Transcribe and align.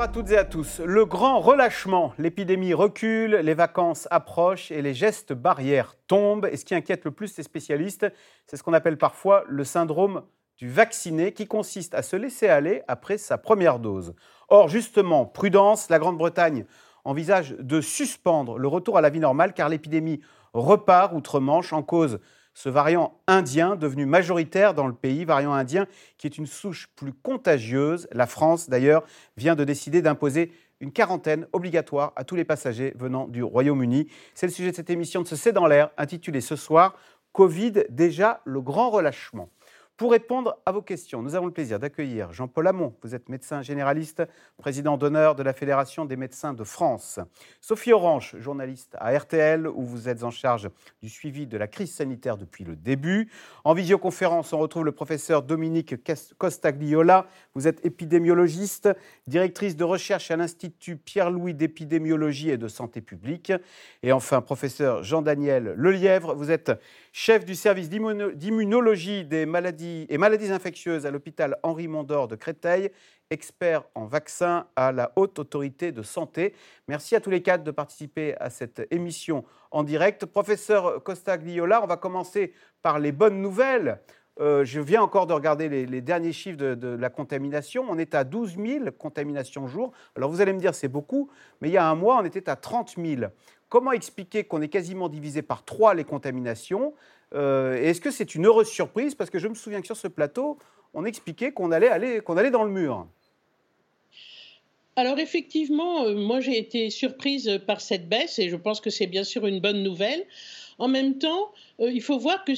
À 0.00 0.08
toutes 0.08 0.30
et 0.30 0.38
à 0.38 0.44
tous. 0.44 0.80
Le 0.80 1.04
grand 1.04 1.40
relâchement, 1.40 2.14
l'épidémie 2.16 2.72
recule, 2.72 3.32
les 3.32 3.52
vacances 3.52 4.08
approchent 4.10 4.70
et 4.70 4.80
les 4.80 4.94
gestes 4.94 5.34
barrières 5.34 5.94
tombent. 6.06 6.48
Et 6.50 6.56
ce 6.56 6.64
qui 6.64 6.74
inquiète 6.74 7.04
le 7.04 7.10
plus 7.10 7.36
les 7.36 7.42
spécialistes, 7.42 8.06
c'est 8.46 8.56
ce 8.56 8.62
qu'on 8.62 8.72
appelle 8.72 8.96
parfois 8.96 9.44
le 9.46 9.62
syndrome 9.62 10.22
du 10.56 10.70
vacciné 10.70 11.32
qui 11.32 11.46
consiste 11.46 11.94
à 11.94 12.00
se 12.00 12.16
laisser 12.16 12.48
aller 12.48 12.80
après 12.88 13.18
sa 13.18 13.36
première 13.36 13.78
dose. 13.78 14.14
Or, 14.48 14.68
justement, 14.68 15.26
prudence, 15.26 15.90
la 15.90 15.98
Grande-Bretagne 15.98 16.64
envisage 17.04 17.50
de 17.58 17.82
suspendre 17.82 18.56
le 18.56 18.68
retour 18.68 18.96
à 18.96 19.02
la 19.02 19.10
vie 19.10 19.20
normale 19.20 19.52
car 19.52 19.68
l'épidémie 19.68 20.22
repart 20.54 21.12
outre-Manche 21.12 21.74
en 21.74 21.82
cause 21.82 22.20
ce 22.60 22.68
variant 22.68 23.18
indien 23.26 23.74
devenu 23.74 24.04
majoritaire 24.04 24.74
dans 24.74 24.86
le 24.86 24.92
pays, 24.92 25.24
variant 25.24 25.54
indien 25.54 25.86
qui 26.18 26.26
est 26.26 26.36
une 26.36 26.44
souche 26.44 26.88
plus 26.94 27.14
contagieuse. 27.14 28.06
La 28.12 28.26
France, 28.26 28.68
d'ailleurs, 28.68 29.02
vient 29.38 29.54
de 29.54 29.64
décider 29.64 30.02
d'imposer 30.02 30.52
une 30.80 30.92
quarantaine 30.92 31.46
obligatoire 31.54 32.12
à 32.16 32.24
tous 32.24 32.36
les 32.36 32.44
passagers 32.44 32.92
venant 32.98 33.28
du 33.28 33.42
Royaume-Uni. 33.42 34.08
C'est 34.34 34.46
le 34.46 34.52
sujet 34.52 34.72
de 34.72 34.76
cette 34.76 34.90
émission 34.90 35.22
de 35.22 35.26
ce 35.26 35.36
C'est 35.36 35.52
dans 35.52 35.66
l'air, 35.66 35.90
intitulée 35.96 36.42
ce 36.42 36.54
soir 36.54 36.96
Covid, 37.32 37.84
déjà 37.88 38.42
le 38.44 38.60
grand 38.60 38.90
relâchement. 38.90 39.48
Pour 40.00 40.12
répondre 40.12 40.56
à 40.64 40.72
vos 40.72 40.80
questions, 40.80 41.20
nous 41.20 41.34
avons 41.34 41.44
le 41.44 41.52
plaisir 41.52 41.78
d'accueillir 41.78 42.32
Jean-Paul 42.32 42.66
Hamon. 42.66 42.94
Vous 43.02 43.14
êtes 43.14 43.28
médecin 43.28 43.60
généraliste, 43.60 44.22
président 44.56 44.96
d'honneur 44.96 45.34
de 45.34 45.42
la 45.42 45.52
Fédération 45.52 46.06
des 46.06 46.16
médecins 46.16 46.54
de 46.54 46.64
France. 46.64 47.20
Sophie 47.60 47.92
Orange, 47.92 48.34
journaliste 48.38 48.96
à 48.98 49.14
RTL, 49.14 49.68
où 49.68 49.84
vous 49.84 50.08
êtes 50.08 50.24
en 50.24 50.30
charge 50.30 50.70
du 51.02 51.10
suivi 51.10 51.46
de 51.46 51.58
la 51.58 51.66
crise 51.66 51.92
sanitaire 51.92 52.38
depuis 52.38 52.64
le 52.64 52.76
début. 52.76 53.30
En 53.62 53.74
visioconférence, 53.74 54.54
on 54.54 54.58
retrouve 54.58 54.86
le 54.86 54.92
professeur 54.92 55.42
Dominique 55.42 55.96
Costagliola. 56.38 57.26
Vous 57.54 57.68
êtes 57.68 57.84
épidémiologiste, 57.84 58.88
directrice 59.26 59.76
de 59.76 59.84
recherche 59.84 60.30
à 60.30 60.36
l'Institut 60.38 60.96
Pierre-Louis 60.96 61.52
d'épidémiologie 61.52 62.48
et 62.48 62.56
de 62.56 62.68
santé 62.68 63.02
publique. 63.02 63.52
Et 64.02 64.12
enfin, 64.12 64.40
professeur 64.40 65.02
Jean-Daniel 65.02 65.74
Lelièvre. 65.76 66.34
Vous 66.34 66.50
êtes 66.50 66.72
chef 67.12 67.44
du 67.44 67.54
service 67.54 67.88
d'immunologie 67.88 69.24
des 69.24 69.46
maladies 69.46 70.06
et 70.08 70.18
maladies 70.18 70.52
infectieuses 70.52 71.06
à 71.06 71.10
l'hôpital 71.10 71.58
Henri 71.62 71.88
Mondor 71.88 72.28
de 72.28 72.36
Créteil, 72.36 72.90
expert 73.30 73.84
en 73.94 74.06
vaccins 74.06 74.66
à 74.76 74.92
la 74.92 75.12
Haute 75.16 75.38
Autorité 75.38 75.92
de 75.92 76.02
Santé. 76.02 76.54
Merci 76.88 77.16
à 77.16 77.20
tous 77.20 77.30
les 77.30 77.42
quatre 77.42 77.64
de 77.64 77.70
participer 77.70 78.36
à 78.38 78.50
cette 78.50 78.86
émission 78.90 79.44
en 79.70 79.82
direct. 79.82 80.26
Professeur 80.26 81.02
Costa 81.02 81.38
Gliola, 81.38 81.82
on 81.82 81.86
va 81.86 81.96
commencer 81.96 82.52
par 82.82 82.98
les 82.98 83.12
bonnes 83.12 83.40
nouvelles. 83.40 84.00
Euh, 84.40 84.64
je 84.64 84.80
viens 84.80 85.02
encore 85.02 85.26
de 85.26 85.34
regarder 85.34 85.68
les, 85.68 86.00
derniers 86.00 86.32
chiffres 86.32 86.56
de, 86.56 86.88
la 86.88 87.10
contamination. 87.10 87.84
On 87.88 87.98
est 87.98 88.14
à 88.14 88.24
12 88.24 88.56
000 88.56 88.84
contaminations 88.98 89.66
jour. 89.66 89.92
Alors 90.16 90.30
vous 90.30 90.40
allez 90.40 90.52
me 90.52 90.58
dire 90.58 90.74
c'est 90.74 90.88
beaucoup, 90.88 91.30
mais 91.60 91.68
il 91.68 91.72
y 91.72 91.76
a 91.76 91.86
un 91.86 91.94
mois, 91.94 92.18
on 92.20 92.24
était 92.24 92.48
à 92.48 92.56
30 92.56 92.94
000. 92.96 93.30
Comment 93.70 93.92
expliquer 93.92 94.42
qu'on 94.42 94.60
est 94.62 94.68
quasiment 94.68 95.08
divisé 95.08 95.42
par 95.42 95.64
trois 95.64 95.94
les 95.94 96.02
contaminations 96.02 96.92
euh, 97.34 97.80
Est-ce 97.80 98.00
que 98.00 98.10
c'est 98.10 98.34
une 98.34 98.46
heureuse 98.46 98.68
surprise? 98.68 99.14
Parce 99.14 99.30
que 99.30 99.38
je 99.38 99.46
me 99.46 99.54
souviens 99.54 99.80
que 99.80 99.86
sur 99.86 99.96
ce 99.96 100.08
plateau, 100.08 100.58
on 100.92 101.04
expliquait 101.04 101.52
qu'on 101.52 101.70
allait, 101.70 101.86
aller, 101.86 102.20
qu'on 102.20 102.36
allait 102.36 102.50
dans 102.50 102.64
le 102.64 102.72
mur. 102.72 103.06
Alors 104.96 105.20
effectivement, 105.20 106.02
euh, 106.02 106.16
moi 106.16 106.40
j'ai 106.40 106.58
été 106.58 106.90
surprise 106.90 107.60
par 107.64 107.80
cette 107.80 108.08
baisse 108.08 108.40
et 108.40 108.48
je 108.48 108.56
pense 108.56 108.80
que 108.80 108.90
c'est 108.90 109.06
bien 109.06 109.22
sûr 109.22 109.46
une 109.46 109.60
bonne 109.60 109.84
nouvelle. 109.84 110.26
En 110.78 110.88
même 110.88 111.18
temps, 111.18 111.52
euh, 111.78 111.92
il 111.92 112.02
faut 112.02 112.18
voir 112.18 112.44
que 112.44 112.52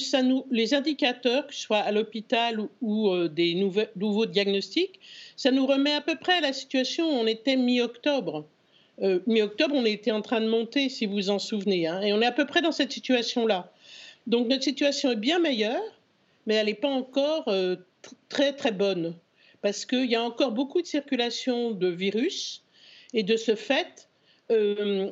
les 0.51 0.73
indicateurs, 0.73 1.45
que 1.45 1.53
ce 1.53 1.61
soit 1.61 1.77
à 1.77 1.91
l'hôpital 1.91 2.59
ou, 2.81 3.27
des 3.27 3.53
nouveaux 3.95 4.25
diagnostics, 4.25 4.99
ça 5.35 5.51
nous 5.51 5.67
remet 5.67 5.93
à 5.93 6.01
peu 6.01 6.15
près 6.15 6.33
à 6.33 6.41
la 6.41 6.53
situation 6.53 7.05
où 7.05 7.21
on 7.21 7.27
était 7.27 7.55
mi-octobre. 7.55 8.47
Euh, 9.01 9.19
mi-octobre, 9.25 9.75
on 9.75 9.85
était 9.85 10.11
en 10.11 10.21
train 10.21 10.41
de 10.41 10.47
monter, 10.47 10.89
si 10.89 11.05
vous 11.05 11.13
vous 11.13 11.29
en 11.29 11.39
souvenez, 11.39 11.87
hein, 11.87 12.01
et 12.01 12.13
on 12.13 12.21
est 12.21 12.25
à 12.25 12.31
peu 12.31 12.45
près 12.45 12.61
dans 12.61 12.71
cette 12.71 12.91
situation-là. 12.91 13.71
Donc 14.27 14.47
notre 14.47 14.63
situation 14.63 15.11
est 15.11 15.17
bien 15.17 15.39
meilleure, 15.39 15.81
mais 16.45 16.55
elle 16.55 16.67
n'est 16.67 16.73
pas 16.75 16.89
encore 16.89 17.47
euh, 17.47 17.75
très 18.29 18.53
très 18.53 18.71
bonne, 18.71 19.15
parce 19.61 19.85
qu'il 19.85 20.09
y 20.09 20.15
a 20.15 20.23
encore 20.23 20.51
beaucoup 20.51 20.81
de 20.81 20.87
circulation 20.87 21.71
de 21.71 21.87
virus, 21.87 22.63
et 23.13 23.23
de 23.23 23.35
ce 23.35 23.55
fait, 23.55 24.09
euh, 24.51 25.11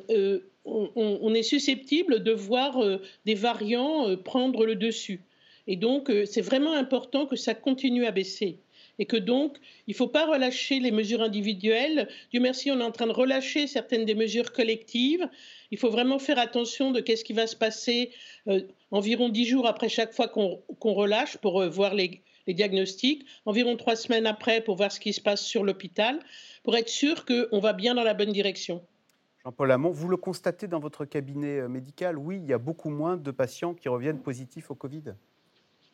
on, 0.64 1.34
est 1.34 1.42
susceptible 1.42 2.22
de 2.22 2.32
voir 2.32 2.78
des 3.24 3.34
variants 3.34 4.16
prendre 4.16 4.64
le 4.64 4.76
dessus. 4.76 5.20
Et 5.66 5.76
donc, 5.76 6.10
c'est 6.26 6.40
vraiment 6.40 6.72
important 6.72 7.26
que 7.26 7.36
ça 7.36 7.54
continue 7.54 8.06
à 8.06 8.10
baisser 8.10 8.58
et 8.98 9.06
que 9.06 9.16
donc 9.16 9.56
il 9.86 9.92
ne 9.92 9.96
faut 9.96 10.08
pas 10.08 10.26
relâcher 10.26 10.80
les 10.80 10.90
mesures 10.90 11.22
individuelles. 11.22 12.08
Dieu 12.30 12.40
merci, 12.40 12.70
on 12.70 12.80
est 12.80 12.84
en 12.84 12.92
train 12.92 13.06
de 13.06 13.12
relâcher 13.12 13.66
certaines 13.66 14.04
des 14.04 14.14
mesures 14.14 14.52
collectives. 14.52 15.28
Il 15.70 15.78
faut 15.78 15.90
vraiment 15.90 16.18
faire 16.18 16.38
attention 16.38 16.90
de 16.90 17.00
qu'est-ce 17.00 17.24
qui 17.24 17.32
va 17.32 17.46
se 17.46 17.56
passer 17.56 18.10
euh, 18.48 18.60
environ 18.90 19.28
dix 19.28 19.46
jours 19.46 19.66
après 19.66 19.88
chaque 19.88 20.12
fois 20.12 20.28
qu'on 20.28 20.92
relâche 20.92 21.38
pour 21.38 21.60
euh, 21.60 21.68
voir 21.68 21.94
les, 21.94 22.22
diagnostics, 22.46 23.24
environ 23.46 23.76
trois 23.76 23.94
semaines 23.94 24.26
après 24.26 24.60
pour 24.62 24.76
voir 24.76 24.90
ce 24.90 24.98
qui 24.98 25.12
se 25.12 25.20
passe 25.20 25.42
sur 25.42 25.62
l'hôpital, 25.62 26.18
pour 26.64 26.76
être 26.76 26.88
sûr 26.88 27.24
qu'on 27.24 27.60
va 27.60 27.72
bien 27.72 27.94
dans 27.94 28.02
la 28.02 28.14
bonne 28.14 28.32
direction. 28.32 28.82
Jean-Paul 29.44 29.70
Hamon, 29.70 29.90
vous 29.90 30.08
le 30.08 30.16
constatez 30.16 30.66
dans 30.66 30.80
votre 30.80 31.04
cabinet 31.04 31.60
euh, 31.60 31.68
médical, 31.68 32.18
oui, 32.18 32.38
il 32.42 32.48
y 32.48 32.52
a 32.52 32.58
beaucoup 32.58 32.90
moins 32.90 33.16
de 33.16 33.30
patients 33.30 33.74
qui 33.74 33.88
reviennent 33.88 34.20
positifs 34.20 34.70
au 34.70 34.74
Covid? 34.74 35.14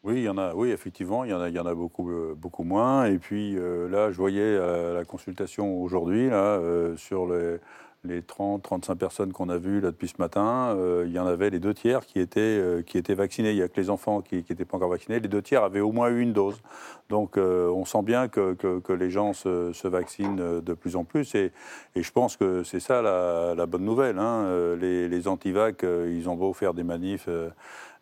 Oui, 0.05 0.19
il 0.19 0.23
y 0.23 0.29
en 0.29 0.39
a, 0.39 0.55
oui, 0.55 0.71
effectivement, 0.71 1.25
il 1.25 1.31
y 1.31 1.35
en 1.35 1.67
a, 1.67 1.75
beaucoup, 1.75 2.11
euh, 2.11 2.35
beaucoup 2.37 2.63
moins. 2.63 3.07
Et 3.07 3.19
puis 3.19 3.57
euh, 3.57 3.89
là, 3.89 4.13
je 4.13 4.17
voyais 4.17 4.41
euh, 4.43 4.95
la 4.95 5.05
consultation 5.05 5.83
aujourd'hui, 5.83 6.31
là, 6.31 6.61
sur 6.97 7.27
les, 7.27 7.57
les 8.05 8.23
30, 8.23 8.63
35 8.63 8.95
personnes 8.95 9.33
qu'on 9.33 9.49
a 9.49 9.59
vues 9.59 9.81
là, 9.81 9.91
depuis 9.91 10.07
ce 10.07 10.15
matin, 10.19 10.77
il 11.05 11.11
y 11.11 11.19
en 11.19 11.27
avait 11.27 11.51
les 11.51 11.59
deux 11.59 11.75
tiers 11.75 12.07
qui 12.07 12.21
étaient, 12.21 12.83
qui 12.87 12.97
étaient 12.97 13.15
vaccinés. 13.15 13.51
Il 13.51 13.57
n'y 13.57 13.63
a 13.63 13.69
que 13.69 13.81
les 13.81 13.91
enfants 13.91 14.21
qui 14.23 14.37
n'étaient 14.37 14.65
pas 14.65 14.77
encore 14.77 14.91
vaccinés. 14.91 15.19
Les 15.19 15.29
deux 15.29 15.43
tiers 15.43 15.65
avaient 15.65 15.81
au 15.81 15.91
moins 15.91 16.11
une 16.11 16.33
dose. 16.33 16.63
Donc 17.09 17.37
on 17.37 17.85
sent 17.85 18.03
bien 18.03 18.29
que, 18.29 18.55
que, 18.55 18.93
les 18.93 19.11
gens 19.11 19.33
se, 19.33 19.89
vaccinent 19.89 20.61
de 20.61 20.75
plus 20.75 20.95
en 20.95 21.03
plus. 21.03 21.35
Et, 21.35 21.51
et 21.97 22.03
je 22.05 22.13
pense 22.13 22.37
que 22.37 22.63
c'est 22.63 22.81
ça 22.81 23.03
la, 23.03 23.67
bonne 23.67 23.85
nouvelle. 23.85 24.19
Hein. 24.21 24.77
Les, 24.81 25.09
les 25.09 25.27
antivacs, 25.27 25.83
ils 25.83 26.29
ont 26.29 26.37
beau 26.37 26.53
faire 26.53 26.75
des 26.75 26.85
manifs. 26.85 27.29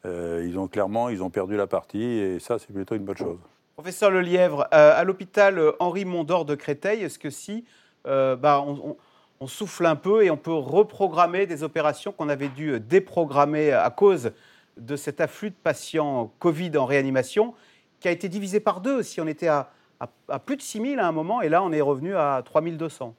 Euh, 0.07 0.45
ils 0.47 0.59
ont 0.59 0.69
clairement 0.69 1.09
ils 1.09 1.23
ont 1.23 1.31
perdu 1.31 1.57
la 1.57 1.67
partie 1.67 2.03
et 2.03 2.39
ça, 2.39 2.59
c'est 2.59 2.73
plutôt 2.73 2.95
une 2.95 3.05
bonne 3.05 3.17
chose. 3.17 3.39
Professeur 3.75 4.11
Lelièvre, 4.11 4.67
euh, 4.73 4.99
à 4.99 5.05
l'hôpital 5.05 5.61
Henri 5.81 6.05
Mondor 6.05 6.45
de 6.45 6.55
Créteil, 6.55 7.03
est-ce 7.03 7.19
que 7.19 7.29
si 7.29 7.65
euh, 8.07 8.37
bah, 8.37 8.65
on, 9.41 9.47
souffle 9.47 9.85
un 9.85 9.97
peu 9.97 10.25
et 10.25 10.31
on 10.31 10.37
peut 10.37 10.53
reprogrammer 10.53 11.47
des 11.47 11.63
opérations 11.63 12.11
qu'on 12.13 12.29
avait 12.29 12.49
dû 12.49 12.81
déprogrammer 12.81 13.73
à 13.73 13.91
cause 13.91 14.33
de 14.79 14.97
cet 14.97 15.21
afflux 15.21 15.51
de 15.51 15.57
patients 15.63 16.33
Covid 16.39 16.77
en 16.79 16.87
réanimation 16.87 17.55
qui 18.01 18.09
a 18.09 18.11
été 18.11 18.29
divisé 18.29 18.61
par 18.61 18.81
deux 18.81 19.03
Si 19.03 19.21
on 19.21 19.27
était 19.27 19.49
à, 19.49 19.71
à, 20.01 20.39
plus 20.39 20.57
de 20.57 20.63
6 20.63 20.81
000 20.81 21.01
à 21.01 21.07
un 21.07 21.13
moment 21.13 21.43
et 21.43 21.49
là 21.49 21.63
on 21.63 21.73
est 21.73 21.81
revenu 21.81 22.17
à 22.17 22.43
3 22.45 22.63
200. 22.63 23.15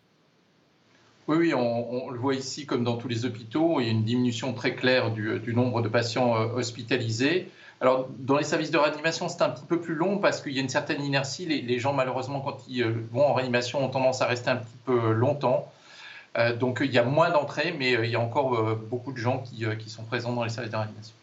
Oui, 1.28 1.54
on, 1.54 2.10
le 2.10 2.18
voit 2.18 2.36
ici 2.36 2.66
comme 2.66 2.86
dans 2.86 2.96
tous 2.96 3.10
les 3.10 3.26
hôpitaux, 3.26 3.82
il 3.82 3.86
y 3.86 3.90
a 3.90 3.92
une 3.92 4.06
diminution 4.06 4.54
très 4.54 4.76
claire 4.76 5.12
du, 5.12 5.54
nombre 5.54 5.82
de 5.82 5.90
patients 5.90 6.38
euh, 6.38 6.46
hospitalisés. 6.56 7.52
Alors, 7.82 8.08
dans 8.18 8.38
les 8.38 8.46
services 8.46 8.72
de 8.72 8.78
réanimation, 8.78 9.28
c'est 9.28 9.42
un 9.42 9.50
petit 9.50 9.66
peu 9.66 9.82
plus 9.82 9.94
long 9.94 10.20
parce 10.20 10.42
qu'il 10.42 10.54
y 10.54 10.60
a 10.60 10.62
une 10.62 10.70
certaine 10.70 11.04
inertie. 11.04 11.46
Les, 11.46 11.80
gens, 11.80 11.92
malheureusement, 11.92 12.40
quand 12.40 12.64
ils 12.70 12.82
euh, 12.82 12.94
vont 13.12 13.28
en 13.28 13.34
réanimation, 13.34 13.84
ont 13.84 13.90
tendance 13.90 14.22
à 14.22 14.26
rester 14.26 14.50
un 14.50 14.56
petit 14.56 14.78
peu 14.86 15.12
longtemps. 15.12 15.70
Euh, 16.38 16.56
donc, 16.56 16.80
il 16.82 16.94
y 16.94 16.98
a 16.98 17.04
moins 17.04 17.30
d'entrées, 17.30 17.75
mais 17.78 17.92
il 17.92 18.10
y 18.10 18.16
a 18.16 18.22
encore 18.22 18.78
beaucoup 18.90 19.12
de 19.12 19.18
gens 19.18 19.44
qui 19.44 19.90
sont 19.90 20.04
présents 20.04 20.31
dans 20.31 20.46
les 20.46 20.50
services 20.50 20.72
de 20.72 20.78
réanimation. 20.78 21.17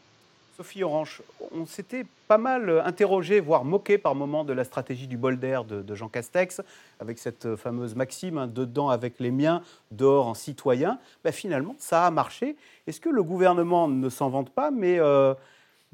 Sophie 0.56 0.84
Orange, 0.84 1.20
on 1.50 1.66
s'était 1.66 2.06
pas 2.28 2.38
mal 2.38 2.82
interrogé, 2.84 3.40
voire 3.40 3.64
moqué 3.64 3.98
par 3.98 4.14
moments 4.14 4.44
de 4.44 4.52
la 4.52 4.62
stratégie 4.62 5.08
du 5.08 5.16
bol 5.16 5.36
d'air 5.36 5.64
de, 5.64 5.94
Jean 5.96 6.08
Castex, 6.08 6.60
avec 7.00 7.18
cette 7.18 7.56
fameuse 7.56 7.96
maxime, 7.96 8.38
hein, 8.38 8.46
dedans 8.46 8.88
avec 8.88 9.18
les 9.18 9.32
miens, 9.32 9.62
dehors 9.90 10.28
en 10.28 10.34
citoyen. 10.34 11.00
Ben, 11.24 11.32
finalement, 11.32 11.74
ça 11.78 12.06
a 12.06 12.10
marché. 12.12 12.54
Est-ce 12.86 13.00
que 13.00 13.08
le 13.08 13.24
gouvernement 13.24 13.88
ne 13.88 14.08
s'en 14.08 14.28
vante 14.28 14.50
pas, 14.50 14.70
mais 14.70 15.00
euh, 15.00 15.34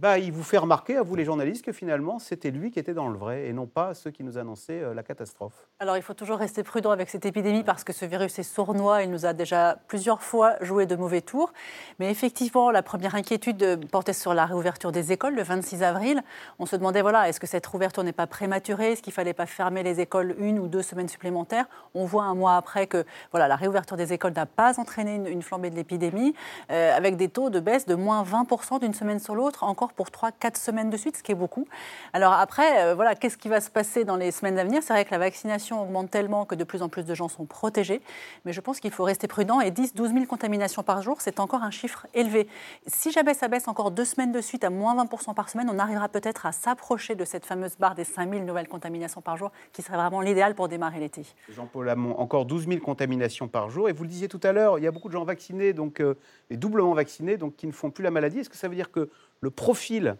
bah, 0.01 0.19
il 0.19 0.33
vous 0.33 0.43
fait 0.43 0.57
remarquer, 0.57 0.97
à 0.97 1.03
vous 1.03 1.15
les 1.15 1.27
journalistes, 1.27 1.63
que 1.63 1.73
finalement, 1.73 2.19
c'était 2.19 2.51
lui 2.51 2.71
qui 2.71 2.79
était 2.79 2.95
dans 2.95 3.09
le 3.09 3.19
vrai 3.19 3.49
et 3.49 3.53
non 3.53 3.67
pas 3.67 3.93
ceux 3.93 4.11
qui 4.11 4.25
nous 4.25 4.39
annonçaient 4.39 4.81
euh, 4.81 4.95
la 4.95 5.03
catastrophe. 5.03 5.69
Alors, 5.79 5.99
il 5.99 6.03
faut 6.03 6.15
toujours 6.15 6.39
rester 6.39 6.63
prudent 6.63 6.91
avec 6.91 7.11
cette 7.11 7.27
épidémie 7.27 7.65
parce 7.65 7.85
que 7.85 7.93
ce 7.93 8.07
virus 8.07 8.39
est 8.39 8.43
sournois, 8.43 9.03
il 9.03 9.11
nous 9.11 9.27
a 9.27 9.35
déjà 9.35 9.77
plusieurs 9.89 10.23
fois 10.23 10.55
joué 10.63 10.87
de 10.87 10.97
mauvais 10.97 11.21
tours. 11.21 11.53
Mais 11.99 12.11
effectivement, 12.11 12.71
la 12.71 12.83
première 12.83 13.15
inquiétude 13.15 13.87
portait 13.91 14.15
sur 14.15 14.33
la 14.33 14.47
réouverture 14.47 14.91
des 14.91 15.13
écoles 15.13 15.35
le 15.35 15.43
26 15.43 15.83
avril. 15.83 16.23
On 16.59 16.65
se 16.65 16.77
demandait, 16.77 17.03
voilà, 17.03 17.29
est-ce 17.29 17.39
que 17.39 17.47
cette 17.47 17.67
réouverture 17.67 18.03
n'est 18.03 18.13
pas 18.13 18.27
prématurée? 18.27 18.93
Est-ce 18.93 19.03
qu'il 19.03 19.11
ne 19.11 19.17
fallait 19.17 19.35
pas 19.35 19.45
fermer 19.45 19.83
les 19.83 20.01
écoles 20.01 20.35
une 20.39 20.59
ou 20.59 20.67
deux 20.67 20.83
semaines 20.83 21.09
supplémentaires? 21.09 21.67
On 21.95 22.07
voit 22.07 22.25
un 22.25 22.35
mois 22.35 22.57
après 22.57 22.87
que 22.87 23.05
voilà, 23.33 23.49
la 23.49 23.57
réouverture 23.57 23.99
des 23.99 24.15
écoles 24.15 24.33
n'a 24.33 24.47
pas 24.47 24.81
entraîné 24.81 25.17
une, 25.17 25.43
flambée 25.43 25.69
de 25.69 25.77
l'épidémie, 25.77 26.35
euh, 26.71 26.97
avec 26.97 27.19
des 27.19 27.29
taux 27.29 27.51
de 27.51 27.61
baisse 27.61 27.85
de 27.85 27.95
moins 27.95 28.23
20% 28.23 28.81
d'une 28.81 28.95
semaine 28.95 29.19
sur 29.19 29.35
l'autre, 29.35 29.63
encore 29.65 29.90
pour 29.93 30.09
3-4 30.09 30.57
semaines 30.57 30.91
de 30.91 30.97
suite, 30.97 31.17
ce 31.17 31.23
qui 31.23 31.33
est 31.33 31.37
beaucoup. 31.37 31.67
Alors 32.13 32.33
après, 32.33 32.85
euh, 32.85 32.95
voilà, 32.95 33.15
qu'est-ce 33.15 33.37
qui 33.37 33.49
va 33.49 33.61
se 33.61 33.71
passer 33.71 34.05
dans 34.05 34.17
les 34.17 34.31
semaines 34.31 34.59
à 34.59 34.65
venir? 34.65 34.83
C'est 34.83 34.93
vrai 34.93 35.05
que 35.05 35.11
la 35.11 35.19
vaccination 35.19 35.83
augmente 35.83 36.11
tellement 36.11 36.45
que 36.45 36.55
de 36.55 36.65
plus 36.65 36.83
en 36.83 36.89
plus 36.89 37.05
de 37.05 37.15
gens 37.15 37.29
sont 37.29 37.47
protégés, 37.47 38.01
mais 38.45 38.53
je 38.53 38.61
pense 38.61 38.81
qu'il 38.81 38.91
faut 38.91 39.05
rester 39.05 39.29
prudent 39.29 39.61
et 39.61 39.71
10-12 39.71 40.13
000 40.13 40.25
contaminations 40.27 40.83
par 40.83 41.03
jour, 41.03 41.21
c'est 41.21 41.41
encore 41.41 41.63
un 41.63 41.71
chiffre 41.71 42.07
élevé. 42.15 42.47
Si 42.87 43.11
jamais 43.13 43.35
ça 43.35 43.49
baisse 43.49 43.69
encore 43.69 43.91
deux 43.91 44.05
semaines 44.05 44.33
de 44.33 44.41
suite 44.41 44.65
à 44.65 44.71
moins 44.71 44.97
20% 45.05 45.35
par 45.35 45.49
semaine, 45.49 45.69
on 45.73 45.79
arrivera 45.79 46.09
peut-être 46.09 46.47
à 46.47 46.53
s'approcher 46.53 47.15
de 47.15 47.25
cette 47.25 47.45
fameuse 47.45 47.77
barre 47.77 47.95
des 47.95 48.05
5 48.05 48.31
000 48.31 48.45
nouvelles 48.45 48.69
contaminations 48.69 49.21
par 49.21 49.37
jour, 49.37 49.51
qui 49.73 49.83
serait 49.83 49.97
vraiment 49.97 50.21
l'idéal 50.21 50.55
pour 50.55 50.69
démarrer 50.69 51.01
l'été. 51.01 51.23
Jean-Paul 51.49 51.89
Hamon, 51.89 52.19
encore 52.19 52.45
12 52.45 52.67
000 52.69 52.81
contaminations 52.81 53.49
par 53.49 53.71
jour, 53.71 53.89
et 53.89 53.93
vous 53.93 54.05
le 54.05 54.09
disiez 54.09 54.29
tout 54.29 54.41
à 54.43 54.53
l'heure, 54.53 54.79
il 54.79 54.85
y 54.85 54.87
a 54.87 54.91
beaucoup 54.91 55.09
de 55.09 55.13
gens 55.13 55.25
vaccinés, 55.25 55.73
donc, 55.73 56.01
euh, 56.01 56.15
et 56.51 56.57
doublement 56.57 56.95
vaccinés, 56.95 57.37
donc 57.37 57.57
qui 57.57 57.67
ne 57.67 57.73
font 57.73 57.91
plus 57.91 58.03
la 58.03 58.11
maladie. 58.11 58.41
Est-ce 58.41 58.51
que 58.51 58.57
ça 58.57 58.69
veut 58.69 58.75
dire 58.75 58.91
que 58.91 59.11
le 59.41 59.51
profil 59.51 60.17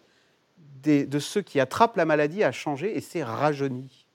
de 0.83 1.19
ceux 1.19 1.43
qui 1.43 1.61
attrapent 1.61 1.97
la 1.97 2.07
maladie 2.07 2.43
a 2.43 2.53
changé 2.53 2.97
et 2.97 3.01
s'est 3.01 3.23
rajeuni 3.23 4.07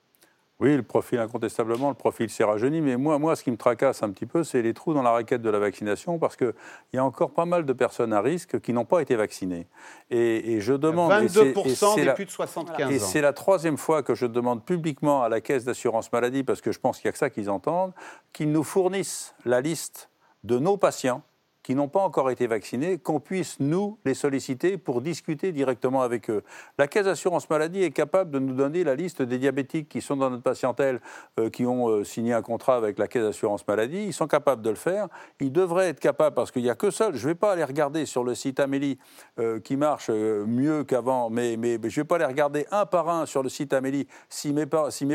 oui, 0.61 0.77
le 0.77 0.83
profil, 0.83 1.19
incontestablement, 1.19 1.89
le 1.89 1.95
profil 1.95 2.29
s'est 2.29 2.45
rajeuni. 2.45 2.79
Mais 2.79 2.95
moi, 2.95 3.19
moi, 3.19 3.35
ce 3.35 3.43
qui 3.43 3.51
me 3.51 3.57
tracasse 3.57 4.03
un 4.03 4.09
petit 4.09 4.25
peu, 4.25 4.45
c'est 4.45 4.61
les 4.61 4.73
trous 4.73 4.93
dans 4.93 5.01
la 5.01 5.11
raquette 5.11 5.41
de 5.41 5.49
la 5.49 5.59
vaccination, 5.59 6.17
parce 6.17 6.37
qu'il 6.37 6.53
y 6.93 6.97
a 6.97 7.03
encore 7.03 7.31
pas 7.31 7.43
mal 7.43 7.65
de 7.65 7.73
personnes 7.73 8.13
à 8.13 8.21
risque 8.21 8.61
qui 8.61 8.71
n'ont 8.71 8.85
pas 8.85 9.01
été 9.01 9.17
vaccinées. 9.17 9.67
Et, 10.09 10.61
je 10.61 10.73
demande. 10.73 11.11
22% 11.11 11.95
des 11.95 12.13
plus 12.13 12.25
de 12.25 12.29
75 12.29 12.87
ans. 12.87 12.89
Et 12.89 12.99
c'est 12.99 13.19
la 13.19 13.33
troisième 13.33 13.77
fois 13.77 14.01
que 14.01 14.15
je 14.15 14.25
demande 14.25 14.63
publiquement 14.63 15.23
à 15.23 15.29
la 15.29 15.41
Caisse 15.41 15.65
d'assurance 15.65 16.09
maladie, 16.13 16.43
parce 16.43 16.61
que 16.61 16.71
je 16.71 16.79
pense 16.79 16.99
qu'il 16.99 17.07
n'y 17.07 17.09
a 17.09 17.11
que 17.11 17.17
ça 17.17 17.29
qu'ils 17.29 17.49
entendent, 17.49 17.93
qu'ils 18.31 18.51
nous 18.51 18.63
fournissent 18.63 19.35
la 19.43 19.59
liste 19.59 20.09
de 20.45 20.57
nos 20.57 20.77
patients 20.77 21.21
qui 21.65 21.73
n'ont 21.73 21.87
pas 21.87 22.01
encore 22.01 22.29
été 22.29 22.45
vaccinés, 22.45 22.99
qu'on 22.99 23.19
puisse 23.19 23.59
nous 23.59 23.97
les 24.05 24.13
solliciter 24.13 24.77
pour 24.77 25.01
discuter 25.01 25.51
directement 25.51 26.03
avec 26.03 26.29
eux. 26.29 26.43
La 26.77 26.87
Caisse 26.87 27.05
d'assurance 27.05 27.49
maladie 27.49 27.81
est 27.81 27.89
capable 27.89 28.29
de 28.29 28.37
nous 28.37 28.53
donner 28.53 28.83
la 28.83 28.93
liste 28.93 29.23
des 29.23 29.39
diabétiques 29.39 29.89
qui 29.89 29.99
sont 29.99 30.15
dans 30.15 30.29
notre 30.29 30.43
patientèle, 30.43 31.01
euh, 31.39 31.49
qui 31.49 31.65
ont 31.65 31.89
euh, 31.89 32.03
signé 32.03 32.33
un 32.33 32.43
contrat 32.43 32.75
avec 32.75 32.99
la 32.99 33.07
Caisse 33.07 33.23
d'assurance 33.23 33.67
maladie. 33.67 34.03
Ils 34.03 34.13
sont 34.13 34.27
capables 34.27 34.61
de 34.61 34.69
le 34.69 34.75
faire. 34.75 35.07
Ils 35.39 35.51
devraient 35.51 35.89
être 35.89 35.99
capables, 35.99 36.35
parce 36.35 36.51
qu'il 36.51 36.61
n'y 36.61 36.69
a 36.69 36.75
que 36.75 36.91
ça. 36.91 37.09
Je 37.11 37.23
ne 37.23 37.31
vais 37.31 37.35
pas 37.35 37.53
aller 37.53 37.63
regarder 37.63 38.05
sur 38.05 38.23
le 38.23 38.35
site 38.35 38.59
Amélie 38.59 38.99
euh, 39.39 39.59
qui 39.59 39.75
marche 39.75 40.11
mieux 40.11 40.83
qu'avant, 40.83 41.31
mais, 41.31 41.57
mais, 41.57 41.79
je 41.81 41.87
ne 41.87 41.89
vais 41.89 42.03
pas 42.03 42.17
aller 42.17 42.25
regarder 42.25 42.67
un 42.69 42.85
par 42.85 43.09
un 43.09 43.25
sur 43.25 43.41
le 43.41 43.49
site 43.49 43.73
Amélie 43.73 44.07
si 44.29 44.53
mes, 44.53 44.67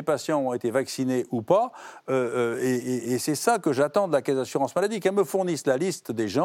patients 0.02 0.40
ont 0.40 0.52
été 0.52 0.72
vaccinés 0.72 1.26
ou 1.30 1.42
pas. 1.42 1.70
et, 2.08 3.12
et 3.12 3.18
c'est 3.20 3.36
ça 3.36 3.60
que 3.60 3.72
j'attends 3.72 4.08
de 4.08 4.12
la 4.14 4.20
Caisse 4.20 4.34
d'assurance 4.34 4.74
maladie, 4.74 4.98
qu'elle 4.98 5.14
me 5.14 5.22
fournisse 5.22 5.64
la 5.64 5.76
liste 5.76 6.10
des 6.10 6.26
gens 6.26 6.39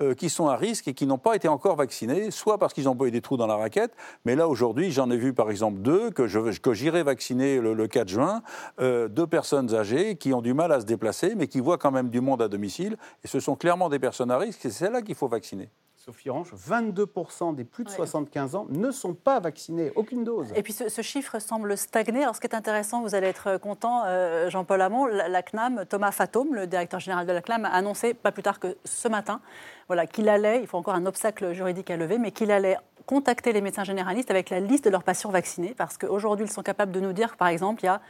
euh, 0.00 0.14
qui 0.14 0.30
sont 0.30 0.48
à 0.48 0.56
risque 0.56 0.88
et 0.88 0.94
qui 0.94 1.06
n'ont 1.06 1.18
pas 1.18 1.36
été 1.36 1.48
encore 1.48 1.76
vaccinés, 1.76 2.30
soit 2.30 2.58
parce 2.58 2.72
qu'ils 2.72 2.88
ont 2.88 2.96
eu 3.04 3.10
des 3.10 3.20
trous 3.20 3.36
dans 3.36 3.46
la 3.46 3.56
raquette, 3.56 3.92
mais 4.24 4.36
là 4.36 4.48
aujourd'hui 4.48 4.90
j'en 4.90 5.10
ai 5.10 5.16
vu 5.16 5.32
par 5.32 5.50
exemple 5.50 5.80
deux 5.80 6.10
que, 6.10 6.26
j'irai 6.72 7.02
vacciner 7.02 7.60
le, 7.60 7.86
4 7.86 8.08
juin, 8.08 8.42
euh, 8.80 9.08
deux 9.08 9.26
personnes 9.26 9.74
âgées 9.74 10.16
qui 10.16 10.32
ont 10.32 10.42
du 10.42 10.54
mal 10.54 10.72
à 10.72 10.80
se 10.80 10.86
déplacer 10.86 11.34
mais 11.36 11.46
qui 11.46 11.60
voient 11.60 11.78
quand 11.78 11.90
même 11.92 12.10
du 12.10 12.20
monde 12.20 12.42
à 12.42 12.48
domicile 12.48 12.96
et 13.24 13.28
ce 13.28 13.40
sont 13.40 13.56
clairement 13.56 13.88
des 13.88 13.98
personnes 13.98 14.30
à 14.30 14.38
risque 14.38 14.64
et 14.64 14.70
c'est 14.70 14.84
celles-là 14.84 15.02
qu'il 15.02 15.14
faut 15.14 15.28
vacciner. 15.28 15.70
Sophie 16.06 16.30
Ranch, 16.30 16.52
22% 16.54 17.56
des 17.56 17.64
plus 17.64 17.82
de 17.82 17.90
75 17.90 18.54
ans 18.54 18.66
ne 18.68 18.92
sont 18.92 19.12
pas 19.12 19.40
vaccinés, 19.40 19.90
aucune 19.96 20.22
dose. 20.22 20.52
Et 20.54 20.62
puis 20.62 20.72
ce, 20.72 21.02
chiffre 21.02 21.40
semble 21.40 21.76
stagner. 21.76 22.22
Alors 22.22 22.36
ce 22.36 22.40
qui 22.40 22.46
est 22.46 22.54
intéressant, 22.54 23.02
vous 23.02 23.16
allez 23.16 23.26
être 23.26 23.56
content, 23.56 24.04
euh, 24.06 24.48
Jean-Paul 24.48 24.80
Hamon, 24.82 25.06
la, 25.06 25.42
CNAM, 25.42 25.84
Thomas 25.86 26.12
Fatome, 26.12 26.54
le 26.54 26.68
directeur 26.68 27.00
général 27.00 27.26
de 27.26 27.32
la 27.32 27.42
CNAM, 27.42 27.64
a 27.64 27.70
annoncé 27.70 28.14
pas 28.14 28.30
plus 28.30 28.44
tard 28.44 28.60
que 28.60 28.76
ce 28.84 29.08
matin 29.08 29.40
voilà, 29.88 30.06
qu'il 30.06 30.28
allait, 30.28 30.60
il 30.60 30.68
faut 30.68 30.78
encore 30.78 30.94
un 30.94 31.06
obstacle 31.06 31.52
juridique 31.52 31.90
à 31.90 31.96
lever, 31.96 32.18
mais 32.18 32.30
qu'il 32.30 32.52
allait 32.52 32.76
contacter 33.06 33.52
les 33.52 33.60
médecins 33.60 33.82
généralistes 33.82 34.30
avec 34.30 34.50
la 34.50 34.60
liste 34.60 34.84
de 34.84 34.90
leurs 34.90 35.02
patients 35.02 35.30
vaccinés, 35.30 35.74
parce 35.76 35.98
qu'aujourd'hui, 35.98 36.46
ils 36.46 36.52
sont 36.52 36.62
capables 36.62 36.92
de 36.92 37.00
nous 37.00 37.14
dire 37.14 37.36
par 37.36 37.48
exemple, 37.48 37.82
il 37.82 37.86
y 37.86 37.88
a 37.88 38.00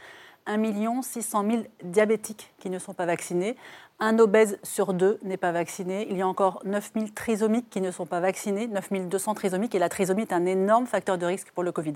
1 0.45 1.01
600 1.01 1.45
000 1.49 1.63
diabétiques 1.83 2.53
qui 2.59 2.69
ne 2.69 2.79
sont 2.79 2.93
pas 2.93 3.05
vaccinés. 3.05 3.55
Un 3.99 4.19
obèse 4.19 4.59
sur 4.61 4.93
deux 4.93 5.17
n'est 5.23 5.37
pas 5.37 5.51
vacciné. 5.51 6.05
Il 6.11 6.17
y 6.17 6.21
a 6.21 6.27
encore 6.27 6.61
9 6.65 6.91
000 6.93 7.07
trisomiques 7.15 7.67
qui 7.71 7.81
ne 7.81 7.89
sont 7.89 8.05
pas 8.05 8.19
vaccinés, 8.19 8.67
9 8.67 9.09
200 9.09 9.33
trisomiques. 9.33 9.73
Et 9.73 9.79
la 9.79 9.89
trisomie 9.89 10.21
est 10.21 10.33
un 10.33 10.45
énorme 10.45 10.85
facteur 10.85 11.17
de 11.17 11.25
risque 11.25 11.49
pour 11.49 11.63
le 11.63 11.71
Covid. 11.71 11.93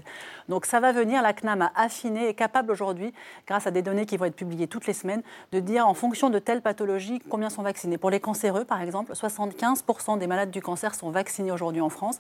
Donc 0.49 0.65
ça 0.65 0.79
va 0.79 0.93
venir. 0.93 1.21
La 1.21 1.33
CNAM 1.33 1.61
a 1.61 1.71
affiné, 1.75 2.27
est 2.27 2.33
capable 2.33 2.71
aujourd'hui, 2.71 3.13
grâce 3.45 3.67
à 3.67 3.71
des 3.71 3.83
données 3.83 4.07
qui 4.07 4.17
vont 4.17 4.25
être 4.25 4.35
publiées 4.35 4.67
toutes 4.67 4.87
les 4.87 4.93
semaines, 4.93 5.21
de 5.51 5.59
dire 5.59 5.87
en 5.87 5.93
fonction 5.93 6.31
de 6.31 6.39
telle 6.39 6.63
pathologie 6.63 7.19
combien 7.29 7.51
sont 7.51 7.61
vaccinés. 7.61 7.99
Pour 7.99 8.09
les 8.09 8.19
cancéreux, 8.19 8.65
par 8.65 8.81
exemple, 8.81 9.13
75% 9.13 10.17
des 10.17 10.25
malades 10.25 10.49
du 10.49 10.61
cancer 10.63 10.95
sont 10.95 11.11
vaccinés 11.11 11.51
aujourd'hui 11.51 11.81
en 11.81 11.89
France 11.89 12.19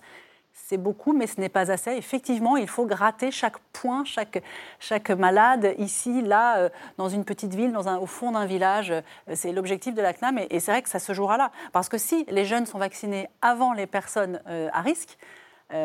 c'est 0.53 0.77
beaucoup, 0.77 1.13
mais 1.13 1.27
ce 1.27 1.39
n'est 1.39 1.49
pas 1.49 1.71
assez. 1.71 1.91
Effectivement, 1.91 2.57
il 2.57 2.67
faut 2.67 2.85
gratter 2.85 3.31
chaque 3.31 3.57
point, 3.73 4.03
chaque, 4.05 4.41
chaque 4.79 5.09
malade, 5.09 5.75
ici, 5.77 6.21
là, 6.21 6.59
euh, 6.59 6.69
dans 6.97 7.09
une 7.09 7.25
petite 7.25 7.53
ville, 7.53 7.71
dans 7.71 7.89
un, 7.89 7.97
au 7.97 8.05
fond 8.05 8.31
d'un 8.31 8.45
village. 8.45 8.91
Euh, 8.91 9.01
c'est 9.33 9.51
l'objectif 9.51 9.93
de 9.93 10.01
la 10.01 10.13
CNAM, 10.13 10.39
et, 10.49 10.59
c'est 10.59 10.71
vrai 10.71 10.81
que 10.81 10.89
ça 10.89 10.99
se 10.99 11.13
jouera 11.13 11.37
là. 11.37 11.51
Parce 11.73 11.89
que 11.89 11.97
si 11.97 12.25
les 12.29 12.45
jeunes 12.45 12.65
sont 12.65 12.77
vaccinés 12.77 13.27
avant 13.41 13.73
les 13.73 13.87
personnes 13.87 14.41
euh, 14.47 14.69
à 14.73 14.81
risque, 14.81 15.17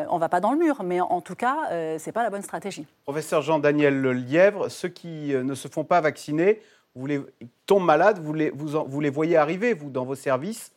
on 0.09 0.15
ne 0.15 0.19
va 0.19 0.27
pas 0.27 0.41
dans 0.41 0.51
le 0.51 0.57
mur, 0.57 0.83
mais 0.83 0.99
en, 0.99 1.21
tout 1.21 1.35
cas, 1.35 1.55
ce 1.69 2.05
n'est 2.05 2.11
pas 2.11 2.21
la 2.21 2.29
bonne 2.29 2.41
stratégie. 2.41 2.85
Professeur 3.05 3.41
Jean-Daniel 3.41 4.01
Lièvre, 4.01 4.69
ceux 4.69 4.89
qui 4.89 5.33
ne 5.33 5.55
se 5.55 5.69
font 5.69 5.85
pas 5.85 6.01
vacciner, 6.01 6.61
vous 6.93 7.05
les, 7.05 7.21
tombent 7.65 7.85
malades, 7.85 8.19
vous 8.19 8.33
les, 8.33 8.49
vous, 8.49 8.83
vous 8.85 8.99
les 8.99 9.09
voyez 9.09 9.37
arriver, 9.37 9.73
vous, 9.73 9.89
dans 9.89 10.03
vos 10.03 10.15
services 10.15 10.73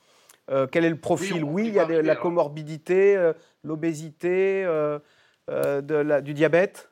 euh, 0.50 0.66
quel 0.70 0.84
est 0.84 0.90
le 0.90 0.96
profil 0.96 1.44
Oui, 1.44 1.68
il 1.68 1.74
y 1.74 1.78
a 1.78 1.86
la 1.86 2.16
comorbidité, 2.16 3.16
euh, 3.16 3.32
l'obésité, 3.62 4.64
euh, 4.64 4.98
du 6.20 6.34
diabète 6.34 6.88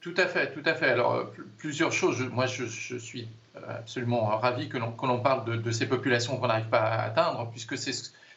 tout, 0.00 0.14
à 0.16 0.26
fait, 0.26 0.52
tout 0.52 0.62
à 0.64 0.74
fait. 0.74 0.88
Alors, 0.88 1.30
plusieurs 1.56 1.92
choses. 1.92 2.20
moi, 2.32 2.46
je, 2.46 2.64
suis 2.64 3.28
absolument 3.68 4.24
ravi 4.24 4.68
que 4.68 4.76
l'on 4.76 5.20
parle 5.20 5.62
de, 5.62 5.70
ces 5.70 5.86
populations 5.86 6.36
qu'on 6.36 6.48
n'arrive 6.48 6.68
pas 6.68 6.80
à 6.80 7.04
atteindre, 7.04 7.48
puisque 7.52 7.76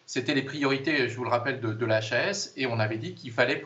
c'était 0.05 0.35
les 0.35 0.43
priorités, 0.43 1.09
je 1.09 1.17
vous 1.17 1.23
le 1.23 1.31
rappelle, 1.31 1.59
de, 1.59 1.73
de 1.73 1.85
l'HAS, 1.87 2.53
et 2.57 2.67
on 2.67 2.79
avait 2.79 2.97
dit 2.97 3.15
qu'il 3.15 3.31
fallait 3.31 3.63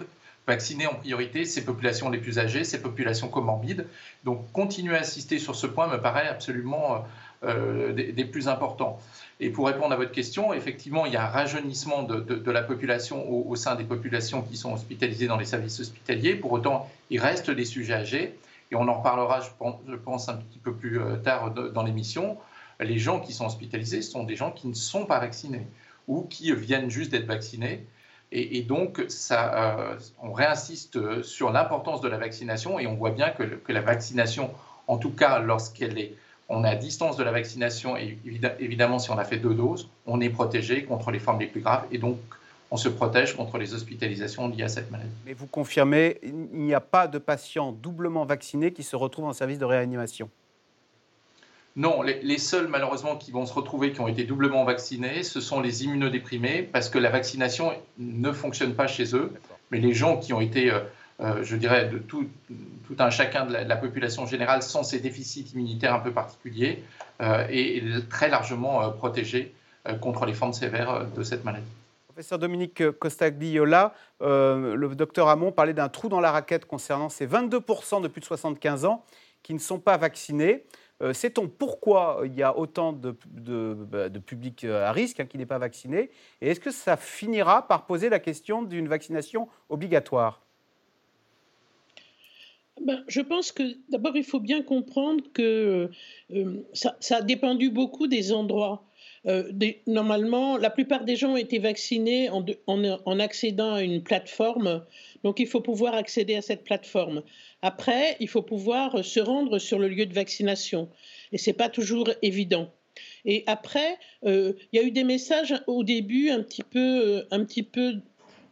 vacciner 0.47 0.87
en 0.87 0.95
priorité 0.95 1.43
ces 1.43 1.65
populations 1.65 2.09
les 2.09 2.19
plus 2.19 2.39
âgées, 2.39 2.63
ces 2.63 2.81
populations 2.81 3.27
comorbides. 3.27 3.87
Donc, 4.23 4.49
continuer 4.53 4.95
à 4.95 4.99
insister 4.99 5.37
sur 5.37 5.55
ce 5.55 5.67
point 5.67 5.87
me 5.87 5.97
paraît 5.97 6.29
absolument 6.29 7.05
des, 7.43 8.25
plus 8.25 8.47
importants. 8.47 8.99
Et 9.39 9.49
pour 9.49 9.67
répondre 9.67 9.93
à 9.93 9.97
votre 9.97 10.11
question, 10.11 10.53
effectivement, 10.53 11.05
il 11.05 11.13
y 11.13 11.17
a 11.17 11.23
un 11.23 11.29
rajeunissement 11.29 12.03
de, 12.03 12.51
la 12.51 12.63
population 12.63 13.29
au, 13.29 13.55
sein 13.55 13.75
des 13.75 13.83
populations 13.83 14.41
qui 14.41 14.57
sont 14.57 14.73
hospitalisées 14.73 15.27
dans 15.27 15.37
les 15.37 15.45
services 15.45 15.79
hospitaliers. 15.79 16.35
Pour 16.35 16.51
autant, 16.53 16.89
il 17.09 17.19
reste 17.19 17.51
des 17.51 17.65
sujets 17.65 17.93
âgés, 17.93 18.35
et 18.71 18.75
on 18.75 18.87
en 18.87 18.93
reparlera, 18.99 19.41
je 19.41 19.95
pense, 19.95 20.29
un 20.29 20.37
petit 20.37 20.59
peu 20.59 20.73
plus 20.73 20.99
euh, 20.99 21.17
tard 21.17 21.51
dans 21.51 21.83
l'émission. 21.83 22.37
Les 22.79 22.97
gens 22.97 23.19
qui 23.19 23.33
sont 23.33 23.45
hospitalisés 23.45 24.01
sont 24.01 24.23
des 24.23 24.35
gens 24.35 24.51
qui 24.51 24.67
ne 24.67 24.73
sont 24.73 25.05
pas 25.05 25.19
vaccinés 25.19 25.67
ou 26.07 26.23
qui 26.23 26.53
viennent 26.53 26.89
juste 26.89 27.11
d'être 27.11 27.25
vaccinés. 27.25 27.85
Et, 28.31 28.63
donc, 28.63 28.99
euh, 28.99 29.97
on 30.21 30.33
réinsiste 30.33 31.21
sur 31.21 31.51
l'importance 31.51 32.01
de 32.01 32.09
la 32.09 32.17
vaccination 32.17 32.79
et 32.79 32.87
on 32.87 32.95
voit 32.95 33.11
bien 33.11 33.29
que 33.29 33.71
la 33.71 33.81
vaccination, 33.81 34.51
en 34.87 34.97
tout 34.97 35.11
cas 35.11 35.39
lorsqu'elle 35.39 35.97
est 35.97 36.15
on 36.49 36.63
est 36.63 36.69
à 36.69 36.75
distance 36.75 37.17
de 37.17 37.23
la 37.23 37.31
vaccination 37.31 37.97
et 37.97 38.17
évidemment, 38.59 38.99
si 38.99 39.09
on 39.11 39.17
a 39.17 39.23
fait 39.23 39.37
deux 39.37 39.53
doses, 39.53 39.89
on 40.05 40.21
est 40.21 40.29
protégé 40.29 40.83
contre 40.83 41.11
les 41.11 41.19
formes 41.19 41.39
les 41.39 41.47
plus 41.47 41.61
graves 41.61 41.85
et 41.91 41.97
donc 41.97 42.17
on 42.71 42.77
se 42.77 42.89
protège 42.89 43.35
contre 43.35 43.57
les 43.57 43.73
hospitalisations 43.73 44.47
liées 44.49 44.63
à 44.63 44.67
cette 44.67 44.91
maladie. 44.91 45.09
Mais 45.25 45.33
vous 45.33 45.47
confirmez, 45.47 46.19
il 46.23 46.61
n'y 46.61 46.73
a 46.73 46.81
pas 46.81 47.07
de 47.07 47.17
patients 47.17 47.71
doublement 47.71 48.25
vaccinés 48.25 48.71
qui 48.73 48.83
se 48.83 48.95
retrouvent 48.95 49.25
en 49.25 49.33
service 49.33 49.59
de 49.59 49.65
réanimation? 49.65 50.29
Non, 51.77 52.01
les, 52.03 52.37
seuls 52.37 52.69
malheureusement 52.69 53.17
qui 53.17 53.31
vont 53.31 53.45
se 53.45 53.53
retrouver, 53.53 53.91
qui 53.91 53.99
ont 53.99 54.07
été 54.07 54.23
doublement 54.23 54.63
vaccinés, 54.63 55.23
ce 55.23 55.41
sont 55.41 55.59
les 55.59 55.83
immunodéprimés, 55.83 56.61
parce 56.63 56.89
que 56.89 56.97
la 56.97 57.09
vaccination 57.09 57.73
ne 57.97 58.31
fonctionne 58.31 58.73
pas 58.75 58.87
chez 58.87 59.13
eux. 59.13 59.33
Mais 59.71 59.79
les 59.79 59.93
gens 59.93 60.17
qui 60.17 60.31
ont 60.31 60.39
été 60.39 60.71
euh, 60.71 60.79
je 61.19 61.55
dirais, 61.55 61.87
de 61.87 61.97
tout, 61.97 62.27
un 62.99 63.09
chacun 63.09 63.45
de 63.45 63.53
la, 63.53 63.75
population 63.75 64.25
générale 64.25 64.61
sans 64.61 64.83
ces 64.83 64.99
déficits 64.99 65.51
immunitaires 65.53 65.93
un 65.93 65.99
peu 65.99 66.11
particuliers 66.11 66.83
euh, 67.21 67.47
et, 67.49 67.83
très 68.09 68.29
largement 68.29 68.83
euh, 68.83 68.89
protégé 68.89 69.53
contre 70.01 70.25
les 70.25 70.33
formes 70.33 70.53
sévères 70.53 71.05
de 71.15 71.21
cette 71.21 71.45
maladie. 71.45 71.69
Professeur 72.07 72.39
Dominique 72.39 72.89
Costagliola, 72.97 73.93
le 74.19 74.87
docteur 74.95 75.27
Hamon 75.27 75.51
parlait 75.51 75.75
d'un 75.75 75.89
trou 75.89 76.09
dans 76.09 76.21
la 76.21 76.31
raquette 76.31 76.65
concernant 76.65 77.07
ces 77.07 77.27
22% 77.27 78.01
de 78.01 78.07
plus 78.07 78.21
de 78.21 78.25
75 78.25 78.85
ans 78.85 79.05
qui 79.43 79.53
ne 79.53 79.59
sont 79.59 79.77
pas 79.77 79.97
vaccinés. 79.97 80.63
Sait-on 81.13 81.47
pourquoi 81.47 82.21
il 82.25 82.33
y 82.33 82.41
a 82.41 82.57
autant 82.57 82.93
de, 82.93 83.15
de, 83.27 83.75
bah, 83.77 84.09
public 84.25 84.63
à 84.63 84.91
risque 84.91 85.19
hein, 85.19 85.25
qui 85.25 85.37
n'est 85.37 85.45
pas 85.45 85.59
vacciné? 85.59 86.09
Et 86.41 86.49
est-ce 86.49 86.61
que 86.61 86.71
ça 86.71 86.97
finira 86.97 87.67
par 87.67 87.85
poser 87.85 88.09
la 88.09 88.19
question 88.19 88.63
d'une 88.63 88.87
vaccination 88.87 89.49
obligatoire? 89.69 90.44
Ben, 92.81 93.03
je 93.07 93.21
pense 93.21 93.51
que 93.51 93.63
d'abord, 93.89 94.15
il 94.15 94.23
faut 94.23 94.39
bien 94.39 94.61
comprendre 94.61 95.23
que 95.33 95.89
euh, 96.33 96.63
ça, 96.73 96.97
a 97.09 97.21
dépendu 97.21 97.69
beaucoup 97.69 98.07
des 98.07 98.31
endroits. 98.31 98.85
normalement, 99.87 100.57
la 100.57 100.69
plupart 100.69 101.03
des 101.03 101.15
gens 101.15 101.31
ont 101.33 101.37
été 101.37 101.57
vaccinés 101.57 102.29
en, 102.29 102.45
en, 102.67 103.19
accédant 103.19 103.73
à 103.73 103.81
une 103.81 104.03
plateforme. 104.03 104.83
Donc, 105.23 105.39
il 105.39 105.47
faut 105.47 105.61
pouvoir 105.61 105.95
accéder 105.95 106.35
à 106.35 106.41
cette 106.41 106.63
plateforme. 106.63 107.23
Après, 107.61 108.17
il 108.19 108.27
faut 108.27 108.43
pouvoir 108.43 109.03
se 109.03 109.19
rendre 109.19 109.57
sur 109.57 109.79
le 109.79 109.87
lieu 109.87 110.05
de 110.05 110.13
vaccination. 110.13 110.89
Et 111.31 111.37
ce 111.39 111.49
n'est 111.49 111.55
pas 111.55 111.69
toujours 111.69 112.09
évident. 112.21 112.71
Et 113.25 113.43
après, 113.47 113.97
il 114.23 114.55
y 114.73 114.79
a 114.79 114.83
eu 114.83 114.91
des 114.91 115.03
messages 115.03 115.55
au 115.65 115.83
début 115.83 116.29
un 116.29 116.43
petit 116.43 116.63
peu, 116.63 117.25
un 117.31 117.43
petit 117.43 117.63
peu 117.63 117.95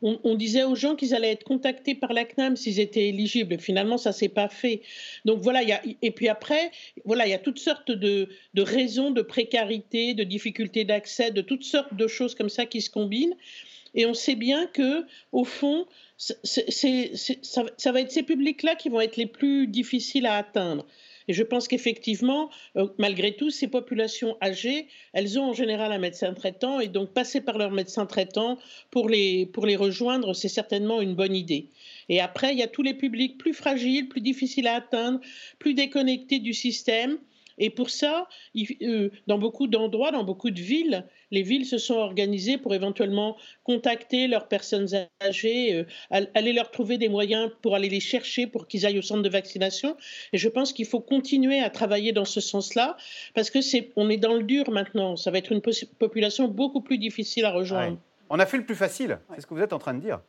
on, 0.04 0.36
disait 0.36 0.64
aux 0.64 0.76
gens 0.76 0.96
qu'ils 0.96 1.16
allaient 1.16 1.32
être 1.32 1.46
contactés 1.46 1.96
par 1.96 2.12
la 2.12 2.26
CNAM 2.26 2.58
s'ils 2.58 2.80
étaient 2.80 3.08
éligibles. 3.08 3.58
Finalement, 3.58 3.98
ça 3.98 4.12
s'est 4.12 4.30
pas 4.30 4.50
fait. 4.50 4.82
Donc 5.24 5.40
voilà, 5.40 5.62
et 6.02 6.12
puis 6.12 6.28
après, 6.28 6.72
voilà, 7.06 7.26
il 7.26 7.30
y 7.30 7.34
a 7.34 7.40
toutes 7.40 7.60
sortes 7.60 7.92
de, 7.92 8.28
raisons 8.58 9.12
de 9.12 9.22
précarité, 9.22 10.14
de 10.14 10.24
difficultés 10.24 10.84
d'accès, 10.84 11.32
de 11.32 11.42
toutes 11.42 11.64
sortes 11.64 11.94
de 11.94 12.08
choses 12.08 12.36
comme 12.36 12.50
ça 12.50 12.66
qui 12.66 12.82
se 12.82 12.90
combinent. 12.90 13.36
Et 13.96 14.06
on 14.06 14.14
sait 14.14 14.36
bien 14.36 14.68
que, 14.68 15.06
au 15.32 15.46
fond, 15.46 15.86
ça 16.18 17.92
va 17.92 18.02
être 18.02 18.12
ces 18.12 18.24
publics-là 18.24 18.76
qui 18.76 18.90
vont 18.90 19.00
être 19.00 19.18
les 19.18 19.28
plus 19.28 19.68
difficiles 19.68 20.26
à 20.26 20.36
atteindre. 20.36 20.86
Et 21.28 21.34
je 21.34 21.44
pense 21.44 21.68
qu'effectivement, 21.68 22.50
euh, 22.76 22.88
malgré 22.98 23.36
tout, 23.36 23.50
ces 23.50 23.68
populations 23.68 24.38
âgées, 24.42 24.88
elles 25.14 25.40
ont 25.40 25.50
en 25.50 25.54
général 25.54 25.92
un 25.92 26.00
médecin 26.00 26.34
traitant 26.34 26.80
et 26.80 26.88
donc 26.88 27.14
passer 27.14 27.42
par 27.42 27.58
leur 27.58 27.72
médecin 27.72 28.06
traitant 28.06 28.58
pour 28.92 29.10
les, 29.10 29.46
pour 29.46 29.66
les 29.66 29.76
rejoindre, 29.76 30.34
c'est 30.34 30.50
certainement 30.50 31.02
une 31.02 31.16
bonne 31.16 31.36
idée. 31.36 31.68
Et 32.10 32.20
après, 32.20 32.54
il 32.54 32.60
y 32.60 32.64
a 32.64 32.68
tous 32.68 32.84
les 32.84 32.94
publics 32.94 33.38
plus 33.38 33.54
fragiles, 33.54 34.10
plus 34.10 34.22
difficiles 34.22 34.68
à 34.68 34.76
atteindre, 34.76 35.20
plus 35.60 35.74
déconnectés 35.74 36.40
du 36.40 36.54
système 36.54 37.18
et 37.58 37.70
pour 37.70 37.90
ça, 37.90 38.28
euh, 38.82 39.10
dans 39.28 39.38
beaucoup 39.38 39.68
d'endroits, 39.68 40.12
dans 40.12 40.24
beaucoup 40.24 40.52
de 40.52 40.60
villes, 40.60 41.06
les 41.32 41.44
villes 41.44 41.66
se 41.66 41.78
sont 41.78 41.96
organisées 41.96 42.58
pour 42.58 42.74
éventuellement 42.74 43.38
contacter 43.64 44.28
leurs 44.28 44.48
personnes 44.48 44.88
âgées, 45.22 45.76
euh, 45.76 46.26
aller 46.34 46.54
leur 46.54 46.72
trouver 46.72 46.98
des 46.98 47.10
moyens 47.10 47.52
pour 47.62 47.76
aller 47.76 47.90
les 47.90 48.00
chercher 48.00 48.48
pour 48.48 48.68
qu'ils 48.68 48.86
aillent 48.86 49.00
au 49.00 49.04
centre 49.04 49.22
de 49.22 49.30
vaccination. 49.30 49.98
Et 50.32 50.38
je 50.38 50.50
pense 50.50 50.74
qu'il 50.74 50.86
faut 50.86 51.00
continuer 51.00 51.60
à 51.60 51.70
travailler 51.70 52.12
dans 52.12 52.26
ce 52.26 52.42
sens-là 52.42 52.98
parce 53.34 53.50
que 53.50 53.62
c'est, 53.62 53.92
on 53.96 54.10
est 54.10 54.18
dans 54.18 54.34
le 54.34 54.44
dur 54.44 54.70
maintenant. 54.72 55.16
Ça 55.16 55.32
va 55.32 55.38
être 55.38 55.52
une 55.52 55.62
population 55.62 56.48
beaucoup 56.48 56.82
plus 56.82 56.98
difficile 56.98 57.46
à 57.46 57.52
rejoindre. 57.52 57.98
On 58.30 58.40
a 58.40 58.46
fait 58.46 58.58
le 58.58 58.66
plus 58.66 58.76
facile. 58.76 59.20
C'est 59.36 59.42
ce 59.42 59.48
que 59.48 59.54
vous 59.54 59.62
êtes 59.62 59.74
en 59.74 59.80
train 59.80 59.94
de 59.94 60.00
dire. 60.00 60.22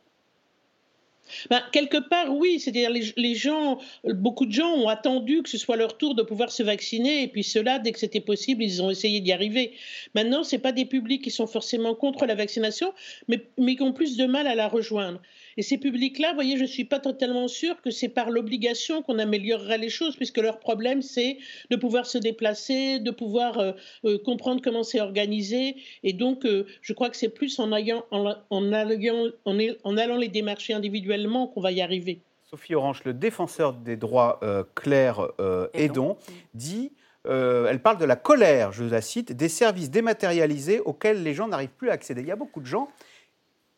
Ben, 1.49 1.61
quelque 1.71 1.97
part, 1.97 2.35
oui. 2.35 2.59
C'est-à-dire 2.59 2.89
les, 2.89 3.35
gens, 3.35 3.79
beaucoup 4.03 4.45
de 4.45 4.51
gens 4.51 4.71
ont 4.73 4.87
attendu 4.87 5.41
que 5.43 5.49
ce 5.49 5.57
soit 5.57 5.75
leur 5.75 5.97
tour 5.97 6.15
de 6.15 6.23
pouvoir 6.23 6.51
se 6.51 6.63
vacciner, 6.63 7.23
et 7.23 7.27
puis 7.27 7.43
ceux-là, 7.43 7.79
dès 7.79 7.91
que 7.91 7.99
c'était 7.99 8.21
possible, 8.21 8.63
ils 8.63 8.81
ont 8.81 8.89
essayé 8.89 9.19
d'y 9.19 9.31
arriver. 9.31 9.73
Maintenant, 10.13 10.43
ce 10.43 10.55
pas 10.55 10.71
des 10.71 10.85
publics 10.85 11.21
qui 11.21 11.31
sont 11.31 11.47
forcément 11.47 11.95
contre 11.95 12.25
la 12.25 12.35
vaccination, 12.35 12.93
mais, 13.27 13.45
mais 13.57 13.75
qui 13.75 13.83
ont 13.83 13.93
plus 13.93 14.17
de 14.17 14.25
mal 14.25 14.47
à 14.47 14.55
la 14.55 14.67
rejoindre. 14.67 15.19
Et 15.57 15.61
ces 15.61 15.77
publics-là, 15.77 16.29
vous 16.29 16.35
voyez, 16.35 16.57
je 16.57 16.63
ne 16.63 16.67
suis 16.67 16.83
pas 16.83 16.99
totalement 16.99 17.47
sûre 17.47 17.81
que 17.81 17.89
c'est 17.89 18.09
par 18.09 18.29
l'obligation 18.29 19.01
qu'on 19.01 19.19
améliorerait 19.19 19.77
les 19.77 19.89
choses, 19.89 20.15
puisque 20.17 20.37
leur 20.37 20.59
problème, 20.59 21.01
c'est 21.01 21.37
de 21.69 21.75
pouvoir 21.77 22.05
se 22.05 22.17
déplacer, 22.17 22.99
de 22.99 23.11
pouvoir 23.11 23.57
euh, 23.57 23.71
euh, 24.03 24.17
comprendre 24.17 24.61
comment 24.61 24.83
c'est 24.83 24.99
organisé. 24.99 25.77
Et 26.03 26.13
donc, 26.13 26.45
euh, 26.45 26.65
je 26.81 26.93
crois 26.93 27.09
que 27.09 27.15
c'est 27.15 27.29
plus 27.29 27.57
en, 27.59 27.71
ayant, 27.73 28.05
en, 28.11 28.35
en, 28.49 28.73
allant, 28.73 29.29
en, 29.45 29.97
allant 29.97 30.17
les 30.17 30.27
démarcher 30.27 30.73
individuellement 30.73 31.47
qu'on 31.47 31.61
va 31.61 31.71
y 31.71 31.81
arriver. 31.81 32.19
Sophie 32.43 32.75
Orange, 32.75 33.01
le 33.05 33.13
défenseur 33.13 33.73
des 33.73 33.97
droits 33.97 34.39
Claire 34.75 35.27
Edon, 35.73 36.15
dit 36.53 36.91
elle 37.25 37.81
parle 37.81 37.97
de 37.97 38.05
la 38.05 38.15
colère, 38.15 38.71
je 38.71 38.83
la 38.83 39.01
cite, 39.01 39.31
des 39.31 39.49
services 39.49 39.89
dématérialisés 39.89 40.79
auxquels 40.79 41.23
les 41.23 41.33
gens 41.33 41.47
n'arrivent 41.47 41.73
plus 41.75 41.89
à 41.89 41.93
accéder. 41.93 42.21
Il 42.21 42.27
y 42.27 42.31
a 42.31 42.35
beaucoup 42.35 42.61
de 42.61 42.67
gens 42.67 42.87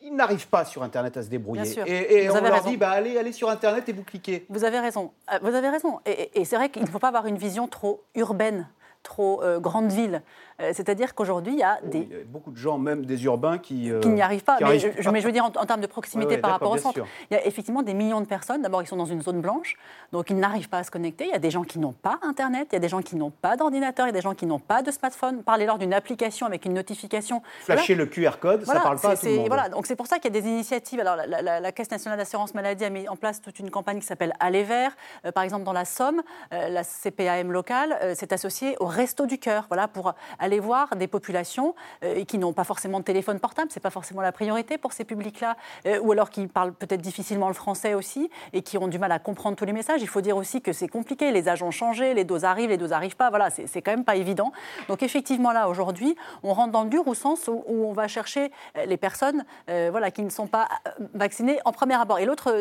ils 0.00 0.14
n'arrivent 0.14 0.48
pas 0.48 0.64
sur 0.64 0.82
Internet 0.82 1.16
à 1.16 1.22
se 1.22 1.28
débrouiller. 1.28 1.78
Et, 1.86 2.30
on 2.30 2.40
leur 2.40 2.62
dit, 2.64 2.76
bah, 2.76 2.90
allez, 2.90 3.18
allez 3.18 3.32
sur 3.32 3.50
Internet 3.50 3.88
et 3.88 3.92
vous 3.92 4.04
cliquez. 4.04 4.46
Vous 4.48 4.64
avez 4.64 4.78
raison. 4.78 5.12
Euh, 5.32 5.38
vous 5.42 5.54
avez 5.54 5.68
raison. 5.68 6.00
Et, 6.06 6.40
et 6.40 6.44
c'est 6.44 6.56
vrai 6.56 6.68
qu'il 6.68 6.82
ne 6.82 6.88
faut 6.88 6.98
pas 6.98 7.08
avoir 7.08 7.26
une 7.26 7.38
vision 7.38 7.66
trop 7.66 8.04
urbaine 8.14 8.68
trop 9.02 9.42
euh, 9.42 9.58
grande 9.58 9.90
ville. 9.90 10.22
Euh, 10.60 10.72
c'est-à-dire 10.74 11.14
qu'aujourd'hui, 11.14 11.52
il 11.52 11.58
y 11.60 11.62
a 11.62 11.78
des... 11.84 11.98
Il 11.98 12.16
y 12.16 12.20
a 12.20 12.24
beaucoup 12.26 12.50
de 12.50 12.56
gens, 12.56 12.78
même 12.78 13.06
des 13.06 13.24
urbains, 13.24 13.58
qui... 13.58 13.92
Euh, 13.92 14.00
qui 14.00 14.08
n'y 14.08 14.22
arrivent 14.22 14.42
pas. 14.42 14.58
mais, 14.60 14.78
je, 14.80 14.88
mais, 15.10 15.20
je, 15.20 15.26
veux 15.26 15.32
dire, 15.32 15.44
en, 15.44 15.50
termes 15.50 15.80
de 15.80 15.86
proximité 15.86 16.38
par 16.38 16.50
rapport 16.50 16.72
au 16.72 16.78
centre, 16.78 17.00
il 17.30 17.34
y 17.34 17.36
a 17.36 17.46
effectivement 17.46 17.82
des 17.82 17.94
millions 17.94 18.20
de 18.20 18.26
personnes. 18.26 18.62
D'abord, 18.62 18.82
ils 18.82 18.88
sont 18.88 18.96
dans 18.96 19.06
une 19.06 19.22
zone 19.22 19.40
blanche, 19.40 19.76
donc 20.10 20.30
ils 20.30 20.36
n'arrivent 20.36 20.68
pas 20.68 20.78
à 20.78 20.84
se 20.84 20.90
connecter. 20.90 21.26
Il 21.26 21.30
y 21.30 21.34
a 21.34 21.38
des 21.38 21.52
gens 21.52 21.62
qui 21.62 21.78
n'ont 21.78 21.92
pas 21.92 22.18
Internet, 22.22 22.68
il 22.72 22.74
y 22.74 22.76
a 22.76 22.80
des 22.80 22.88
gens 22.88 23.02
qui 23.02 23.14
n'ont 23.14 23.30
pas 23.30 23.56
d'ordinateur, 23.56 24.06
il 24.06 24.08
y 24.08 24.10
a 24.10 24.14
des 24.14 24.20
gens 24.20 24.34
qui 24.34 24.46
n'ont 24.46 24.58
pas 24.58 24.82
de 24.82 24.90
smartphone. 24.90 25.44
Parlez-leur 25.44 25.78
d'une 25.78 25.94
application 25.94 26.46
avec 26.46 26.64
une 26.64 26.74
notification. 26.74 27.40
Flasher 27.60 27.94
le 27.94 28.06
QR 28.06 28.38
code, 28.40 28.64
ça 28.64 28.74
ne 28.74 28.80
parle 28.80 28.98
pas 28.98 29.10
à 29.10 29.16
tout 29.16 29.26
le 29.26 29.36
monde. 29.36 29.46
Voilà, 29.46 29.68
donc 29.68 29.86
c'est 29.86 29.96
pour 29.96 30.08
ça 30.08 30.18
qu'il 30.18 30.34
y 30.34 30.36
a 30.36 30.40
des 30.40 30.48
initiatives. 30.48 30.98
Alors, 30.98 31.16
la, 31.16 31.72
Caisse 31.72 31.90
nationale 31.90 32.18
d'assurance 32.18 32.54
maladie 32.54 32.84
a 32.84 32.90
mis 32.90 33.08
en 33.08 33.14
place 33.14 33.40
toute 33.40 33.60
une 33.60 33.70
campagne 33.70 34.00
qui 34.00 34.06
s'appelle 34.06 34.32
Aller 34.40 34.64
Vert. 34.64 34.96
par 35.34 35.44
exemple, 35.44 35.62
dans 35.64 35.72
la 35.72 35.84
Somme, 35.84 36.22
la 36.50 36.82
CPAM 36.82 37.52
locale 37.52 38.16
s'est 38.16 38.32
associée 38.32 38.76
au 38.80 38.86
Resto 38.86 39.26
du 39.26 39.38
Cœur 39.38 39.66
voilà, 39.68 39.86
pour 39.86 40.14
aller 40.38 40.47
voir 40.56 40.96
des 40.96 41.06
populations 41.06 41.74
euh, 42.02 42.24
qui 42.24 42.38
n'ont 42.38 42.54
pas 42.54 42.64
forcément 42.64 43.00
de 43.00 43.04
téléphone 43.04 43.38
portable, 43.38 43.70
ce 43.70 43.78
n'est 43.78 43.82
pas 43.82 43.90
forcément 43.90 44.22
la 44.22 44.32
priorité 44.32 44.78
pour 44.78 44.92
ces 44.92 45.04
publics-là, 45.04 45.56
euh, 45.86 46.00
ou 46.00 46.12
alors 46.12 46.30
qui 46.30 46.46
parlent 46.46 46.72
peut-être 46.72 47.02
difficilement 47.02 47.48
le 47.48 47.54
français 47.54 47.92
aussi 47.92 48.30
et 48.54 48.62
qui 48.62 48.78
ont 48.78 48.88
du 48.88 48.98
mal 48.98 49.12
à 49.12 49.18
comprendre 49.18 49.56
tous 49.56 49.66
les 49.66 49.74
messages. 49.74 50.00
Il 50.00 50.08
faut 50.08 50.22
dire 50.22 50.36
aussi 50.36 50.62
que 50.62 50.72
c'est 50.72 50.88
compliqué, 50.88 51.30
les 51.30 51.48
âges 51.48 51.62
ont 51.62 51.70
changé, 51.70 52.14
les 52.14 52.24
doses 52.24 52.44
arrivent, 52.44 52.70
les 52.70 52.78
doses 52.78 52.90
n'arrivent 52.90 53.16
pas, 53.16 53.28
voilà, 53.28 53.50
c'est 53.50 53.82
quand 53.82 53.90
même 53.90 54.04
pas 54.04 54.16
évident. 54.16 54.52
Donc 54.88 55.02
effectivement 55.02 55.52
là, 55.52 55.68
aujourd'hui, 55.68 56.16
on 56.42 56.54
rentre 56.54 56.72
dans 56.72 56.84
le 56.84 56.88
dur 56.88 57.06
au 57.06 57.14
sens 57.14 57.48
où, 57.48 57.62
on 57.68 57.92
va 57.92 58.08
chercher 58.08 58.50
euh, 58.76 58.86
les 58.86 58.96
personnes 58.96 59.44
voilà, 59.66 60.10
qui 60.10 60.22
ne 60.22 60.30
sont 60.30 60.46
pas 60.46 60.68
vaccinées 61.14 61.58
en 61.66 61.72
premier 61.72 61.94
abord. 61.94 62.18
Et 62.18 62.24
l'autre 62.24 62.54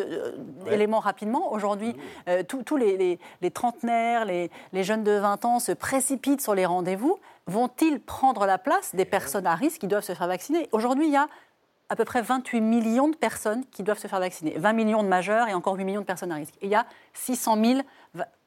élément 0.69 0.99
rapidement, 0.99 1.51
aujourd'hui, 1.53 1.95
tous 2.47 2.77
les, 2.77 3.19
les, 3.41 3.51
trentenaires, 3.51 4.25
les, 4.25 4.51
les 4.73 4.83
jeunes 4.83 5.03
de 5.03 5.11
20 5.11 5.45
ans 5.45 5.59
se 5.59 5.71
précipitent 5.71 6.41
sur 6.41 6.55
les 6.55 6.65
rendez-vous 6.65 6.97
vous 6.97 7.19
vont-ils 7.47 7.99
prendre 7.99 8.45
la 8.45 8.57
place 8.57 8.93
des 8.93 9.05
personnes 9.05 9.47
à 9.47 9.55
risque 9.55 9.81
qui 9.81 9.87
doivent 9.87 10.03
se 10.03 10.13
faire 10.13 10.27
vacciner? 10.27 10.69
Aujourd'hui, 10.71 11.07
il 11.07 11.13
y 11.13 11.17
a 11.17 11.27
à 11.89 11.95
peu 11.95 12.03
près 12.03 12.21
28 12.21 12.59
millions 12.61 13.07
de 13.07 13.15
personnes 13.15 13.63
qui 13.71 13.81
doivent 13.81 13.99
se 13.99 14.07
faire 14.07 14.19
vacciner. 14.19 14.55
20 14.57 14.73
millions 14.73 15.03
de 15.03 15.07
majeurs 15.07 15.47
et 15.47 15.53
encore 15.53 15.75
8 15.75 15.85
millions 15.85 16.01
de 16.01 16.05
personnes 16.05 16.31
à 16.31 16.35
risque. 16.35 16.55
Et 16.61 16.65
il 16.65 16.71
y 16.71 16.75
a 16.75 16.85
600 17.13 17.63
000 17.63 17.81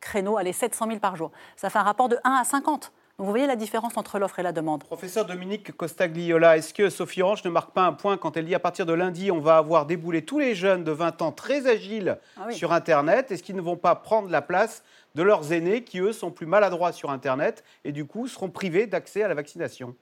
créneaux, 0.00 0.36
allez, 0.36 0.52
700 0.52 0.86
000 0.86 0.98
par 0.98 1.16
jour. 1.16 1.30
Ça 1.56 1.70
fait 1.70 1.78
un 1.78 1.82
rapport 1.82 2.08
de 2.08 2.18
1 2.24 2.32
à 2.32 2.44
50. 2.44 2.92
Donc 3.20 3.26
vous 3.26 3.32
voyez 3.32 3.46
la 3.46 3.56
différence 3.56 3.98
entre 3.98 4.18
l'offre 4.18 4.38
et 4.38 4.42
la 4.42 4.52
demande. 4.52 4.82
Professeur 4.84 5.26
Dominique 5.26 5.76
Costagliola, 5.76 6.56
est-ce 6.56 6.72
que 6.72 6.88
Sophie 6.88 7.20
Orange 7.20 7.44
ne 7.44 7.50
marque 7.50 7.72
pas 7.72 7.84
un 7.84 7.92
point 7.92 8.16
quand 8.16 8.36
elle 8.38 8.46
dit 8.46 8.54
à 8.54 8.58
partir 8.58 8.86
de 8.86 8.94
lundi, 8.94 9.30
on 9.30 9.40
va 9.40 9.58
avoir 9.58 9.84
déboulé 9.84 10.24
tous 10.24 10.38
les 10.38 10.54
jeunes 10.54 10.84
de 10.84 10.92
20 10.92 11.20
ans 11.20 11.30
très 11.30 11.66
agiles 11.66 12.18
ah 12.38 12.50
sur 12.50 12.72
Internet? 12.72 13.30
Est-ce 13.30 13.42
qu'ils 13.42 13.56
ne 13.56 13.60
vont 13.60 13.76
pas 13.76 13.94
prendre 13.94 14.30
la 14.30 14.40
place 14.40 14.82
de 15.14 15.22
leurs 15.22 15.52
aînés 15.52 15.82
qui, 15.82 15.98
eux, 15.98 16.12
sont 16.12 16.30
plus 16.30 16.46
maladroits 16.46 16.92
sur 16.92 17.10
Internet 17.10 17.64
et 17.84 17.92
du 17.92 18.04
coup 18.04 18.28
seront 18.28 18.50
privés 18.50 18.86
d'accès 18.86 19.22
à 19.22 19.28
la 19.28 19.34
vaccination 19.34 19.94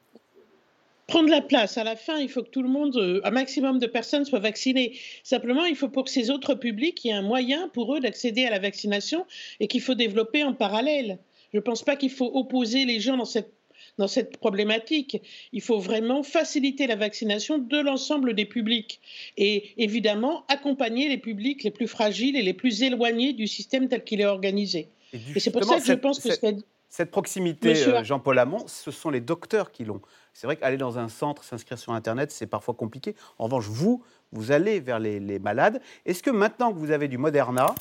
prendre 1.08 1.30
la 1.30 1.40
place. 1.40 1.78
À 1.78 1.84
la 1.84 1.96
fin, 1.96 2.18
il 2.18 2.28
faut 2.28 2.42
que 2.42 2.50
tout 2.50 2.62
le 2.62 2.68
monde, 2.68 2.94
euh, 2.96 3.20
un 3.24 3.30
maximum 3.30 3.80
de 3.80 3.86
personnes 3.86 4.26
soient 4.26 4.38
vaccinées. 4.38 4.92
Simplement, 5.24 5.64
il 5.64 5.74
faut 5.74 5.88
pour 5.88 6.08
ces 6.08 6.30
autres 6.30 6.54
publics, 6.54 7.02
il 7.04 7.08
y 7.08 7.10
ait 7.10 7.14
un 7.14 7.22
moyen 7.22 7.68
pour 7.68 7.96
eux 7.96 8.00
d'accéder 8.00 8.44
à 8.44 8.50
la 8.50 8.58
vaccination 8.58 9.26
et 9.58 9.66
qu'il 9.66 9.80
faut 9.80 9.94
développer 9.94 10.44
en 10.44 10.52
parallèle. 10.52 11.18
Je 11.52 11.58
ne 11.58 11.62
pense 11.62 11.82
pas 11.82 11.96
qu'il 11.96 12.10
faut 12.10 12.30
opposer 12.34 12.84
les 12.84 13.00
gens 13.00 13.16
dans 13.16 13.24
cette 13.24 13.52
dans 13.96 14.06
cette 14.06 14.36
problématique. 14.36 15.20
Il 15.52 15.60
faut 15.60 15.80
vraiment 15.80 16.22
faciliter 16.22 16.86
la 16.86 16.94
vaccination 16.94 17.58
de 17.58 17.78
l'ensemble 17.78 18.34
des 18.34 18.44
publics 18.44 19.00
et 19.36 19.72
évidemment 19.76 20.44
accompagner 20.48 21.08
les 21.08 21.18
publics 21.18 21.64
les 21.64 21.72
plus 21.72 21.88
fragiles 21.88 22.36
et 22.36 22.42
les 22.42 22.52
plus 22.52 22.82
éloignés 22.82 23.32
du 23.32 23.48
système 23.48 23.88
tel 23.88 24.04
qu'il 24.04 24.20
est 24.20 24.26
organisé. 24.26 24.88
Et, 25.12 25.40
c'est 25.40 25.50
pour 25.50 25.64
ça 25.64 25.78
que 25.78 25.84
je 25.84 25.92
pense 25.94 26.20
que 26.20 26.30
cette, 26.32 26.64
cette 26.88 27.10
proximité, 27.10 27.86
euh, 27.86 28.02
Jean-Paul 28.04 28.38
Hamon, 28.38 28.64
ce 28.66 28.90
sont 28.90 29.10
les 29.10 29.20
docteurs 29.20 29.70
qui 29.70 29.84
l'ont. 29.84 30.00
C'est 30.32 30.46
vrai 30.46 30.56
qu'aller 30.56 30.76
dans 30.76 30.98
un 30.98 31.08
centre, 31.08 31.44
s'inscrire 31.44 31.78
sur 31.78 31.92
Internet, 31.92 32.30
c'est 32.30 32.46
parfois 32.46 32.74
compliqué. 32.74 33.14
En 33.38 33.44
revanche, 33.44 33.66
vous, 33.68 34.02
vous 34.32 34.52
allez 34.52 34.80
vers 34.80 34.98
les, 34.98 35.20
les 35.20 35.38
malades. 35.38 35.80
Est-ce 36.06 36.22
que 36.22 36.30
maintenant 36.30 36.72
que 36.72 36.78
vous 36.78 36.90
avez 36.90 37.08
du 37.08 37.18
Moderna, 37.18 37.74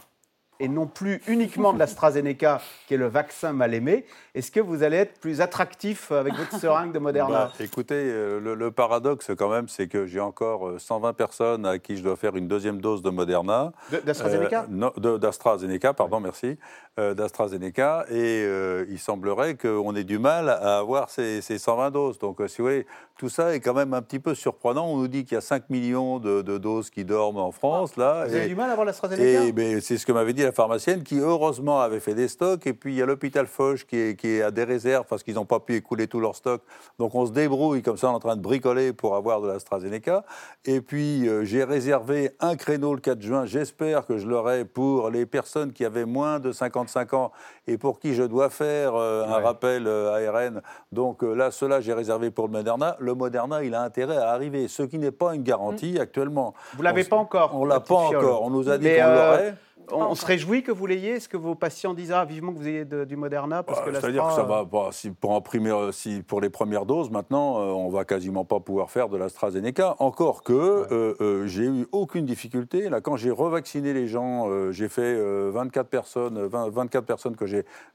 et 0.59 0.67
non 0.67 0.87
plus 0.87 1.21
uniquement 1.27 1.73
de 1.73 1.79
l'AstraZeneca, 1.79 2.61
qui 2.87 2.93
est 2.93 2.97
le 2.97 3.07
vaccin 3.07 3.53
mal 3.53 3.73
aimé, 3.73 4.05
est-ce 4.33 4.51
que 4.51 4.59
vous 4.59 4.83
allez 4.83 4.97
être 4.97 5.19
plus 5.19 5.41
attractif 5.41 6.11
avec 6.11 6.35
votre 6.35 6.59
seringue 6.59 6.91
de 6.91 6.99
Moderna 6.99 7.45
bah, 7.45 7.53
Écoutez, 7.59 7.95
euh, 7.95 8.55
le, 8.55 8.71
paradoxe 8.71 9.31
quand 9.37 9.49
même, 9.49 9.67
c'est 9.67 9.87
que 9.87 10.05
j'ai 10.05 10.19
encore 10.19 10.79
120 10.79 11.09
euh, 11.09 11.13
personnes 11.13 11.65
à 11.65 11.79
qui 11.79 11.97
je 11.97 12.03
dois 12.03 12.15
faire 12.15 12.35
une 12.35 12.47
deuxième 12.47 12.79
dose 12.79 13.01
de 13.01 13.09
Moderna. 13.09 13.71
D'AstraZeneca 14.05 14.67
euh, 14.71 15.17
D'AstraZeneca, 15.17 15.93
pardon, 15.93 16.19
merci. 16.19 16.57
D'AstraZeneca. 16.97 18.05
Et 18.09 18.43
il 18.89 18.97
semblerait 18.97 19.55
qu'on 19.55 19.95
ait 19.95 20.03
du 20.03 20.17
mal 20.17 20.49
à 20.49 20.79
avoir 20.79 21.11
ces, 21.11 21.41
120 21.41 21.91
doses. 21.91 22.17
Donc, 22.17 22.41
si 22.47 22.57
vous 22.57 22.63
voyez, 22.63 22.87
tout 23.19 23.29
ça 23.29 23.53
est 23.53 23.59
quand 23.59 23.75
même 23.75 23.93
un 23.93 24.01
petit 24.01 24.17
peu 24.17 24.33
surprenant. 24.33 24.87
On 24.87 24.97
nous 24.97 25.07
dit 25.07 25.23
qu'il 25.23 25.35
y 25.35 25.37
a 25.37 25.41
5 25.41 25.69
millions 25.69 26.17
de, 26.17 26.41
doses 26.57 26.89
qui 26.89 27.05
dorment 27.05 27.37
en 27.37 27.51
France. 27.51 27.97
là, 27.97 28.25
vous 28.25 28.33
avez 28.33 28.47
du 28.47 28.55
mal 28.55 28.69
à 28.69 28.71
avoir 28.71 28.85
l'AstraZeneca? 28.85 29.45
Et 29.45 29.51
ben, 29.51 29.79
c'est 29.79 29.97
ce 29.97 30.07
que 30.07 30.11
m'avait 30.11 30.33
dit 30.33 30.43
la 30.48 30.54
pharmacienne 30.54 31.04
qui, 31.04 31.20
heureusement, 31.20 31.82
avait 31.82 32.00
fait 32.00 32.13
des 32.13 32.30
stocks. 32.30 32.66
Et 32.68 32.74
puis, 32.74 32.94
il 32.94 32.98
y 32.98 33.01
a 33.01 33.06
l'hôpital 33.06 33.48
Foch 33.48 33.86
qui, 33.86 34.16
qui 34.16 34.42
a 34.42 34.50
des 34.50 34.63
réserves 34.63 35.06
parce 35.08 35.22
qu'ils 35.22 35.36
n'ont 35.36 35.46
pas 35.46 35.60
pu 35.60 35.75
écouler 35.75 36.08
tous 36.08 36.22
leurs 36.22 36.36
stocks. 36.36 36.62
Donc, 37.00 37.16
on 37.16 37.25
se 37.25 37.32
débrouille 37.32 37.82
comme 37.82 37.98
ça, 37.98 38.08
on 38.10 38.13
est 38.13 38.16
en 38.16 38.20
train 38.20 38.36
de 38.38 38.42
bricoler 38.42 38.94
pour 38.94 39.16
avoir 39.16 39.42
de 39.42 39.48
l'AstraZeneca. 39.48 40.24
Et 40.66 40.80
puis, 40.80 41.27
euh, 41.27 41.44
j'ai 41.44 41.66
réservé 41.66 42.32
un 42.39 42.56
créneau 42.56 42.94
le 42.94 43.01
4 43.01 43.22
juin. 43.22 43.46
J'espère 43.46 44.06
que 44.06 44.18
je 44.18 44.25
l'aurai 44.25 44.63
pour 44.63 45.10
les 45.10 45.25
personnes 45.25 45.74
qui 45.74 45.84
avaient 45.84 46.06
moins 46.06 46.39
de 46.39 46.54
55 46.54 47.13
ans 47.13 47.32
et 47.68 47.77
pour 47.77 48.00
qui 48.00 48.13
je 48.13 48.24
dois 48.24 48.50
faire 48.50 48.96
euh, 48.96 49.25
un 49.25 49.39
rappel 49.39 49.86
ARN. 49.88 50.62
Donc, 50.94 51.24
là, 51.24 51.51
cela, 51.51 51.82
j'ai 51.82 51.94
réservé 51.94 52.32
pour 52.32 52.48
le 52.48 52.54
Moderna. 52.54 52.96
Le 53.00 53.13
Moderna, 53.13 53.63
il 53.63 53.75
a 53.75 53.82
intérêt 53.82 54.18
à 54.18 54.30
arriver, 54.30 54.70
ce 54.70 54.84
qui 54.84 54.98
n'est 54.98 55.12
pas 55.12 55.36
une 55.36 55.44
garantie 55.44 55.96
mm. 55.96 56.01
actuellement. 56.01 56.54
Vous 56.75 56.84
l'avez 56.84 57.04
pas 57.04 57.18
encore 57.18 57.51
On 57.54 57.66
l'a 57.66 57.82
pas 57.82 57.96
encore. 57.96 58.44
On 58.44 58.50
nous 58.50 58.70
a 58.70 58.77
dit 58.77 58.88
qu'on 58.88 59.13
l'aurait 59.13 59.56
on, 59.91 60.15
se 60.15 60.25
réjouit 60.25 60.63
que 60.63 60.72
vous 60.72 60.86
l'ayez 60.86 61.12
Est-ce 61.12 61.29
que 61.29 61.38
vos 61.38 61.55
patients 61.55 61.93
disent 61.93 62.12
ah, 62.12 62.25
vivement 62.25 62.53
que 62.53 62.57
vous 62.57 62.67
ayez 62.67 62.86
du 62.86 63.15
Moderna 63.15 63.63
parce 63.63 63.79
bah, 63.79 64.00
C'est-à-dire 64.00 64.27
que 64.27 64.34
ça 64.34 64.43
va 64.43 64.65
pas. 64.65 64.91
Si 64.91 65.12
pour, 65.12 65.31
en 65.31 65.41
euh, 65.55 65.91
si 65.91 66.22
pour 66.24 66.41
les 66.41 66.50
premières 66.50 66.86
doses, 66.86 67.10
maintenant, 67.10 67.60
euh, 67.60 67.65
on 67.72 67.89
va 67.89 68.05
quasiment 68.05 68.46
pas 68.46 68.60
pouvoir 68.60 68.91
faire 68.91 69.10
de 69.10 69.17
l'AstraZeneca. 69.17 69.96
Encore 70.00 70.43
que 70.43 70.53
euh, 70.53 71.48
j'ai 71.48 71.65
eu 71.65 71.88
aucune 71.91 72.25
difficulté. 72.25 72.89
Là, 72.89 73.01
quand 73.01 73.15
j'ai 73.15 73.31
revacciné 73.31 73.93
les 73.93 74.07
gens, 74.07 74.48
j'ai 74.72 74.89
fait 74.89 75.15
24 75.51 75.88
personnes, 75.88 76.48
24 76.48 77.05
personnes 77.05 77.36
que 77.36 77.46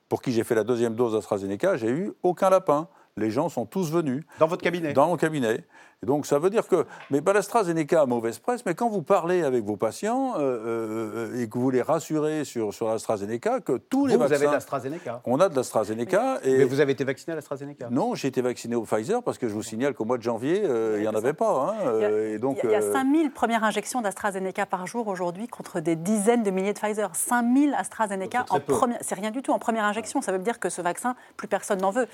pour 0.08 0.22
qui 0.22 0.32
j'ai 0.32 0.44
fait 0.44 0.54
la 0.54 0.64
deuxième 0.64 0.94
dose 0.94 1.12
d'AstraZeneca, 1.12 1.76
j'ai 1.76 1.90
eu 1.90 2.12
aucun 2.22 2.50
lapin. 2.50 2.88
Les 3.16 3.30
gens 3.30 3.48
sont 3.48 3.66
tous 3.66 3.90
venus. 3.90 4.24
Dans 4.38 4.46
votre 4.46 4.62
cabinet 4.62 4.92
Dans 4.92 5.08
mon 5.08 5.16
cabinet 5.16 5.64
donc 6.04 6.26
ça 6.26 6.40
veut 6.40 6.50
dire 6.50 6.66
que, 6.66 6.84
mais 7.10 7.20
l'AstraZeneca 7.20 8.02
a 8.02 8.06
mauvaise 8.06 8.40
presse, 8.40 8.66
mais 8.66 8.74
quand 8.74 8.88
vous 8.88 9.02
parlez 9.02 9.44
avec 9.44 9.64
vos 9.64 9.76
patients 9.76 10.34
euh, 10.36 11.30
euh, 11.30 11.40
et 11.40 11.48
que 11.48 11.56
vous 11.56 11.70
les 11.70 11.80
rassurez 11.80 12.44
sur, 12.44 12.74
sur 12.74 12.88
l'AstraZeneca, 12.88 13.60
que 13.60 13.76
tous 13.76 14.06
les 14.06 14.14
vous, 14.14 14.20
vaccins... 14.20 14.34
Vous 14.34 14.42
avez 14.42 14.48
de 14.48 14.52
l'AstraZeneca 14.52 15.22
On 15.26 15.38
a 15.38 15.48
de 15.48 15.54
l'AstraZeneca. 15.54 16.40
Mais, 16.44 16.50
et... 16.50 16.58
mais 16.58 16.64
vous 16.64 16.80
avez 16.80 16.90
été 16.90 17.04
vacciné 17.04 17.34
à 17.34 17.36
l'AstraZeneca 17.36 17.88
Non, 17.90 18.16
j'ai 18.16 18.26
été 18.26 18.42
vacciné 18.42 18.74
au 18.74 18.82
Pfizer 18.82 19.22
parce 19.22 19.38
que 19.38 19.46
je 19.46 19.54
vous 19.54 19.62
signale 19.62 19.94
qu'au 19.94 20.04
mois 20.04 20.18
de 20.18 20.24
janvier, 20.24 20.62
euh, 20.64 20.96
il 20.96 21.02
n'y 21.02 21.08
en 21.08 21.14
avait 21.14 21.34
pas. 21.34 21.68
Hein, 21.68 21.92
il, 21.94 22.00
y 22.00 22.04
a, 22.04 22.10
et 22.34 22.38
donc, 22.38 22.58
il 22.64 22.70
y 22.70 22.74
a 22.74 22.82
5000 22.82 23.30
premières 23.30 23.62
injections 23.62 24.00
d'AstraZeneca 24.00 24.66
par 24.66 24.88
jour 24.88 25.06
aujourd'hui 25.06 25.46
contre 25.46 25.78
des 25.78 25.94
dizaines 25.94 26.42
de 26.42 26.50
milliers 26.50 26.72
de 26.72 26.80
Pfizer. 26.80 27.14
5000 27.14 27.74
AstraZeneca 27.74 28.46
en 28.50 28.58
première... 28.58 28.98
C'est 29.02 29.14
rien 29.14 29.30
du 29.30 29.40
tout 29.40 29.52
en 29.52 29.60
première 29.60 29.84
injection. 29.84 30.20
Ça 30.20 30.32
veut 30.32 30.40
dire 30.40 30.58
que 30.58 30.68
ce 30.68 30.82
vaccin, 30.82 31.14
plus 31.36 31.46
personne 31.46 31.80
n'en 31.80 31.92
veut. 31.92 32.08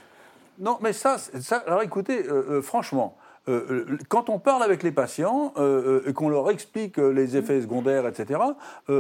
Non, 0.59 0.79
mais 0.81 0.93
ça, 0.93 1.19
ça 1.19 1.59
alors 1.67 1.83
écoutez, 1.83 2.25
franchement, 2.25 2.35
euh, 2.35 2.59
euh, 2.59 2.63
quand 4.09 4.29
on 4.31 4.39
parle 4.39 4.63
avec 4.63 4.83
les 4.83 4.93
patients 4.93 5.53
euh, 5.57 6.03
et 6.07 6.13
qu'on 6.13 6.29
leur 6.29 6.51
explique 6.51 6.99
les 6.99 7.37
effets 7.37 7.61
secondaires, 7.61 8.07
etc., 8.07 8.41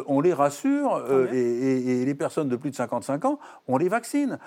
on 0.06 0.20
les 0.20 0.32
rassure 0.32 1.04
et, 1.32 2.04
les 2.04 2.14
personnes 2.14 2.48
de 2.48 2.56
plus 2.56 2.70
de 2.70 2.76
55 2.76 3.24
ans, 3.24 3.38
on 3.66 3.76
les 3.76 3.88
vaccine. 3.88 4.38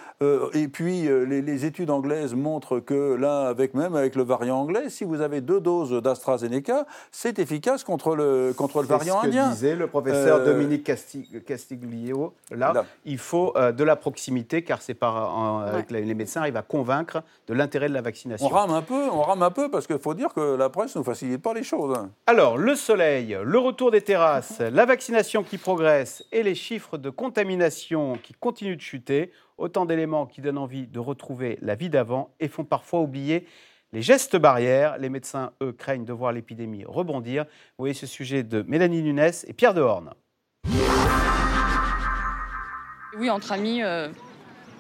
et 0.53 0.67
puis 0.67 1.07
les, 1.27 1.65
études 1.65 1.89
anglaises 1.89 2.33
montrent 2.33 2.79
que 2.79 3.15
là, 3.15 3.47
avec 3.47 3.73
même 3.73 3.95
avec 3.95 4.15
le 4.15 4.23
variant 4.23 4.61
anglais, 4.61 4.89
si 4.89 5.03
vous 5.03 5.21
avez 5.21 5.41
deux 5.41 5.59
doses 5.59 5.91
d'AstraZeneca, 6.01 6.85
c'est 7.11 7.39
efficace 7.39 7.83
contre 7.83 8.15
le 8.15 8.53
contre 8.55 8.81
le 8.81 8.87
variant 8.87 9.21
ce 9.21 9.27
indien. 9.27 9.49
Que 9.49 9.53
disait 9.53 9.75
le 9.75 9.87
professeur 9.87 10.43
Dominique 10.43 10.89
Castiglio. 11.45 12.33
Là, 12.51 12.85
il 13.05 13.17
faut 13.17 13.53
de 13.55 13.83
la 13.83 13.95
proximité 13.95 14.63
car 14.63 14.81
c'est 14.81 14.93
par 14.93 15.65
avec 15.67 15.91
les 15.91 16.13
médecins 16.13 16.41
arrivent 16.41 16.57
à 16.57 16.61
convaincre 16.61 17.23
de 17.47 17.53
l'intérêt 17.53 17.89
de 17.89 17.93
la 17.93 18.01
vaccination. 18.01 18.47
On 18.47 18.49
rame 18.49 18.71
un 18.71 18.81
peu, 18.81 19.09
on 19.09 19.21
rame 19.21 19.43
un 19.43 19.51
peu 19.51 19.69
parce 19.69 19.87
que 19.87 19.90
il 19.91 19.99
faut 19.99 20.13
dire 20.13 20.33
que 20.33 20.55
la 20.55 20.69
presse 20.69 20.95
ne 20.95 21.03
facilite 21.03 21.41
pas 21.41 21.53
les 21.53 21.63
choses. 21.63 21.97
Alors, 22.27 22.57
le 22.57 22.75
soleil, 22.75 23.37
le 23.43 23.57
retour 23.59 23.91
des 23.91 24.01
terrasses, 24.01 24.59
la 24.59 24.85
vaccination 24.85 25.43
qui 25.43 25.57
progresse 25.57 26.25
et 26.31 26.43
les 26.43 26.55
chiffres 26.55 26.97
de 26.97 27.09
contamination 27.09 28.17
qui 28.23 28.33
continuent 28.33 28.75
de 28.75 28.81
chuter, 28.81 29.31
autant 29.57 29.85
d'éléments 29.85 30.25
qui 30.25 30.41
donnent 30.41 30.57
envie 30.57 30.87
de 30.87 30.99
retrouver 30.99 31.57
la 31.61 31.75
vie 31.75 31.89
d'avant 31.89 32.33
et 32.39 32.47
font 32.47 32.63
parfois 32.63 33.01
oublier 33.01 33.45
les 33.93 34.01
gestes 34.01 34.37
barrières. 34.37 34.97
Les 34.97 35.09
médecins, 35.09 35.51
eux, 35.61 35.71
craignent 35.71 36.05
de 36.05 36.13
voir 36.13 36.31
l'épidémie 36.31 36.83
rebondir. 36.85 37.43
Vous 37.43 37.83
voyez 37.83 37.93
ce 37.93 38.07
sujet 38.07 38.43
de 38.43 38.63
Mélanie 38.67 39.03
Nunes 39.03 39.31
et 39.47 39.53
Pierre 39.53 39.73
Dehorne. 39.73 40.13
Oui, 43.17 43.29
entre 43.29 43.51
amis, 43.51 43.83
euh, 43.83 44.07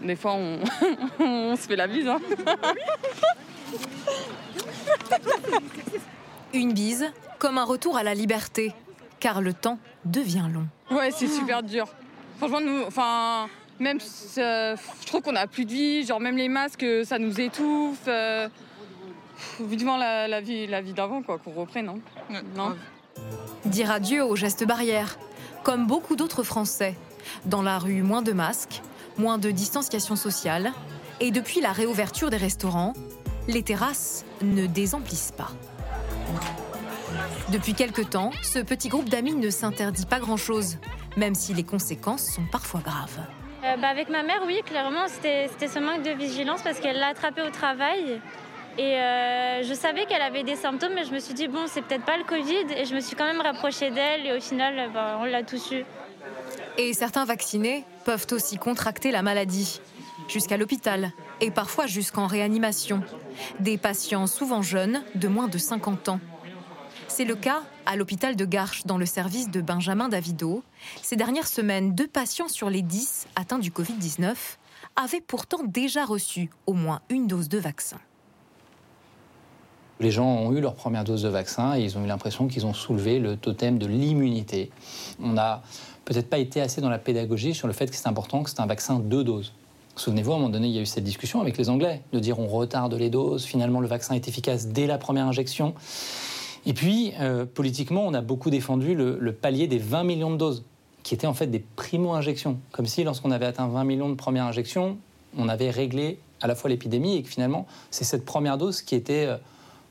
des 0.01 0.15
fois, 0.15 0.33
on, 0.33 1.55
se 1.55 1.67
fait 1.67 1.75
la 1.75 1.87
bise. 1.87 2.07
Hein. 2.07 2.19
Une 6.53 6.73
bise 6.73 7.11
comme 7.39 7.57
un 7.57 7.63
retour 7.63 7.97
à 7.97 8.03
la 8.03 8.13
liberté, 8.13 8.73
car 9.19 9.41
le 9.41 9.53
temps 9.53 9.79
devient 10.05 10.45
long. 10.53 10.67
Ouais, 10.95 11.11
c'est 11.11 11.27
super 11.27 11.63
dur. 11.63 11.87
Franchement, 12.37 12.61
nous, 12.61 12.83
enfin, 12.85 13.47
même, 13.79 13.99
je 13.99 15.05
trouve 15.05 15.21
qu'on 15.21 15.35
a 15.35 15.47
plus 15.47 15.65
de 15.65 15.71
vie. 15.71 16.05
Genre 16.05 16.19
même 16.19 16.37
les 16.37 16.49
masques, 16.49 16.85
ça 17.03 17.17
nous 17.19 17.39
étouffe. 17.39 18.03
Euh, 18.07 18.47
vivement 19.59 19.97
la, 19.97 20.41
vie, 20.41 20.67
la 20.67 20.81
vie 20.81 20.93
d'avant, 20.93 21.21
quoi, 21.21 21.37
qu'on 21.39 21.51
reprenne, 21.51 21.85
non, 21.85 21.99
non 22.55 22.75
Dire 23.65 23.91
adieu 23.91 24.23
aux 24.23 24.35
gestes 24.35 24.65
barrières, 24.65 25.17
comme 25.63 25.87
beaucoup 25.87 26.15
d'autres 26.15 26.43
Français. 26.43 26.95
Dans 27.45 27.61
la 27.61 27.79
rue, 27.79 28.01
moins 28.01 28.21
de 28.21 28.33
masques, 28.33 28.81
moins 29.17 29.37
de 29.37 29.51
distanciation 29.51 30.15
sociale, 30.15 30.71
et 31.19 31.31
depuis 31.31 31.61
la 31.61 31.71
réouverture 31.71 32.29
des 32.29 32.37
restaurants, 32.37 32.93
les 33.47 33.63
terrasses 33.63 34.25
ne 34.41 34.65
désemplissent 34.65 35.33
pas. 35.35 35.51
Depuis 37.49 37.73
quelque 37.73 38.01
temps, 38.01 38.31
ce 38.41 38.59
petit 38.59 38.87
groupe 38.87 39.09
d'amis 39.09 39.33
ne 39.33 39.49
s'interdit 39.49 40.05
pas 40.05 40.19
grand-chose, 40.19 40.77
même 41.17 41.35
si 41.35 41.53
les 41.53 41.63
conséquences 41.63 42.25
sont 42.25 42.45
parfois 42.51 42.79
graves. 42.79 43.19
Euh, 43.63 43.77
bah 43.77 43.89
avec 43.89 44.09
ma 44.09 44.23
mère, 44.23 44.41
oui, 44.45 44.61
clairement, 44.65 45.07
c'était 45.07 45.67
ce 45.67 45.79
manque 45.79 46.03
de 46.03 46.11
vigilance 46.11 46.61
parce 46.61 46.79
qu'elle 46.79 46.97
l'a 46.97 47.07
attrapé 47.07 47.41
au 47.41 47.49
travail. 47.49 48.21
Et 48.77 48.95
euh, 48.95 49.63
je 49.63 49.73
savais 49.73 50.05
qu'elle 50.05 50.21
avait 50.21 50.43
des 50.43 50.55
symptômes, 50.55 50.93
mais 50.95 51.03
je 51.03 51.11
me 51.11 51.19
suis 51.19 51.33
dit, 51.33 51.47
bon, 51.47 51.65
c'est 51.67 51.81
peut-être 51.81 52.05
pas 52.05 52.17
le 52.17 52.23
Covid. 52.23 52.73
Et 52.77 52.85
je 52.85 52.95
me 52.95 53.01
suis 53.01 53.15
quand 53.15 53.25
même 53.25 53.41
rapprochée 53.41 53.91
d'elle, 53.91 54.25
et 54.25 54.37
au 54.37 54.39
final, 54.39 54.89
bah, 54.93 55.17
on 55.19 55.25
l'a 55.25 55.43
tous 55.43 55.71
eu. 55.71 55.83
Et 56.77 56.93
certains 56.93 57.25
vaccinés 57.25 57.83
peuvent 58.05 58.27
aussi 58.31 58.57
contracter 58.57 59.11
la 59.11 59.21
maladie 59.21 59.81
jusqu'à 60.27 60.57
l'hôpital 60.57 61.11
et 61.39 61.51
parfois 61.51 61.87
jusqu'en 61.87 62.27
réanimation. 62.27 63.01
Des 63.59 63.77
patients 63.77 64.27
souvent 64.27 64.61
jeunes, 64.61 65.03
de 65.15 65.27
moins 65.27 65.47
de 65.47 65.57
50 65.57 66.09
ans. 66.09 66.19
C'est 67.07 67.25
le 67.25 67.35
cas 67.35 67.63
à 67.85 67.95
l'hôpital 67.95 68.35
de 68.35 68.45
Garches, 68.45 68.85
dans 68.85 68.97
le 68.97 69.05
service 69.05 69.49
de 69.49 69.59
Benjamin 69.59 70.07
Davido. 70.07 70.63
Ces 71.01 71.15
dernières 71.15 71.47
semaines, 71.47 71.93
deux 71.93 72.07
patients 72.07 72.47
sur 72.47 72.69
les 72.69 72.81
10 72.81 73.27
atteints 73.35 73.59
du 73.59 73.71
Covid-19 73.71 74.35
avaient 74.95 75.21
pourtant 75.21 75.63
déjà 75.63 76.05
reçu 76.05 76.49
au 76.67 76.73
moins 76.73 77.01
une 77.09 77.27
dose 77.27 77.49
de 77.49 77.57
vaccin. 77.57 77.97
Les 79.99 80.09
gens 80.09 80.25
ont 80.25 80.51
eu 80.53 80.61
leur 80.61 80.73
première 80.73 81.03
dose 81.03 81.21
de 81.21 81.29
vaccin 81.29 81.75
et 81.75 81.83
ils 81.83 81.97
ont 81.97 82.03
eu 82.03 82.07
l'impression 82.07 82.47
qu'ils 82.47 82.65
ont 82.65 82.73
soulevé 82.73 83.19
le 83.19 83.37
totem 83.37 83.77
de 83.77 83.85
l'immunité. 83.85 84.71
On 85.21 85.33
n'a 85.33 85.61
peut-être 86.05 86.29
pas 86.29 86.39
été 86.39 86.59
assez 86.59 86.81
dans 86.81 86.89
la 86.89 86.97
pédagogie 86.97 87.53
sur 87.53 87.67
le 87.67 87.73
fait 87.73 87.87
que 87.91 87.95
c'est 87.95 88.07
important 88.07 88.41
que 88.41 88.49
c'est 88.49 88.61
un 88.61 88.65
vaccin 88.65 88.99
de 88.99 89.21
doses. 89.21 89.53
Souvenez-vous, 90.01 90.31
à 90.31 90.35
un 90.35 90.39
moment 90.39 90.49
donné, 90.49 90.67
il 90.67 90.73
y 90.73 90.79
a 90.79 90.81
eu 90.81 90.87
cette 90.87 91.03
discussion 91.03 91.41
avec 91.41 91.59
les 91.59 91.69
Anglais, 91.69 92.01
de 92.11 92.17
dire 92.17 92.39
on 92.39 92.47
retarde 92.47 92.91
les 92.95 93.11
doses, 93.11 93.45
finalement 93.45 93.81
le 93.81 93.87
vaccin 93.87 94.15
est 94.15 94.27
efficace 94.27 94.65
dès 94.65 94.87
la 94.87 94.97
première 94.97 95.27
injection. 95.27 95.75
Et 96.65 96.73
puis, 96.73 97.13
euh, 97.19 97.45
politiquement, 97.45 98.07
on 98.07 98.15
a 98.15 98.21
beaucoup 98.21 98.49
défendu 98.49 98.95
le, 98.95 99.31
palier 99.31 99.67
des 99.67 99.77
20 99.77 100.03
millions 100.03 100.31
de 100.31 100.37
doses, 100.37 100.63
qui 101.03 101.13
étaient 101.13 101.27
en 101.27 101.35
fait 101.35 101.45
des 101.45 101.63
primo-injections. 101.75 102.57
Comme 102.71 102.87
si, 102.87 103.03
lorsqu'on 103.03 103.29
avait 103.29 103.45
atteint 103.45 103.67
20 103.67 103.83
millions 103.83 104.09
de 104.09 104.15
premières 104.15 104.45
injections, 104.45 104.97
on 105.37 105.47
avait 105.47 105.69
réglé 105.69 106.17
à 106.41 106.47
la 106.47 106.55
fois 106.55 106.71
l'épidémie 106.71 107.17
et 107.17 107.21
que 107.21 107.29
finalement, 107.29 107.67
c'est 107.91 108.03
cette 108.03 108.25
première 108.25 108.57
dose 108.57 108.81
qui 108.81 108.95
était 108.95 109.27
euh, 109.27 109.37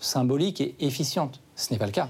symbolique 0.00 0.60
et 0.60 0.74
efficiente. 0.80 1.38
Ce 1.60 1.70
n'est 1.70 1.78
pas 1.78 1.84
le 1.84 1.92
cas. 1.92 2.08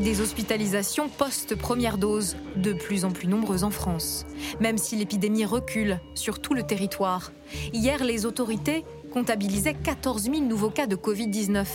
Des 0.00 0.20
hospitalisations 0.20 1.08
post-première 1.08 1.96
dose, 1.96 2.36
de 2.56 2.74
plus 2.74 3.06
en 3.06 3.10
plus 3.10 3.26
nombreuses 3.26 3.64
en 3.64 3.70
France, 3.70 4.26
même 4.60 4.76
si 4.76 4.96
l'épidémie 4.96 5.46
recule 5.46 5.98
sur 6.14 6.40
tout 6.40 6.52
le 6.52 6.62
territoire. 6.62 7.32
Hier, 7.72 8.04
les 8.04 8.26
autorités 8.26 8.84
comptabilisaient 9.10 9.72
14 9.72 10.24
000 10.24 10.40
nouveaux 10.42 10.68
cas 10.68 10.86
de 10.86 10.96
Covid-19. 10.96 11.66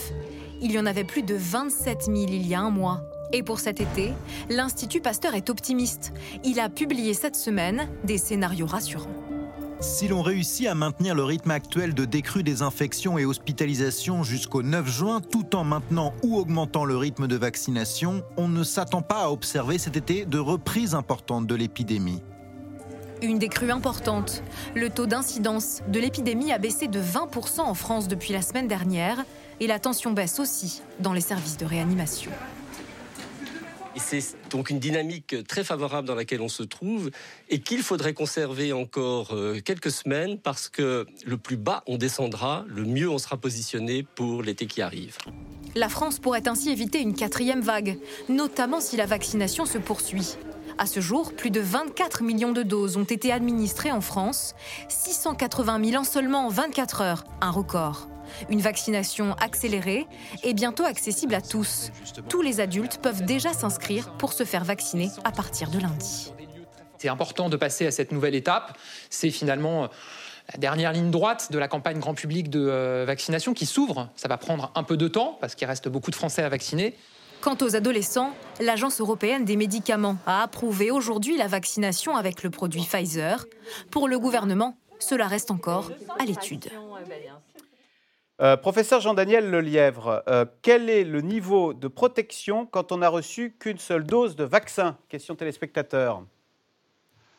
Il 0.62 0.70
y 0.70 0.78
en 0.78 0.86
avait 0.86 1.02
plus 1.02 1.22
de 1.22 1.34
27 1.34 2.04
000 2.04 2.16
il 2.28 2.46
y 2.46 2.54
a 2.54 2.60
un 2.60 2.70
mois. 2.70 3.00
Et 3.32 3.42
pour 3.42 3.58
cet 3.58 3.80
été, 3.80 4.12
l'Institut 4.48 5.00
Pasteur 5.00 5.34
est 5.34 5.50
optimiste. 5.50 6.12
Il 6.44 6.60
a 6.60 6.68
publié 6.68 7.14
cette 7.14 7.36
semaine 7.36 7.88
des 8.04 8.18
scénarios 8.18 8.66
rassurants. 8.66 9.27
Si 9.80 10.08
l'on 10.08 10.22
réussit 10.22 10.66
à 10.66 10.74
maintenir 10.74 11.14
le 11.14 11.22
rythme 11.22 11.52
actuel 11.52 11.94
de 11.94 12.04
décrue 12.04 12.42
des 12.42 12.62
infections 12.62 13.16
et 13.16 13.24
hospitalisations 13.24 14.24
jusqu'au 14.24 14.62
9 14.64 14.88
juin, 14.88 15.20
tout 15.20 15.54
en 15.54 15.62
maintenant 15.62 16.12
ou 16.24 16.36
augmentant 16.36 16.84
le 16.84 16.96
rythme 16.96 17.28
de 17.28 17.36
vaccination, 17.36 18.24
on 18.36 18.48
ne 18.48 18.64
s'attend 18.64 19.02
pas 19.02 19.22
à 19.22 19.30
observer 19.30 19.78
cet 19.78 19.96
été 19.96 20.24
de 20.24 20.38
reprise 20.38 20.96
importante 20.96 21.46
de 21.46 21.54
l'épidémie. 21.54 22.20
Une 23.22 23.38
décrue 23.38 23.70
importante. 23.70 24.42
Le 24.74 24.90
taux 24.90 25.06
d'incidence 25.06 25.82
de 25.86 26.00
l'épidémie 26.00 26.50
a 26.50 26.58
baissé 26.58 26.88
de 26.88 27.00
20% 27.00 27.60
en 27.60 27.74
France 27.74 28.08
depuis 28.08 28.32
la 28.32 28.42
semaine 28.42 28.66
dernière 28.66 29.24
et 29.60 29.68
la 29.68 29.78
tension 29.78 30.10
baisse 30.10 30.40
aussi 30.40 30.82
dans 30.98 31.12
les 31.12 31.20
services 31.20 31.56
de 31.56 31.64
réanimation. 31.64 32.32
C'est 33.96 34.22
donc 34.50 34.70
une 34.70 34.78
dynamique 34.78 35.36
très 35.46 35.64
favorable 35.64 36.06
dans 36.06 36.14
laquelle 36.14 36.40
on 36.40 36.48
se 36.48 36.62
trouve 36.62 37.10
et 37.48 37.60
qu'il 37.60 37.82
faudrait 37.82 38.14
conserver 38.14 38.72
encore 38.72 39.34
euh, 39.34 39.60
quelques 39.60 39.90
semaines 39.90 40.38
parce 40.38 40.68
que 40.68 41.06
le 41.26 41.36
plus 41.36 41.56
bas 41.56 41.82
on 41.86 41.96
descendra, 41.96 42.64
le 42.68 42.84
mieux 42.84 43.10
on 43.10 43.18
sera 43.18 43.36
positionné 43.36 44.04
pour 44.14 44.42
l'été 44.42 44.66
qui 44.66 44.82
arrive. 44.82 45.16
La 45.74 45.88
France 45.88 46.18
pourrait 46.18 46.48
ainsi 46.48 46.70
éviter 46.70 47.00
une 47.00 47.14
quatrième 47.14 47.60
vague, 47.60 47.98
notamment 48.28 48.80
si 48.80 48.96
la 48.96 49.06
vaccination 49.06 49.66
se 49.66 49.78
poursuit. 49.78 50.36
À 50.78 50.86
ce 50.86 51.00
jour, 51.00 51.32
plus 51.32 51.50
de 51.50 51.60
24 51.60 52.22
millions 52.22 52.52
de 52.52 52.62
doses 52.62 52.96
ont 52.96 53.04
été 53.04 53.32
administrées 53.32 53.90
en 53.90 54.00
France, 54.00 54.54
680 54.88 55.84
000 55.84 56.00
en 56.00 56.04
seulement 56.04 56.48
24 56.48 57.00
heures, 57.00 57.24
un 57.40 57.50
record. 57.50 58.06
Une 58.48 58.60
vaccination 58.60 59.34
accélérée 59.40 60.06
est 60.44 60.54
bientôt 60.54 60.84
accessible 60.84 61.34
à 61.34 61.40
tous. 61.40 61.90
Tous 62.28 62.42
les 62.42 62.60
adultes 62.60 63.00
peuvent 63.02 63.24
déjà 63.24 63.52
s'inscrire 63.52 64.16
pour 64.18 64.32
se 64.32 64.44
faire 64.44 64.62
vacciner 64.62 65.10
à 65.24 65.32
partir 65.32 65.68
de 65.70 65.80
lundi. 65.80 66.32
C'est 66.98 67.08
important 67.08 67.48
de 67.48 67.56
passer 67.56 67.86
à 67.86 67.90
cette 67.90 68.12
nouvelle 68.12 68.36
étape. 68.36 68.78
C'est 69.10 69.30
finalement 69.30 69.84
euh, 69.84 69.88
la 70.52 70.58
dernière 70.58 70.92
ligne 70.92 71.10
droite 71.10 71.50
de 71.50 71.58
la 71.58 71.66
campagne 71.66 71.98
grand 71.98 72.14
public 72.14 72.50
de 72.50 72.60
euh, 72.60 73.04
vaccination 73.04 73.52
qui 73.52 73.66
s'ouvre. 73.66 74.10
Ça 74.14 74.28
va 74.28 74.36
prendre 74.36 74.70
un 74.76 74.84
peu 74.84 74.96
de 74.96 75.08
temps 75.08 75.38
parce 75.40 75.56
qu'il 75.56 75.66
reste 75.66 75.88
beaucoup 75.88 76.12
de 76.12 76.16
Français 76.16 76.42
à 76.42 76.48
vacciner. 76.48 76.96
Quant 77.40 77.56
aux 77.62 77.76
adolescents, 77.76 78.34
l'Agence 78.60 79.00
européenne 79.00 79.44
des 79.44 79.56
médicaments 79.56 80.16
a 80.26 80.42
approuvé 80.42 80.90
aujourd'hui 80.90 81.36
la 81.36 81.46
vaccination 81.46 82.16
avec 82.16 82.42
le 82.42 82.50
produit 82.50 82.82
Pfizer. 82.82 83.46
Pour 83.90 84.08
le 84.08 84.18
gouvernement, 84.18 84.76
cela 84.98 85.28
reste 85.28 85.52
encore 85.52 85.90
à 86.18 86.24
l'étude. 86.24 86.68
Euh, 88.40 88.56
professeur 88.56 89.00
Jean-Daniel 89.00 89.50
Lelièvre, 89.50 90.22
euh, 90.28 90.44
quel 90.62 90.90
est 90.90 91.04
le 91.04 91.20
niveau 91.20 91.74
de 91.74 91.88
protection 91.88 92.66
quand 92.66 92.92
on 92.92 92.98
n'a 92.98 93.08
reçu 93.08 93.54
qu'une 93.58 93.78
seule 93.78 94.04
dose 94.04 94.36
de 94.36 94.44
vaccin? 94.44 94.96
Question 95.08 95.34
téléspectateur. 95.34 96.22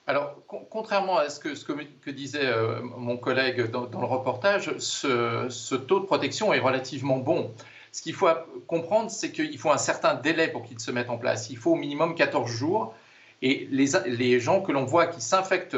Alors, 0.07 0.35
contrairement 0.47 1.17
à 1.17 1.29
ce 1.29 1.39
que, 1.39 1.55
ce 1.55 1.63
que, 1.65 2.09
disait 2.09 2.45
euh, 2.47 2.79
mon 2.81 3.15
collègue 3.15 3.69
dans, 3.69 3.83
le 3.83 4.05
reportage, 4.07 4.75
ce, 4.79 5.75
taux 5.75 5.99
de 5.99 6.05
protection 6.05 6.51
est 6.51 6.59
relativement 6.59 7.17
bon. 7.17 7.51
Ce 7.91 8.02
qu'il 8.02 8.13
faut 8.13 8.28
comprendre, 8.67 9.10
c'est 9.10 9.32
qu'il 9.32 9.58
faut 9.58 9.71
un 9.71 9.78
certain 9.78 10.13
délai 10.13 10.47
pour 10.49 10.63
qu'il 10.63 10.80
se 10.80 10.91
mette 10.91 11.10
en 11.10 11.17
place. 11.17 11.49
Il 11.49 11.58
faut 11.58 11.71
au 11.71 11.75
minimum 11.75 12.15
14 12.15 12.49
jours. 12.49 12.93
Et 13.41 13.67
les, 13.71 13.91
les 14.06 14.39
gens 14.39 14.62
que 14.62 14.71
l'on 14.73 14.84
voit 14.84 15.08
qui 15.08 15.21
s'infectent 15.21 15.78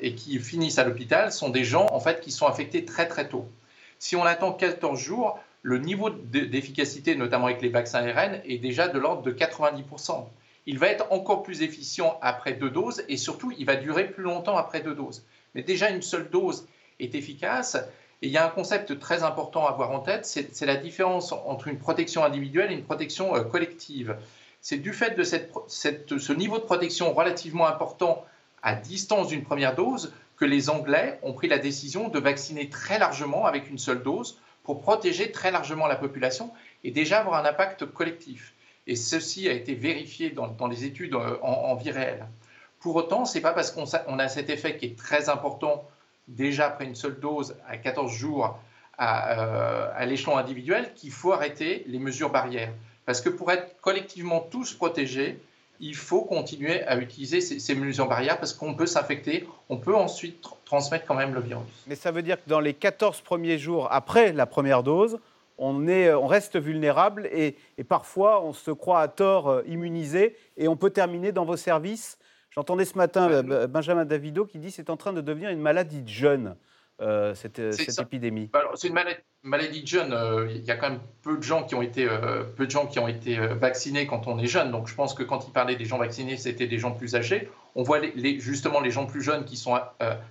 et 0.00 0.14
qui 0.14 0.38
finissent 0.38 0.78
à 0.78 0.84
l'hôpital 0.84 1.30
sont 1.30 1.50
des 1.50 1.64
gens 1.64 1.86
en 1.92 2.00
fait 2.00 2.20
qui 2.20 2.30
sont 2.30 2.46
infectés 2.46 2.86
très 2.86 3.06
très 3.06 3.28
tôt. 3.28 3.46
Si 3.98 4.16
on 4.16 4.24
attend 4.24 4.52
14 4.52 4.98
jours, 4.98 5.38
le 5.62 5.78
niveau 5.78 6.10
d'efficacité, 6.10 7.14
notamment 7.16 7.46
avec 7.46 7.60
les 7.60 7.68
vaccins 7.68 8.06
ARN, 8.06 8.40
est 8.46 8.58
déjà 8.58 8.88
de 8.88 8.98
l'ordre 8.98 9.22
de 9.22 9.32
90%. 9.32 10.24
Il 10.66 10.78
va 10.78 10.88
être 10.88 11.06
encore 11.10 11.42
plus 11.42 11.62
efficient 11.62 12.18
après 12.22 12.52
deux 12.52 12.70
doses 12.70 13.02
et 13.08 13.16
surtout, 13.16 13.52
il 13.58 13.66
va 13.66 13.76
durer 13.76 14.08
plus 14.08 14.22
longtemps 14.22 14.56
après 14.56 14.80
deux 14.80 14.94
doses. 14.94 15.24
Mais 15.54 15.62
déjà, 15.62 15.90
une 15.90 16.02
seule 16.02 16.30
dose 16.30 16.66
est 17.00 17.14
efficace. 17.14 17.76
Et 18.20 18.26
il 18.26 18.32
y 18.32 18.36
a 18.36 18.44
un 18.44 18.50
concept 18.50 18.98
très 18.98 19.22
important 19.22 19.66
à 19.66 19.70
avoir 19.70 19.92
en 19.92 20.00
tête, 20.00 20.26
c'est 20.26 20.66
la 20.66 20.76
différence 20.76 21.32
entre 21.32 21.68
une 21.68 21.78
protection 21.78 22.24
individuelle 22.24 22.72
et 22.72 22.74
une 22.74 22.84
protection 22.84 23.36
euh, 23.36 23.42
collective. 23.42 24.16
C'est 24.60 24.78
du 24.78 24.92
fait 24.92 25.16
de 25.16 25.22
ce 25.22 26.32
niveau 26.32 26.58
de 26.58 26.64
protection 26.64 27.12
relativement 27.12 27.68
important 27.68 28.24
à 28.62 28.74
distance 28.74 29.28
d'une 29.28 29.44
première 29.44 29.76
dose 29.76 30.12
que 30.36 30.44
les 30.44 30.70
Anglais 30.70 31.18
ont 31.22 31.32
pris 31.32 31.48
la 31.48 31.58
décision 31.58 32.08
de 32.08 32.18
vacciner 32.18 32.68
très 32.68 32.98
largement 32.98 33.46
avec 33.46 33.70
une 33.70 33.78
seule 33.78 34.02
dose 34.02 34.38
pour 34.62 34.80
protéger 34.80 35.32
très 35.32 35.50
largement 35.50 35.86
la 35.86 35.96
population 35.96 36.52
et 36.84 36.90
déjà 36.90 37.20
avoir 37.20 37.42
un 37.42 37.48
impact 37.48 37.86
collectif. 37.86 38.54
Et 38.86 38.96
ceci 38.96 39.48
a 39.48 39.52
été 39.52 39.74
vérifié 39.74 40.30
dans, 40.30 40.66
les 40.68 40.84
études 40.84 41.14
euh, 41.14 41.38
en, 41.42 41.74
vie 41.74 41.90
réelle. 41.90 42.26
Pour 42.80 42.96
autant, 42.96 43.24
ce 43.24 43.34
n'est 43.34 43.42
pas 43.42 43.52
parce 43.52 43.70
qu'on 43.70 44.18
a 44.18 44.28
cet 44.28 44.50
effet 44.50 44.76
qui 44.76 44.86
est 44.86 44.98
très 44.98 45.28
important 45.28 45.88
déjà 46.28 46.66
après 46.66 46.84
une 46.84 46.94
seule 46.94 47.18
dose 47.18 47.56
à 47.66 47.76
14 47.76 48.12
jours 48.12 48.58
à, 48.96 49.40
euh, 49.40 49.90
à 49.94 50.06
l'échelon 50.06 50.36
individuel 50.36 50.92
qu'il 50.94 51.10
faut 51.10 51.32
arrêter 51.32 51.84
les 51.86 51.98
mesures 51.98 52.30
barrières. 52.30 52.72
Parce 53.06 53.20
que 53.20 53.28
pour 53.30 53.50
être 53.50 53.80
collectivement 53.80 54.40
tous 54.40 54.74
protégés, 54.74 55.40
il 55.80 55.94
faut 55.94 56.22
continuer 56.22 56.82
à 56.84 56.98
utiliser 56.98 57.40
ces, 57.40 57.74
mesures 57.74 58.08
barrières 58.08 58.38
parce 58.38 58.52
qu'on 58.52 58.74
peut 58.74 58.86
s'infecter, 58.86 59.48
on 59.68 59.76
peut 59.76 59.94
ensuite 59.94 60.44
transmettre 60.64 61.06
quand 61.06 61.14
même 61.14 61.34
le 61.34 61.40
virus. 61.40 61.66
Mais 61.86 61.94
ça 61.94 62.10
veut 62.10 62.22
dire 62.22 62.42
que 62.42 62.48
dans 62.48 62.60
les 62.60 62.74
14 62.74 63.20
premiers 63.20 63.58
jours 63.58 63.88
après 63.90 64.32
la 64.32 64.46
première 64.46 64.82
dose, 64.82 65.18
on, 65.56 65.88
est, 65.88 66.12
on 66.12 66.26
reste 66.26 66.58
vulnérable 66.58 67.28
et, 67.32 67.56
parfois 67.88 68.44
on 68.44 68.52
se 68.52 68.70
croit 68.70 69.00
à 69.00 69.08
tort 69.08 69.48
euh, 69.48 69.62
immunisé 69.66 70.36
et 70.56 70.68
on 70.68 70.76
peut 70.76 70.90
terminer 70.90 71.32
dans 71.32 71.44
vos 71.44 71.56
services. 71.56 72.18
J'entendais 72.50 72.84
ce 72.84 72.96
matin 72.96 73.30
euh, 73.30 73.66
Benjamin 73.66 74.04
Davido 74.04 74.44
qui 74.44 74.58
dit 74.58 74.70
c'est 74.70 74.90
en 74.90 74.96
train 74.96 75.12
de 75.12 75.20
devenir 75.20 75.50
une 75.50 75.60
maladie 75.60 76.02
de 76.02 76.08
jeunes. 76.08 76.56
Euh, 77.00 77.32
cette, 77.34 77.60
épidémie 78.00 78.50
bah, 78.52 78.64
C'est 78.74 78.88
une 78.88 78.98
maladie, 79.44 79.82
de 79.82 79.86
jeunes. 79.86 80.12
Euh, 80.12 80.50
il 80.50 80.64
y 80.64 80.70
a 80.72 80.76
quand 80.76 80.90
même 80.90 81.00
peu 81.22 81.36
de 81.36 81.42
gens 81.44 81.62
qui 81.62 81.76
ont 81.76 81.82
été, 81.82 82.08
euh, 82.08 82.42
peu 82.42 82.66
de 82.66 82.72
gens 82.72 82.86
qui 82.86 82.98
ont 82.98 83.06
été 83.06 83.36
vaccinés 83.36 84.08
quand 84.08 84.26
on 84.26 84.36
est 84.38 84.48
jeune. 84.48 84.72
Donc 84.72 84.88
je 84.88 84.94
pense 84.96 85.14
que 85.14 85.22
quand 85.22 85.46
il 85.46 85.52
parlait 85.52 85.76
des 85.76 85.84
gens 85.84 85.98
vaccinés, 85.98 86.36
c'était 86.36 86.66
des 86.66 86.78
gens 86.78 86.90
plus 86.90 87.14
âgés. 87.14 87.48
On 87.76 87.84
voit 87.84 88.00
les, 88.00 88.40
justement 88.40 88.80
les 88.80 88.90
gens 88.90 89.06
plus 89.06 89.22
jeunes 89.22 89.44
qui 89.44 89.56
sont 89.56 89.78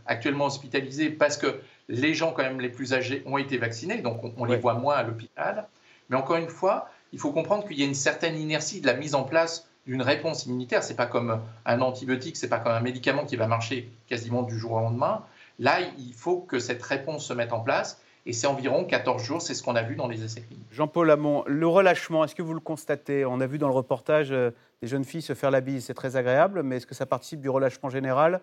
actuellement 0.06 0.47
hospitalisés 0.47 1.10
parce 1.10 1.38
que 1.38 1.62
les 1.88 2.13
gens 2.13 2.34
quand 2.34 2.43
même 2.43 2.60
les 2.60 2.69
plus 2.69 2.93
âgés 2.93 3.23
ont 3.25 3.38
été 3.38 3.58
vaccinés. 3.58 4.01
Donc 4.01 4.21
on, 4.36 4.43
les 4.43 4.58
voit 4.58 4.73
moins 4.73 4.95
à 4.95 5.03
l'hôpital. 5.03 5.69
Mais 6.10 6.17
encore 6.17 6.36
une 6.36 6.49
fois, 6.49 6.89
il 7.13 7.19
faut 7.19 7.32
comprendre 7.32 7.65
qu'il 7.65 7.80
y 7.80 7.84
a 7.84 7.86
une 7.86 7.93
certaine 7.93 8.38
inertie 8.38 8.82
de 8.82 8.88
la 8.88 8.93
mise 8.93 9.15
en 9.15 9.23
place 9.23 9.69
d'une 9.88 10.02
réponse 10.02 10.45
immunitaire. 10.45 10.84
C'est 10.84 10.95
pas 10.95 11.06
comme 11.06 11.41
un 11.65 11.82
antibiotique, 11.82 12.38
c'est 12.38 12.50
pas 12.50 12.60
comme 12.60 12.73
un 12.73 12.82
médicament 12.82 13.26
qui 13.26 13.38
va 13.38 13.47
marcher 13.47 13.89
quasiment 14.08 14.43
du 14.43 14.58
jour 14.58 14.73
au 14.73 14.80
lendemain. 14.80 15.23
Là, 15.60 15.80
il 15.97 16.13
faut 16.13 16.39
que 16.39 16.60
cette 16.60 16.84
réponse 16.84 17.26
se 17.26 17.34
mette 17.34 17.54
en 17.54 17.62
place. 17.62 18.02
Et 18.28 18.34
c'est 18.34 18.47
environ 18.47 18.84
14 18.84 19.23
jours, 19.23 19.41
c'est 19.41 19.54
ce 19.54 19.63
qu'on 19.63 19.78
a 19.78 19.84
vu 19.84 19.95
dans 19.95 20.10
les 20.10 20.21
essais 20.21 20.41
cliniques. 20.41 20.67
Jean-Paul 20.69 21.08
Lamont, 21.08 21.45
le 21.47 21.65
relâchement, 21.65 22.26
est-ce 22.26 22.36
que 22.36 22.41
vous 22.41 22.54
le 22.54 22.60
constatez? 22.60 23.23
On 23.23 23.39
a 23.39 23.47
vu 23.47 23.58
dans 23.58 23.69
le 23.69 23.73
reportage 23.73 24.34
euh, 24.34 24.52
des 24.82 24.88
jeunes 24.89 25.06
filles 25.06 25.21
se 25.21 25.34
faire 25.34 25.50
la 25.50 25.62
bise, 25.62 25.86
c'est 25.86 25.93
très 25.93 26.17
agréable, 26.17 26.62
mais 26.62 26.76
est-ce 26.76 26.86
que 26.86 26.93
ça 26.93 27.06
participe 27.06 27.39
du 27.39 27.50
relâchement 27.50 27.89
général? 27.89 28.41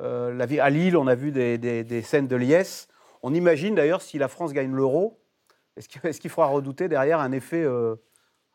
Euh, 0.00 0.38
À 0.40 0.70
Lille, 0.70 0.96
on 0.96 1.06
a 1.06 1.14
vu 1.14 1.30
des, 1.30 2.02
scènes 2.02 2.26
de 2.26 2.36
liesse. 2.36 2.88
On 3.22 3.34
imagine 3.34 3.74
d'ailleurs 3.74 4.00
si 4.00 4.16
la 4.16 4.28
France 4.28 4.54
gagne 4.54 4.72
l'euro, 4.72 5.20
est-ce 5.76 6.20
qu'il 6.20 6.30
faudra 6.30 6.48
redouter 6.48 6.88
derrière 6.88 7.20
un 7.20 7.32
effet 7.32 7.62
euh, 7.62 7.96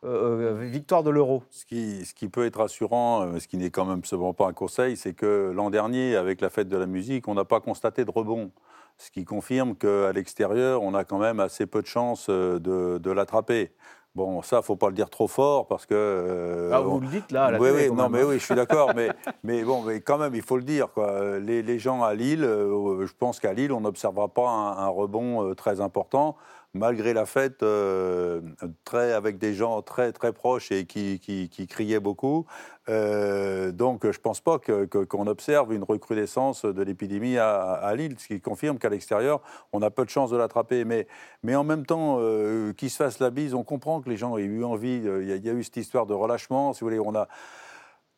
euh, 0.06 0.52
euh, 0.52 0.66
victoire 0.66 1.04
de 1.04 1.10
l'euro. 1.10 1.44
Ce 1.50 1.66
qui, 1.66 2.06
ce 2.06 2.14
qui, 2.14 2.28
peut 2.28 2.46
être 2.46 2.58
rassurant, 2.58 3.22
euh, 3.22 3.40
ce 3.40 3.48
qui 3.48 3.58
n'est 3.58 3.70
quand 3.70 3.86
même 3.86 4.00
absolument 4.00 4.34
pas 4.34 4.48
un 4.48 4.54
conseil, 4.54 4.98
c'est 4.98 5.14
que 5.14 5.52
l'an 5.56 5.70
dernier, 5.70 6.16
avec 6.16 6.42
la 6.42 6.50
fête 6.50 6.68
de 6.68 6.78
la 6.78 6.88
musique, 6.88 7.28
on 7.28 7.36
n'a 7.36 7.46
pas 7.46 7.62
constaté 7.62 8.04
de 8.04 8.12
rebond. 8.12 8.52
Ce 8.98 9.12
qui 9.12 9.24
confirme 9.24 9.76
qu'à 9.76 10.12
l'extérieur, 10.12 10.84
on 10.84 10.94
a 10.94 11.04
quand 11.04 11.20
même 11.20 11.40
assez 11.40 11.66
peu 11.66 11.82
de 11.82 11.88
chances 11.88 12.30
de, 12.30 12.60
de 12.98 13.12
l'attraper. 13.12 13.72
Bon, 14.14 14.44
ça, 14.44 14.62
faut 14.62 14.76
pas 14.76 14.90
le 14.90 14.94
dire 14.94 15.10
trop 15.10 15.28
fort 15.28 15.68
parce 15.68 15.88
que. 15.88 16.70
ah, 16.72 16.82
vous 16.82 17.00
le 17.00 17.08
dites 17.08 17.32
là. 17.32 17.46
À 17.46 17.52
la 17.52 17.60
oui, 17.60 17.70
oui, 17.74 17.92
non, 17.92 18.10
mais 18.10 18.24
oui, 18.24 18.38
je 18.38 18.46
suis 18.46 18.54
d'accord, 18.54 18.92
mais, 18.96 19.10
mais 19.44 19.64
bon, 19.64 19.82
mais 19.82 20.02
quand 20.02 20.20
même, 20.20 20.36
il 20.36 20.44
faut 20.44 20.58
le 20.58 20.64
dire, 20.64 20.90
quoi. 20.94 21.40
Les, 21.40 21.64
les 21.64 21.80
gens 21.80 22.04
à 22.04 22.14
Lille, 22.14 22.44
je 22.44 23.12
pense 23.18 23.40
qu'à 23.40 23.54
Lille, 23.54 23.72
on 23.72 23.82
n'observera 23.82 24.28
pas 24.28 24.48
un, 24.48 24.78
un 24.78 24.90
rebond 24.90 25.56
très 25.56 25.82
important 25.82 26.36
malgré 26.74 27.14
la 27.14 27.26
fête, 27.26 27.62
euh, 27.62 28.42
très, 28.84 29.14
avec 29.14 29.38
des 29.38 29.54
gens 29.54 29.82
très 29.82 30.12
très 30.12 30.34
proches 30.34 30.72
et 30.72 30.86
qui, 30.86 31.20
qui, 31.20 31.68
criaient 31.68 32.00
beaucoup. 32.00 32.46
Euh, 32.90 33.72
donc 33.72 34.04
je 34.04 34.18
ne 34.18 34.22
pense 34.22 34.42
pas 34.42 34.60
qu'on 34.60 35.28
observe 35.28 35.74
une 35.74 35.84
recrudescence 35.84 36.66
de 36.66 36.82
l'épidémie 36.82 37.38
à, 37.38 37.94
Lille, 37.96 38.16
ce 38.18 38.28
qui 38.28 38.42
confirme 38.42 38.80
qu'à 38.80 38.90
l'extérieur, 38.90 39.42
on 39.72 39.82
a 39.82 39.92
peu 39.92 40.04
de 40.04 40.10
chances 40.10 40.32
de 40.32 40.38
l'attraper. 40.38 40.84
Mais, 40.84 41.08
mais 41.44 41.56
en 41.56 41.64
même 41.64 41.86
temps, 41.86 42.18
euh, 42.20 42.74
qu'ils 42.74 42.90
se 42.90 42.98
fassent 42.98 43.20
la 43.20 43.30
bise, 43.30 43.54
on 43.54 43.64
comprend 43.64 44.02
que 44.02 44.10
les 44.10 44.18
gens 44.18 44.38
aient 44.38 44.44
eu 44.44 44.64
envie, 44.64 44.98
il 44.98 45.30
y, 45.30 45.46
y, 45.46 45.50
a 45.50 45.54
eu 45.54 45.64
cette 45.64 45.78
histoire 45.78 46.08
de 46.08 46.14
relâchement, 46.14 46.74
si 46.74 46.82
vous 46.82 46.88
voulez, 46.88 47.00
on 47.00 47.16
a 47.16 47.28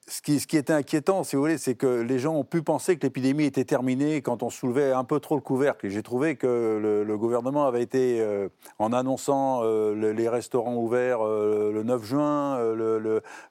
ce 0.08 0.22
qui, 0.22 0.58
était 0.58 0.74
inquiétant, 0.74 1.24
si 1.24 1.36
vous 1.36 1.42
voulez, 1.42 1.58
c'est 1.58 1.74
que 1.74 2.02
les 2.02 2.20
gens 2.20 2.36
ont 2.36 2.44
pu 2.44 2.62
penser 2.62 2.96
que 2.96 3.02
l'épidémie 3.02 3.46
était 3.46 3.66
terminée 3.66 4.22
quand 4.22 4.44
on 4.44 4.52
soulevait 4.52 4.92
un 4.92 5.04
peu 5.04 5.20
trop 5.20 5.34
le 5.34 5.42
couvercle. 5.42 5.90
J'ai 5.90 6.04
trouvé 6.04 6.36
que 6.36 7.04
le, 7.06 7.18
gouvernement 7.18 7.66
avait 7.66 7.82
été, 7.82 8.22
euh, 8.22 8.50
en 8.78 8.94
annonçant 8.94 9.62
euh, 9.64 10.14
les 10.14 10.30
restaurants 10.30 10.76
ouverts 10.76 11.26
euh, 11.26 11.72
le 11.72 11.82
9 11.82 12.04
juin, 12.04 12.60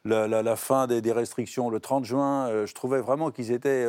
la, 0.05 0.57
fin 0.57 0.87
des, 0.87 1.01
des, 1.01 1.13
restrictions 1.13 1.71
le 1.71 1.81
30 1.81 2.05
juin, 2.05 2.67
je 2.67 2.73
trouvais 2.73 3.01
vraiment 3.01 3.33
qu'ils 3.33 3.51
étaient 3.51 3.89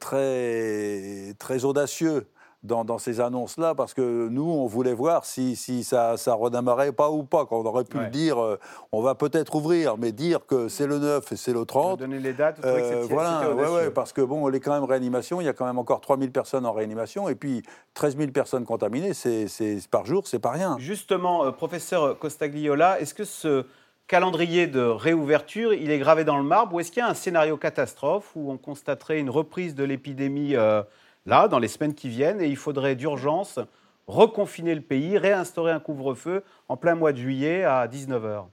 très, 0.00 1.34
très 1.38 1.64
audacieux 1.66 2.26
dans, 2.64 2.98
ces 2.98 3.20
annonces-là, 3.20 3.74
parce 3.74 3.92
que 3.92 4.28
nous, 4.28 4.50
on 4.50 4.66
voulait 4.66 4.94
voir 4.94 5.24
si, 5.24 5.54
si 5.54 5.84
ça, 5.84 6.16
ça 6.16 6.34
redémarrait 6.34 6.92
pas 6.92 7.10
ou 7.10 7.22
pas. 7.22 7.44
Quand 7.44 7.60
on 7.60 7.66
aurait 7.66 7.84
pu 7.84 7.98
le 7.98 8.08
dire, 8.08 8.42
euh, 8.42 8.58
on 8.90 9.02
va 9.02 9.14
peut-être 9.14 9.54
ouvrir, 9.54 9.96
mais 9.98 10.12
dire 10.12 10.46
que 10.46 10.68
c'est 10.68 10.86
le 10.86 10.98
9 10.98 11.32
et 11.32 11.36
c'est 11.36 11.52
le 11.52 11.64
30. 11.64 11.98
Donner 11.98 12.18
les 12.18 12.32
dates, 12.32 12.64
euh, 12.64 13.06
voilà, 13.08 13.50
ouais, 13.54 13.68
ouais, 13.68 13.90
parce 13.90 14.12
que 14.12 14.22
bon, 14.22 14.44
on 14.44 14.52
est 14.52 14.60
quand 14.60 14.72
même 14.72 14.84
réanimation, 14.84 15.40
il 15.40 15.44
y 15.44 15.48
a 15.48 15.52
quand 15.52 15.66
même 15.66 15.78
encore 15.78 16.00
3000 16.00 16.32
personnes 16.32 16.64
en 16.64 16.72
réanimation, 16.72 17.28
et 17.28 17.34
puis 17.34 17.62
13 17.92 18.16
000 18.16 18.30
personnes 18.30 18.64
contaminées, 18.64 19.12
c'est 19.14 19.46
par 19.90 20.06
jour, 20.06 20.26
c'est 20.26 20.38
pas 20.38 20.50
rien. 20.50 20.76
Justement, 20.78 21.44
euh, 21.44 21.50
professeur 21.50 22.18
Costagliola, 22.18 23.00
est-ce 23.00 23.14
que 23.14 23.24
ce 23.24 23.66
calendrier 24.06 24.66
de 24.66 24.80
réouverture, 24.80 25.72
il 25.72 25.90
est 25.90 25.98
gravé 25.98 26.24
dans 26.24 26.36
le 26.36 26.42
marbre 26.42 26.74
ou 26.74 26.80
est-ce 26.80 26.90
qu'il 26.92 27.00
y 27.00 27.06
a 27.06 27.08
un 27.08 27.14
scénario 27.14 27.56
catastrophe 27.56 28.32
où 28.34 28.50
on 28.50 28.58
constaterait 28.58 29.18
une 29.18 29.30
reprise 29.30 29.74
de 29.74 29.84
l'épidémie 29.84 30.56
euh, 30.56 30.82
là, 31.26 31.48
dans 31.48 31.58
les 31.58 31.68
semaines 31.68 31.94
qui 31.94 32.08
viennent, 32.08 32.40
et 32.40 32.48
il 32.48 32.56
faudrait 32.56 32.96
d'urgence 32.96 33.58
reconfiner 34.06 34.74
le 34.74 34.82
pays, 34.82 35.16
réinstaurer 35.16 35.72
un 35.72 35.80
couvre-feu 35.80 36.42
en 36.68 36.76
plein 36.76 36.94
mois 36.94 37.12
de 37.12 37.18
juillet 37.18 37.64
à 37.64 37.86
19h 37.86 38.44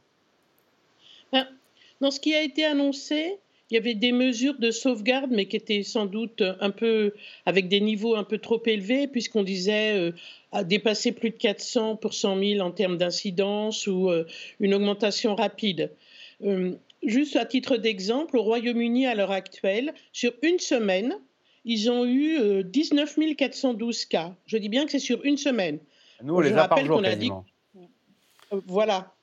ben, 1.31 1.47
Dans 1.99 2.11
ce 2.11 2.19
qui 2.19 2.33
a 2.33 2.41
été 2.41 2.63
annoncé, 2.63 3.37
il 3.69 3.75
y 3.75 3.77
avait 3.77 3.95
des 3.95 4.11
mesures 4.11 4.59
de 4.59 4.69
sauvegarde, 4.69 5.31
mais 5.31 5.45
qui 5.47 5.55
étaient 5.55 5.83
sans 5.83 6.05
doute 6.05 6.43
un 6.59 6.71
peu 6.71 7.13
avec 7.45 7.69
des 7.69 7.79
niveaux 7.79 8.15
un 8.15 8.25
peu 8.25 8.37
trop 8.37 8.61
élevés, 8.65 9.07
puisqu'on 9.07 9.43
disait 9.43 10.11
euh, 10.53 10.63
dépasser 10.63 11.13
plus 11.13 11.29
de 11.29 11.37
400 11.37 11.95
pour 11.95 12.13
100 12.13 12.37
000 12.37 12.59
en 12.59 12.71
termes 12.71 12.97
d'incidence 12.97 13.87
ou 13.87 14.09
euh, 14.09 14.25
une 14.59 14.73
augmentation 14.73 15.35
rapide. 15.35 15.89
Euh, 16.43 16.73
juste 17.03 17.37
à 17.37 17.45
titre 17.45 17.77
d'exemple, 17.77 18.37
au 18.37 18.43
Royaume-Uni 18.43 19.07
à 19.07 19.15
l'heure 19.15 19.31
actuelle, 19.31 19.93
sur 20.11 20.33
une 20.41 20.59
semaine, 20.59 21.17
ils 21.65 21.89
ont 21.91 22.05
eu 22.05 22.63
19 22.63 23.35
412 23.37 24.05
cas. 24.05 24.33
Je 24.45 24.57
dis 24.57 24.69
bien 24.69 24.85
que 24.85 24.91
c'est 24.91 24.99
sur 24.99 25.23
une 25.23 25.37
semaine. 25.37 25.79
Nous, 26.23 26.35
on 26.35 26.39
les 26.39 26.53
a 26.53 26.67
par 26.67 26.83
jour 26.85 27.01
quasiment. 27.01 27.45
Voilà. 28.67 29.13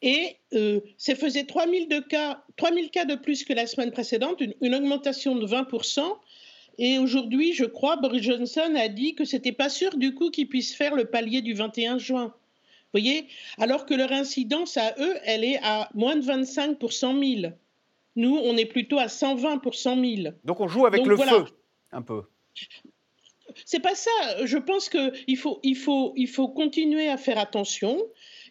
Et 0.00 0.36
euh, 0.54 0.80
ça 0.96 1.14
faisait 1.14 1.44
3000 1.44 1.88
de 1.88 1.98
cas, 2.00 2.42
3000 2.56 2.90
cas 2.90 3.04
de 3.04 3.16
plus 3.16 3.44
que 3.44 3.52
la 3.52 3.66
semaine 3.66 3.90
précédente, 3.90 4.40
une, 4.60 4.74
augmentation 4.74 5.34
de 5.34 5.46
20%. 5.46 6.02
Et 6.78 6.98
aujourd'hui, 6.98 7.52
je 7.52 7.64
crois, 7.64 7.96
Boris 7.96 8.22
Johnson 8.22 8.74
a 8.76 8.88
dit 8.88 9.14
que 9.14 9.24
c'était 9.24 9.52
pas 9.52 9.68
sûr 9.68 9.96
du 9.96 10.14
coup 10.14 10.30
qu'ils 10.30 10.48
puissent 10.48 10.74
faire 10.74 10.94
le 10.94 11.06
palier 11.06 11.42
du 11.42 11.52
21 11.52 11.98
juin. 11.98 12.26
Vous 12.26 13.00
voyez? 13.00 13.26
Alors 13.58 13.84
que 13.84 13.94
leur 13.94 14.12
incidence 14.12 14.76
à 14.76 14.94
eux, 14.98 15.14
elle 15.24 15.44
est 15.44 15.58
à 15.62 15.90
moins 15.94 16.16
de 16.16 16.22
25 16.22 16.78
pour 16.78 16.92
100 16.92 17.20
000. 17.20 17.52
Nous, 18.16 18.36
on 18.36 18.56
est 18.56 18.64
plutôt 18.64 18.98
à 18.98 19.08
120 19.08 19.58
pour 19.58 19.74
100 19.74 20.00
000. 20.00 20.34
Donc 20.44 20.60
on 20.60 20.68
joue 20.68 20.86
avec 20.86 21.04
le 21.04 21.16
feu, 21.16 21.44
un 21.92 22.02
peu. 22.02 22.22
C'est 23.64 23.80
pas 23.80 23.94
ça. 23.94 24.10
Je 24.44 24.58
pense 24.58 24.88
qu'il 24.88 25.36
faut, 25.36 25.60
il 25.62 25.76
faut, 25.76 26.12
il 26.16 26.28
faut 26.28 26.48
continuer 26.48 27.08
à 27.08 27.16
faire 27.16 27.38
attention 27.38 27.98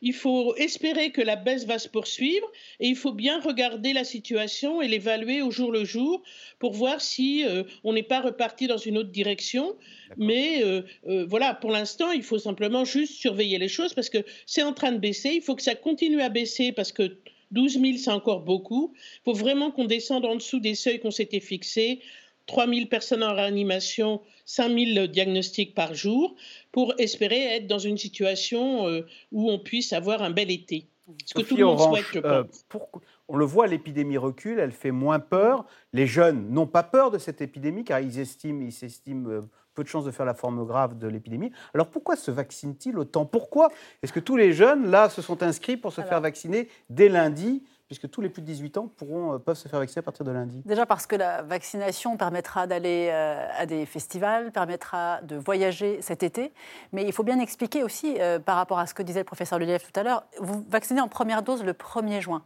il 0.01 0.13
faut 0.13 0.55
espérer 0.55 1.11
que 1.11 1.21
la 1.21 1.35
baisse 1.35 1.65
va 1.65 1.79
se 1.79 1.87
poursuivre 1.87 2.49
et 2.79 2.87
il 2.87 2.95
faut 2.95 3.11
bien 3.11 3.39
regarder 3.39 3.93
la 3.93 4.03
situation 4.03 4.81
et 4.81 4.87
l'évaluer 4.87 5.41
au 5.41 5.51
jour 5.51 5.71
le 5.71 5.83
jour 5.85 6.21
pour 6.59 6.73
voir 6.73 7.01
si 7.01 7.45
euh, 7.45 7.63
on 7.83 7.93
n'est 7.93 8.03
pas 8.03 8.21
reparti 8.21 8.67
dans 8.67 8.77
une 8.77 8.97
autre 8.97 9.11
direction. 9.11 9.75
Mais 10.17 10.63
euh, 10.63 10.81
euh, 11.07 11.25
voilà, 11.27 11.53
pour 11.53 11.71
l'instant, 11.71 12.11
il 12.11 12.23
faut 12.23 12.39
simplement 12.39 12.85
juste 12.85 13.13
surveiller 13.13 13.57
les 13.57 13.67
choses 13.67 13.93
parce 13.93 14.09
que 14.09 14.19
c'est 14.45 14.63
en 14.63 14.73
train 14.73 14.91
de 14.91 14.99
baisser. 14.99 15.31
Il 15.33 15.41
faut 15.41 15.55
que 15.55 15.63
ça 15.63 15.75
continue 15.75 16.21
à 16.21 16.29
baisser 16.29 16.71
parce 16.71 16.91
que 16.91 17.17
12 17.51 17.79
000, 17.79 17.97
c'est 17.97 18.11
encore 18.11 18.41
beaucoup. 18.41 18.93
Il 18.95 19.21
faut 19.25 19.33
vraiment 19.33 19.71
qu'on 19.71 19.85
descende 19.85 20.25
en 20.25 20.35
dessous 20.35 20.59
des 20.59 20.75
seuils 20.75 20.99
qu'on 20.99 21.11
s'était 21.11 21.39
fixés. 21.39 22.01
3 22.47 22.67
000 22.67 22.87
personnes 22.87 23.23
en 23.23 23.35
réanimation, 23.35 24.21
5 24.45 24.69
000 24.69 25.07
diagnostics 25.07 25.75
par 25.75 25.93
jour, 25.93 26.35
pour 26.71 26.93
espérer 26.97 27.55
être 27.57 27.67
dans 27.67 27.79
une 27.79 27.97
situation 27.97 28.87
euh, 28.87 29.05
où 29.31 29.51
on 29.51 29.59
puisse 29.59 29.93
avoir 29.93 30.21
un 30.21 30.31
bel 30.31 30.49
été. 30.49 30.87
Ce 31.25 31.33
que 31.33 31.41
tout 31.41 31.55
le 31.55 31.65
monde 31.65 31.79
souhaite, 31.79 32.05
je 32.13 32.19
euh, 32.19 32.43
pense. 32.69 32.81
on 33.29 33.37
le 33.37 33.45
voit, 33.45 33.67
l'épidémie 33.67 34.17
recule, 34.17 34.59
elle 34.59 34.71
fait 34.71 34.91
moins 34.91 35.19
peur. 35.19 35.65
Les 35.93 36.07
jeunes 36.07 36.49
n'ont 36.49 36.67
pas 36.67 36.83
peur 36.83 37.11
de 37.11 37.17
cette 37.17 37.41
épidémie 37.41 37.85
car 37.85 37.99
ils 37.99 38.19
estiment, 38.19 38.61
ils 38.61 38.73
s'estiment 38.73 39.29
euh, 39.29 39.41
peu 39.73 39.83
de 39.83 39.87
chances 39.87 40.05
de 40.05 40.11
faire 40.11 40.25
la 40.25 40.33
forme 40.33 40.65
grave 40.65 40.97
de 40.97 41.07
l'épidémie. 41.07 41.51
Alors 41.73 41.87
pourquoi 41.87 42.15
se 42.15 42.31
vaccinent-ils 42.31 42.97
autant? 42.97 43.25
Pourquoi? 43.25 43.69
Est-ce 44.01 44.11
que 44.11 44.19
tous 44.19 44.35
les 44.35 44.51
jeunes, 44.51 44.89
là, 44.89 45.07
se 45.09 45.21
sont 45.21 45.43
inscrits 45.43 45.77
pour 45.77 45.93
se 45.93 46.01
faire 46.01 46.19
vacciner 46.19 46.67
dès 46.89 47.09
lundi? 47.09 47.63
Puisque 47.87 48.09
tous 48.09 48.21
les 48.21 48.29
plus 48.29 48.41
de 48.41 48.47
18 48.47 48.77
ans 48.77 48.91
pourront, 48.97 49.33
euh, 49.33 49.37
peuvent 49.39 49.57
se 49.57 49.67
faire 49.67 49.79
vacciner 49.79 49.99
à 49.99 50.03
partir 50.03 50.25
de 50.25 50.31
lundi 50.31 50.61
Déjà 50.65 50.85
parce 50.85 51.07
que 51.07 51.15
la 51.15 51.41
vaccination 51.41 52.17
permettra 52.17 52.67
d'aller 52.67 53.09
euh, 53.11 53.47
à 53.57 53.65
des 53.65 53.85
festivals, 53.85 54.51
permettra 54.51 55.21
de 55.21 55.37
voyager 55.37 56.01
cet 56.01 56.21
été. 56.21 56.53
Mais 56.91 57.05
il 57.05 57.13
faut 57.13 57.23
bien 57.23 57.39
expliquer 57.39 57.83
aussi, 57.83 58.17
euh, 58.19 58.39
par 58.39 58.57
rapport 58.57 58.79
à 58.79 58.85
ce 58.85 58.93
que 58.93 59.03
disait 59.03 59.21
le 59.21 59.25
professeur 59.25 59.57
Lelièvre 59.57 59.85
tout 59.85 59.99
à 59.99 60.03
l'heure, 60.03 60.25
vous 60.39 60.65
vaccinez 60.69 61.01
en 61.01 61.07
première 61.07 61.41
dose 61.41 61.63
le 61.63 61.73
1er 61.73 62.19
juin. 62.19 62.43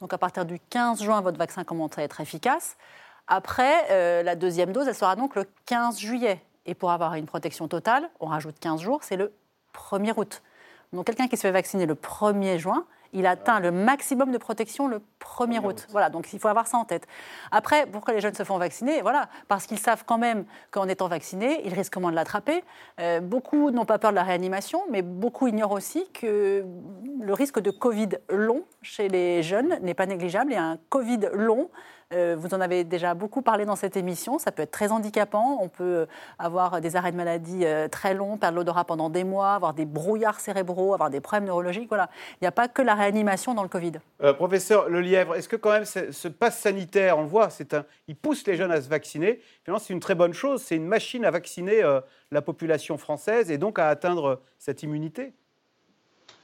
Donc 0.00 0.12
à 0.12 0.18
partir 0.18 0.44
du 0.44 0.58
15 0.70 1.02
juin, 1.02 1.20
votre 1.20 1.38
vaccin 1.38 1.64
commence 1.64 1.98
à 1.98 2.02
être 2.02 2.20
efficace. 2.20 2.76
Après, 3.26 4.22
la 4.22 4.36
deuxième 4.36 4.72
dose, 4.72 4.86
elle 4.86 4.94
sera 4.94 5.16
donc 5.16 5.34
le 5.34 5.46
15 5.64 5.98
juillet. 5.98 6.42
Et 6.66 6.74
pour 6.74 6.90
avoir 6.90 7.14
une 7.14 7.24
protection 7.24 7.68
totale, 7.68 8.10
on 8.20 8.26
rajoute 8.26 8.58
15 8.58 8.82
jours, 8.82 9.02
c'est 9.02 9.16
le 9.16 9.32
1er 9.72 10.12
août. 10.16 10.42
Donc 10.92 11.06
quelqu'un 11.06 11.28
qui 11.28 11.36
se 11.36 11.42
fait 11.42 11.52
vacciner 11.52 11.86
le 11.86 11.94
1er 11.94 12.58
juin, 12.58 12.86
il 13.14 13.26
atteint 13.26 13.60
le 13.60 13.70
maximum 13.70 14.30
de 14.32 14.38
protection 14.38 14.88
le 14.88 15.00
1er 15.20 15.64
août. 15.64 15.86
Voilà, 15.90 16.10
donc 16.10 16.32
il 16.32 16.38
faut 16.38 16.48
avoir 16.48 16.66
ça 16.66 16.76
en 16.76 16.84
tête. 16.84 17.06
Après, 17.50 17.86
pourquoi 17.86 18.12
les 18.12 18.20
jeunes 18.20 18.34
se 18.34 18.42
font 18.42 18.58
vacciner 18.58 19.00
Voilà, 19.00 19.28
parce 19.48 19.66
qu'ils 19.66 19.78
savent 19.78 20.04
quand 20.04 20.18
même 20.18 20.44
qu'en 20.70 20.88
étant 20.88 21.08
vaccinés, 21.08 21.62
ils 21.64 21.72
risquent 21.72 21.96
moins 21.96 22.10
de 22.10 22.16
l'attraper. 22.16 22.62
Euh, 23.00 23.20
beaucoup 23.20 23.70
n'ont 23.70 23.84
pas 23.86 23.98
peur 23.98 24.10
de 24.10 24.16
la 24.16 24.24
réanimation, 24.24 24.82
mais 24.90 25.02
beaucoup 25.02 25.46
ignorent 25.46 25.72
aussi 25.72 26.06
que 26.12 26.64
le 27.20 27.32
risque 27.32 27.60
de 27.60 27.70
Covid 27.70 28.10
long 28.28 28.64
chez 28.82 29.08
les 29.08 29.42
jeunes 29.42 29.78
n'est 29.80 29.94
pas 29.94 30.06
négligeable 30.06 30.52
et 30.52 30.56
un 30.56 30.78
Covid 30.90 31.30
long 31.32 31.70
euh, 32.14 32.36
vous 32.38 32.54
en 32.54 32.60
avez 32.60 32.84
déjà 32.84 33.14
beaucoup 33.14 33.42
parlé 33.42 33.64
dans 33.64 33.76
cette 33.76 33.96
émission. 33.96 34.38
Ça 34.38 34.52
peut 34.52 34.62
être 34.62 34.70
très 34.70 34.92
handicapant. 34.92 35.58
On 35.60 35.68
peut 35.68 36.06
avoir 36.38 36.80
des 36.80 36.96
arrêts 36.96 37.12
de 37.12 37.16
maladie 37.16 37.64
euh, 37.64 37.88
très 37.88 38.14
longs, 38.14 38.36
perdre 38.36 38.56
l'odorat 38.56 38.84
pendant 38.84 39.10
des 39.10 39.24
mois, 39.24 39.54
avoir 39.54 39.74
des 39.74 39.84
brouillards 39.84 40.40
cérébraux, 40.40 40.94
avoir 40.94 41.10
des 41.10 41.20
problèmes 41.20 41.46
neurologiques. 41.46 41.88
Voilà. 41.88 42.08
Il 42.34 42.44
n'y 42.44 42.48
a 42.48 42.52
pas 42.52 42.68
que 42.68 42.82
la 42.82 42.94
réanimation 42.94 43.54
dans 43.54 43.62
le 43.62 43.68
Covid. 43.68 43.92
Euh, 44.22 44.32
professeur 44.32 44.88
Lelièvre, 44.88 45.34
est-ce 45.34 45.48
que 45.48 45.56
quand 45.56 45.70
même 45.70 45.84
ce 45.84 46.28
passe 46.28 46.58
sanitaire, 46.58 47.18
on 47.18 47.22
le 47.22 47.28
voit, 47.28 47.48
un, 47.72 47.84
il 48.08 48.16
pousse 48.16 48.46
les 48.46 48.56
jeunes 48.56 48.72
à 48.72 48.80
se 48.80 48.88
vacciner. 48.88 49.40
Finalement, 49.64 49.82
c'est 49.84 49.92
une 49.92 50.00
très 50.00 50.14
bonne 50.14 50.34
chose. 50.34 50.62
C'est 50.62 50.76
une 50.76 50.86
machine 50.86 51.24
à 51.24 51.30
vacciner 51.30 51.82
la 52.30 52.42
population 52.42 52.98
française 52.98 53.50
et 53.50 53.58
donc 53.58 53.78
à 53.78 53.88
atteindre 53.88 54.40
cette 54.58 54.82
immunité. 54.82 55.32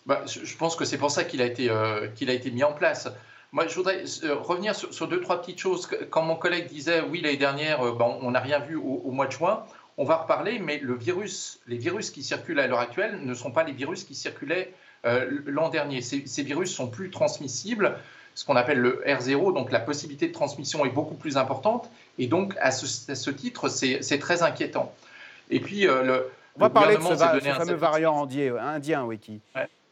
Bah, 0.07 0.23
je 0.27 0.57
pense 0.57 0.77
que 0.77 0.85
c'est 0.85 0.99
pour 0.99 1.11
ça 1.11 1.25
qu'il 1.25 1.43
a, 1.43 1.47
été, 1.47 1.71
qu'il 2.15 2.31
a 2.31 2.33
été 2.33 2.51
mis 2.51 2.65
en 2.65 2.73
place. 2.73 3.09
Moi, 3.53 3.67
je 3.67 3.75
voudrais 3.75 4.05
euh, 4.23 4.37
revenir 4.37 4.75
sur, 4.75 5.09
deux, 5.09 5.21
trois 5.21 5.41
petites 5.41 5.59
choses. 5.59 5.89
Quand 6.11 6.23
mon 6.23 6.37
collègue 6.37 6.69
disait, 6.69 7.01
oui, 7.01 7.21
l'année 7.21 7.37
dernière, 7.37 7.85
euh, 7.85 7.93
bon, 7.93 8.19
on 8.23 8.31
n'a 8.31 8.41
rien 8.41 8.61
vu 8.61 8.77
au, 8.77 9.11
mois 9.11 9.27
de 9.27 9.33
juin, 9.33 9.65
on 9.99 10.05
va 10.05 10.19
reparler, 10.19 10.61
mais 10.61 10.79
le 10.79 10.95
virus, 10.95 11.61
les 11.67 11.77
virus 11.77 12.11
qui 12.11 12.23
circulent 12.23 12.61
à 12.61 12.69
l'heure 12.69 12.79
actuelle 12.79 13.21
ne 13.25 13.35
sont 13.35 13.51
pas 13.51 13.65
les 13.65 13.73
virus 13.73 14.05
qui 14.05 14.15
circulaient 14.15 14.73
euh, 15.05 15.41
l'an 15.47 15.69
dernier. 15.69 16.01
Ces, 16.01 16.43
virus 16.43 16.73
sont 16.73 16.87
plus 16.87 17.11
transmissibles, 17.11 17.97
ce 18.35 18.45
qu'on 18.45 18.55
appelle 18.55 18.79
le 18.79 19.03
R0, 19.05 19.53
donc 19.53 19.73
la 19.73 19.81
possibilité 19.81 20.29
de 20.29 20.33
transmission 20.33 20.87
est 20.87 20.91
beaucoup 20.91 21.17
plus 21.17 21.37
importante, 21.37 21.91
et 22.19 22.29
donc 22.29 22.55
à 22.61 22.71
ce, 22.71 23.31
titre, 23.31 23.69
c'est 23.69 24.19
très 24.21 24.43
inquiétant. 24.45 24.95
Et 25.51 25.59
puis, 25.59 25.83
le, 25.83 26.31
on 26.57 26.61
va 26.61 26.71
parler 26.71 26.97
de 26.97 27.03
ce, 27.03 27.17
fameux 27.17 27.75
variant 27.75 28.29
indien, 28.61 29.05
oui, 29.05 29.19
qui, 29.19 29.41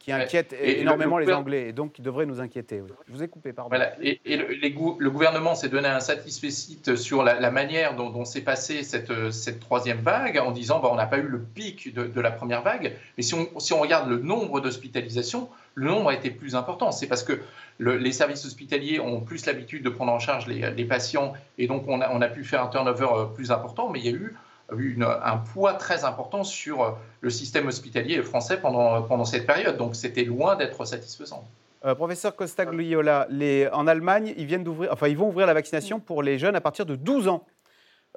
qui 0.09 0.23
inquiète 0.23 0.55
énormément 0.61 1.17
les 1.17 1.31
Anglais 1.31 1.69
et 1.69 1.73
donc 1.73 1.93
qui 1.93 2.01
devrait 2.01 2.25
nous 2.25 2.39
inquiéter. 2.39 2.81
Je 3.07 3.13
vous 3.13 3.23
ai 3.23 3.27
coupé, 3.27 3.53
pardon. 3.53 3.77
Et, 4.01 4.19
le, 4.25 5.09
gouvernement 5.09 5.55
s'est 5.55 5.69
donné 5.69 5.87
un 5.87 5.99
satisfait 5.99 6.49
sur 6.95 7.23
la, 7.23 7.51
manière 7.51 7.95
dont, 7.95 8.25
s'est 8.25 8.41
passée 8.41 8.83
cette, 8.83 9.31
cette, 9.31 9.59
troisième 9.59 9.99
vague 9.99 10.37
en 10.37 10.51
disant 10.51 10.79
bah, 10.79 10.89
on 10.91 10.95
n'a 10.95 11.05
pas 11.05 11.17
eu 11.17 11.27
le 11.27 11.39
pic 11.39 11.93
de, 11.93 12.21
la 12.21 12.31
première 12.31 12.61
vague, 12.61 12.95
mais 13.17 13.23
si 13.23 13.33
on, 13.33 13.59
si 13.59 13.73
on 13.73 13.79
regarde 13.79 14.09
le 14.09 14.19
nombre 14.19 14.59
d'hospitalisations, 14.59 15.49
le 15.75 15.87
nombre 15.87 16.09
a 16.09 16.13
été 16.13 16.29
plus 16.29 16.55
important. 16.55 16.91
C'est 16.91 17.07
parce 17.07 17.23
que 17.23 17.39
les 17.79 18.11
services 18.11 18.45
hospitaliers 18.45 18.99
ont 18.99 19.21
plus 19.21 19.45
l'habitude 19.45 19.83
de 19.83 19.89
prendre 19.89 20.11
en 20.11 20.19
charge 20.19 20.47
les, 20.47 20.85
patients 20.85 21.33
et 21.57 21.67
donc 21.67 21.83
on 21.87 22.01
a, 22.01 22.09
on 22.11 22.21
a 22.21 22.27
pu 22.27 22.43
faire 22.43 22.63
un 22.63 22.67
turnover 22.67 23.07
euh, 23.13 23.25
plus 23.25 23.51
important, 23.51 23.89
mais 23.89 23.99
il 23.99 24.05
y 24.05 24.09
a 24.09 24.11
eu 24.11 24.35
eu 24.77 24.97
un 25.03 25.37
poids 25.37 25.73
très 25.73 26.05
important 26.05 26.43
sur 26.43 26.81
euh, 26.81 26.91
le 27.21 27.29
système 27.29 27.67
hospitalier 27.67 28.21
français 28.21 28.59
pendant, 28.59 29.01
pendant 29.03 29.25
cette 29.25 29.45
période. 29.45 29.77
Donc 29.77 29.95
c'était 29.95 30.23
loin 30.23 30.55
d'être 30.55 30.85
satisfaisant. 30.85 31.43
Euh, 31.85 31.95
professeur 31.95 32.35
Costa 32.35 32.65
Gliola, 32.65 33.27
les, 33.29 33.69
en 33.69 33.87
Allemagne, 33.87 34.33
ils, 34.37 34.45
viennent 34.45 34.63
d'ouvrir, 34.63 34.91
enfin, 34.91 35.07
ils 35.07 35.17
vont 35.17 35.29
ouvrir 35.29 35.47
la 35.47 35.53
vaccination 35.53 35.99
pour 35.99 36.23
les 36.23 36.37
jeunes 36.37 36.55
à 36.55 36.61
partir 36.61 36.85
de 36.85 36.95
12 36.95 37.29
ans. 37.29 37.45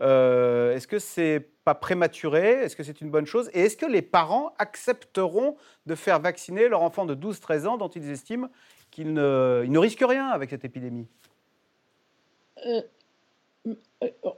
Euh, 0.01 0.75
est-ce 0.75 0.89
que 0.89 0.99
c'est 0.99 1.49
pas 1.65 1.75
prématuré? 1.75 2.51
Est-ce 2.63 2.75
que 2.75 2.83
c'est 2.83 3.01
une 3.01 3.11
bonne 3.11 3.27
chose? 3.27 3.51
Et 3.53 3.61
est-ce 3.61 3.77
que 3.77 3.87
les 3.87 4.03
parents 4.03 4.53
accepteront 4.59 5.57
de 5.87 5.95
faire 5.95 6.19
vacciner 6.19 6.69
leur 6.69 6.83
enfant 6.83 7.05
de 7.05 7.15
12-13 7.15 7.67
ans 7.67 7.77
dont 7.77 7.89
ils 7.89 8.11
estiment 8.11 8.49
qu'ils 8.91 9.13
ne, 9.13 9.65
ne 9.67 9.79
risquent 9.79 10.05
rien 10.07 10.29
avec 10.29 10.51
cette 10.51 10.65
épidémie? 10.65 11.07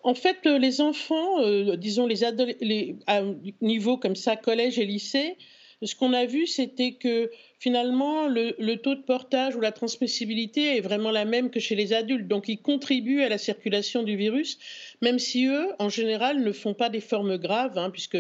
En 0.03 0.15
fait, 0.15 0.45
les 0.47 0.81
enfants, 0.81 1.41
euh, 1.41 1.77
disons 1.77 2.07
les, 2.07 2.21
les, 2.61 2.97
à 3.07 3.23
niveau 3.61 3.97
comme 3.97 4.17
ça, 4.17 4.37
collège 4.37 4.79
et 4.79 4.85
lycée, 4.85 5.37
ce 5.83 5.95
qu'on 5.95 6.13
a 6.13 6.27
vu, 6.27 6.47
c'était 6.47 6.93
que 6.93 7.31
finalement, 7.59 8.27
le, 8.29 8.75
taux 8.77 8.95
de 8.95 9.03
portage 9.03 9.57
ou 9.57 9.61
la 9.61 9.73
transmissibilité 9.73 10.77
est 10.77 10.81
vraiment 10.81 11.11
la 11.11 11.25
même 11.25 11.51
que 11.51 11.61
chez 11.61 11.75
les 11.75 11.93
adultes. 11.93 12.29
Donc, 12.29 12.49
ils 12.49 12.61
contribuent 12.61 13.23
à 13.23 13.29
la 13.29 13.39
circulation 13.39 14.03
du 14.03 14.17
virus, 14.17 14.59
même 15.01 15.19
si 15.19 15.47
eux, 15.47 15.69
en 15.79 15.89
général, 15.89 16.43
ne 16.43 16.53
font 16.53 16.75
pas 16.75 16.89
des 16.89 17.01
formes 17.01 17.37
graves, 17.39 17.79
hein, 17.79 17.91
puisque 17.91 18.19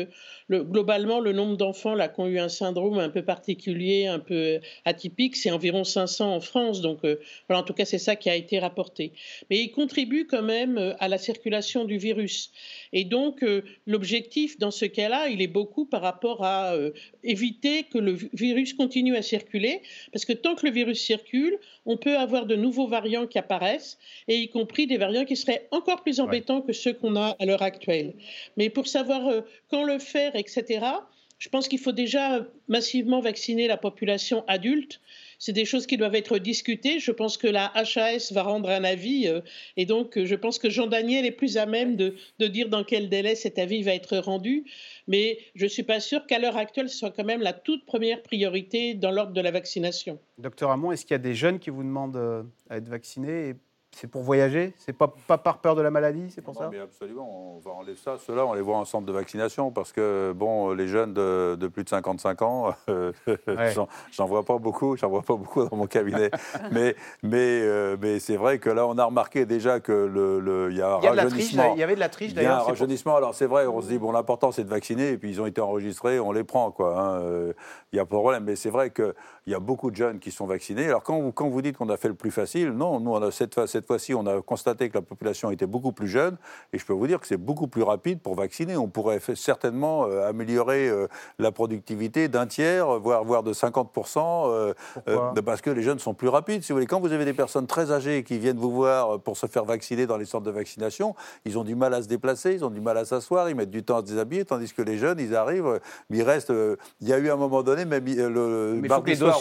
globalement, 0.50 1.20
le 1.20 1.32
nombre 1.32 1.56
d'enfants 1.56 1.94
qui 1.96 2.20
ont 2.20 2.26
eu 2.26 2.38
un 2.38 2.48
syndrome 2.48 2.98
un 2.98 3.08
peu 3.08 3.22
particulier, 3.22 4.06
un 4.06 4.18
peu 4.18 4.60
atypique, 4.84 5.36
c'est 5.36 5.50
environ 5.50 5.84
500 5.84 6.34
en 6.34 6.40
France. 6.40 6.80
Donc, 6.80 7.04
euh, 7.04 7.16
voilà, 7.48 7.62
en 7.62 7.64
tout 7.64 7.72
cas, 7.72 7.84
c'est 7.84 7.98
ça 7.98 8.16
qui 8.16 8.28
a 8.28 8.36
été 8.36 8.58
rapporté. 8.58 9.12
Mais 9.50 9.58
ils 9.60 9.70
contribuent 9.70 10.26
quand 10.26 10.42
même 10.42 10.78
euh, 10.78 10.94
à 10.98 11.08
la 11.08 11.18
circulation 11.18 11.84
du 11.84 11.96
virus. 11.96 12.50
Et 12.92 13.04
donc, 13.04 13.42
euh, 13.42 13.62
l'objectif 13.86 14.58
dans 14.58 14.70
ce 14.70 14.84
cas-là, 14.84 15.28
il 15.28 15.40
est 15.40 15.48
beaucoup 15.48 15.86
par 15.86 16.02
rapport 16.02 16.44
à 16.44 16.74
éviter 17.22 17.84
que 17.84 17.98
le 17.98 18.16
virus 18.32 18.74
continue 18.74 19.16
à 19.16 19.22
circuler, 19.22 19.33
parce 20.12 20.24
que 20.24 20.32
tant 20.32 20.54
que 20.54 20.66
le 20.66 20.72
virus 20.72 21.00
circule, 21.00 21.58
on 21.86 21.96
peut 21.96 22.16
avoir 22.16 22.46
de 22.46 22.56
nouveaux 22.56 22.86
variants 22.86 23.26
qui 23.26 23.38
apparaissent, 23.38 23.98
et 24.28 24.36
y 24.36 24.48
compris 24.48 24.86
des 24.86 24.96
variants 24.96 25.24
qui 25.24 25.36
seraient 25.36 25.66
encore 25.70 26.02
plus 26.02 26.20
embêtants 26.20 26.60
que 26.60 26.72
ceux 26.72 26.92
qu'on 26.92 27.16
a 27.16 27.36
à 27.38 27.46
l'heure 27.46 27.62
actuelle. 27.62 28.14
Mais 28.56 28.70
pour 28.70 28.86
savoir 28.86 29.26
euh, 29.28 29.40
quand 29.70 29.84
le 29.84 29.98
faire, 29.98 30.36
etc., 30.36 30.80
je 31.38 31.48
pense 31.48 31.68
qu'il 31.68 31.78
faut 31.78 31.92
déjà 31.92 32.46
massivement 32.68 33.20
vacciner 33.20 33.66
la 33.68 33.76
population 33.76 34.44
adulte 34.46 35.00
c'est 35.38 35.52
des 35.52 35.66
choses 35.66 35.86
qui 35.86 35.98
doivent 35.98 36.14
être 36.14 36.38
discutées. 36.38 36.98
Je 36.98 37.10
pense 37.10 37.36
que 37.36 37.46
la 37.46 37.70
HAS 37.74 38.32
va 38.32 38.42
rendre 38.42 38.70
un 38.70 38.82
avis 38.84 39.28
euh, 39.28 39.40
et 39.76 39.86
donc 39.86 40.16
euh, 40.16 40.24
je 40.24 40.34
pense 40.34 40.58
que 40.58 40.70
Jean 40.70 40.86
Daniel 40.86 41.26
est 41.26 41.32
plus 41.32 41.58
à 41.58 41.66
même 41.66 41.96
de, 41.96 42.14
dire 42.38 42.68
dans 42.70 42.84
quel 42.84 43.08
délai 43.08 43.34
cet 43.34 43.58
avis 43.58 43.82
va 43.82 43.94
être 43.94 44.16
rendu. 44.16 44.64
Mais 45.06 45.38
je 45.54 45.64
ne 45.64 45.68
suis 45.68 45.82
pas 45.82 46.00
sûre 46.00 46.26
qu'à 46.26 46.38
l'heure 46.38 46.56
actuelle, 46.56 46.88
ce 46.88 46.96
soit 46.96 47.10
quand 47.10 47.24
même 47.24 47.42
la 47.42 47.52
toute 47.52 47.84
première 47.84 48.22
priorité 48.22 48.94
dans 48.94 49.10
l'ordre 49.10 49.32
de 49.32 49.40
la 49.40 49.50
vaccination. 49.50 50.18
Docteur 50.38 50.70
Hamon, 50.70 50.92
est-ce 50.92 51.04
qu'il 51.04 51.12
y 51.12 51.16
a 51.16 51.18
des 51.18 51.34
jeunes 51.34 51.58
qui 51.58 51.68
vous 51.68 51.82
demandent 51.82 52.16
euh, 52.16 52.42
à 52.70 52.78
être 52.78 52.88
vaccinés 52.88 53.54
c'est 53.94 54.08
pour 54.08 54.22
voyager? 54.22 54.74
C'est 54.78 54.92
pas, 54.92 55.12
pas 55.26 55.38
par 55.38 55.58
peur 55.58 55.74
de 55.74 55.82
la 55.82 55.90
maladie, 55.90 56.30
c'est 56.30 56.42
pour 56.42 56.54
ça? 56.54 56.68
mais 56.70 56.80
Absolument, 56.80 57.56
on 57.56 57.58
va 57.58 57.72
enlever 57.72 57.96
ça. 57.96 58.16
Ceux-là, 58.18 58.46
on 58.46 58.54
les 58.54 58.60
voit 58.60 58.76
en 58.76 58.84
centre 58.84 59.06
de 59.06 59.12
vaccination 59.12 59.70
parce 59.70 59.92
que, 59.92 60.32
bon, 60.34 60.72
les 60.72 60.88
jeunes 60.88 61.14
de, 61.14 61.68
plus 61.68 61.84
de 61.84 61.88
55 61.88 62.42
ans, 62.42 62.74
j'en 64.12 64.26
vois 64.26 64.44
pas 64.44 64.58
beaucoup, 64.58 64.96
j'en 64.96 65.08
vois 65.08 65.22
pas 65.22 65.36
beaucoup 65.36 65.64
dans 65.68 65.76
mon 65.76 65.86
cabinet. 65.86 66.30
mais 66.72 66.94
mais, 67.22 67.60
euh, 67.62 67.96
mais 68.00 68.18
c'est 68.18 68.36
vrai 68.36 68.58
que 68.58 68.70
là, 68.70 68.86
on 68.86 68.98
a 68.98 69.04
remarqué 69.04 69.46
déjà 69.46 69.80
que 69.80 69.92
le, 69.92 70.68
il 70.70 70.76
y 70.76 70.82
a 70.82 70.94
un 70.94 70.96
rajeunissement. 70.98 71.74
il 71.74 71.80
y 71.80 71.82
avait 71.82 71.94
de 71.94 72.00
la 72.00 72.08
triche 72.08 72.34
d'ailleurs. 72.34 72.52
Il 72.52 72.54
y 72.54 72.58
a 72.58 72.62
un 72.62 72.66
rajeunissement. 72.66 73.16
Alors 73.16 73.34
c'est 73.34 73.46
vrai, 73.46 73.66
on 73.66 73.80
se 73.80 73.88
dit, 73.88 73.98
bon, 73.98 74.12
l'important 74.12 74.52
c'est 74.52 74.64
de 74.64 74.68
vacciner 74.68 75.10
et 75.10 75.18
puis 75.18 75.30
ils 75.30 75.40
ont 75.40 75.46
été 75.46 75.60
enregistrés, 75.60 76.20
on 76.20 76.32
les 76.32 76.44
prend, 76.44 76.70
quoi. 76.70 77.00
Hein, 77.00 77.20
euh, 77.20 77.52
il 77.92 77.96
n'y 77.96 78.00
a 78.00 78.04
pas 78.04 78.16
de 78.16 78.20
problème. 78.20 78.44
Mais 78.44 78.56
c'est 78.56 78.70
vrai 78.70 78.90
qu'il 78.90 79.14
y 79.46 79.54
a 79.54 79.60
beaucoup 79.60 79.90
de 79.90 79.96
jeunes 79.96 80.18
qui 80.18 80.30
sont 80.30 80.46
vaccinés. 80.46 80.86
Alors 80.86 81.02
quand 81.02 81.18
vous, 81.20 81.32
quand 81.32 81.48
vous 81.48 81.62
dites 81.62 81.76
qu'on 81.76 81.88
a 81.88 81.96
fait 81.96 82.08
le 82.08 82.14
plus 82.14 82.30
facile, 82.30 82.70
non, 82.70 83.00
nous, 83.00 83.12
on 83.12 83.22
a 83.22 83.30
cette, 83.30 83.66
cette 83.66 83.83
cette 83.84 83.88
fois-ci, 83.88 84.14
on 84.14 84.26
a 84.26 84.40
constaté 84.40 84.88
que 84.88 84.94
la 84.94 85.02
population 85.02 85.50
était 85.50 85.66
beaucoup 85.66 85.92
plus 85.92 86.08
jeune, 86.08 86.38
et 86.72 86.78
je 86.78 86.86
peux 86.86 86.94
vous 86.94 87.06
dire 87.06 87.20
que 87.20 87.26
c'est 87.26 87.36
beaucoup 87.36 87.66
plus 87.66 87.82
rapide 87.82 88.18
pour 88.18 88.34
vacciner. 88.34 88.78
On 88.78 88.88
pourrait 88.88 89.20
certainement 89.34 90.06
euh, 90.06 90.26
améliorer 90.26 90.88
euh, 90.88 91.06
la 91.38 91.52
productivité 91.52 92.28
d'un 92.28 92.46
tiers, 92.46 92.98
voire, 92.98 93.24
voire 93.24 93.42
de 93.42 93.52
50%, 93.52 94.74
euh, 95.06 95.42
parce 95.44 95.60
que 95.60 95.68
les 95.68 95.82
jeunes 95.82 95.98
sont 95.98 96.14
plus 96.14 96.28
rapides. 96.28 96.62
Si 96.62 96.72
vous 96.72 96.76
voulez, 96.76 96.86
quand 96.86 96.98
vous 96.98 97.12
avez 97.12 97.26
des 97.26 97.34
personnes 97.34 97.66
très 97.66 97.92
âgées 97.92 98.22
qui 98.22 98.38
viennent 98.38 98.56
vous 98.56 98.70
voir 98.70 99.20
pour 99.20 99.36
se 99.36 99.46
faire 99.46 99.66
vacciner 99.66 100.06
dans 100.06 100.16
les 100.16 100.24
centres 100.24 100.46
de 100.46 100.50
vaccination, 100.50 101.14
ils 101.44 101.58
ont 101.58 101.64
du 101.64 101.74
mal 101.74 101.92
à 101.92 102.02
se 102.02 102.08
déplacer, 102.08 102.54
ils 102.54 102.64
ont 102.64 102.70
du 102.70 102.80
mal 102.80 102.96
à 102.96 103.04
s'asseoir, 103.04 103.50
ils 103.50 103.54
mettent 103.54 103.70
du 103.70 103.82
temps 103.82 103.98
à 103.98 104.00
se 104.00 104.06
déshabiller, 104.06 104.46
tandis 104.46 104.72
que 104.72 104.80
les 104.80 104.96
jeunes, 104.96 105.20
ils 105.20 105.36
arrivent, 105.36 105.78
ils 106.08 106.22
restent. 106.22 106.54
il 107.02 107.08
y 107.08 107.12
a 107.12 107.18
eu 107.18 107.28
un 107.28 107.36
moment 107.36 107.62
donné, 107.62 107.84
même 107.84 108.02
le 108.06 108.80
mardi, 108.88 109.14
soir, 109.14 109.38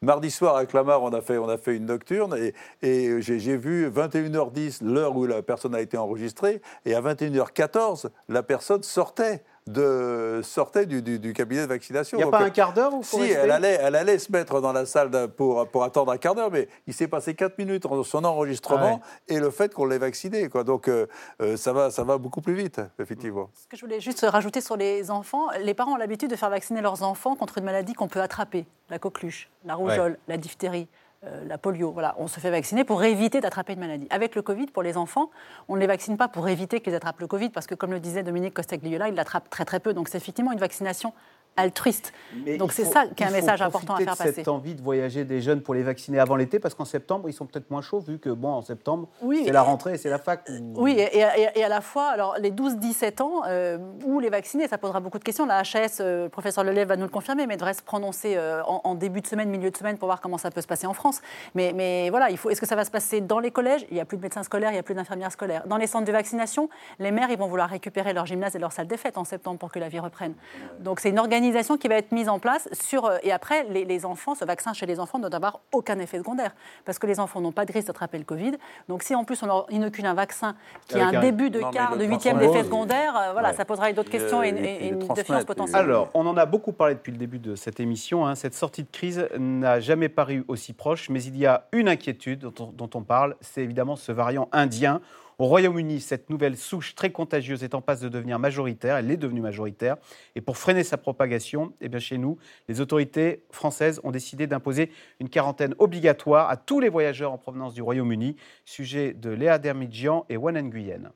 mardi 0.00 0.30
soir, 0.30 0.56
à 0.56 0.64
Clamart, 0.64 1.02
on 1.02 1.12
a 1.12 1.20
fait, 1.20 1.36
on 1.36 1.50
a 1.50 1.58
fait 1.58 1.76
une 1.76 1.84
nocturne, 1.84 2.34
et, 2.38 2.54
et 2.80 3.20
j'ai 3.20 3.56
vu 3.58 3.73
21h10, 3.74 4.84
l'heure 4.84 5.16
où 5.16 5.26
la 5.26 5.42
personne 5.42 5.74
a 5.74 5.80
été 5.80 5.96
enregistrée, 5.96 6.60
et 6.84 6.94
à 6.94 7.00
21h14, 7.00 8.08
la 8.28 8.42
personne 8.42 8.82
sortait 8.82 9.42
de, 9.66 10.40
sortait 10.42 10.84
du, 10.84 11.00
du, 11.00 11.32
cabinet 11.32 11.62
de 11.62 11.66
vaccination. 11.66 12.18
Il 12.18 12.22
n'y 12.22 12.28
a 12.28 12.30
pas 12.30 12.42
un 12.42 12.50
quart 12.50 12.74
d'heure 12.74 12.92
Si, 13.02 13.20
elle 13.20 13.50
allait, 13.50 13.78
elle 13.80 13.96
allait 13.96 14.18
se 14.18 14.30
mettre 14.30 14.60
dans 14.60 14.72
la 14.72 14.84
salle 14.84 15.10
pour, 15.28 15.66
pour 15.68 15.84
attendre 15.84 16.12
un 16.12 16.18
quart 16.18 16.34
d'heure, 16.34 16.50
mais 16.50 16.68
il 16.86 16.92
s'est 16.92 17.08
passé 17.08 17.34
4 17.34 17.56
minutes 17.58 17.86
entre 17.86 18.02
son 18.02 18.24
enregistrement 18.24 19.00
ah 19.02 19.06
et 19.28 19.38
le 19.38 19.50
fait 19.50 19.72
qu'on 19.72 19.86
l'ait 19.86 19.98
vacciné. 19.98 20.48
Quoi. 20.48 20.64
Donc 20.64 20.88
euh, 20.88 21.06
euh, 21.40 21.56
ça, 21.56 21.72
va, 21.72 21.90
ça 21.90 22.04
va 22.04 22.18
beaucoup 22.18 22.42
plus 22.42 22.54
vite, 22.54 22.80
effectivement. 22.98 23.48
Ce 23.54 23.66
que 23.66 23.76
je 23.76 23.80
voulais 23.80 24.00
juste 24.00 24.26
rajouter 24.28 24.60
sur 24.60 24.76
les 24.76 25.10
enfants, 25.10 25.48
les 25.60 25.74
parents 25.74 25.92
ont 25.92 25.98
l'habitude 25.98 26.30
de 26.30 26.36
faire 26.36 26.50
vacciner 26.50 26.82
leurs 26.82 27.02
enfants 27.02 27.34
contre 27.34 27.58
une 27.58 27.64
maladie 27.64 27.94
qu'on 27.94 28.08
peut 28.08 28.20
attraper, 28.20 28.66
la 28.90 28.98
coqueluche, 28.98 29.48
la 29.64 29.74
rougeole, 29.74 30.18
la 30.28 30.36
diphtérie. 30.36 30.88
Euh, 31.26 31.44
la 31.46 31.58
polio. 31.58 31.90
Voilà, 31.92 32.14
on 32.18 32.26
se 32.26 32.40
fait 32.40 32.50
vacciner 32.50 32.84
pour 32.84 33.02
éviter 33.02 33.40
d'attraper 33.40 33.74
une 33.74 33.80
maladie. 33.80 34.06
Avec 34.10 34.34
le 34.34 34.42
Covid, 34.42 34.66
pour 34.66 34.82
les 34.82 34.96
enfants, 34.96 35.30
on 35.68 35.76
ne 35.76 35.80
les 35.80 35.86
vaccine 35.86 36.16
pas 36.16 36.28
pour 36.28 36.48
éviter 36.48 36.80
qu'ils 36.80 36.94
attrapent 36.94 37.20
le 37.20 37.26
Covid, 37.26 37.50
parce 37.50 37.66
que 37.66 37.74
comme 37.74 37.92
le 37.92 38.00
disait 38.00 38.22
Dominique 38.22 38.54
Costagliola, 38.54 39.08
ils 39.08 39.14
l'attrapent 39.14 39.48
très 39.48 39.64
très 39.64 39.80
peu. 39.80 39.94
Donc 39.94 40.08
c'est 40.08 40.18
effectivement 40.18 40.52
une 40.52 40.58
vaccination 40.58 41.12
altruiste. 41.56 42.12
Donc 42.58 42.72
c'est 42.72 42.84
ça 42.84 43.06
qui 43.06 43.22
est 43.22 43.26
un 43.26 43.30
message 43.30 43.62
important 43.62 43.94
à 43.94 43.98
faire 43.98 44.16
passer. 44.16 44.32
cette 44.32 44.48
envie 44.48 44.74
de 44.74 44.82
voyager 44.82 45.24
des 45.24 45.40
jeunes 45.40 45.62
pour 45.62 45.74
les 45.74 45.82
vacciner 45.82 46.18
avant 46.18 46.36
l'été, 46.36 46.58
parce 46.58 46.74
qu'en 46.74 46.84
septembre, 46.84 47.28
ils 47.28 47.32
sont 47.32 47.46
peut-être 47.46 47.70
moins 47.70 47.82
chauds, 47.82 48.00
vu 48.00 48.18
que, 48.18 48.30
bon, 48.30 48.48
en 48.48 48.62
septembre, 48.62 49.08
c'est 49.44 49.52
la 49.52 49.62
rentrée, 49.62 49.98
c'est 49.98 50.10
la 50.10 50.18
fac. 50.18 50.48
Oui, 50.74 50.96
et, 50.98 51.22
à 51.22 51.68
la 51.68 51.80
fois, 51.80 52.08
alors 52.08 52.36
les 52.38 52.50
12-17 52.50 53.22
ans, 53.22 53.42
euh, 53.46 53.78
où 54.04 54.20
les 54.20 54.30
vacciner, 54.30 54.68
ça 54.68 54.78
posera 54.78 55.00
beaucoup 55.00 55.18
de 55.18 55.24
questions. 55.24 55.46
La 55.46 55.60
HAS, 55.60 55.98
euh, 56.00 56.24
le 56.24 56.28
professeur 56.28 56.64
Lelev 56.64 56.88
va 56.88 56.96
nous 56.96 57.04
le 57.04 57.08
confirmer, 57.08 57.46
mais 57.46 57.56
devrait 57.56 57.74
se 57.74 57.82
prononcer 57.82 58.34
euh, 58.36 58.62
en, 58.64 58.94
début 58.94 59.20
de 59.20 59.26
semaine, 59.26 59.48
milieu 59.48 59.70
de 59.70 59.76
semaine, 59.76 59.98
pour 59.98 60.08
voir 60.08 60.20
comment 60.20 60.38
ça 60.38 60.50
peut 60.50 60.60
se 60.60 60.66
passer 60.66 60.86
en 60.86 60.94
France. 60.94 61.20
Mais, 61.54 61.72
mais 61.74 62.10
voilà, 62.10 62.30
il 62.30 62.36
faut, 62.36 62.50
est-ce 62.50 62.60
que 62.60 62.66
ça 62.66 62.76
va 62.76 62.84
se 62.84 62.90
passer 62.90 63.20
dans 63.20 63.38
les 63.38 63.50
collèges? 63.50 63.86
Il 63.90 63.94
n'y 63.94 64.00
a 64.00 64.04
plus 64.04 64.16
de 64.16 64.22
médecins 64.22 64.42
scolaires, 64.42 64.70
il 64.70 64.74
n'y 64.74 64.78
a 64.78 64.82
plus 64.82 64.94
d'infirmières 64.94 65.32
scolaires. 65.32 65.66
Dans 65.66 65.76
les 65.76 65.86
centres 65.86 66.06
de 66.06 66.12
vaccination, 66.12 66.68
les 66.98 67.10
maires, 67.10 67.30
ils 67.30 67.38
vont 67.38 67.48
vouloir 67.48 67.68
récupérer 67.68 68.12
leur 68.12 68.26
gymnase 68.26 68.56
et 68.56 68.58
leur 68.58 68.72
salle 68.72 68.86
des 68.86 68.96
fêtes 68.96 69.18
en 69.18 69.24
septembre 69.24 69.58
pour 69.58 69.70
que 69.70 69.78
la 69.78 69.88
vie 69.88 70.00
reprenne. 70.00 70.34
Donc 70.80 71.00
c'est 71.00 71.10
une 71.10 71.18
organisation 71.18 71.43
qui 71.80 71.88
va 71.88 71.96
être 71.96 72.12
mise 72.12 72.28
en 72.28 72.38
place 72.38 72.68
sur. 72.72 73.06
Euh, 73.06 73.16
et 73.22 73.32
après, 73.32 73.64
les, 73.64 74.04
enfants, 74.04 74.34
ce 74.34 74.44
vaccin 74.44 74.72
chez 74.72 74.86
les 74.86 75.00
enfants 75.00 75.18
ne 75.18 75.28
doit 75.28 75.36
avoir 75.36 75.60
aucun 75.72 75.98
effet 75.98 76.18
secondaire. 76.18 76.54
Parce 76.84 76.98
que 76.98 77.06
les 77.06 77.20
enfants 77.20 77.40
n'ont 77.40 77.52
pas 77.52 77.64
de 77.64 77.72
risque 77.72 77.86
d'attraper 77.86 78.18
le 78.18 78.24
Covid. 78.24 78.52
Donc 78.88 79.02
si 79.02 79.14
en 79.14 79.24
plus 79.24 79.42
on 79.42 79.46
leur 79.46 79.66
inocule 79.70 80.06
un 80.06 80.14
vaccin 80.14 80.54
qui 80.88 80.98
a 80.98 81.08
un, 81.08 81.20
début 81.20 81.50
de 81.50 81.60
quart, 81.72 81.96
de 81.96 82.04
huitième 82.04 82.38
d'effet 82.38 82.64
secondaire, 82.64 83.16
euh, 83.16 83.32
voilà, 83.32 83.52
ça 83.52 83.64
posera 83.64 83.92
d'autres 83.92 84.10
questions 84.10 84.42
et, 84.42 84.48
une 84.48 85.06
défiance 85.14 85.44
potentielle. 85.44 85.80
Alors, 85.80 86.10
on 86.14 86.26
en 86.26 86.36
a 86.36 86.46
beaucoup 86.46 86.72
parlé 86.72 86.94
depuis 86.94 87.12
le 87.12 87.18
début 87.18 87.38
de 87.38 87.54
cette 87.54 87.80
émission. 87.80 88.26
Hein. 88.26 88.34
Cette 88.34 88.54
sortie 88.54 88.82
de 88.82 88.90
crise 88.90 89.28
n'a 89.38 89.80
jamais 89.80 90.08
paru 90.08 90.44
aussi 90.48 90.72
proche, 90.72 91.08
mais 91.08 91.22
il 91.22 91.36
y 91.36 91.46
a 91.46 91.66
une 91.72 91.88
inquiétude 91.88 92.40
dont 92.40 92.72
dont 92.72 92.98
on 92.98 93.02
parle, 93.02 93.36
c'est 93.40 93.62
évidemment 93.62 93.96
ce 93.96 94.12
variant 94.12 94.48
indien 94.52 95.00
au 95.38 95.46
Royaume-Uni, 95.46 96.00
cette 96.00 96.30
nouvelle 96.30 96.56
souche 96.56 96.94
très 96.94 97.10
contagieuse 97.10 97.64
est 97.64 97.74
en 97.74 97.80
passe 97.80 98.00
de 98.00 98.08
devenir 98.08 98.38
majoritaire, 98.38 98.96
elle 98.96 99.10
est 99.10 99.16
devenue 99.16 99.40
majoritaire, 99.40 99.96
et 100.34 100.40
pour 100.40 100.56
freiner 100.56 100.84
sa 100.84 100.96
propagation, 100.96 101.72
eh 101.80 101.88
bien 101.88 102.00
chez 102.00 102.18
nous, 102.18 102.38
les 102.68 102.80
autorités 102.80 103.44
françaises 103.50 104.00
ont 104.04 104.10
décidé 104.10 104.46
d'imposer 104.46 104.90
une 105.20 105.28
quarantaine 105.28 105.74
obligatoire 105.78 106.48
à 106.50 106.56
tous 106.56 106.80
les 106.80 106.88
voyageurs 106.88 107.32
en 107.32 107.38
provenance 107.38 107.74
du 107.74 107.82
Royaume-Uni, 107.82 108.36
sujet 108.64 109.12
de 109.12 109.30
Léa 109.30 109.58
Dermidjian 109.58 110.24
et 110.28 110.36
Wan 110.36 110.60
Nguyen. 110.60 111.10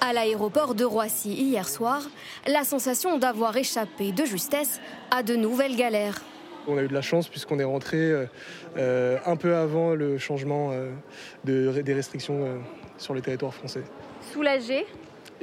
À 0.00 0.12
l'aéroport 0.12 0.74
de 0.74 0.84
Roissy 0.84 1.32
hier 1.32 1.68
soir, 1.68 2.02
la 2.46 2.64
sensation 2.64 3.18
d'avoir 3.18 3.56
échappé 3.56 4.12
de 4.12 4.24
justesse 4.24 4.80
à 5.10 5.22
de 5.22 5.36
nouvelles 5.36 5.76
galères. 5.76 6.20
On 6.66 6.78
a 6.78 6.82
eu 6.82 6.88
de 6.88 6.92
la 6.92 7.02
chance 7.02 7.28
puisqu'on 7.28 7.58
est 7.58 7.64
rentré 7.64 7.98
euh, 7.98 8.26
euh, 8.76 9.18
un 9.26 9.36
peu 9.36 9.56
avant 9.56 9.94
le 9.94 10.18
changement 10.18 10.70
euh, 10.72 10.90
des 11.44 11.94
restrictions 11.94 12.62
sur 12.98 13.14
le 13.14 13.20
territoire 13.20 13.54
français. 13.54 13.82
Soulagé 14.32 14.86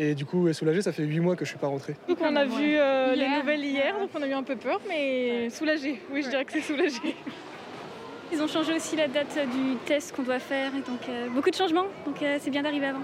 et 0.01 0.15
du 0.15 0.25
coup, 0.25 0.51
soulagé, 0.53 0.82
ça 0.82 0.93
fait 0.93 1.03
huit 1.03 1.19
mois 1.19 1.36
que 1.36 1.43
je 1.43 1.49
suis 1.49 1.58
pas 1.58 1.67
rentré. 1.67 1.93
Donc 2.08 2.19
on 2.21 2.36
a 2.38 2.45
vu 2.45 2.77
les 3.17 3.27
nouvelles 3.38 3.65
hier, 3.65 3.99
donc 3.99 4.10
on 4.15 4.21
a 4.21 4.27
eu 4.27 4.32
un 4.32 4.43
peu 4.43 4.55
peur, 4.55 4.79
mais 4.88 5.49
soulagé. 5.49 5.99
Oui, 6.13 6.21
je 6.23 6.29
dirais 6.29 6.45
que 6.45 6.53
c'est 6.53 6.62
soulagé. 6.62 7.15
Ils 8.32 8.41
ont 8.41 8.47
changé 8.47 8.73
aussi 8.73 8.95
la 8.95 9.10
date 9.10 9.38
du 9.51 9.75
test 9.86 10.15
qu'on 10.15 10.23
doit 10.23 10.39
faire, 10.39 10.71
et 10.73 10.79
donc 10.89 11.01
beaucoup 11.34 11.49
de 11.49 11.55
changements, 11.55 11.88
donc 12.05 12.15
c'est 12.39 12.49
bien 12.49 12.62
d'arriver 12.62 12.86
avant. 12.86 13.01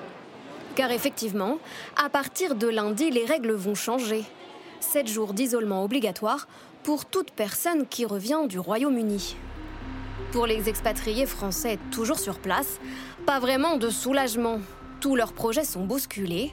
Car 0.75 0.91
effectivement, 0.91 1.58
à 2.01 2.10
partir 2.10 2.56
de 2.56 2.67
lundi, 2.67 3.12
les 3.12 3.25
règles 3.25 3.51
vont 3.51 3.75
changer. 3.75 4.23
Sept 4.80 5.08
jours 5.08 5.34
d'isolement 5.34 5.84
obligatoire 5.84 6.47
pour 6.86 7.06
toute 7.06 7.32
personne 7.32 7.88
qui 7.88 8.06
revient 8.06 8.41
du 8.48 8.60
Royaume-Uni. 8.60 9.36
Pour 10.32 10.45
les 10.45 10.69
expatriés 10.69 11.26
français 11.26 11.80
toujours 11.89 12.20
sur 12.20 12.38
place, 12.38 12.80
pas 13.26 13.39
vraiment 13.39 13.78
de 13.78 13.89
soulagement. 13.89 14.62
Tous 15.01 15.16
leurs 15.16 15.34
projets 15.34 15.64
sont 15.64 15.84
bousculés. 15.84 16.51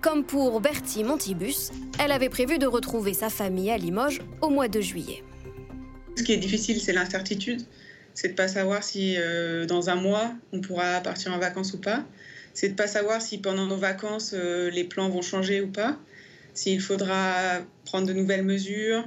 Comme 0.00 0.24
pour 0.24 0.60
Bertie 0.60 1.02
Montibus, 1.02 1.72
elle 1.98 2.12
avait 2.12 2.28
prévu 2.28 2.58
de 2.58 2.66
retrouver 2.66 3.14
sa 3.14 3.30
famille 3.30 3.68
à 3.72 3.76
Limoges 3.76 4.20
au 4.42 4.48
mois 4.48 4.68
de 4.68 4.80
juillet. 4.80 5.24
Ce 6.16 6.22
qui 6.22 6.32
est 6.32 6.38
difficile, 6.38 6.80
c'est 6.80 6.92
l'incertitude. 6.92 7.62
C'est 8.14 8.28
de 8.28 8.32
ne 8.34 8.36
pas 8.36 8.46
savoir 8.46 8.84
si 8.84 9.16
euh, 9.18 9.66
dans 9.66 9.90
un 9.90 9.96
mois, 9.96 10.34
on 10.52 10.60
pourra 10.60 11.00
partir 11.00 11.32
en 11.32 11.40
vacances 11.40 11.74
ou 11.74 11.80
pas. 11.80 12.04
c'est 12.52 12.68
de 12.68 12.72
ne 12.74 12.78
pas 12.78 12.86
savoir 12.86 13.20
si 13.20 13.38
pendant 13.38 13.66
nos 13.66 13.78
vacances, 13.78 14.34
euh, 14.34 14.70
les 14.70 14.84
plans 14.84 15.08
vont 15.08 15.22
changer 15.22 15.62
ou 15.62 15.66
pas, 15.66 15.98
s'il 16.52 16.80
faudra 16.80 17.58
prendre 17.84 18.06
de 18.06 18.12
nouvelles 18.12 18.44
mesures 18.44 19.04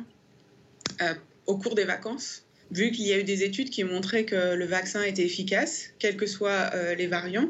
euh, 1.01 1.13
au 1.45 1.57
cours 1.57 1.75
des 1.75 1.85
vacances, 1.85 2.45
vu 2.71 2.91
qu'il 2.91 3.05
y 3.05 3.13
a 3.13 3.19
eu 3.19 3.23
des 3.23 3.43
études 3.43 3.69
qui 3.69 3.83
ont 3.83 3.87
montré 3.87 4.25
que 4.25 4.55
le 4.55 4.65
vaccin 4.65 5.03
était 5.03 5.25
efficace, 5.25 5.91
quels 5.99 6.17
que 6.17 6.25
soient 6.25 6.71
euh, 6.73 6.95
les 6.95 7.07
variants. 7.07 7.49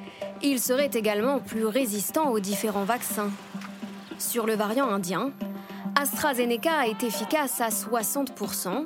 Il 0.41 0.59
serait 0.59 0.89
également 0.93 1.39
plus 1.39 1.65
résistant 1.65 2.31
aux 2.31 2.39
différents 2.39 2.85
vaccins. 2.85 3.31
Sur 4.17 4.45
le 4.45 4.55
variant 4.55 4.89
indien, 4.89 5.31
AstraZeneca 5.95 6.87
est 6.87 7.03
efficace 7.03 7.61
à 7.61 7.69
60% 7.69 8.85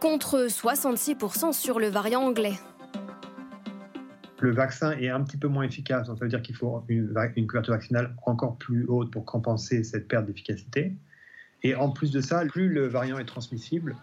contre 0.00 0.46
66% 0.46 1.52
sur 1.52 1.78
le 1.78 1.88
variant 1.88 2.22
anglais. 2.22 2.54
Le 4.40 4.52
vaccin 4.52 4.92
est 4.92 5.08
un 5.08 5.22
petit 5.22 5.36
peu 5.36 5.48
moins 5.48 5.64
efficace, 5.64 6.06
donc 6.06 6.18
ça 6.18 6.24
veut 6.24 6.30
dire 6.30 6.40
qu'il 6.40 6.56
faut 6.56 6.82
une, 6.88 7.12
couverture 7.46 7.74
vaccinale 7.74 8.14
encore 8.24 8.56
plus 8.56 8.86
haute 8.86 9.10
pour 9.10 9.24
compenser 9.24 9.84
cette 9.84 10.08
perte 10.08 10.26
d'efficacité. 10.26 10.94
Et 11.62 11.74
en 11.74 11.90
plus 11.90 12.10
de 12.10 12.22
ça, 12.22 12.44
plus 12.46 12.68
le 12.70 12.86
variant 12.86 13.18
est 13.18 13.26
transmissible, 13.26 13.96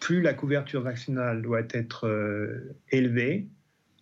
plus 0.00 0.20
la 0.20 0.34
couverture 0.34 0.82
vaccinale 0.82 1.42
doit 1.42 1.62
être 1.70 2.08
euh, 2.08 2.76
élevée 2.90 3.46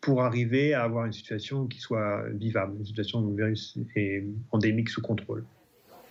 pour 0.01 0.23
arriver 0.23 0.73
à 0.73 0.83
avoir 0.83 1.05
une 1.05 1.13
situation 1.13 1.67
qui 1.67 1.79
soit 1.79 2.25
vivable, 2.31 2.77
une 2.79 2.87
situation 2.87 3.21
où 3.21 3.31
le 3.31 3.37
virus 3.37 3.79
est 3.95 4.25
endémique 4.51 4.89
sous 4.89 5.03
contrôle. 5.03 5.45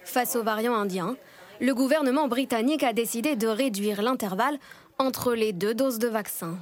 Face 0.03 0.35
au 0.35 0.43
variant 0.43 0.75
indien, 0.75 1.17
le 1.59 1.73
gouvernement 1.73 2.27
britannique 2.27 2.83
a 2.83 2.93
décidé 2.93 3.35
de 3.35 3.47
réduire 3.47 4.01
l'intervalle 4.01 4.57
entre 4.97 5.33
les 5.33 5.53
deux 5.53 5.73
doses 5.73 5.99
de 5.99 6.07
vaccin. 6.07 6.57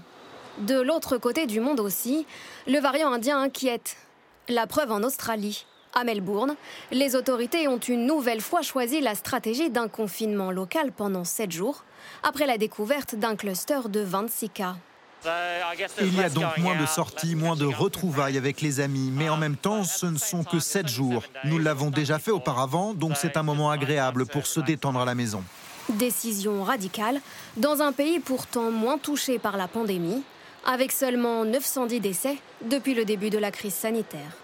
De 0.60 0.82
l'autre 0.82 1.18
côté 1.18 1.47
du 1.47 1.62
monde 1.62 1.80
aussi, 1.80 2.26
le 2.68 2.80
variant 2.80 3.14
indien 3.14 3.41
inquiète. 3.41 3.95
La 4.49 4.68
preuve 4.68 4.91
en 4.91 5.03
Australie. 5.03 5.66
À 5.93 6.03
Melbourne, 6.03 6.55
les 6.91 7.16
autorités 7.16 7.68
ont 7.70 7.80
une 7.80 8.05
nouvelle 8.05 8.41
fois 8.41 8.62
choisi 8.62 8.99
la 8.99 9.16
stratégie 9.16 9.70
d'un 9.70 9.88
confinement 9.88 10.51
local 10.51 10.91
pendant 10.91 11.24
7 11.24 11.51
jours, 11.51 11.86
après 12.24 12.45
la 12.45 12.57
découverte 12.57 13.16
d'un 13.16 13.38
cluster 13.38 13.80
de 13.88 14.01
26 14.01 14.49
cas. 14.49 14.76
Il 16.01 16.16
y 16.16 16.22
a 16.22 16.30
donc 16.30 16.57
moins 16.57 16.80
de 16.80 16.86
sorties, 16.86 17.36
moins 17.36 17.55
de 17.55 17.66
retrouvailles 17.66 18.38
avec 18.38 18.60
les 18.62 18.82
amis, 18.82 19.12
mais 19.14 19.30
en 19.30 19.38
même 19.38 19.55
temps, 19.55 19.84
ce 19.86 20.05
ne 20.07 20.18
sont 20.18 20.43
que 20.43 20.60
7 20.60 20.89
jours. 20.89 21.24
Nous 21.45 21.57
l'avons 21.57 21.89
déjà 21.89 22.20
fait 22.20 22.32
auparavant, 22.32 22.93
donc 22.93 23.14
c'est 23.16 23.38
un 23.38 23.43
moment 23.43 23.72
agréable 23.72 24.26
pour 24.26 24.45
se 24.45 24.60
détendre 24.60 24.99
à 24.99 25.05
la 25.05 25.16
maison. 25.16 25.41
Décision 25.88 26.64
radicale 26.64 27.22
dans 27.57 27.82
un 27.82 27.93
pays 27.93 28.20
pourtant 28.20 28.72
moins 28.72 28.97
touché 28.97 29.39
par 29.39 29.57
la 29.57 29.68
pandémie, 29.68 30.22
avec 30.66 30.91
seulement 30.91 31.45
910 31.45 31.99
décès 31.99 32.36
depuis 32.62 32.93
le 32.93 33.05
début 33.05 33.30
de 33.30 33.38
la 33.38 33.51
crise 33.51 33.74
sanitaire. 33.74 34.38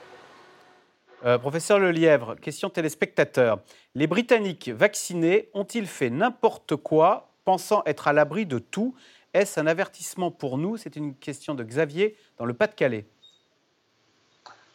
Euh, 1.26 1.38
professeur 1.38 1.80
Lelièvre, 1.80 2.36
question 2.36 2.70
téléspectateur. 2.70 3.59
Les 3.95 4.05
Britanniques 4.05 4.70
vaccinés 4.70 5.49
ont-ils 5.53 5.88
fait 5.88 6.09
n'importe 6.09 6.76
quoi 6.76 7.32
pensant 7.45 7.82
être 7.86 8.07
à 8.07 8.13
l'abri 8.13 8.45
de 8.45 8.59
tout? 8.59 8.95
Est-ce 9.34 9.59
un 9.59 9.68
avertissement 9.68 10.32
pour 10.32 10.57
nous? 10.57 10.78
C'est 10.78 10.95
une 10.95 11.16
question 11.16 11.55
de 11.55 11.63
Xavier 11.63 12.16
dans 12.38 12.45
le 12.45 12.53
Pas-de-Calais. 12.53 13.05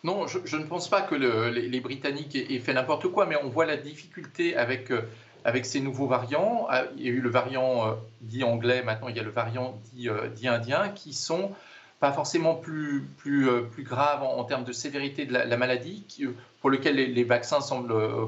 Non, 0.03 0.26
je, 0.26 0.57
ne 0.57 0.64
pense 0.64 0.88
pas 0.88 1.03
que 1.03 1.14
les, 1.14 1.80
Britanniques 1.80 2.34
aient, 2.34 2.59
fait 2.59 2.72
n'importe 2.72 3.09
quoi, 3.09 3.26
mais 3.26 3.36
on 3.43 3.51
voit 3.51 3.66
la 3.66 3.76
difficulté 3.76 4.57
avec, 4.57 4.91
euh, 4.91 5.03
avec 5.45 5.66
ces 5.66 5.80
nouveaux 5.80 6.07
variants. 6.07 6.66
Ah, 6.70 6.84
il 6.97 7.05
y 7.05 7.09
a 7.09 7.11
eu 7.11 7.20
le 7.20 7.30
variant 7.30 7.86
euh, 7.86 7.93
dit 8.20 8.45
anglais, 8.45 8.82
maintenant 8.82 9.09
il 9.09 9.16
y 9.16 9.20
a 9.20 9.22
le 9.22 9.30
variant 9.30 9.78
dit, 9.93 10.09
dit 10.34 10.49
indien, 10.49 10.88
qui 10.91 11.12
sont 11.12 11.53
pas 12.01 12.12
forcément 12.12 12.55
plus, 12.55 13.07
plus, 13.18 13.49
euh, 13.49 13.61
plus 13.61 13.84
grave 13.84 14.22
en, 14.22 14.43
termes 14.45 14.64
de 14.64 14.72
sévérité 14.72 15.26
de 15.26 15.34
la, 15.34 15.57
maladie, 15.57 16.05
euh, 16.22 16.34
pour 16.61 16.70
lequel 16.70 16.97
les, 16.97 17.24
vaccins 17.24 17.61
semblent 17.61 17.93
euh, 17.93 18.26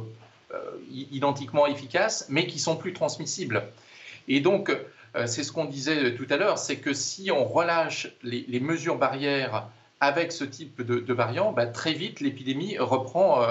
identiquement 0.90 1.66
efficaces, 1.66 2.26
mais 2.28 2.46
qui 2.46 2.58
sont 2.58 2.76
plus 2.76 2.92
transmissibles. 2.92 3.64
Et 4.28 4.40
donc, 4.40 4.70
c'est 5.26 5.42
ce 5.42 5.52
qu'on 5.52 5.64
disait 5.64 6.14
tout 6.14 6.26
à 6.30 6.36
l'heure, 6.36 6.58
c'est 6.58 6.76
que 6.76 6.92
si 6.94 7.30
on 7.30 7.44
relâche 7.44 8.08
les, 8.22 8.60
mesures 8.60 8.96
barrières 8.96 9.68
avec 10.00 10.30
ce 10.32 10.44
type 10.44 10.80
de, 10.82 11.12
variant, 11.12 11.52
bah, 11.52 11.66
très 11.66 11.92
vite 11.92 12.20
l'épidémie 12.20 12.78
reprend 12.78 13.42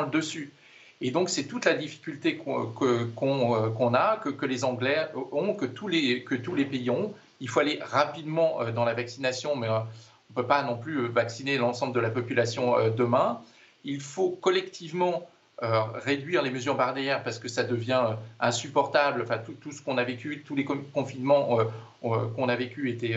le 0.00 0.10
dessus. 0.10 0.52
Et 1.00 1.10
donc, 1.10 1.30
c'est 1.30 1.44
toute 1.44 1.64
la 1.64 1.74
difficulté 1.74 2.36
qu'on 2.36 3.94
a, 3.94 4.16
que, 4.22 4.28
que, 4.28 4.46
les 4.46 4.64
Anglais 4.64 5.08
ont, 5.32 5.54
que 5.54 5.64
tous 5.64 5.88
les, 5.88 6.24
que 6.24 6.34
tous 6.34 6.54
les 6.54 6.66
pays 6.66 6.90
ont, 6.90 7.14
il 7.40 7.48
faut 7.48 7.60
aller 7.60 7.78
rapidement 7.82 8.60
euh, 8.60 8.70
dans 8.70 8.84
la 8.84 8.94
vaccination, 8.94 9.56
mais 9.56 9.68
euh, 9.68 9.78
on 9.78 9.84
ne 10.30 10.34
peut 10.34 10.46
pas 10.46 10.62
non 10.62 10.76
plus 10.76 10.98
euh, 10.98 11.08
vacciner 11.08 11.56
l'ensemble 11.56 11.94
de 11.94 12.00
la 12.00 12.10
population 12.10 12.74
demain. 12.96 13.40
Il 13.84 14.00
faut 14.00 14.30
collectivement 14.30 15.26
réduire 15.62 16.40
les 16.40 16.50
mesures 16.50 16.74
barrières 16.74 17.22
parce 17.22 17.38
que 17.38 17.46
ça 17.46 17.64
devient 17.64 18.16
insupportable. 18.40 19.20
Enfin, 19.22 19.38
tout, 19.38 19.72
ce 19.72 19.82
qu'on 19.82 19.98
a 19.98 20.04
vécu, 20.04 20.42
tous 20.46 20.54
les 20.54 20.64
confinements 20.64 21.58
qu'on 22.00 22.48
a 22.48 22.56
vécu 22.56 22.88
étaient, 22.90 23.16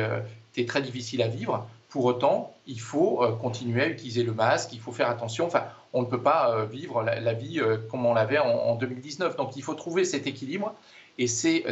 étaient, 0.52 0.66
très 0.66 0.82
difficiles 0.82 1.22
à 1.22 1.30
vivre. 1.30 1.66
Pour 1.94 2.06
autant, 2.06 2.52
il 2.66 2.82
faut 2.82 3.24
continuer 3.39 3.84
à 3.84 3.88
utiliser 3.88 4.24
le 4.24 4.34
masque, 4.34 4.74
il 4.74 4.80
faut 4.80 4.91
faire 4.91 5.12
attention. 5.12 5.46
Enfin, 5.46 5.66
on 5.94 6.02
ne 6.02 6.08
peut 6.08 6.24
pas 6.24 6.66
vivre 6.66 7.04
la, 7.04 7.34
vie 7.34 7.62
comme 7.91 8.04
on 8.08 8.16
l'avait 8.16 8.39
en, 8.39 8.50
en, 8.50 8.76
2019. 8.76 9.36
Donc, 9.36 9.56
il 9.56 9.62
faut 9.62 9.76
trouver 9.76 10.04
cet 10.04 10.26
équilibre. 10.26 10.74
Et 11.20 11.28
c'est 11.28 11.64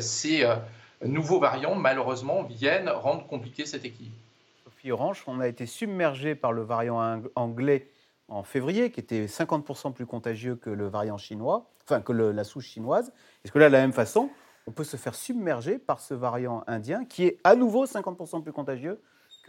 nouveaux 1.03 1.39
variants, 1.39 1.73
malheureusement, 1.73 2.43
viennent 2.43 2.89
rendre 2.89 3.25
compliqué 3.25 3.65
cet 3.65 3.85
équilibre. 3.85 4.15
Sophie 4.63 4.91
Orange, 4.91 5.23
on 5.27 5.39
a 5.39 5.47
été 5.47 5.65
submergé 5.65 6.35
par 6.35 6.53
le 6.53 6.61
variant 6.61 7.21
anglais 7.35 7.87
en 8.27 8.43
février, 8.43 8.91
qui 8.91 8.99
était 8.99 9.25
50% 9.25 9.93
plus 9.93 10.05
contagieux 10.05 10.55
que 10.55 10.69
le 10.69 10.87
variant 10.87 11.17
chinois, 11.17 11.65
enfin 11.83 12.01
que 12.01 12.13
la 12.13 12.43
souche 12.43 12.67
chinoise. 12.67 13.11
Est-ce 13.43 13.51
que 13.51 13.59
là, 13.59 13.67
de 13.67 13.73
la 13.73 13.81
même 13.81 13.93
façon, 13.93 14.29
on 14.67 14.71
peut 14.71 14.83
se 14.83 14.97
faire 14.97 15.15
submerger 15.15 15.79
par 15.79 15.99
ce 15.99 16.13
variant 16.13 16.63
indien, 16.67 17.03
qui 17.05 17.25
est 17.25 17.39
à 17.43 17.55
nouveau 17.55 17.85
50% 17.85 18.43
plus 18.43 18.53
contagieux 18.53 19.01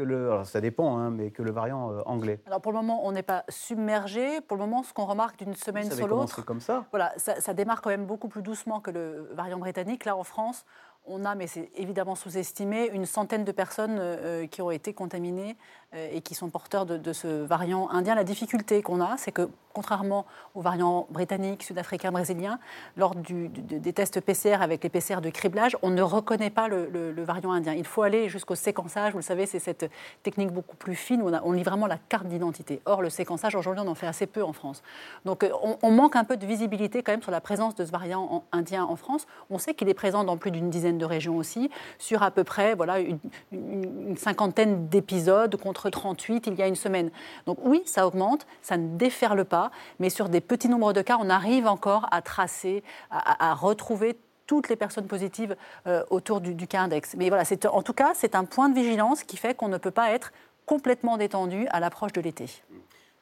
que 0.03 0.09
le, 0.09 0.30
alors 0.30 0.46
ça 0.46 0.61
dépend, 0.61 0.98
hein, 0.98 1.11
mais 1.11 1.30
que 1.30 1.42
le 1.42 1.53
variant 1.53 1.92
euh, 1.92 2.00
anglais. 2.07 2.40
Alors 2.46 2.61
pour 2.61 2.72
le 2.72 2.78
moment, 2.78 3.07
on 3.07 3.12
n'est 3.12 3.22
pas 3.22 3.44
submergé. 3.48 4.40
Pour 4.40 4.57
le 4.57 4.64
moment, 4.64 4.82
ce 4.82 4.92
qu'on 4.92 5.07
remarque 5.07 5.38
d'une 5.38 5.55
semaine 5.55 5.90
sur 5.90 6.09
l'autre, 6.09 6.42
comme 6.42 6.61
ça. 6.61 6.84
Voilà, 6.90 7.12
ça, 7.16 7.40
ça, 7.40 7.55
démarre 7.55 7.80
quand 7.80 7.90
même 7.90 8.07
beaucoup 8.07 8.28
plus 8.28 8.42
doucement 8.42 8.80
que 8.80 8.90
le 8.90 9.28
variant 9.32 9.59
britannique. 9.59 10.05
Là, 10.05 10.16
en 10.16 10.24
France, 10.24 10.64
on 11.05 11.24
a, 11.24 11.34
mais 11.34 11.46
c'est 11.46 11.70
évidemment 11.76 12.14
sous-estimé, 12.14 12.90
une 12.92 13.07
centaine 13.07 13.44
de 13.44 13.53
personnes 13.53 13.96
euh, 13.98 14.46
qui 14.46 14.62
ont 14.62 14.70
été 14.70 14.94
contaminées 14.94 15.50
euh, 15.50 15.82
et 15.95 16.22
qui 16.22 16.34
sont 16.34 16.49
porteurs 16.49 16.86
de, 16.86 17.12
ce 17.12 17.45
variant 17.45 17.90
indien. 17.90 18.14
La 18.14 18.24
difficulté 18.24 18.82
qu'on 18.82 19.01
a, 19.01 19.16
c'est 19.18 19.32
que 19.32 19.49
contrairement 19.72 20.26
aux 20.55 20.61
variants 20.61 21.07
britanniques, 21.11 21.62
sud-africains, 21.62 22.12
brésiliens, 22.12 22.59
lors 22.97 23.14
des 23.14 23.93
tests 23.93 24.20
PCR 24.20 24.57
avec 24.61 24.82
les 24.82 24.90
PCR 24.90 25.20
de 25.20 25.30
criblage, 25.30 25.76
on 25.82 25.90
ne 25.90 26.03
reconnaît 26.03 26.51
pas 26.51 26.68
le, 26.68 27.12
variant 27.22 27.53
indien. 27.53 27.74
Il 27.74 27.84
faut 27.84 28.03
aller 28.03 28.28
jusqu'au 28.28 28.55
séquençage. 28.55 29.12
Vous 29.12 29.18
le 29.18 29.22
savez, 29.22 29.47
c'est 29.47 29.59
cette 29.59 29.90
technique 30.22 30.51
beaucoup 30.51 30.76
plus 30.76 30.95
fine 30.95 31.22
où 31.22 31.30
on, 31.43 31.53
lit 31.53 31.62
vraiment 31.62 31.86
la 31.86 31.99
carte 31.99 32.26
d'identité. 32.26 32.80
Or, 32.84 33.03
le 33.03 33.11
séquençage, 33.11 33.55
aujourd'hui, 33.55 33.84
on 33.86 33.90
en 33.90 33.95
fait 33.95 34.07
assez 34.07 34.26
peu 34.26 34.43
en 34.43 34.53
France. 34.53 34.82
Donc, 35.24 35.43
euh, 35.43 35.51
on, 35.82 35.90
manque 35.90 36.16
un 36.16 36.24
peu 36.24 36.36
de 36.36 36.47
visibilité 36.47 37.03
quand 37.03 37.12
même 37.12 37.22
sur 37.22 37.30
la 37.30 37.40
présence 37.40 37.74
de 37.74 37.84
ce 37.84 37.90
variant 37.90 38.45
indien 38.53 38.84
en 38.84 38.97
France. 38.97 39.26
On 39.51 39.59
sait 39.59 39.74
qu'il 39.74 39.88
est 39.88 39.95
présent 39.95 40.24
dans 40.24 40.36
plus 40.36 40.51
d'une 40.51 40.70
dizaine 40.70 40.99
de 40.99 41.05
régions 41.05 41.36
aussi, 41.36 41.70
sur 41.99 42.22
à 42.22 42.30
peu 42.30 42.45
près 42.45 42.74
voilà, 42.74 42.99
une, 42.99 43.18
une 43.53 44.16
cinquantaine 44.16 44.88
d'épisodes 44.88 45.55
contre 45.57 45.82
38 45.91 46.47
il 46.47 46.55
y 46.55 46.62
a 46.62 46.66
une 46.66 46.76
semaine. 46.76 47.11
Donc 47.47 47.59
oui, 47.62 47.83
ça 47.87 48.07
augmente, 48.07 48.47
ça 48.62 48.76
ne 48.76 48.97
déferle 48.97 49.45
pas, 49.45 49.70
mais 49.99 50.11
sur 50.11 50.28
des 50.28 50.41
petits 50.41 50.68
nombres 50.68 50.93
de 50.93 51.03
cas, 51.03 51.18
on 51.20 51.30
arrive 51.30 51.66
encore 51.66 52.07
à 52.11 52.22
tracer, 52.22 52.83
à, 53.11 53.55
retrouver 53.55 54.16
toutes 54.47 54.68
les 54.68 54.76
personnes 54.76 55.07
positives 55.07 55.57
euh, 55.87 56.03
autour 56.11 56.41
du, 56.41 56.66
cas 56.66 56.80
index. 56.80 57.14
Mais 57.16 57.28
voilà, 57.28 57.45
en 57.72 57.83
tout 57.83 57.93
cas, 57.93 58.12
c'est 58.14 58.35
un 58.35 58.45
point 58.45 58.68
de 58.68 58.74
vigilance 58.74 59.24
qui 59.24 59.37
fait 59.37 59.55
qu'on 59.55 59.68
ne 59.68 59.78
peut 59.78 59.91
pas 59.91 60.11
être 60.12 60.33
complètement 60.66 61.16
détendu 61.16 61.66
à 61.70 61.80
l'approche 61.80 62.12
de 62.12 62.20
l'été. 62.20 62.47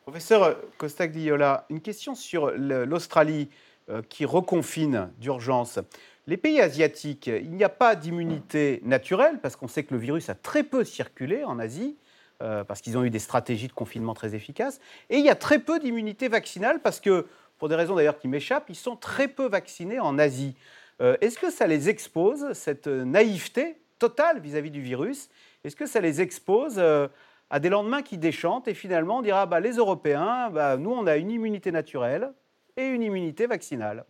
Professeur 0.03 0.57
Costagliola, 0.79 1.67
une 1.71 1.81
question 1.81 2.15
sur 2.15 2.51
l'Australie 2.51 3.49
euh, 3.89 4.03
qui 4.09 4.25
reconfine 4.25 5.11
d'urgence. 5.19 5.79
Les 6.27 6.37
pays 6.37 6.61
asiatiques, 6.61 7.27
il 7.27 7.51
n'y 7.51 7.65
a 7.65 7.69
pas 7.69 7.97
d'immunité 7.97 8.81
naturelle 8.85 9.41
parce 9.41 9.57
qu'on 9.57 9.69
sait 9.69 9.85
que 9.85 9.95
le 9.95 10.01
virus 10.01 10.29
a 10.29 10.35
très 10.35 10.63
peu 10.63 10.85
circulé 10.85 11.45
en 11.45 11.59
Asie. 11.59 11.97
Euh, 12.43 12.65
parce 12.65 12.81
qu'ils 12.81 12.97
ont 12.97 13.05
eu 13.05 13.11
des 13.11 13.19
stratégies 13.19 13.69
de 13.69 13.73
confinement 13.75 14.15
très 14.15 14.35
efficaces. 14.35 14.81
Et 15.11 15.19
il 15.19 15.25
y 15.25 15.29
a 15.29 15.35
très 15.35 15.59
peu 15.59 15.79
d'immunité 15.79 16.29
vaccinale 16.29 16.81
parce 16.81 16.99
que, 16.99 17.27
pour 17.59 17.69
des 17.69 17.75
raisons 17.75 17.95
d'ailleurs 17.95 18.19
qui 18.19 18.29
m'échappent, 18.29 18.71
ils 18.71 18.77
sont 18.77 18.97
très 18.97 19.29
peu 19.29 19.47
vaccinés 19.47 20.01
en 20.01 20.19
Asie. 20.19 20.57
Euh, 21.03 21.19
est-ce 21.21 21.39
que 21.39 21.51
ça 21.51 21.67
les 21.67 21.91
expose, 21.91 22.55
cette 22.55 22.87
naïveté 22.87 23.77
totale 23.99 24.41
vis-à-vis 24.41 24.71
du 24.71 24.81
virus? 24.81 25.29
Est-ce 25.65 25.77
que 25.77 25.85
ça 25.85 26.01
les 26.01 26.23
expose 26.23 26.77
euh, 26.79 27.09
à 27.51 27.61
des 27.61 27.69
lendemains 27.69 28.01
qui 28.01 28.17
déchantent 28.17 28.69
et 28.69 28.75
finalement 28.75 29.19
on 29.19 29.23
dira 29.23 29.45
bah, 29.45 29.61
les 29.61 29.73
Européens, 29.73 30.49
bah, 30.49 30.79
nous 30.79 30.93
on 30.93 31.07
a 31.07 31.19
une 31.19 31.31
immunité 31.31 31.71
naturelle 31.71 32.33
et 32.79 32.87
une 32.87 33.03
immunité 33.03 33.47
vaccinale? 33.47 34.07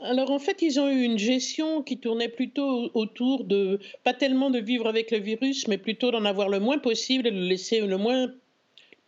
Alors 0.00 0.30
en 0.30 0.38
fait, 0.38 0.62
ils 0.62 0.78
ont 0.78 0.88
eu 0.88 1.02
une 1.02 1.18
gestion 1.18 1.82
qui 1.82 1.98
tournait 1.98 2.28
plutôt 2.28 2.90
autour 2.94 3.44
de, 3.44 3.80
pas 4.04 4.14
tellement 4.14 4.50
de 4.50 4.60
vivre 4.60 4.86
avec 4.86 5.10
le 5.10 5.18
virus, 5.18 5.66
mais 5.66 5.78
plutôt 5.78 6.10
d'en 6.10 6.24
avoir 6.24 6.48
le 6.48 6.60
moins 6.60 6.78
possible 6.78 7.26
et 7.26 7.30
de 7.30 7.36
le 7.36 7.46
laisser 7.46 7.80
le 7.80 7.96
moins 7.96 8.32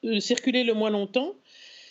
euh, 0.04 0.18
circuler 0.18 0.64
le 0.64 0.74
moins 0.74 0.90
longtemps. 0.90 1.34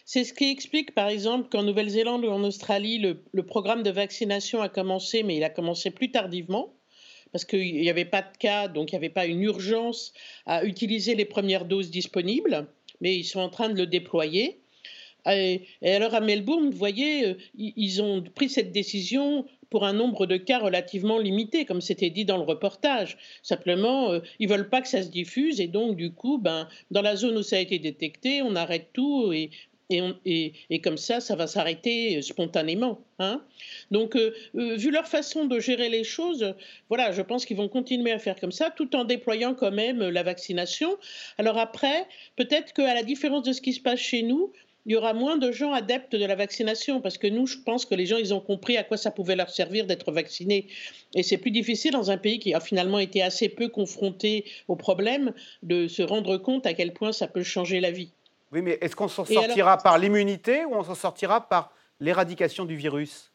C'est 0.04 0.24
ce 0.24 0.34
qui 0.34 0.50
explique, 0.50 0.96
par 0.96 1.08
exemple, 1.08 1.50
qu'en 1.50 1.64
Nouvelle-Zélande 1.64 2.26
ou 2.26 2.30
en 2.30 2.44
Australie, 2.44 2.98
le, 2.98 3.44
programme 3.44 3.84
de 3.84 3.92
vaccination 3.92 4.62
a 4.62 4.68
commencé, 4.68 5.22
mais 5.22 5.38
il 5.38 5.44
a 5.44 5.52
commencé 5.52 5.92
plus 5.92 6.10
tardivement, 6.10 6.74
parce 7.32 7.46
qu'il 7.46 7.76
n'y 7.76 7.92
avait 7.92 8.06
pas 8.06 8.24
de 8.24 8.38
cas, 8.40 8.68
donc 8.68 8.92
il 8.92 8.96
n'y 8.96 8.98
avait 8.98 9.10
pas 9.10 9.28
une 9.28 9.44
urgence 9.44 10.14
à 10.48 10.66
utiliser 10.66 11.14
les 11.14 11.26
premières 11.26 11.66
doses 11.66 11.92
disponibles, 11.92 12.68
mais 13.02 13.16
ils 13.16 13.24
sont 13.24 13.40
en 13.40 13.50
train 13.50 13.70
de 13.70 13.76
le 13.76 13.86
déployer. 13.86 14.60
Et, 15.28 15.66
alors 15.84 16.14
à 16.14 16.22
Melbourne, 16.22 16.70
vous 16.70 16.78
voyez, 16.78 17.26
euh, 17.26 17.34
ils 17.58 18.02
ont 18.02 18.22
pris 18.22 18.50
cette 18.50 18.72
décision 18.72 19.46
pour 19.70 19.86
un 19.86 19.94
nombre 19.94 20.26
de 20.26 20.38
cas 20.38 20.60
relativement 20.60 21.20
limité, 21.20 21.66
comme 21.66 21.82
c'était 21.82 22.10
dit 22.10 22.26
dans 22.26 22.38
le 22.38 22.44
reportage. 22.44 23.18
Simplement, 23.44 24.12
euh, 24.12 24.20
ils 24.40 24.50
veulent 24.50 24.70
pas 24.70 24.82
que 24.82 24.88
ça 24.88 25.04
se 25.04 25.10
diffuse 25.10 25.60
et 25.60 25.68
donc 25.68 25.96
du 25.96 26.12
coup, 26.12 26.38
ben, 26.38 26.68
dans 26.92 27.02
la 27.02 27.16
zone 27.16 27.38
où 27.38 27.44
ça 27.44 27.58
a 27.58 27.60
été 27.60 27.78
détecté, 27.80 28.42
on 28.42 28.56
arrête 28.56 28.90
tout 28.94 29.32
et, 29.32 29.52
et, 29.92 30.54
et, 30.70 30.82
comme 30.82 30.98
ça, 30.98 31.20
ça 31.20 31.36
va 31.36 31.48
s'arrêter 31.48 32.18
euh, 32.18 32.22
spontanément. 32.22 33.02
Hein 33.18 33.42
Donc, 33.92 34.16
vu 34.54 34.92
leur 34.92 35.08
façon 35.08 35.46
de 35.46 35.60
gérer 35.60 35.90
les 35.90 36.04
choses, 36.04 36.54
voilà, 36.88 37.12
je 37.12 37.22
pense 37.22 37.46
qu'ils 37.46 37.58
vont 37.58 37.68
continuer 37.68 38.12
à 38.12 38.20
faire 38.20 38.40
comme 38.40 38.52
ça, 38.52 38.70
tout 38.70 38.96
en 38.96 39.04
déployant 39.04 39.56
quand 39.56 39.72
même 39.72 40.08
la 40.08 40.24
vaccination. 40.24 40.96
Alors 41.38 41.58
après, 41.58 42.08
peut-être 42.38 42.72
qu'à 42.72 42.94
la 42.94 43.04
différence 43.04 43.44
de 43.44 43.52
ce 43.52 43.62
qui 43.62 43.74
se 43.74 43.82
passe 43.82 44.00
chez 44.00 44.22
nous, 44.22 44.54
il 44.86 44.94
y 44.94 44.96
aura 44.96 45.14
moins 45.14 45.38
de 45.38 45.52
gens 45.52 45.74
adeptes 45.74 46.16
de 46.16 46.26
la 46.26 46.36
vaccination 46.36 47.02
parce 47.02 47.18
que 47.18 47.28
nous, 47.28 47.46
je 47.46 47.58
pense 47.58 47.86
que 47.86 47.96
les 47.96 48.06
gens, 48.06 48.18
ils 48.18 48.34
ont 48.34 48.40
compris 48.40 48.78
à 48.78 48.84
quoi 48.84 48.98
ça 48.98 49.12
pouvait 49.12 49.36
leur 49.36 49.50
servir 49.50 49.86
d'être 49.86 50.12
vaccinés. 50.12 50.68
Et 51.16 51.24
c'est 51.24 51.38
plus 51.38 51.52
difficile 51.52 51.92
dans 51.92 52.12
un 52.12 52.18
pays 52.18 52.40
qui 52.40 52.54
a 52.54 52.60
finalement 52.60 53.00
été 53.00 53.22
assez 53.22 53.50
peu 53.50 53.68
confronté 53.68 54.46
au 54.68 54.76
problème 54.76 55.34
de 55.64 55.88
se 55.88 56.02
rendre 56.02 56.38
compte 56.38 56.66
à 56.66 56.74
quel 56.74 56.94
point 56.94 57.12
ça 57.12 57.28
peut 57.28 57.44
changer 57.44 57.80
la 57.80 57.92
vie. 57.92 58.12
Oui, 58.52 58.62
mais 58.62 58.78
est-ce 58.82 58.96
qu'on 58.96 59.08
s'en 59.08 59.26
sortira 59.26 59.78
par 59.78 59.98
l'immunité 60.00 60.66
ou 60.66 60.74
on 60.74 60.84
s'en 60.84 60.96
sortira 60.96 61.48
par 61.48 61.72
l'éradication 62.00 62.66
du 62.66 62.76
virus? 62.76 63.32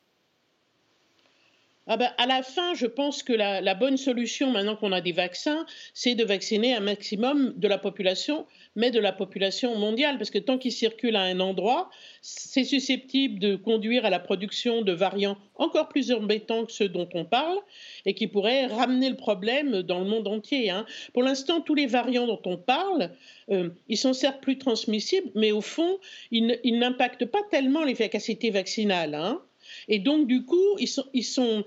Ah 1.86 1.98
ben, 1.98 2.10
à 2.16 2.26
la 2.26 2.42
fin, 2.42 2.72
je 2.74 2.86
pense 2.86 3.22
que 3.22 3.34
la, 3.34 3.74
bonne 3.74 3.98
solution, 3.98 4.50
maintenant 4.50 4.74
qu'on 4.74 4.92
a 4.92 5.02
des 5.02 5.12
vaccins, 5.12 5.66
c'est 5.92 6.14
de 6.14 6.24
vacciner 6.24 6.74
un 6.74 6.80
maximum 6.80 7.52
de 7.56 7.68
la 7.68 7.76
population, 7.76 8.46
mais 8.74 8.90
de 8.90 8.98
la 8.98 9.12
population 9.12 9.76
mondiale, 9.76 10.16
parce 10.16 10.30
que 10.30 10.38
tant 10.38 10.56
qu'il 10.56 10.72
circule 10.72 11.14
à 11.14 11.22
un 11.22 11.40
endroit, 11.40 11.90
c'est 12.22 12.64
susceptible 12.64 13.38
de 13.38 13.56
conduire 13.56 14.06
à 14.06 14.10
la 14.10 14.18
production 14.18 14.80
de 14.80 14.92
variants 14.92 15.36
encore 15.56 15.88
plus 15.88 16.10
embêtants 16.10 16.64
que 16.64 16.72
ceux 16.72 16.88
dont 16.88 17.08
on 17.12 17.26
parle, 17.26 17.58
et 18.06 18.14
qui 18.14 18.28
pourraient 18.28 18.64
ramener 18.64 19.10
le 19.10 19.16
problème 19.16 19.82
dans 19.82 19.98
le 19.98 20.06
monde 20.06 20.26
entier. 20.26 20.70
Hein. 20.70 20.86
Pour 21.12 21.22
l'instant, 21.22 21.60
tous 21.60 21.74
les 21.74 21.86
variants 21.86 22.26
dont 22.26 22.42
on 22.46 22.56
parle, 22.56 23.10
euh, 23.50 23.68
ils 23.88 23.98
sont 23.98 24.14
certes 24.14 24.40
plus 24.40 24.56
transmissibles, 24.56 25.30
mais 25.34 25.52
au 25.52 25.60
fond, 25.60 25.98
ils, 26.30 26.78
n'impactent 26.78 27.26
pas 27.26 27.42
tellement 27.50 27.84
l'efficacité 27.84 28.50
vaccinale. 28.50 29.14
Hein. 29.14 29.42
Et 29.88 29.98
donc, 29.98 30.26
du 30.26 30.44
coup, 30.44 30.78
ils 30.78 30.88
sont, 30.88 31.64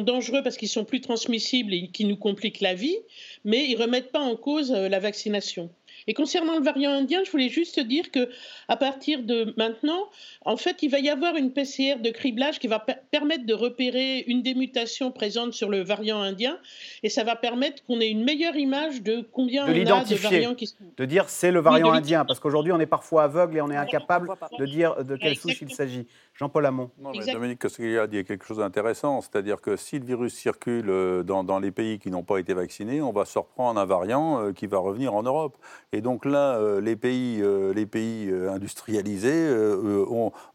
dangereux 0.00 0.42
parce 0.42 0.56
qu'ils 0.56 0.68
sont 0.68 0.84
plus 0.84 1.00
transmissibles 1.00 1.72
et 1.72 1.88
qui 1.88 2.04
nous 2.04 2.16
compliquent 2.16 2.60
la 2.60 2.74
vie, 2.74 2.96
mais 3.44 3.64
ils 3.64 3.76
ne 3.76 3.82
remettent 3.82 4.12
pas 4.12 4.20
en 4.20 4.36
cause 4.36 4.72
euh, 4.72 4.88
la 4.88 4.98
vaccination. 4.98 5.70
Et 6.06 6.14
concernant 6.14 6.56
le 6.58 6.64
variant 6.64 6.92
indien, 6.92 7.22
je 7.24 7.30
voulais 7.30 7.48
juste 7.48 7.80
dire 7.80 8.10
que 8.10 8.28
à 8.68 8.76
partir 8.76 9.22
de 9.22 9.54
maintenant, 9.56 10.08
en 10.44 10.56
fait, 10.56 10.82
il 10.82 10.90
va 10.90 10.98
y 10.98 11.08
avoir 11.08 11.36
une 11.36 11.52
PCR 11.52 11.96
de 12.00 12.10
criblage 12.10 12.58
qui 12.58 12.66
va 12.66 12.84
permettre 13.10 13.46
de 13.46 13.54
repérer 13.54 14.24
une 14.26 14.42
des 14.42 14.54
mutations 14.54 15.10
présentes 15.10 15.54
sur 15.54 15.68
le 15.68 15.82
variant 15.82 16.20
indien, 16.20 16.58
et 17.02 17.08
ça 17.08 17.24
va 17.24 17.36
permettre 17.36 17.84
qu'on 17.84 18.00
ait 18.00 18.10
une 18.10 18.24
meilleure 18.24 18.56
image 18.56 19.02
de 19.02 19.26
combien 19.32 19.66
de 19.66 19.70
on 19.70 19.96
a 19.96 20.04
de 20.04 20.14
variants 20.14 20.54
qui 20.54 20.66
sont. 20.66 20.76
De 20.96 21.04
dire 21.04 21.28
c'est 21.28 21.50
le 21.50 21.60
variant 21.60 21.92
indien, 21.92 22.24
parce 22.24 22.40
qu'aujourd'hui 22.40 22.72
on 22.72 22.80
est 22.80 22.86
parfois 22.86 23.24
aveugle 23.24 23.58
et 23.58 23.60
on 23.60 23.70
est 23.70 23.76
incapable 23.76 24.30
de 24.58 24.66
dire 24.66 25.04
de 25.04 25.16
quelle 25.16 25.36
souche 25.36 25.62
il 25.62 25.72
s'agit. 25.72 26.06
Jean-Paul 26.34 26.66
Hamon. 26.66 26.90
Non, 26.98 27.12
mais 27.12 27.32
Dominique 27.32 27.64
a 27.64 28.06
dit 28.08 28.24
quelque 28.24 28.44
chose 28.44 28.58
d'intéressant, 28.58 29.20
c'est-à-dire 29.20 29.60
que 29.60 29.76
si 29.76 30.00
le 30.00 30.04
virus 30.04 30.34
circule 30.34 30.90
euh, 30.90 31.22
dans, 31.22 31.44
dans 31.44 31.60
les 31.60 31.70
pays 31.70 32.00
qui 32.00 32.10
n'ont 32.10 32.24
pas 32.24 32.38
été 32.38 32.54
vaccinés, 32.54 33.00
on 33.00 33.12
va 33.12 33.24
se 33.24 33.38
reprendre 33.38 33.78
un 33.78 33.84
variant 33.84 34.40
euh, 34.40 34.52
qui 34.52 34.66
va 34.66 34.78
revenir 34.78 35.14
en 35.14 35.22
Europe. 35.22 35.56
Et 35.94 36.00
donc 36.00 36.24
là, 36.24 36.56
euh, 36.56 36.80
les 36.80 36.96
pays, 36.96 37.40
les 37.72 37.86
pays 37.86 38.28
industrialisés 38.50 39.48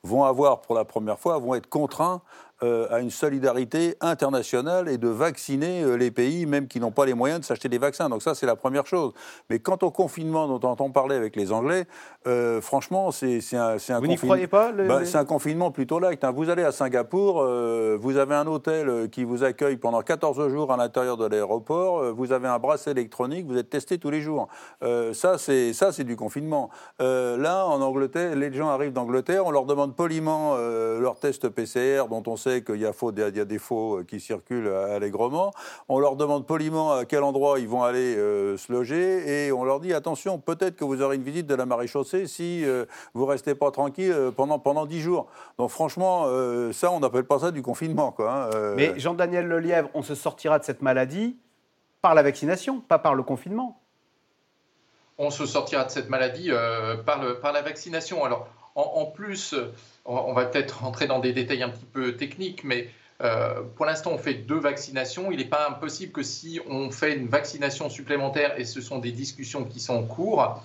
vont 0.03 0.23
avoir 0.25 0.59
pour 0.59 0.75
la 0.75 0.83
première 0.83 1.17
fois, 1.17 1.37
vont 1.39 1.55
être 1.55 1.69
contraints 1.69 2.21
euh, 2.61 2.87
à 2.89 2.99
une 2.99 3.09
solidarité 3.09 3.95
internationale 4.01 4.89
et 4.89 4.97
de 4.97 5.07
vacciner 5.07 5.81
euh, 5.81 5.95
les 5.95 6.11
pays, 6.11 6.45
même 6.45 6.67
qui 6.67 6.81
n'ont 6.81 6.91
pas 6.91 7.05
les 7.05 7.13
moyens 7.13 7.39
de 7.39 7.45
s'acheter 7.45 7.69
des 7.69 7.77
vaccins. 7.77 8.09
Donc 8.09 8.21
ça, 8.21 8.35
c'est 8.35 8.45
la 8.45 8.57
première 8.57 8.85
chose. 8.85 9.13
Mais 9.49 9.59
quant 9.59 9.77
au 9.81 9.91
confinement 9.91 10.45
dont 10.45 10.59
on 10.67 10.71
entend 10.71 10.89
parler 10.89 11.15
avec 11.15 11.37
les 11.37 11.53
Anglais, 11.53 11.85
euh, 12.27 12.59
franchement, 12.59 13.11
c'est 13.11 13.39
un, 13.53 13.77
un, 13.77 13.99
Vous 14.01 14.07
n'y 14.07 14.17
croyez 14.17 14.47
pas 14.47 14.73
bah, 14.73 15.05
C'est 15.05 15.17
un 15.17 15.23
confinement 15.23 15.71
plutôt 15.71 15.99
light. 15.99 16.21
Hein. 16.25 16.33
Vous 16.35 16.49
allez 16.49 16.63
à 16.63 16.73
Singapour, 16.73 17.45
vous 17.97 18.17
avez 18.17 18.35
un 18.35 18.45
hôtel 18.45 19.09
qui 19.09 19.23
vous 19.23 19.45
accueille 19.45 19.77
pendant 19.77 20.01
14 20.01 20.49
jours 20.49 20.73
à 20.73 20.75
l'intérieur 20.75 21.15
de 21.15 21.25
l'aéroport, 21.25 22.13
vous 22.13 22.33
avez 22.33 22.49
un 22.49 22.59
bracelet 22.59 22.91
électronique, 22.91 23.47
vous 23.47 23.57
êtes 23.57 23.69
testé 23.69 23.97
tous 23.99 24.09
les 24.09 24.19
jours. 24.19 24.49
ça, 25.13 25.37
c'est 25.37 26.03
du 26.03 26.17
confinement. 26.17 26.69
là, 26.99 27.65
en 27.65 27.81
Angleterre, 27.81 28.35
les 28.35 28.51
gens 28.51 28.67
arrivent 28.67 28.93
d'Angleterre, 28.93 29.45
on 29.45 29.51
leur 29.51 29.65
demande 29.65 29.95
poliment 29.95 30.57
leur 30.57 31.19
test 31.19 31.47
PCR 31.47 32.07
dont 32.09 32.23
on 32.27 32.35
sait 32.35 32.48
qu'il 32.57 32.77
y, 32.77 32.85
a 32.85 33.45
des 33.45 33.59
faux 33.59 33.99
euh, 33.99 34.03
qui 34.03 34.19
circulent 34.19 34.67
allègrement. 34.67 35.51
On 35.87 35.99
leur 35.99 36.15
demande 36.15 36.45
poliment 36.45 36.91
à 36.91 37.05
quel 37.05 37.23
endroit 37.23 37.59
ils 37.59 37.67
vont 37.67 37.83
aller 37.83 38.15
euh, 38.15 38.57
se 38.57 38.71
loger 38.71 39.45
et 39.45 39.51
on 39.51 39.63
leur 39.63 39.79
dit 39.79 39.93
attention, 39.93 40.39
peut-être 40.39 40.75
que 40.75 40.83
vous 40.83 41.01
aurez 41.01 41.15
une 41.15 41.23
visite 41.23 41.47
de 41.47 41.55
la 41.55 41.65
maréchaussée 41.65 42.27
si 42.27 42.65
euh, 42.65 42.85
vous 43.13 43.25
restez 43.25 43.55
pas 43.55 43.71
tranquille 43.71 44.15
pendant 44.35 44.59
pendant 44.59 44.85
dix 44.85 45.01
jours. 45.01 45.27
Donc 45.57 45.69
franchement, 45.69 46.25
ça, 46.73 46.91
on 46.91 46.99
n'appelle 46.99 47.23
pas 47.23 47.39
ça 47.39 47.51
du 47.51 47.61
confinement, 47.61 48.11
quoi. 48.11 48.49
Hein, 48.53 48.73
Mais 48.75 48.99
Jean-Daniel 48.99 49.47
Lelièvre, 49.47 49.89
on 49.93 50.01
se 50.01 50.15
sortira 50.15 50.59
de 50.59 50.63
cette 50.63 50.81
maladie 50.81 51.37
par 52.01 52.15
la 52.15 52.23
vaccination, 52.23 52.81
pas 52.81 52.99
par 52.99 53.15
le 53.15 53.23
confinement. 53.23 53.79
On 55.17 55.31
se 55.31 55.45
sortira 55.45 55.83
de 55.83 55.91
cette 55.91 56.09
maladie 56.09 56.51
par, 57.05 57.21
le, 57.21 57.39
par 57.39 57.51
la 57.51 57.61
vaccination. 57.61 58.23
Alors, 58.23 58.47
en 58.75 59.05
plus, 59.05 59.55
on 60.09 60.33
va 60.33 60.45
peut-être 60.45 60.81
rentrer 60.83 61.07
dans 61.07 61.19
des 61.19 61.33
détails 61.33 61.63
un 61.63 61.69
petit 61.69 61.85
peu 61.85 62.15
techniques, 62.15 62.63
mais 62.63 62.89
euh, 63.21 63.61
pour 63.75 63.85
l'instant, 63.85 64.11
on 64.13 64.17
fait 64.17 64.33
deux 64.33 64.59
vaccinations. 64.59 65.31
Il 65.31 65.37
n'est 65.37 65.45
pas 65.45 65.67
impossible 65.69 66.11
que 66.11 66.23
si 66.23 66.59
on 66.69 66.89
fait 66.91 67.15
une 67.15 67.27
vaccination 67.27 67.89
supplémentaire, 67.89 68.59
et 68.59 68.65
ce 68.65 68.81
sont 68.81 68.99
des 68.99 69.11
discussions 69.11 69.65
qui 69.65 69.79
sont 69.79 69.95
en 69.95 70.03
cours, 70.03 70.61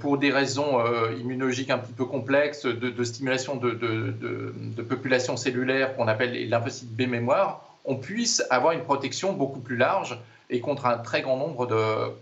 pour 0.00 0.18
des 0.18 0.30
raisons 0.30 0.84
immunologiques 1.18 1.70
un 1.70 1.78
petit 1.78 1.94
peu 1.94 2.04
complexes, 2.04 2.66
de, 2.66 3.04
stimulation 3.04 3.56
de, 3.56 3.70
de, 3.72 4.82
population 4.82 5.36
cellulaire 5.36 5.96
qu'on 5.96 6.08
appelle 6.08 6.32
les 6.32 6.46
lymphocytes 6.46 6.94
B 6.94 7.08
mémoire, 7.08 7.64
on 7.84 7.96
puisse 7.96 8.44
avoir 8.50 8.72
une 8.72 8.84
protection 8.84 9.32
beaucoup 9.32 9.60
plus 9.60 9.76
large 9.76 10.18
et 10.50 10.60
contre 10.60 10.86
un 10.86 10.98
très 10.98 11.22
grand 11.22 11.36
nombre 11.36 11.66
de, 11.66 12.12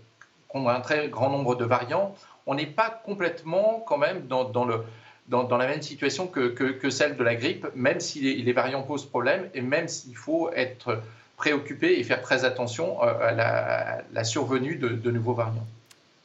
contre 0.47 0.69
un 0.69 0.81
très 0.81 1.09
grand 1.09 1.29
nombre 1.29 1.55
de 1.55 1.65
variants. 1.65 2.15
On 2.47 2.55
n'est 2.55 2.65
pas 2.65 2.89
complètement 2.89 3.83
quand 3.85 3.97
même 3.97 4.27
dans, 4.27 4.65
le, 4.65 4.83
dans, 5.27 5.57
la 5.57 5.67
même 5.67 5.81
situation 5.81 6.27
que, 6.27 6.89
celle 6.89 7.15
de 7.15 7.23
la 7.23 7.35
grippe, 7.35 7.67
même 7.75 7.99
si 7.99 8.19
les, 8.43 8.53
variants 8.53 8.83
posent 8.83 9.05
problème 9.05 9.49
et 9.53 9.61
même 9.61 9.87
s'il 9.87 10.15
faut 10.15 10.51
être 10.53 11.01
préoccupé 11.37 11.99
et 11.99 12.03
faire 12.03 12.21
très 12.21 12.45
attention 12.45 13.01
euh, 13.03 13.29
à 13.29 14.01
la, 14.11 14.23
survenue 14.23 14.75
de 14.75 15.11
nouveaux 15.11 15.33
variants. 15.33 15.67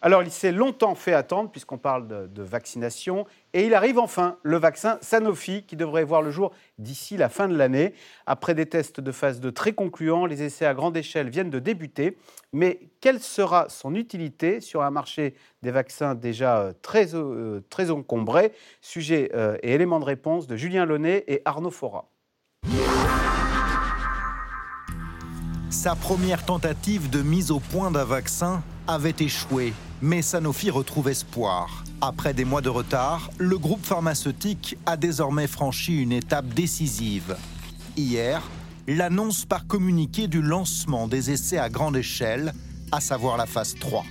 Alors, 0.02 0.22
il 0.22 0.30
s'est 0.30 0.52
longtemps 0.52 0.94
fait 0.94 1.14
attendre, 1.14 1.50
puisqu'on 1.50 1.78
parle 1.78 2.06
de, 2.06 2.42
vaccination, 2.42 3.26
et 3.54 3.66
il 3.66 3.74
arrive 3.74 3.98
enfin, 3.98 4.36
le 4.42 4.58
vaccin 4.58 4.98
Sanofi, 5.00 5.64
qui 5.64 5.74
devrait 5.74 6.04
voir 6.04 6.20
le 6.20 6.30
jour 6.30 6.52
d'ici 6.78 7.16
la 7.16 7.28
fin 7.28 7.48
de 7.48 7.56
l'année. 7.56 7.94
Après 8.26 8.54
des 8.54 8.66
tests 8.66 9.00
de 9.00 9.10
phase 9.10 9.40
2 9.40 9.50
très 9.52 9.72
concluants, 9.72 10.26
les 10.26 10.42
essais 10.42 10.66
à 10.66 10.74
grande 10.74 10.96
échelle 10.96 11.30
viennent 11.30 11.50
de 11.50 11.58
débuter. 11.58 12.18
Mais 12.52 12.80
quelle 13.00 13.20
sera 13.20 13.68
son 13.68 13.94
utilité 13.94 14.60
sur 14.60 14.82
un 14.82 14.90
marché 14.90 15.34
des 15.62 15.70
vaccins 15.70 16.14
déjà 16.14 16.58
euh, 16.58 16.72
très, 16.82 17.14
euh, 17.14 17.60
très 17.70 17.90
encombré? 17.90 18.52
Sujet 18.82 19.30
euh, 19.34 19.56
et 19.62 19.72
élément 19.72 19.98
de 19.98 20.04
réponse 20.04 20.46
de 20.46 20.56
Julien 20.56 20.84
Launay 20.84 21.24
et 21.26 21.40
Arnaud 21.46 21.70
Fora. 21.70 22.08
Sa 25.70 25.94
première 25.96 26.44
tentative 26.44 27.10
de 27.10 27.22
mise 27.22 27.50
au 27.50 27.60
point 27.60 27.90
d'un 27.90 28.04
vaccin 28.04 28.62
avait 28.86 29.14
échoué 29.18 29.72
mais 30.02 30.22
Sanofi 30.22 30.70
retrouve 30.70 31.08
espoir. 31.08 31.84
Après 32.00 32.34
des 32.34 32.44
mois 32.44 32.60
de 32.60 32.68
retard, 32.68 33.30
le 33.38 33.58
groupe 33.58 33.84
pharmaceutique 33.84 34.76
a 34.86 34.96
désormais 34.96 35.46
franchi 35.46 36.02
une 36.02 36.12
étape 36.12 36.48
décisive. 36.48 37.36
Hier, 37.96 38.42
l'annonce 38.86 39.44
par 39.44 39.66
communiqué 39.66 40.28
du 40.28 40.42
lancement 40.42 41.08
des 41.08 41.30
essais 41.30 41.58
à 41.58 41.68
grande 41.68 41.96
échelle, 41.96 42.52
à 42.92 43.00
savoir 43.00 43.36
la 43.36 43.46
phase 43.46 43.74
3. 43.78 44.04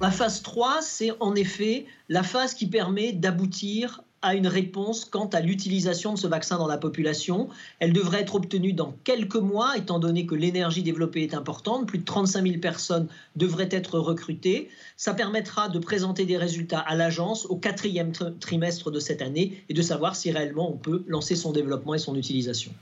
La 0.00 0.10
phase 0.10 0.42
3, 0.42 0.82
c'est 0.82 1.12
en 1.20 1.34
effet 1.34 1.86
la 2.08 2.22
phase 2.22 2.54
qui 2.54 2.66
permet 2.66 3.12
d'aboutir 3.12 4.03
à 4.24 4.34
une 4.34 4.48
réponse 4.48 5.04
quant 5.04 5.26
à 5.26 5.40
l'utilisation 5.40 6.14
de 6.14 6.18
ce 6.18 6.26
vaccin 6.26 6.56
dans 6.56 6.66
la 6.66 6.78
population. 6.78 7.48
Elle 7.78 7.92
devrait 7.92 8.22
être 8.22 8.34
obtenue 8.34 8.72
dans 8.72 8.96
quelques 9.04 9.36
mois, 9.36 9.76
étant 9.76 9.98
donné 9.98 10.24
que 10.24 10.34
l'énergie 10.34 10.82
développée 10.82 11.22
est 11.22 11.34
importante. 11.34 11.86
Plus 11.86 11.98
de 11.98 12.04
35 12.04 12.42
000 12.42 12.58
personnes 12.58 13.06
devraient 13.36 13.68
être 13.70 13.98
recrutées. 13.98 14.70
Ça 14.96 15.12
permettra 15.12 15.68
de 15.68 15.78
présenter 15.78 16.24
des 16.24 16.38
résultats 16.38 16.80
à 16.80 16.94
l'agence 16.94 17.44
au 17.46 17.56
quatrième 17.56 18.12
trimestre 18.40 18.90
de 18.90 18.98
cette 18.98 19.20
année 19.20 19.62
et 19.68 19.74
de 19.74 19.82
savoir 19.82 20.16
si 20.16 20.30
réellement 20.32 20.72
on 20.72 20.78
peut 20.78 21.04
lancer 21.06 21.36
son 21.36 21.52
développement 21.52 21.92
et 21.92 21.98
son 21.98 22.16
utilisation. 22.16 22.72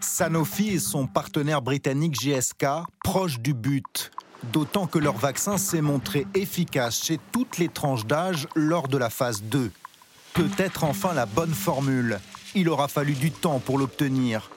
Sanofi 0.00 0.68
et 0.68 0.78
son 0.78 1.08
partenaire 1.08 1.62
britannique 1.62 2.14
GSK 2.14 2.64
proches 3.02 3.40
du 3.40 3.54
but. 3.54 4.12
D'autant 4.52 4.86
que 4.86 5.00
leur 5.00 5.16
vaccin 5.16 5.58
s'est 5.58 5.80
montré 5.80 6.26
efficace 6.34 7.02
chez 7.02 7.18
toutes 7.32 7.58
les 7.58 7.68
tranches 7.68 8.06
d'âge 8.06 8.46
lors 8.54 8.86
de 8.86 8.98
la 8.98 9.10
phase 9.10 9.42
2 9.42 9.72
peut-être 10.36 10.84
enfin 10.84 11.14
la 11.14 11.24
bonne 11.24 11.54
formule. 11.54 12.20
Il 12.54 12.68
aura 12.68 12.88
fallu 12.88 13.14
du 13.14 13.30
temps 13.30 13.58
pour 13.58 13.78
l'obtenir. 13.78 14.50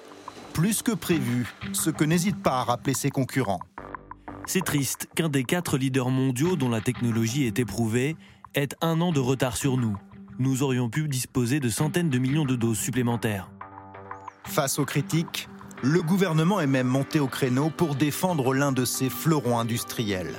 Plus 0.52 0.82
que 0.82 0.92
prévu, 0.92 1.48
ce 1.72 1.90
que 1.90 2.04
n'hésite 2.04 2.44
pas 2.44 2.60
à 2.60 2.64
rappeler 2.66 2.94
ses 2.94 3.10
concurrents. 3.10 3.62
C'est 4.46 4.66
triste 4.66 5.08
qu'un 5.16 5.30
des 5.30 5.46
quatre 5.46 5.78
leaders 5.78 6.10
mondiaux 6.10 6.58
dont 6.58 6.68
la 6.68 6.82
technologie 6.82 7.46
est 7.46 7.60
éprouvée 7.60 8.18
ait 8.56 8.68
un 8.82 9.00
an 9.00 9.14
de 9.14 9.22
retard 9.22 9.56
sur 9.56 9.78
nous. 9.78 9.96
Nous 10.38 10.64
aurions 10.64 10.90
pu 10.90 11.08
disposer 11.08 11.62
de 11.62 11.70
centaines 11.70 12.10
de 12.10 12.18
millions 12.18 12.46
de 12.46 12.58
doses 12.58 12.80
supplémentaires. 12.80 13.50
Face 14.46 14.80
aux 14.80 14.86
critiques, 14.86 15.48
le 15.82 16.02
gouvernement 16.02 16.60
est 16.60 16.68
même 16.68 16.88
monté 16.88 17.22
au 17.22 17.28
créneau 17.28 17.70
pour 17.70 17.96
défendre 17.96 18.54
l'un 18.54 18.74
de 18.74 18.84
ses 18.84 19.10
fleurons 19.10 19.60
industriels. 19.60 20.36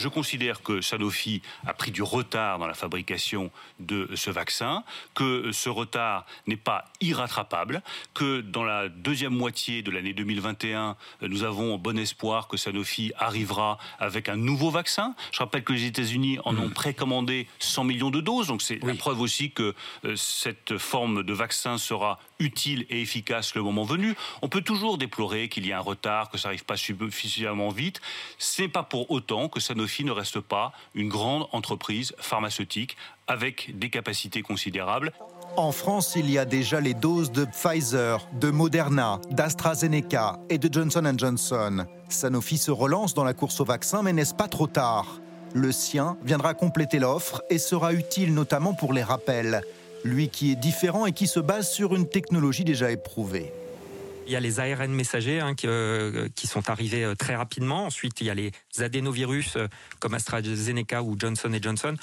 Je 0.00 0.08
considère 0.08 0.62
que 0.62 0.80
Sanofi 0.80 1.42
a 1.66 1.74
pris 1.74 1.90
du 1.90 2.02
retard 2.02 2.58
dans 2.58 2.66
la 2.66 2.72
fabrication 2.72 3.50
de 3.80 4.08
ce 4.14 4.30
vaccin, 4.30 4.82
que 5.14 5.52
ce 5.52 5.68
retard 5.68 6.24
n'est 6.46 6.56
pas 6.56 6.86
irrattrapable, 7.02 7.82
que 8.14 8.40
dans 8.40 8.64
la 8.64 8.88
deuxième 8.88 9.34
moitié 9.34 9.82
de 9.82 9.90
l'année 9.90 10.14
2021, 10.14 10.96
nous 11.20 11.44
avons 11.44 11.76
bon 11.76 11.98
espoir 11.98 12.48
que 12.48 12.56
Sanofi 12.56 13.12
arrivera 13.18 13.76
avec 13.98 14.30
un 14.30 14.36
nouveau 14.36 14.70
vaccin. 14.70 15.14
Je 15.32 15.40
rappelle 15.40 15.64
que 15.64 15.74
les 15.74 15.84
États-Unis 15.84 16.38
en 16.46 16.56
ont 16.56 16.70
précommandé 16.70 17.46
100 17.58 17.84
millions 17.84 18.10
de 18.10 18.22
doses, 18.22 18.46
donc 18.46 18.62
c'est 18.62 18.82
la 18.82 18.94
preuve 18.94 19.20
aussi 19.20 19.50
que 19.50 19.74
euh, 20.06 20.16
cette 20.16 20.78
forme 20.78 21.24
de 21.24 21.32
vaccin 21.34 21.76
sera 21.76 22.18
utile 22.40 22.86
et 22.90 23.00
efficace 23.00 23.54
le 23.54 23.62
moment 23.62 23.84
venu. 23.84 24.16
On 24.42 24.48
peut 24.48 24.62
toujours 24.62 24.98
déplorer 24.98 25.48
qu'il 25.48 25.66
y 25.66 25.72
a 25.72 25.78
un 25.78 25.82
retard, 25.82 26.30
que 26.30 26.38
ça 26.38 26.48
n'arrive 26.48 26.64
pas 26.64 26.76
suffisamment 26.76 27.68
vite. 27.68 28.00
Ce 28.38 28.62
n'est 28.62 28.68
pas 28.68 28.82
pour 28.82 29.10
autant 29.10 29.48
que 29.48 29.60
Sanofi 29.60 30.04
ne 30.04 30.10
reste 30.10 30.40
pas 30.40 30.72
une 30.94 31.08
grande 31.08 31.46
entreprise 31.52 32.14
pharmaceutique 32.18 32.96
avec 33.28 33.78
des 33.78 33.90
capacités 33.90 34.42
considérables. 34.42 35.12
En 35.56 35.72
France, 35.72 36.14
il 36.16 36.30
y 36.30 36.38
a 36.38 36.44
déjà 36.44 36.80
les 36.80 36.94
doses 36.94 37.32
de 37.32 37.44
Pfizer, 37.44 38.26
de 38.32 38.50
Moderna, 38.50 39.20
d'AstraZeneca 39.30 40.38
et 40.48 40.58
de 40.58 40.72
Johnson 40.72 41.12
Johnson. 41.16 41.86
Sanofi 42.08 42.56
se 42.56 42.70
relance 42.70 43.14
dans 43.14 43.24
la 43.24 43.34
course 43.34 43.60
au 43.60 43.64
vaccin, 43.64 44.02
mais 44.02 44.12
n'est-ce 44.12 44.34
pas 44.34 44.48
trop 44.48 44.66
tard? 44.66 45.20
Le 45.52 45.72
sien 45.72 46.16
viendra 46.22 46.54
compléter 46.54 47.00
l'offre 47.00 47.42
et 47.50 47.58
sera 47.58 47.92
utile 47.92 48.32
notamment 48.32 48.72
pour 48.72 48.92
les 48.92 49.02
rappels 49.02 49.62
lui 50.04 50.28
qui 50.28 50.52
est 50.52 50.56
différent 50.56 51.06
et 51.06 51.12
qui 51.12 51.26
se 51.26 51.40
base 51.40 51.70
sur 51.70 51.94
une 51.94 52.08
technologie 52.08 52.64
déjà 52.64 52.90
éprouvée. 52.90 53.52
Il 54.26 54.32
y 54.32 54.36
a 54.36 54.40
les 54.40 54.60
ARN 54.60 54.92
messagers 54.92 55.40
hein, 55.40 55.54
euh, 55.64 56.28
qui, 56.36 56.46
sont 56.46 56.70
arrivés 56.70 57.04
euh, 57.04 57.16
très 57.16 57.34
rapidement. 57.34 57.86
Ensuite, 57.86 58.20
il 58.20 58.28
y 58.28 58.30
a 58.30 58.34
les 58.34 58.52
adénovirus 58.78 59.56
euh, 59.56 59.68
comme 59.98 60.14
AstraZeneca 60.14 61.02
ou 61.02 61.16
Johnson 61.18 61.50
Johnson. 61.60 61.94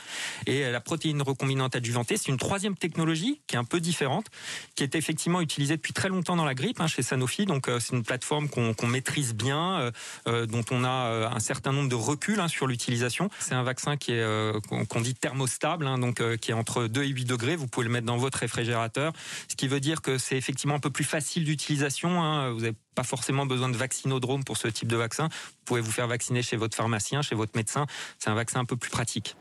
Et 0.45 0.69
la 0.69 0.81
protéine 0.81 1.21
recombinante 1.21 1.75
adjuvantée, 1.75 2.17
c'est 2.17 2.29
une 2.29 2.37
troisième 2.37 2.75
technologie 2.75 3.41
qui 3.47 3.55
est 3.55 3.59
un 3.59 3.63
peu 3.63 3.79
différente, 3.79 4.27
qui 4.75 4.83
est 4.83 4.95
effectivement 4.95 5.41
utilisée 5.41 5.77
depuis 5.77 5.93
très 5.93 6.09
longtemps 6.09 6.35
dans 6.35 6.45
la 6.45 6.53
grippe 6.53 6.79
hein, 6.81 6.87
chez 6.87 7.01
Sanofi. 7.01 7.45
Donc, 7.45 7.69
c'est 7.79 7.95
une 7.95 8.03
plateforme 8.03 8.49
qu'on 8.49 8.87
maîtrise 8.87 9.33
bien, 9.33 9.91
dont 10.25 10.65
on 10.71 10.83
a 10.83 11.29
un 11.33 11.39
certain 11.39 11.71
nombre 11.71 11.89
de 11.89 11.95
reculs 11.95 12.39
hein, 12.39 12.47
sur 12.47 12.67
l'utilisation. 12.67 13.29
C'est 13.39 13.55
un 13.55 13.63
vaccin 13.63 13.97
qui 13.97 14.13
est 14.13 14.25
qu'on 14.67 15.01
dit 15.01 15.15
thermostable, 15.15 15.85
donc 15.99 16.21
qui 16.37 16.51
est 16.51 16.53
entre 16.53 16.87
2 16.87 17.03
et 17.03 17.07
8 17.07 17.25
degrés. 17.25 17.55
Vous 17.55 17.67
pouvez 17.67 17.85
le 17.85 17.91
mettre 17.91 18.05
dans 18.05 18.17
votre 18.17 18.39
réfrigérateur, 18.39 19.13
ce 19.47 19.55
qui 19.55 19.67
veut 19.67 19.79
dire 19.79 20.01
que 20.01 20.17
c'est 20.17 20.37
effectivement 20.37 20.75
un 20.75 20.79
peu 20.79 20.91
plus 20.91 21.03
facile 21.03 21.43
d'utilisation 21.43 22.07
Hein. 22.15 22.51
Vous 22.51 22.61
n'avez 22.61 22.75
pas 22.97 23.03
forcément 23.03 23.45
besoin 23.45 23.69
de 23.69 23.77
vaccinodrome 23.77 24.43
pour 24.43 24.57
ce 24.57 24.67
type 24.67 24.87
de 24.87 24.95
vaccin. 24.97 25.25
Vous 25.29 25.65
pouvez 25.65 25.81
vous 25.81 25.91
faire 25.91 26.07
vacciner 26.07 26.41
chez 26.41 26.57
votre 26.57 26.75
pharmacien, 26.75 27.21
chez 27.21 27.35
votre 27.35 27.51
médecin. 27.55 27.85
C'est 28.17 28.31
un 28.31 28.33
vaccin 28.33 28.61
un 28.61 28.65
peu 28.65 28.75
plus 28.75 28.89
pratique. 28.89 29.35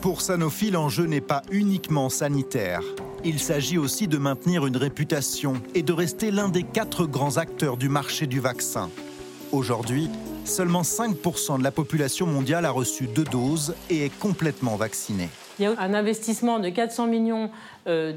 Pour 0.00 0.20
Sanofi, 0.20 0.70
l'enjeu 0.70 1.06
n'est 1.06 1.20
pas 1.20 1.42
uniquement 1.50 2.08
sanitaire. 2.08 2.82
Il 3.24 3.40
s'agit 3.40 3.78
aussi 3.78 4.06
de 4.06 4.16
maintenir 4.16 4.64
une 4.64 4.76
réputation 4.76 5.60
et 5.74 5.82
de 5.82 5.92
rester 5.92 6.30
l'un 6.30 6.48
des 6.48 6.62
quatre 6.62 7.04
grands 7.04 7.36
acteurs 7.36 7.76
du 7.76 7.88
marché 7.88 8.28
du 8.28 8.38
vaccin. 8.38 8.90
Aujourd'hui, 9.50 10.08
seulement 10.44 10.82
5% 10.82 11.58
de 11.58 11.64
la 11.64 11.72
population 11.72 12.28
mondiale 12.28 12.64
a 12.64 12.70
reçu 12.70 13.08
deux 13.08 13.24
doses 13.24 13.74
et 13.90 14.04
est 14.04 14.18
complètement 14.20 14.76
vaccinée. 14.76 15.30
Il 15.58 15.64
y 15.64 15.66
a 15.66 15.74
un 15.80 15.94
investissement 15.94 16.60
de 16.60 16.68
400 16.68 17.08
millions 17.08 17.50
euh, 17.90 18.12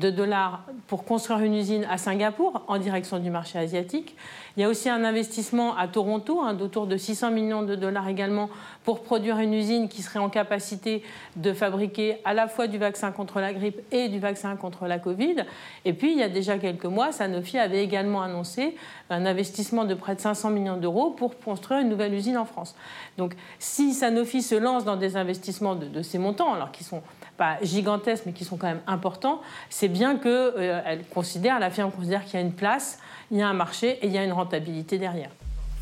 de 0.00 0.10
dollars 0.10 0.62
pour 0.86 1.04
construire 1.04 1.40
une 1.40 1.54
usine 1.54 1.86
à 1.90 1.98
Singapour 1.98 2.64
en 2.68 2.78
direction 2.78 3.18
du 3.18 3.30
marché 3.30 3.58
asiatique. 3.58 4.14
Il 4.56 4.60
y 4.60 4.64
a 4.64 4.68
aussi 4.68 4.88
un 4.88 5.04
investissement 5.04 5.76
à 5.76 5.88
Toronto 5.88 6.40
hein, 6.42 6.52
d'autour 6.52 6.86
de 6.86 6.96
600 6.96 7.30
millions 7.30 7.62
de 7.62 7.74
dollars 7.74 8.08
également 8.08 8.50
pour 8.84 9.02
produire 9.02 9.38
une 9.38 9.54
usine 9.54 9.88
qui 9.88 10.02
serait 10.02 10.18
en 10.18 10.28
capacité 10.28 11.02
de 11.36 11.52
fabriquer 11.52 12.18
à 12.24 12.34
la 12.34 12.48
fois 12.48 12.66
du 12.66 12.76
vaccin 12.76 13.12
contre 13.12 13.40
la 13.40 13.52
grippe 13.52 13.80
et 13.92 14.08
du 14.08 14.18
vaccin 14.18 14.56
contre 14.56 14.86
la 14.86 14.98
Covid. 14.98 15.44
Et 15.84 15.92
puis, 15.92 16.12
il 16.12 16.18
y 16.18 16.22
a 16.22 16.28
déjà 16.28 16.58
quelques 16.58 16.86
mois, 16.86 17.12
Sanofi 17.12 17.58
avait 17.58 17.84
également 17.84 18.20
annoncé 18.22 18.76
un 19.10 19.26
investissement 19.26 19.84
de 19.84 19.94
près 19.94 20.14
de 20.14 20.20
500 20.20 20.50
millions 20.50 20.76
d'euros 20.76 21.10
pour 21.10 21.38
construire 21.38 21.80
une 21.80 21.88
nouvelle 21.88 22.12
usine 22.12 22.36
en 22.36 22.44
France. 22.44 22.74
Donc, 23.16 23.34
si 23.58 23.94
Sanofi 23.94 24.42
se 24.42 24.54
lance 24.54 24.84
dans 24.84 24.96
des 24.96 25.16
investissements 25.16 25.76
de, 25.76 25.86
de 25.86 26.02
ces 26.02 26.18
montants, 26.18 26.52
alors 26.52 26.72
qu'ils 26.72 26.86
sont 26.86 27.02
pas 27.38 27.56
gigantesques, 27.62 28.24
mais 28.26 28.32
qui 28.32 28.44
sont 28.44 28.58
quand 28.58 28.66
même 28.66 28.82
importants, 28.86 29.40
c'est 29.70 29.88
bien 29.88 30.16
qu'elle 30.18 30.52
euh, 30.58 30.96
considère, 31.14 31.58
la 31.58 31.70
firme 31.70 31.90
considère 31.90 32.24
qu'il 32.24 32.34
y 32.34 32.36
a 32.36 32.44
une 32.44 32.52
place, 32.52 32.98
il 33.30 33.38
y 33.38 33.42
a 33.42 33.48
un 33.48 33.54
marché 33.54 33.98
et 34.02 34.06
il 34.06 34.12
y 34.12 34.18
a 34.18 34.24
une 34.24 34.32
rentabilité 34.32 34.98
derrière. 34.98 35.30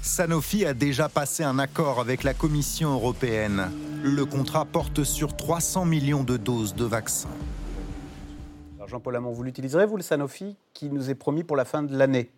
Sanofi 0.02 0.64
a 0.64 0.74
déjà 0.74 1.08
passé 1.08 1.42
un 1.42 1.58
accord 1.58 1.98
avec 1.98 2.22
la 2.22 2.34
Commission 2.34 2.92
européenne. 2.92 3.72
Le 4.04 4.24
contrat 4.24 4.64
porte 4.64 5.02
sur 5.02 5.34
300 5.34 5.84
millions 5.84 6.22
de 6.22 6.36
doses 6.36 6.76
de 6.76 6.84
vaccins. 6.84 7.28
Jean-Paul 8.86 9.16
Amont, 9.16 9.32
vous 9.32 9.42
l'utiliserez, 9.42 9.84
vous, 9.84 9.96
le 9.96 10.04
Sanofi, 10.04 10.56
qui 10.72 10.90
nous 10.90 11.10
est 11.10 11.16
promis 11.16 11.42
pour 11.42 11.56
la 11.56 11.64
fin 11.64 11.82
de 11.82 11.96
l'année? 11.96 12.30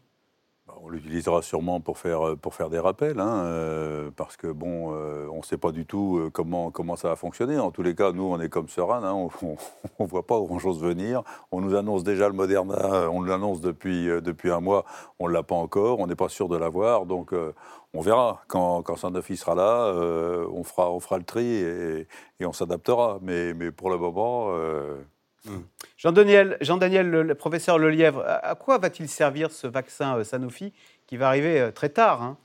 On 0.89 0.91
l'utilisera 0.91 1.43
sûrement 1.43 1.80
pour 1.80 1.99
faire, 1.99 2.34
pour 2.41 2.55
faire 2.55 2.70
des 2.70 2.78
rappels, 2.78 3.20
hein, 3.20 3.43
euh, 3.45 4.11
parce 4.16 4.39
que 4.39 4.47
bon, 4.47 4.95
euh, 4.95 5.28
on 5.30 5.39
ne 5.39 5.43
sait 5.43 5.59
pas 5.59 5.70
du 5.70 5.84
tout 5.84 6.16
euh, 6.16 6.30
comment, 6.30 6.70
comment 6.70 6.97
ça 6.97 7.09
va 7.09 7.16
fonctionner. 7.16 7.59
En 7.59 7.70
tous 7.70 7.82
les 7.82 7.95
cas, 7.95 8.12
nous, 8.12 8.22
on 8.22 8.41
est 8.41 8.49
comme 8.49 8.68
Seran, 8.70 9.05
hein, 9.05 9.12
on 9.43 9.57
ne 10.03 10.09
voit 10.09 10.26
pas 10.26 10.41
grand-chose 10.41 10.80
venir. 10.80 11.22
On 11.53 11.61
nous 11.61 11.76
annonce 11.76 12.05
déjà 12.05 12.26
le 12.28 12.32
Moderna, 12.32 13.11
on 13.11 13.22
l'annonce 13.22 13.61
depuis, 13.61 14.07
depuis 14.07 14.51
un 14.51 14.61
mois, 14.61 14.86
on 15.18 15.28
ne 15.28 15.34
l'a 15.34 15.43
pas 15.43 15.57
encore, 15.57 16.01
on 16.01 16.07
n'est 16.07 16.16
pas 16.16 16.30
sûr 16.30 16.49
de 16.49 16.57
l'avoir, 16.57 17.05
donc 17.05 17.34
on 17.93 18.01
verra. 18.01 18.41
Quand, 18.49 18.80
quand 18.80 18.97
sera 18.97 19.55
là, 19.55 19.93
on, 20.51 20.64
fera, 20.64 20.91
on 20.91 21.01
fera 21.01 21.18
le 21.18 21.24
tri 21.24 21.45
et, 21.45 22.07
et 22.41 22.47
on 22.47 22.55
s'adaptera. 22.55 23.18
Mais, 23.20 23.53
mais 23.53 23.72
pour 23.72 23.91
le 23.91 23.99
moment... 23.99 24.55
Hmm. 25.45 25.61
Jean-Daniel, 25.97 26.57
Jean-Daniel, 26.61 27.09
le, 27.11 27.34
professeur 27.34 27.78
Lelièvre, 27.78 28.24
à, 28.26 28.55
quoi 28.55 28.78
va-t-il 28.78 29.09
servir 29.09 29.51
ce 29.51 29.66
vaccin 29.66 30.16
euh, 30.16 30.24
Sanofi 30.24 30.72
qui 31.07 31.16
va 31.16 31.28
arriver 31.28 31.61
euh, 31.61 31.70
très 31.70 31.89
tard 31.89 32.22
hein? 32.22 32.36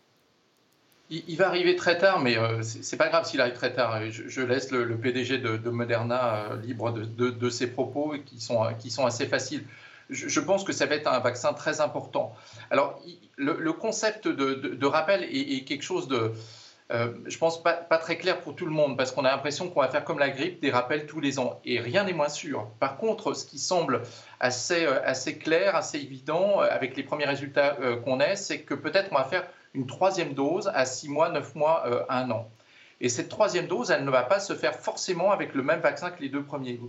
Il, 1.10 1.36
va 1.38 1.48
arriver 1.48 1.76
très 1.76 2.00
tard, 2.00 2.22
mais 2.22 2.38
euh, 2.40 2.64
ce 2.64 2.82
c'est 2.82 2.98
pas 2.98 3.10
grave 3.10 3.26
s'il 3.26 3.40
arrive 3.40 3.54
très 3.54 3.74
tard. 3.74 4.00
Je, 4.10 4.42
laisse 4.42 4.72
le, 4.72 4.98
PDG 4.98 5.38
de, 5.38 5.70
Moderna 5.70 6.56
libre 6.64 6.92
de, 6.92 7.50
ses 7.52 7.68
propos 7.68 8.16
qui 8.26 8.42
sont, 8.42 8.74
qui 8.80 8.90
sont 8.90 9.06
assez 9.06 9.28
faciles. 9.28 9.64
Je, 10.10 10.40
pense 10.40 10.64
que 10.64 10.72
ça 10.74 10.88
va 10.88 10.96
être 10.96 11.08
un 11.08 11.20
vaccin 11.20 11.54
très 11.54 11.82
important. 11.82 12.34
Alors, 12.72 13.00
le, 13.38 13.74
concept 13.74 14.28
de, 14.28 14.86
rappel 14.88 15.24
est 15.24 15.64
quelque 15.66 15.84
chose 15.84 16.08
de, 16.08 16.32
euh, 16.92 17.14
je 17.26 17.38
pense, 17.38 17.64
pas, 17.64 17.74
très 17.98 18.18
clair 18.18 18.42
pour 18.42 18.56
tout 18.56 18.66
le 18.66 18.72
monde, 18.72 18.98
parce 18.98 19.12
qu'on 19.12 19.24
a 19.26 19.32
l'impression 19.32 19.70
qu'on 19.70 19.82
va 19.82 19.88
faire 19.88 20.04
comme 20.04 20.20
la 20.20 20.30
grippe, 20.30 20.62
des 20.62 20.70
rappels 20.70 21.06
tous 21.06 21.22
les 21.22 21.40
ans, 21.40 21.60
et 21.64 21.80
rien 21.80 22.04
n'est 22.04 22.14
moins 22.14 22.30
sûr. 22.30 22.68
Par 22.80 22.98
contre, 22.98 23.34
ce 23.34 23.46
qui 23.46 23.58
semble 23.58 24.02
assez, 24.40 24.86
euh, 24.86 25.32
clair, 25.40 25.76
assez 25.76 25.98
évident, 25.98 26.62
euh, 26.62 26.68
avec 26.70 26.98
les 26.98 27.04
premiers 27.04 27.26
résultats 27.26 27.78
qu'on 28.04 28.20
ait, 28.20 28.36
c'est 28.36 28.62
que 28.62 28.74
peut-être 28.74 29.10
on 29.12 29.16
va 29.16 29.24
faire 29.24 29.48
une 29.74 29.88
troisième 29.88 30.34
dose 30.34 30.70
à 30.74 30.86
6 30.86 31.10
mois, 31.10 31.30
9 31.30 31.56
mois, 31.56 32.06
1 32.10 32.30
an. 32.32 32.50
Et 33.02 33.10
cette 33.10 33.30
troisième 33.30 33.68
dose, 33.68 33.90
elle 33.90 34.06
ne 34.06 34.12
va 34.12 34.24
pas 34.24 34.40
se 34.40 34.54
faire 34.54 34.76
forcément 34.76 35.32
avec 35.32 35.56
le 35.56 35.64
même 35.64 35.80
vaccin 35.80 36.12
que 36.12 36.22
les 36.22 36.30
deux 36.30 36.44
premiers. 36.44 36.80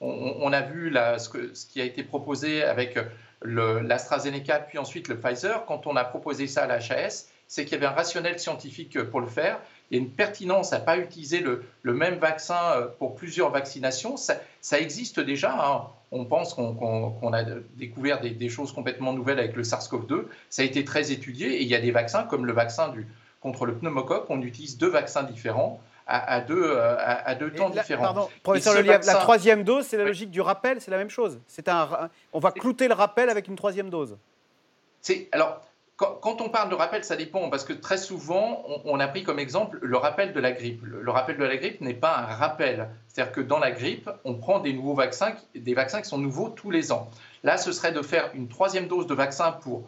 On, 0.00 0.52
a 0.52 0.60
vu 0.60 0.94
ce, 1.18 1.54
ce, 1.54 1.66
qui 1.66 1.80
a 1.80 1.84
été 1.84 2.02
proposé 2.02 2.62
avec 2.62 2.98
l'AstraZeneca, 3.42 4.58
puis 4.58 4.78
ensuite 4.78 5.08
le 5.08 5.18
Pfizer. 5.18 5.64
Quand 5.64 5.86
on 5.86 5.96
a 5.96 6.04
proposé 6.04 6.46
ça 6.46 6.64
à 6.64 6.66
l'HAS, 6.66 7.28
c'est 7.54 7.64
qu'il 7.64 7.74
y 7.74 7.76
avait 7.76 7.86
un 7.86 7.94
rationnel 7.96 8.40
scientifique 8.40 9.00
pour 9.04 9.20
le 9.20 9.28
faire. 9.28 9.60
Il 9.88 9.96
y 9.96 10.00
a 10.00 10.02
une 10.02 10.10
pertinence 10.10 10.72
à 10.72 10.80
ne 10.80 10.84
pas 10.84 10.98
utiliser 10.98 11.38
le, 11.38 11.62
même 11.92 12.16
vaccin 12.16 12.58
euh, 12.72 12.88
pour 12.98 13.14
plusieurs 13.14 13.50
vaccinations. 13.50 14.16
Ça, 14.16 14.40
existe 14.72 15.20
déjà. 15.20 15.54
Hein. 15.64 15.82
On 16.10 16.24
pense 16.24 16.52
qu'on 16.54 17.32
a 17.32 17.44
découvert 17.76 18.20
des, 18.20 18.48
choses 18.48 18.72
complètement 18.72 19.12
nouvelles 19.12 19.38
avec 19.38 19.54
le 19.54 19.62
SARS-CoV-2. 19.62 20.24
Ça 20.50 20.62
a 20.62 20.64
été 20.64 20.84
très 20.84 21.12
étudié 21.12 21.58
et 21.58 21.62
il 21.62 21.68
y 21.68 21.76
a 21.76 21.80
des 21.80 21.92
vaccins 21.92 22.24
comme 22.24 22.44
le 22.44 22.52
vaccin 22.52 22.88
du, 22.88 23.06
contre 23.40 23.66
le 23.66 23.76
pneumocoque. 23.76 24.26
On 24.30 24.42
utilise 24.42 24.76
deux 24.76 24.90
vaccins 24.90 25.22
différents 25.22 25.80
à, 26.08 26.40
deux, 26.40 26.60
euh, 26.60 26.96
à, 26.98 27.36
deux 27.36 27.52
temps 27.52 27.70
différents. 27.70 28.02
Pardon, 28.02 28.28
professeur 28.42 28.74
Lelièvre, 28.74 29.06
la 29.06 29.14
troisième 29.14 29.62
dose, 29.62 29.86
c'est 29.86 29.96
la 29.96 30.04
logique 30.04 30.32
du 30.32 30.40
rappel, 30.40 30.80
c'est 30.80 30.90
la 30.90 30.98
même 30.98 31.08
chose. 31.08 31.38
Un, 31.68 32.10
on 32.32 32.40
va 32.40 32.50
clouter 32.50 32.88
le 32.88 32.94
rappel 32.94 33.30
avec 33.30 33.46
une 33.46 33.54
troisième 33.54 33.90
dose. 33.90 34.18
Alors, 35.32 35.60
quand, 35.96 36.40
on 36.40 36.48
parle 36.48 36.70
de 36.70 36.74
rappel, 36.74 37.04
ça 37.04 37.14
dépend, 37.14 37.48
parce 37.50 37.62
que 37.62 37.72
très 37.72 37.98
souvent, 37.98 38.64
on, 38.84 38.98
a 38.98 39.06
pris 39.06 39.22
comme 39.22 39.38
exemple 39.38 39.78
le 39.80 39.96
rappel 39.96 40.32
de 40.32 40.40
la 40.40 40.50
grippe. 40.50 40.82
Le, 40.82 41.08
rappel 41.10 41.36
de 41.36 41.44
la 41.44 41.56
grippe 41.56 41.80
n'est 41.80 41.94
pas 41.94 42.16
un 42.18 42.34
rappel. 42.34 42.88
C'est-à-dire 43.06 43.32
que 43.32 43.40
dans 43.40 43.60
la 43.60 43.70
grippe, 43.70 44.10
on 44.24 44.34
prend 44.34 44.58
des 44.58 44.72
nouveaux 44.72 44.94
vaccins, 44.94 45.34
des 45.54 45.74
vaccins 45.74 46.00
qui 46.02 46.08
sont 46.08 46.18
nouveaux 46.18 46.48
tous 46.48 46.72
les 46.72 46.90
ans. 46.90 47.08
Là, 47.44 47.58
ce 47.58 47.70
serait 47.70 47.92
de 47.92 48.02
faire 48.02 48.30
une 48.34 48.48
troisième 48.48 48.88
dose 48.88 49.06
de 49.06 49.14
vaccin 49.14 49.52
pour 49.52 49.84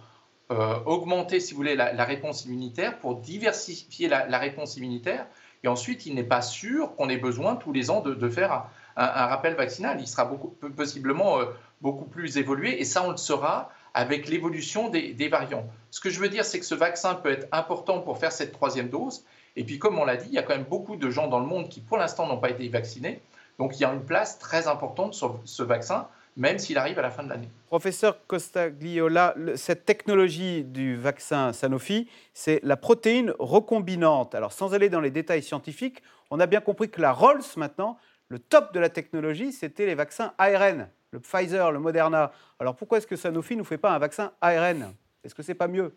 euh, 0.52 0.78
augmenter, 0.86 1.40
si 1.40 1.54
vous 1.54 1.56
voulez, 1.56 1.74
la, 1.74 2.04
réponse 2.04 2.44
immunitaire, 2.44 2.98
pour 3.00 3.16
diversifier 3.16 4.08
la, 4.08 4.38
réponse 4.38 4.76
immunitaire. 4.76 5.26
Et 5.64 5.68
ensuite, 5.68 6.06
il 6.06 6.14
n'est 6.14 6.22
pas 6.22 6.42
sûr 6.42 6.94
qu'on 6.94 7.08
ait 7.08 7.16
besoin 7.16 7.56
tous 7.56 7.72
les 7.72 7.90
ans 7.90 8.00
de, 8.00 8.28
faire 8.28 8.66
un, 8.96 9.26
rappel 9.26 9.54
vaccinal. 9.54 9.96
Il 10.00 10.06
sera 10.06 10.30
possiblement 10.76 11.40
euh, 11.40 11.46
beaucoup 11.80 12.04
plus 12.04 12.38
évolué, 12.38 12.80
et 12.80 12.84
ça, 12.84 13.02
on 13.02 13.10
le 13.10 13.16
saura 13.16 13.70
avec 13.96 14.28
l'évolution 14.28 14.90
des, 14.90 15.28
variants. 15.28 15.64
Ce 15.90 16.00
que 16.00 16.10
je 16.10 16.20
veux 16.20 16.28
dire, 16.28 16.44
c'est 16.44 16.60
que 16.60 16.66
ce 16.66 16.74
vaccin 16.74 17.14
peut 17.14 17.32
être 17.32 17.48
important 17.50 18.00
pour 18.00 18.18
faire 18.18 18.30
cette 18.30 18.52
troisième 18.52 18.90
dose. 18.90 19.24
Et 19.56 19.64
puis, 19.64 19.78
comme 19.78 19.98
on 19.98 20.04
l'a 20.04 20.16
dit, 20.16 20.26
il 20.28 20.34
y 20.34 20.38
a 20.38 20.42
quand 20.42 20.54
même 20.54 20.66
beaucoup 20.68 20.96
de 20.96 21.08
gens 21.08 21.28
dans 21.28 21.40
le 21.40 21.46
monde 21.46 21.70
qui, 21.70 21.80
pour 21.80 21.96
l'instant, 21.96 22.28
n'ont 22.28 22.36
pas 22.36 22.50
été 22.50 22.68
vaccinés. 22.68 23.22
Donc, 23.58 23.78
il 23.78 23.80
y 23.80 23.84
a 23.86 23.92
une 23.92 24.04
place 24.04 24.38
très 24.38 24.68
importante 24.68 25.14
sur 25.14 25.40
ce 25.46 25.62
vaccin, 25.62 26.08
même 26.36 26.58
s'il 26.58 26.76
arrive 26.76 26.98
à 26.98 27.02
la 27.02 27.10
fin 27.10 27.22
de 27.22 27.30
l'année. 27.30 27.48
Professeur 27.68 28.18
Costagliola, 28.26 29.34
cette 29.54 29.86
technologie 29.86 30.62
du 30.62 30.94
vaccin 30.94 31.54
Sanofi, 31.54 32.06
c'est 32.34 32.60
la 32.62 32.76
protéine 32.76 33.32
recombinante. 33.38 34.34
Alors, 34.34 34.52
sans 34.52 34.74
aller 34.74 34.90
dans 34.90 35.00
les 35.00 35.10
détails 35.10 35.42
scientifiques, 35.42 36.02
on 36.30 36.38
a 36.38 36.44
bien 36.44 36.60
compris 36.60 36.90
que 36.90 37.00
la 37.00 37.12
Rolls, 37.12 37.40
maintenant, 37.56 37.96
le 38.28 38.38
top 38.40 38.74
de 38.74 38.80
la 38.80 38.90
technologie, 38.90 39.52
c'était 39.52 39.86
les 39.86 39.94
vaccins 39.94 40.34
ARN 40.36 40.90
le 41.10 41.20
Pfizer, 41.20 41.72
le 41.72 41.78
Moderna. 41.78 42.32
Alors 42.58 42.76
pourquoi 42.76 42.98
est-ce 42.98 43.06
que 43.06 43.16
Sanofi 43.16 43.54
ne 43.54 43.58
nous 43.58 43.64
fait 43.64 43.78
pas 43.78 43.92
un 43.92 43.98
vaccin 43.98 44.32
ARN 44.40 44.94
Est-ce 45.24 45.34
que 45.34 45.42
c'est 45.42 45.54
pas 45.54 45.68
mieux? 45.68 45.96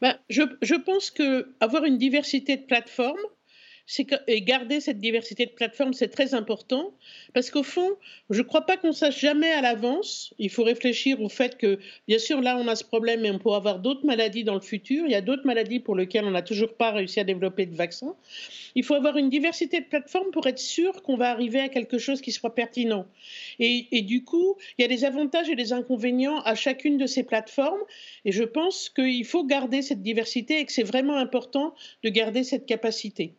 Ben, 0.00 0.18
je, 0.28 0.42
je, 0.62 0.74
pense 0.74 1.10
qu'avoir 1.10 1.84
une 1.84 1.98
diversité 1.98 2.56
de 2.56 2.64
plateformes, 2.64 3.20
et 4.26 4.42
garder 4.42 4.80
cette 4.80 4.98
diversité 4.98 5.46
de 5.46 5.50
plateformes, 5.50 5.92
c'est 5.92 6.08
très 6.08 6.34
important, 6.34 6.92
parce 7.34 7.50
qu'au 7.50 7.62
fond, 7.62 7.90
je 8.30 8.38
ne 8.38 8.44
crois 8.44 8.62
pas 8.62 8.76
qu'on 8.76 8.92
sache 8.92 9.20
jamais 9.20 9.50
à 9.50 9.60
l'avance. 9.60 10.34
Il 10.38 10.50
faut 10.50 10.64
réfléchir 10.64 11.20
au 11.20 11.28
fait 11.28 11.58
que, 11.58 11.78
bien 12.08 12.18
sûr, 12.18 12.40
là, 12.40 12.56
on 12.58 12.68
a 12.68 12.76
ce 12.76 12.84
problème, 12.84 13.20
mais 13.20 13.30
on 13.30 13.38
pourra 13.38 13.58
avoir 13.58 13.78
d'autres 13.78 14.06
maladies 14.06 14.44
dans 14.44 14.54
le 14.54 14.60
futur. 14.60 15.04
Il 15.06 15.12
y 15.12 15.14
a 15.14 15.20
d'autres 15.20 15.46
maladies 15.46 15.80
pour 15.80 15.94
lesquelles 15.96 16.24
on 16.24 16.30
n'a 16.30 16.42
toujours 16.42 16.74
pas 16.74 16.90
réussi 16.90 17.20
à 17.20 17.24
développer 17.24 17.66
de 17.66 17.74
vaccin. 17.74 18.14
Il 18.74 18.84
faut 18.84 18.94
avoir 18.94 19.16
une 19.16 19.28
diversité 19.28 19.80
de 19.80 19.86
plateformes 19.86 20.30
pour 20.30 20.46
être 20.46 20.58
sûr 20.58 21.02
qu'on 21.02 21.16
va 21.16 21.30
arriver 21.30 21.60
à 21.60 21.68
quelque 21.68 21.98
chose 21.98 22.20
qui 22.20 22.32
soit 22.32 22.54
pertinent. 22.54 23.06
Et 23.58 24.02
du 24.02 24.24
coup, 24.24 24.56
il 24.78 24.82
y 24.82 24.84
a 24.84 24.88
des 24.88 25.04
avantages 25.04 25.50
et 25.50 25.56
des 25.56 25.72
inconvénients 25.72 26.40
à 26.42 26.54
chacune 26.54 26.96
de 26.96 27.06
ces 27.06 27.22
plateformes. 27.22 27.80
Et 28.24 28.32
je 28.32 28.44
pense 28.44 28.88
qu'il 28.88 29.24
faut 29.26 29.44
garder 29.44 29.82
cette 29.82 30.02
diversité 30.02 30.60
et 30.60 30.64
que 30.64 30.72
c'est 30.72 30.82
vraiment 30.82 31.16
important 31.16 31.74
de 32.02 32.08
garder 32.08 32.44
cette 32.44 32.66
capacité. 32.66 33.34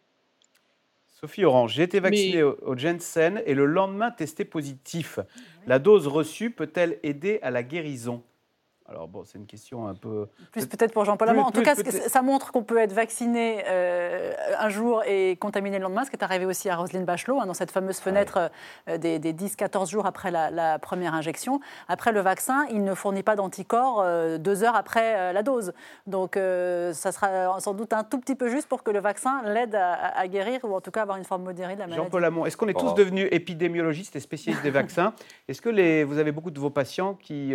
Sophie 1.23 1.45
Orange, 1.45 1.75
j'ai 1.75 1.83
été 1.83 2.01
vaccinée 2.01 2.43
au 2.43 2.77
Jensen 2.77 3.41
et 3.45 3.53
le 3.53 3.65
lendemain 3.65 4.11
testé 4.11 4.43
positif. 4.43 5.19
La 5.65 5.79
dose 5.79 6.07
reçue 6.07 6.51
peut-elle 6.51 6.99
aider 7.01 7.39
à 7.41 7.49
la 7.49 7.63
guérison? 7.63 8.25
Alors 8.93 9.07
bon, 9.07 9.23
c'est 9.25 9.39
une 9.39 9.47
question 9.47 9.87
un 9.87 9.95
peu... 9.95 10.27
Plus 10.51 10.67
peut-être 10.67 10.93
pour 10.93 11.03
Jean-Paul 11.03 11.29
Amand. 11.29 11.47
En 11.47 11.51
tout 11.51 11.63
cas, 11.63 11.73
ça 11.75 12.21
montre 12.21 12.51
qu'on 12.51 12.63
peut 12.63 12.77
être 12.77 12.93
vacciné 12.93 13.63
euh, 13.67 14.33
un 14.59 14.69
jour 14.69 15.03
et 15.05 15.35
contaminé 15.37 15.77
le 15.77 15.83
lendemain, 15.83 16.05
ce 16.05 16.11
qui 16.11 16.15
est 16.15 16.23
arrivé 16.23 16.45
aussi 16.45 16.69
à 16.69 16.75
Roselyne 16.75 17.03
Bachelot, 17.03 17.39
hein, 17.39 17.47
dans 17.47 17.55
cette 17.55 17.71
fameuse 17.71 17.97
fenêtre 17.97 18.51
euh, 18.87 18.97
des, 18.97 19.19
10-14 19.19 19.89
jours 19.89 20.05
après 20.05 20.29
la, 20.29 20.77
première 20.77 21.15
injection. 21.15 21.59
Après 21.87 22.11
le 22.11 22.19
vaccin, 22.21 22.65
il 22.69 22.83
ne 22.83 22.93
fournit 22.93 23.23
pas 23.23 23.35
d'anticorps 23.35 24.01
euh, 24.01 24.37
deux 24.37 24.63
heures 24.63 24.75
après 24.75 25.33
la 25.33 25.43
dose. 25.43 25.73
Donc 26.05 26.35
ça 26.35 27.11
sera 27.11 27.59
sans 27.59 27.73
doute 27.73 27.93
un 27.93 28.03
tout 28.03 28.19
petit 28.19 28.35
peu 28.35 28.49
juste 28.49 28.67
pour 28.67 28.83
que 28.83 28.91
le 28.91 28.99
vaccin 28.99 29.41
l'aide 29.45 29.75
à, 29.75 30.27
guérir 30.27 30.59
ou 30.63 30.75
en 30.75 30.81
tout 30.81 30.91
cas 30.91 31.01
avoir 31.01 31.17
une 31.17 31.23
forme 31.23 31.43
modérée 31.43 31.75
de 31.75 31.79
la 31.79 31.87
maladie. 31.87 32.03
Jean-Paul 32.03 32.25
Amand, 32.25 32.45
est-ce 32.45 32.57
qu'on 32.57 32.67
est 32.67 32.79
tous 32.79 32.93
devenus 32.93 33.27
épidémiologistes 33.31 34.15
et 34.15 34.19
spécialistes 34.19 34.63
des 34.63 34.71
vaccins? 34.71 35.13
Est-ce 35.47 35.61
que 35.61 35.69
les, 35.69 36.03
vous 36.03 36.17
avez 36.17 36.31
beaucoup 36.31 36.51
de 36.51 36.59
vos 36.59 36.69
patients 36.69 37.15
qui 37.15 37.53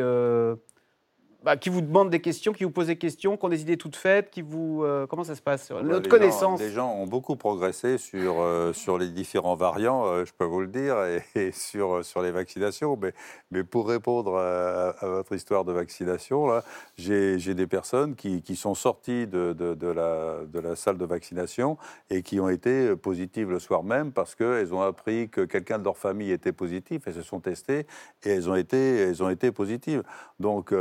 bah, 1.44 1.56
qui 1.56 1.68
vous 1.68 1.82
demandent 1.82 2.10
des 2.10 2.20
questions, 2.20 2.52
qui 2.52 2.64
vous 2.64 2.72
posent 2.72 2.88
des 2.88 2.96
questions, 2.96 3.36
qui 3.36 3.44
ont 3.44 3.48
des 3.48 3.62
idées 3.62 3.76
toutes 3.76 3.94
faites, 3.94 4.28
qui 4.28 4.42
vous... 4.42 4.82
Euh, 4.82 5.06
comment 5.06 5.22
ça 5.22 5.36
se 5.36 5.40
passe 5.40 5.70
Notre 5.70 6.08
connaissance 6.08 6.58
Les 6.58 6.70
gens 6.70 6.92
ont 6.92 7.06
beaucoup 7.06 7.36
progressé 7.36 7.96
sur, 7.96 8.40
euh, 8.40 8.72
sur 8.72 8.98
les 8.98 9.08
différents 9.08 9.54
variants, 9.54 10.04
euh, 10.06 10.24
je 10.24 10.32
peux 10.36 10.44
vous 10.44 10.60
le 10.60 10.66
dire, 10.66 10.96
et, 11.36 11.52
sur, 11.52 12.04
sur 12.04 12.22
les 12.22 12.32
vaccinations. 12.32 12.98
Mais, 13.00 13.12
mais 13.52 13.62
pour 13.62 13.88
répondre 13.88 14.36
à, 14.36 14.96
votre 15.02 15.32
histoire 15.32 15.64
de 15.64 15.72
vaccination, 15.72 16.60
j'ai 16.96 17.54
des 17.54 17.66
personnes 17.68 18.16
qui, 18.16 18.42
qui, 18.42 18.56
sont 18.56 18.74
sorties 18.74 19.28
de, 19.28 19.52
de, 19.52 19.74
de, 19.74 19.86
la, 19.86 20.38
de 20.44 20.58
la 20.58 20.74
salle 20.74 20.98
de 20.98 21.04
vaccination 21.04 21.78
et 22.10 22.22
qui 22.22 22.40
ont 22.40 22.48
été 22.48 22.96
positives 22.96 23.50
le 23.50 23.60
soir 23.60 23.84
même 23.84 24.10
parce 24.10 24.34
qu'elles 24.34 24.74
ont 24.74 24.82
appris 24.82 25.28
que 25.28 25.42
quelqu'un 25.42 25.78
de 25.78 25.84
leur 25.84 25.96
famille 25.96 26.32
était 26.32 26.52
positif, 26.52 27.02
elles 27.06 27.14
se 27.14 27.22
sont 27.22 27.38
testées 27.38 27.86
et 28.24 28.30
elles 28.30 28.50
ont 28.50 28.56
été, 28.56 28.96
elles 28.96 29.22
ont 29.22 29.30
été 29.30 29.52
positives. 29.52 30.02
Donc 30.40 30.72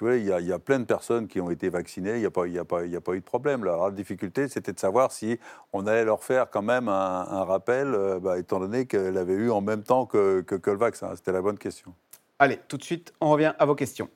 il 0.00 0.24
y, 0.24 0.52
a, 0.52 0.58
plein 0.58 0.78
de 0.78 0.84
personnes 0.84 1.28
qui 1.28 1.40
ont 1.40 1.50
été 1.50 1.68
vaccinées, 1.68 2.14
il 2.14 2.20
n'y 2.20 2.26
a 2.26 2.30
pas 2.30 2.46
eu 2.46 2.90
de 2.90 3.20
problème. 3.20 3.64
la 3.64 3.90
difficulté, 3.90 4.48
c'était 4.48 4.72
de 4.72 4.78
savoir 4.80 5.12
si 5.12 5.38
on 5.72 5.86
allait 5.86 6.04
leur 6.04 6.22
faire 6.22 6.50
quand 6.50 6.62
même 6.62 6.88
un, 6.88 7.44
rappel, 7.44 7.94
euh, 7.94 8.20
bah, 8.20 8.38
étant 8.38 8.60
donné 8.60 8.86
qu'elle 8.86 9.16
avait 9.16 9.34
eu 9.34 9.50
en 9.50 9.60
même 9.60 9.82
temps 9.82 10.06
que, 10.06 10.40
que 10.42 10.70
le 10.70 10.76
vaccin. 10.76 11.14
C'était 11.16 11.32
la 11.32 11.42
bonne 11.42 11.58
question. 11.58 11.94
Allez, 12.38 12.58
tout 12.68 12.76
de 12.76 12.84
suite, 12.84 13.12
on 13.20 13.30
revient 13.30 13.52
à 13.58 13.66
vos 13.66 13.74
questions. 13.74 14.08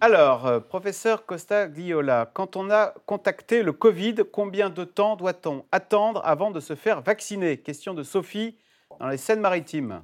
Alors, 0.00 0.46
euh, 0.46 0.60
professeur 0.60 1.26
Costa 1.26 1.66
Gliola, 1.66 2.30
quand 2.32 2.54
on 2.54 2.70
a 2.70 2.94
contacté 3.04 3.64
le 3.64 3.72
Covid, 3.72 4.14
combien 4.30 4.70
de 4.70 4.84
temps 4.84 5.16
doit-on 5.16 5.64
attendre 5.72 6.22
avant 6.24 6.52
de 6.52 6.60
se 6.60 6.76
faire 6.76 7.00
vacciner? 7.00 7.58
Question 7.58 7.94
de 7.94 8.04
Sophie 8.04 8.56
dans 9.00 9.08
les 9.08 9.16
Seines-Maritimes. 9.16 10.02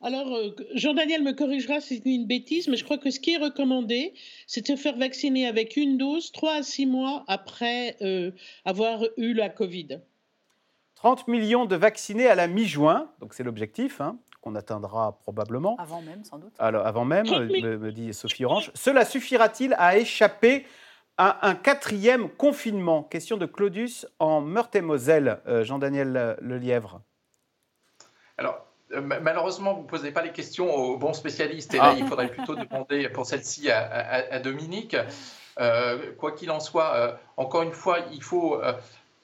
Alors, 0.00 0.32
euh, 0.32 0.54
Jean-Daniel 0.74 1.22
me 1.22 1.32
corrigera 1.32 1.80
si 1.80 1.96
c'est 1.96 2.10
une 2.10 2.26
bêtise, 2.26 2.68
mais 2.68 2.76
je 2.76 2.84
crois 2.84 2.98
que 2.98 3.10
ce 3.10 3.18
qui 3.18 3.34
est 3.34 3.38
recommandé, 3.38 4.14
c'est 4.46 4.60
de 4.60 4.66
se 4.66 4.76
faire 4.76 4.96
vacciner 4.96 5.46
avec 5.46 5.76
une 5.76 5.98
dose 5.98 6.30
3 6.30 6.54
à 6.54 6.62
6 6.62 6.86
mois 6.86 7.24
après 7.26 7.96
euh, 8.00 8.30
avoir 8.64 9.02
eu 9.16 9.34
la 9.34 9.48
Covid. 9.48 10.00
30 10.94 11.26
millions 11.26 11.64
de 11.64 11.74
vaccinés 11.74 12.28
à 12.28 12.36
la 12.36 12.46
mi-juin, 12.46 13.10
donc 13.20 13.34
c'est 13.34 13.42
l'objectif, 13.42 14.00
hein, 14.00 14.18
qu'on 14.40 14.54
atteindra 14.54 15.18
probablement. 15.18 15.76
Avant 15.78 16.02
même, 16.02 16.22
sans 16.24 16.38
doute. 16.38 16.54
Alors, 16.60 16.86
avant 16.86 17.04
même, 17.04 17.26
me, 17.26 17.90
dit 17.90 18.14
Sophie 18.14 18.44
Orange. 18.44 18.70
Cela 18.74 19.04
suffira-t-il 19.04 19.74
à 19.78 19.96
échapper 19.96 20.64
à 21.16 21.48
un 21.48 21.56
quatrième 21.56 22.28
confinement? 22.28 23.02
Question 23.02 23.36
de 23.36 23.46
Claudius 23.46 24.06
en 24.20 24.40
Meurthe-et-Moselle, 24.40 25.40
euh, 25.48 25.64
Jean-Daniel 25.64 26.36
Lelièvre. 26.40 27.00
Alors, 28.36 28.67
malheureusement, 28.90 29.74
vous 29.74 29.82
ne 29.82 29.86
posez 29.86 30.10
pas 30.10 30.22
les 30.22 30.32
questions 30.32 30.74
aux 30.74 30.96
bons 30.96 31.12
spécialistes. 31.12 31.74
Et 31.74 31.78
là, 31.78 31.92
ah. 31.92 31.96
il 31.98 32.06
faudrait 32.06 32.28
plutôt 32.28 32.54
demander 32.54 33.08
pour 33.08 33.26
celle-ci 33.26 33.70
à, 33.70 34.38
Dominique. 34.40 34.96
Euh, 35.60 36.12
quoi 36.18 36.32
qu'il 36.32 36.50
en 36.50 36.60
soit, 36.60 36.94
euh, 36.94 37.12
encore 37.36 37.62
une 37.62 37.72
fois, 37.72 37.98
il 38.12 38.22
faut. 38.22 38.60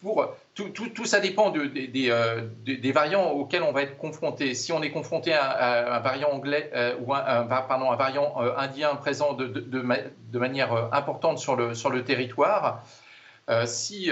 pour, 0.02 0.34
tout, 0.54 0.68
tout, 0.70 1.04
ça 1.04 1.20
dépend 1.20 1.50
de, 1.50 1.64
des 1.66 2.92
variants 2.92 3.30
auxquels 3.30 3.62
on 3.62 3.72
va 3.72 3.82
être 3.82 3.96
confronté. 3.96 4.54
Si 4.54 4.72
on 4.72 4.82
est 4.82 4.90
confronté 4.90 5.32
à, 5.32 5.96
un 5.96 6.00
variant 6.00 6.30
anglais 6.30 6.70
ou 7.00 7.14
un, 7.14 7.44
pardon, 7.44 7.90
un 7.90 7.96
variant 7.96 8.36
indien 8.56 8.94
présent 8.96 9.32
de, 9.32 9.46
de, 9.46 10.38
manière 10.38 10.92
importante 10.92 11.38
sur 11.38 11.56
le, 11.56 11.74
sur 11.74 11.90
le 11.90 12.04
territoire, 12.04 12.82
si 13.64 14.10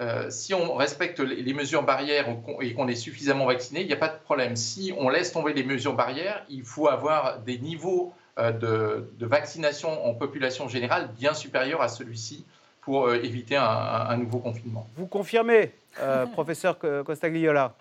euh, 0.00 0.30
si 0.30 0.54
on 0.54 0.74
respecte 0.76 1.20
les 1.20 1.52
mesures 1.52 1.82
barrières 1.82 2.26
et 2.62 2.72
qu'on 2.72 2.88
est 2.88 2.94
suffisamment 2.94 3.44
vacciné, 3.44 3.82
il 3.82 3.86
n'y 3.86 3.92
a 3.92 3.96
pas 3.98 4.08
de 4.08 4.18
problème. 4.24 4.56
Si 4.56 4.94
on 4.96 5.10
laisse 5.10 5.30
tomber 5.32 5.52
les 5.52 5.62
mesures 5.62 5.94
barrières, 5.94 6.42
il 6.48 6.62
faut 6.62 6.88
avoir 6.88 7.40
des 7.40 7.58
niveaux 7.58 8.14
euh, 8.38 8.50
de, 8.50 9.26
vaccination 9.26 10.06
en 10.06 10.14
population 10.14 10.68
générale 10.68 11.10
bien 11.18 11.34
supérieurs 11.34 11.82
à 11.82 11.88
celui-ci 11.88 12.46
pour 12.80 13.08
euh, 13.08 13.16
éviter 13.22 13.56
un, 13.56 14.16
nouveau 14.16 14.38
confinement. 14.38 14.88
Vous 14.96 15.06
confirmez, 15.06 15.72
professeur 16.32 16.78
Costagliola? 16.78 17.74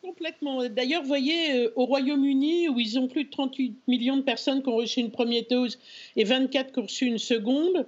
Complètement. 0.00 0.68
D'ailleurs, 0.68 1.02
vous 1.02 1.08
voyez, 1.08 1.68
au 1.74 1.84
Royaume-Uni, 1.84 2.68
où 2.68 2.78
ils 2.78 2.96
ont 2.96 3.08
plus 3.08 3.24
de 3.24 3.30
38 3.30 3.76
millions 3.88 4.16
de 4.16 4.22
personnes 4.22 4.62
qui 4.62 4.68
ont 4.68 4.76
reçu 4.76 5.00
une 5.00 5.10
première 5.10 5.42
dose 5.50 5.80
et 6.14 6.22
24 6.22 6.72
qui 6.72 6.78
ont 6.78 6.82
reçu 6.82 7.06
une 7.06 7.18
seconde, 7.18 7.78
euh, 7.78 7.84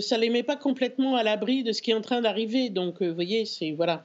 ça 0.00 0.16
ne 0.16 0.22
les 0.22 0.30
met 0.30 0.42
pas 0.42 0.56
complètement 0.56 1.16
à 1.16 1.22
l'abri 1.22 1.62
de 1.62 1.72
ce 1.72 1.82
qui 1.82 1.90
est 1.90 1.94
en 1.94 2.00
train 2.00 2.20
d'arriver. 2.20 2.70
Donc, 2.70 3.02
euh, 3.02 3.08
vous 3.08 3.14
voyez, 3.14 3.44
c'est 3.44 3.72
voilà. 3.72 4.04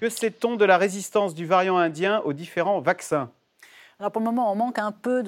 Que 0.00 0.08
sait-on 0.08 0.56
de 0.56 0.64
la 0.64 0.78
résistance 0.78 1.34
du 1.34 1.46
variant 1.46 1.76
indien 1.76 2.20
aux 2.24 2.32
différents 2.32 2.80
vaccins? 2.80 3.30
Alors 3.98 4.12
pour 4.12 4.20
le 4.20 4.26
moment, 4.26 4.52
on 4.52 4.54
manque 4.54 4.78
un 4.78 4.92
peu 4.92 5.22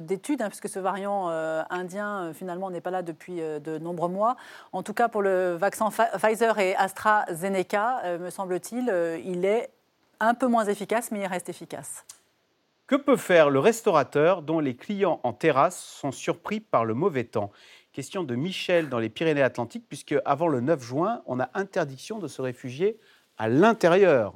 d'études, 0.00 0.42
hein, 0.42 0.48
puisque 0.48 0.68
ce 0.68 0.80
variant 0.80 1.30
euh, 1.30 1.62
indien, 1.70 2.32
finalement, 2.34 2.68
n'est 2.68 2.80
pas 2.80 2.90
là 2.90 3.02
depuis 3.02 3.36
de 3.36 3.78
nombreux 3.78 4.08
mois. 4.08 4.36
En 4.72 4.82
tout 4.82 4.92
cas, 4.92 5.08
pour 5.08 5.22
le 5.22 5.54
vaccin 5.54 5.88
Pfizer 5.90 6.58
et 6.58 6.74
AstraZeneca, 6.74 8.18
me 8.18 8.30
semble-t-il, 8.30 8.92
il 9.24 9.44
est 9.44 9.70
un 10.18 10.34
peu 10.34 10.48
moins 10.48 10.64
efficace, 10.64 11.12
mais 11.12 11.20
il 11.20 11.26
reste 11.26 11.48
efficace. 11.48 12.04
Que 12.88 12.96
peut 12.96 13.16
faire 13.16 13.50
le 13.50 13.60
restaurateur 13.60 14.42
dont 14.42 14.58
les 14.58 14.74
clients 14.74 15.20
en 15.22 15.32
terrasse 15.32 15.78
sont 15.78 16.10
surpris 16.10 16.58
par 16.58 16.84
le 16.84 16.94
mauvais 16.94 17.24
temps? 17.24 17.52
Question 17.92 18.24
de 18.24 18.34
Michel 18.34 18.88
dans 18.88 18.98
les 18.98 19.10
Pyrénées-Atlantiques, 19.10 19.84
puisque 19.86 20.14
avant 20.24 20.48
le 20.48 20.60
9 20.60 20.82
juin, 20.82 21.22
on 21.26 21.38
a 21.40 21.50
interdiction 21.52 22.18
de 22.18 22.26
se 22.26 22.40
réfugier 22.40 22.98
à 23.36 23.50
l'intérieur 23.50 24.32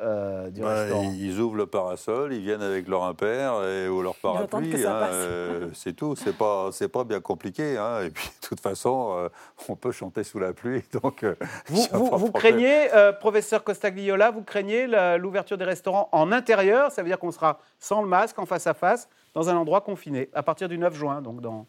euh, 0.00 0.48
du 0.48 0.64
restaurant. 0.64 1.12
Ils 1.14 1.38
ouvrent 1.38 1.56
le 1.56 1.66
parasol, 1.66 2.32
ils 2.32 2.40
viennent 2.40 2.62
avec 2.62 2.88
leur 2.88 3.04
impair 3.04 3.62
et, 3.62 3.88
ou 3.88 4.00
leur 4.00 4.14
parapluie. 4.16 4.86
Hein, 4.86 5.02
euh, 5.12 5.68
c'est 5.74 5.92
tout, 5.92 6.16
c'est 6.16 6.36
pas, 6.36 6.70
c'est 6.72 6.88
pas 6.88 7.04
bien 7.04 7.20
compliqué. 7.20 7.76
Hein, 7.76 8.04
et 8.04 8.10
puis, 8.10 8.26
de 8.26 8.48
toute 8.48 8.60
façon, 8.60 9.14
euh, 9.18 9.28
on 9.68 9.76
peut 9.76 9.92
chanter 9.92 10.24
sous 10.24 10.38
la 10.38 10.54
pluie. 10.54 10.82
Donc, 11.02 11.26
vous, 11.66 11.86
vous, 11.92 12.32
craignez, 12.32 12.88
professeur 13.20 13.62
Costagliola, 13.62 14.30
vous 14.30 14.42
craignez 14.42 14.86
l'ouverture 15.18 15.58
des 15.58 15.66
restaurants 15.66 16.08
en 16.10 16.32
intérieur? 16.32 16.90
Ça 16.90 17.02
veut 17.02 17.08
dire 17.08 17.18
qu'on 17.18 17.32
sera 17.32 17.60
sans 17.78 18.00
le 18.00 18.08
masque, 18.08 18.38
en 18.38 18.46
face 18.46 18.66
à 18.66 18.72
face, 18.72 19.10
dans 19.34 19.50
un 19.50 19.56
endroit 19.56 19.82
confiné, 19.82 20.30
à 20.32 20.42
partir 20.42 20.70
du 20.70 20.78
9 20.78 20.94
juin, 20.94 21.20
donc 21.20 21.42
dans 21.42 21.66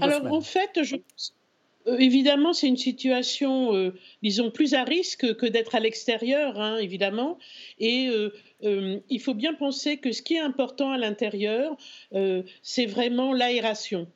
alors 0.00 0.32
en 0.32 0.40
fait, 0.40 0.82
je, 0.82 0.96
euh, 1.86 1.98
évidemment, 1.98 2.52
c'est 2.52 2.66
une 2.66 2.76
situation, 2.76 3.74
euh, 3.74 3.94
disons, 4.22 4.50
plus 4.50 4.74
à 4.74 4.84
risque 4.84 5.34
que 5.36 5.46
d'être 5.46 5.74
à 5.74 5.80
l'extérieur, 5.80 6.60
hein, 6.60 6.78
évidemment. 6.78 7.38
Et 7.78 8.08
euh, 8.08 9.00
il 9.08 9.20
faut 9.20 9.34
bien 9.34 9.54
penser 9.54 9.98
que 9.98 10.12
ce 10.12 10.22
qui 10.22 10.34
est 10.34 10.40
important 10.40 10.90
à 10.90 10.98
l'intérieur, 10.98 11.76
c'est 12.62 12.86
vraiment 12.86 13.32
l'aération. 13.32 14.08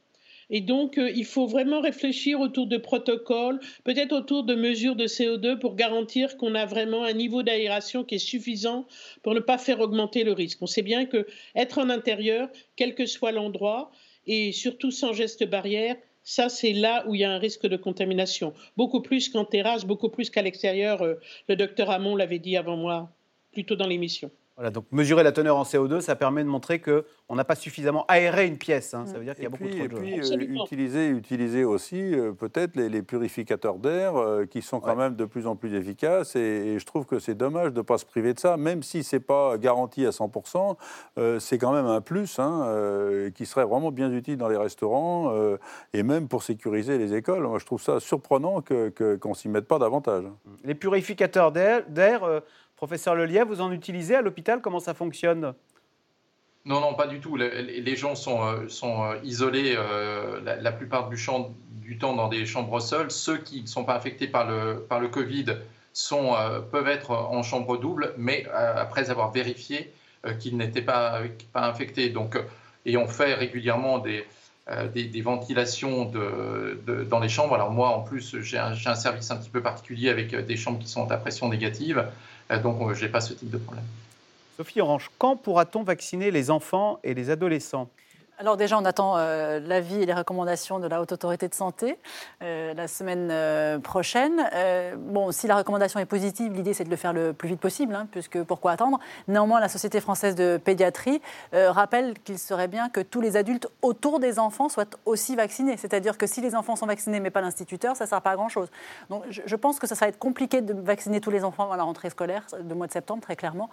Et 0.52 0.60
donc, 0.60 0.98
il 0.98 1.24
faut 1.24 1.46
vraiment 1.46 1.80
réfléchir 1.80 2.40
autour 2.40 2.66
de 2.66 2.76
protocoles, 2.76 3.60
peut-être 3.84 4.12
autour 4.12 4.42
de 4.42 4.56
mesures 4.56 4.96
de 4.96 5.06
CO2 5.06 5.58
pour 5.60 5.76
garantir 5.76 6.36
qu'on 6.38 6.56
a 6.56 6.66
vraiment 6.66 7.04
un 7.04 7.12
niveau 7.12 7.44
d'aération 7.44 8.02
qui 8.02 8.16
est 8.16 8.18
suffisant 8.18 8.84
pour 9.22 9.34
ne 9.34 9.40
pas 9.40 9.58
faire 9.58 9.78
augmenter 9.78 10.24
le 10.24 10.32
risque. 10.32 10.58
On 10.60 10.66
sait 10.66 10.82
bien 10.82 11.06
que 11.06 11.24
être 11.54 11.78
en 11.78 11.88
intérieur, 11.88 12.48
quel 12.74 12.96
que 12.96 13.06
soit 13.06 13.30
l'endroit, 13.30 13.92
et 14.26 14.52
surtout 14.52 14.90
sans 14.90 15.12
geste 15.12 15.44
barrière, 15.48 15.96
ça, 16.22 16.48
c'est 16.48 16.72
là 16.72 17.04
où 17.08 17.14
il 17.14 17.22
y 17.22 17.24
a 17.24 17.32
un 17.32 17.38
risque 17.38 17.66
de 17.66 17.76
contamination. 17.76 18.52
Beaucoup 18.76 19.00
plus 19.00 19.28
qu'en 19.28 19.44
terrasse, 19.44 19.84
beaucoup 19.84 20.10
plus 20.10 20.30
qu'à 20.30 20.42
l'extérieur. 20.42 21.02
Euh, 21.02 21.14
le 21.48 21.56
docteur 21.56 21.90
Hamon 21.90 22.14
l'avait 22.14 22.38
dit 22.38 22.56
avant 22.56 22.76
moi, 22.76 23.10
plutôt 23.52 23.74
dans 23.74 23.86
l'émission 23.86 24.30
donc 24.68 24.84
mesurer 24.92 25.22
la 25.22 25.32
teneur 25.32 25.56
en 25.56 25.62
CO2, 25.62 26.00
ça 26.00 26.16
permet 26.16 26.44
de 26.44 26.48
montrer 26.48 26.80
qu'on 26.80 27.34
n'a 27.34 27.44
pas 27.44 27.54
suffisamment 27.54 28.04
aéré 28.08 28.46
une 28.46 28.58
pièce. 28.58 28.92
Hein. 28.92 29.06
Ça 29.06 29.18
veut 29.18 29.24
dire 29.24 29.34
qu'il 29.34 29.44
y 29.44 29.46
a 29.46 29.50
beaucoup 29.50 29.64
trop 29.64 29.78
de 29.78 29.84
Et 29.84 29.88
puis, 29.88 30.20
euh, 30.20 30.62
utiliser, 30.64 31.08
utiliser 31.08 31.64
aussi 31.64 32.14
euh, 32.14 32.32
peut-être 32.32 32.76
les, 32.76 33.02
purificateurs 33.02 33.78
d'air 33.78 34.16
euh, 34.16 34.44
qui 34.44 34.60
sont 34.60 34.80
quand 34.80 34.96
même 34.96 35.16
de 35.16 35.24
plus 35.24 35.46
en 35.46 35.56
plus 35.56 35.74
efficaces. 35.74 36.36
Et, 36.36 36.78
je 36.78 36.84
trouve 36.84 37.06
que 37.06 37.18
c'est 37.18 37.34
dommage 37.34 37.72
de 37.72 37.78
ne 37.78 37.82
pas 37.82 37.96
se 37.96 38.04
priver 38.04 38.34
de 38.34 38.40
ça, 38.40 38.58
même 38.58 38.82
si 38.82 39.02
ce 39.02 39.16
n'est 39.16 39.20
pas 39.20 39.56
garanti 39.56 40.04
à 40.04 40.10
100%. 40.10 40.76
c'est 41.38 41.58
quand 41.58 41.72
même 41.72 41.86
un 41.86 42.00
plus 42.00 42.38
hein, 42.38 43.30
qui 43.34 43.46
serait 43.46 43.64
vraiment 43.64 43.90
bien 43.90 44.12
utile 44.12 44.36
dans 44.36 44.48
les 44.48 44.56
restaurants 44.56 45.32
et 45.92 46.02
même 46.02 46.28
pour 46.28 46.42
sécuriser 46.42 46.98
les 46.98 47.14
écoles. 47.14 47.46
Moi, 47.46 47.58
je 47.58 47.66
trouve 47.66 47.80
ça 47.80 48.00
surprenant 48.00 48.56
qu'on 48.60 48.90
que, 48.90 49.28
ne 49.28 49.34
s'y 49.34 49.48
mette 49.48 49.66
pas 49.66 49.78
davantage. 49.78 50.24
Les 50.64 50.74
purificateurs 50.74 51.52
d'air 51.52 51.84
Professeur 52.80 53.14
Lelièvre, 53.14 53.48
vous 53.48 53.60
en 53.60 53.72
utilisez 53.72 54.14
à 54.14 54.22
l'hôpital? 54.22 54.62
Comment 54.62 54.80
ça 54.80 54.94
fonctionne? 54.94 55.52
Non, 56.64 56.80
non, 56.80 56.94
pas 56.94 57.06
du 57.06 57.20
tout. 57.20 57.36
Les 57.36 57.94
gens 57.94 58.14
sont, 58.14 58.42
euh, 58.42 58.68
sont 58.68 59.04
euh, 59.04 59.16
isolés 59.22 59.74
euh, 59.76 60.40
la, 60.42 60.72
plupart 60.72 61.10
du, 61.10 61.18
temps 61.98 62.14
dans 62.14 62.28
des 62.28 62.46
chambres 62.46 62.80
seules. 62.80 63.10
Ceux 63.10 63.36
qui 63.36 63.60
ne 63.60 63.66
sont 63.66 63.84
pas 63.84 63.94
infectés 63.94 64.28
par 64.28 64.48
le, 64.48 64.86
par 64.88 64.98
le 64.98 65.08
Covid 65.08 65.58
sont, 65.92 66.34
peuvent 66.72 66.88
être 66.88 67.10
en 67.10 67.42
chambre 67.42 67.76
double, 67.76 68.14
mais 68.16 68.46
après 68.54 69.10
avoir 69.10 69.30
vérifié 69.30 69.92
qu'ils 70.38 70.56
n'étaient 70.56 70.80
pas, 70.80 71.20
infectés. 71.52 72.08
Donc, 72.08 72.38
et 72.86 72.96
on 72.96 73.08
fait 73.08 73.34
régulièrement 73.34 73.98
des, 73.98 74.24
des, 74.94 75.20
ventilations 75.20 76.06
de, 76.06 77.04
dans 77.10 77.20
les 77.20 77.28
chambres. 77.28 77.54
Alors 77.54 77.72
moi, 77.72 77.90
en 77.90 78.00
plus, 78.00 78.40
j'ai 78.40 78.56
un, 78.56 78.74
service 78.94 79.30
un 79.30 79.36
petit 79.36 79.50
peu 79.50 79.60
particulier 79.60 80.08
avec 80.08 80.34
des 80.34 80.56
chambres 80.56 80.78
qui 80.78 80.88
sont 80.88 81.10
à 81.10 81.18
pression 81.18 81.50
négative. 81.50 82.06
Euh, 82.50 82.58
donc, 82.58 82.80
euh, 82.80 82.94
je 82.94 83.04
n'ai 83.04 83.10
pas 83.10 83.20
ce 83.20 83.34
type 83.34 83.50
de 83.50 83.58
problème. 83.58 83.84
Sophie 84.56 84.80
Orange, 84.80 85.10
quand 85.18 85.36
pourra-t-on 85.36 85.82
vacciner 85.82 86.30
les 86.30 86.50
enfants 86.50 86.98
et 87.02 87.14
les 87.14 87.30
adolescents? 87.30 87.88
Alors 88.40 88.56
déjà, 88.56 88.78
on 88.78 88.86
attend 88.86 89.18
euh, 89.18 89.60
l'avis 89.60 90.02
et 90.02 90.06
les 90.06 90.14
recommandations 90.14 90.78
de 90.78 90.86
la 90.86 91.02
Haute 91.02 91.12
Autorité 91.12 91.46
de 91.46 91.54
Santé 91.54 91.98
euh, 92.42 92.72
la 92.72 92.88
semaine 92.88 93.28
euh, 93.30 93.78
prochaine. 93.78 94.42
bon, 94.96 95.30
si 95.30 95.46
la 95.46 95.56
recommandation 95.56 96.00
est 96.00 96.06
positive, 96.06 96.54
l'idée 96.54 96.72
c'est 96.72 96.84
de 96.84 96.90
le 96.90 96.96
faire 96.96 97.12
le 97.12 97.34
plus 97.34 97.50
vite 97.50 97.60
possible, 97.60 97.94
hein, 97.94 98.08
puisque 98.10 98.42
pourquoi 98.42 98.72
attendre? 98.72 98.98
Néanmoins, 99.28 99.60
la 99.60 99.68
Société 99.68 100.00
française 100.00 100.36
de 100.36 100.56
pédiatrie 100.56 101.20
rappelle 101.52 102.14
qu'il 102.20 102.38
serait 102.38 102.68
bien 102.68 102.88
que 102.88 103.00
tous 103.00 103.20
les 103.20 103.36
adultes 103.36 103.68
autour 103.82 104.20
des 104.20 104.38
enfants 104.38 104.70
soient 104.70 104.86
aussi 105.04 105.36
vaccinés. 105.36 105.76
C'est-à-dire 105.76 106.16
que 106.16 106.26
si 106.26 106.40
les 106.40 106.54
enfants 106.54 106.76
sont 106.76 106.86
vaccinés 106.86 107.20
mais 107.20 107.30
pas 107.30 107.42
l'instituteur, 107.42 107.94
ça 107.94 108.04
ne 108.04 108.08
sert 108.08 108.22
pas 108.22 108.30
à 108.30 108.36
grand-chose. 108.36 108.68
Donc 109.10 109.24
je, 109.28 109.56
pense 109.56 109.78
que 109.78 109.86
ça, 109.86 109.94
va 109.94 110.08
être 110.08 110.18
compliqué 110.18 110.62
de 110.62 110.72
vacciner 110.72 111.20
tous 111.20 111.30
les 111.30 111.44
enfants 111.44 111.70
à 111.70 111.76
la 111.76 111.82
rentrée 111.82 112.08
scolaire 112.08 112.46
de 112.58 112.72
mois 112.72 112.86
de 112.86 112.92
septembre, 112.92 113.20
très 113.20 113.36
clairement. 113.36 113.68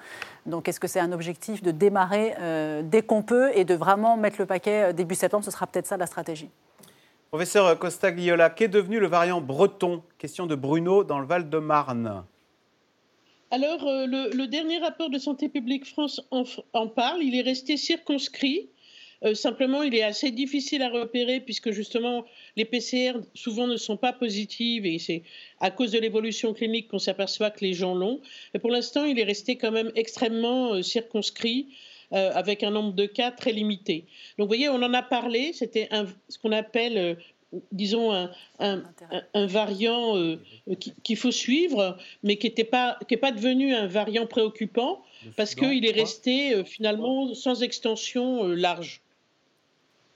Donc 0.46 0.68
est-ce 0.68 0.82
que 0.82 0.88
c'est 0.88 1.00
un 1.00 1.14
objectif 1.14 1.64
de 1.64 1.72
démarrer 1.72 2.36
dès 2.84 3.02
qu'on 3.02 3.22
peut 3.22 3.52
et 3.54 3.64
de 3.64 3.74
vraiment 3.74 4.18
mettre 4.18 4.36
le 4.40 4.46
paquet 4.46 4.57
euh, 4.66 4.94
début 4.94 5.16
septembre, 5.16 5.44
ce 5.46 5.52
sera 5.52 5.68
peut-être 5.68 5.88
ça 5.88 5.98
la 5.98 6.08
stratégie. 6.08 6.50
Professeur 7.30 7.78
Costa-Gliola, 7.78 8.50
qu'est 8.50 8.70
devenu 8.70 9.00
le 9.00 9.08
variant 9.08 9.42
breton? 9.42 10.02
Question 10.18 10.48
de 10.48 10.56
Bruno 10.56 11.04
dans 11.04 11.20
le 11.20 11.28
Val-de-Marne. 11.28 12.24
Alors, 13.52 13.86
euh, 13.88 14.06
le, 14.08 14.46
dernier 14.48 14.78
rapport 14.78 15.10
de 15.10 15.18
Santé 15.18 15.50
publique 15.50 15.86
France 15.86 16.22
en, 16.32 16.88
parle. 16.88 17.22
Il 17.22 17.36
est 17.36 17.42
resté 17.42 17.78
circonscrit. 17.78 18.70
Euh, 19.24 19.34
simplement, 19.34 19.84
il 19.84 19.96
est 19.96 20.04
assez 20.04 20.32
difficile 20.32 20.82
à 20.84 20.90
repérer 20.90 21.40
puisque 21.40 21.72
justement, 21.72 22.26
les 22.56 22.66
PCR 22.66 23.14
souvent 23.34 23.68
ne 23.68 23.78
sont 23.78 23.98
pas 23.98 24.14
positives 24.14 24.86
et 24.86 25.00
c'est 25.00 25.24
à 25.60 25.72
cause 25.72 25.92
de 25.92 26.00
l'évolution 26.00 26.54
clinique 26.54 26.88
qu'on 26.88 27.00
s'aperçoit 27.00 27.50
que 27.50 27.66
les 27.66 27.74
gens 27.74 27.96
l'ont. 27.96 28.22
Mais 28.54 28.60
pour 28.60 28.70
l'instant, 28.70 29.06
il 29.06 29.20
est 29.20 29.24
resté 29.24 29.58
quand 29.58 29.72
même 29.72 29.92
extrêmement 29.96 30.82
circonscrit 30.84 31.68
avec 32.12 32.64
un 32.64 32.72
nombre 32.72 32.94
de 32.94 33.06
cas 33.06 33.32
très 33.32 33.52
limité. 33.52 34.06
Donc 34.38 34.46
vous 34.46 34.48
voyez, 34.48 34.70
on 34.70 34.82
en 34.82 34.94
a 34.94 35.02
parlé, 35.02 35.52
c'était 35.54 35.90
ce 36.30 36.40
qu'on 36.40 36.52
appelle 36.52 37.18
disons, 37.72 38.30
un, 38.60 39.46
variant 39.48 40.16
qu'il 41.04 41.18
faut 41.18 41.32
suivre, 41.32 41.98
mais 42.24 42.38
qui 42.38 42.54
n'est 42.58 42.64
pas, 42.64 42.98
pas 43.22 43.32
devenu 43.32 43.74
un 43.74 43.88
variant 43.88 44.28
préoccupant, 44.28 45.04
parce 45.36 45.56
qu'il 45.56 45.86
est 45.86 45.92
resté 45.92 46.64
finalement 46.66 47.34
sans 47.34 47.64
extension 47.64 48.48
large. 48.48 49.02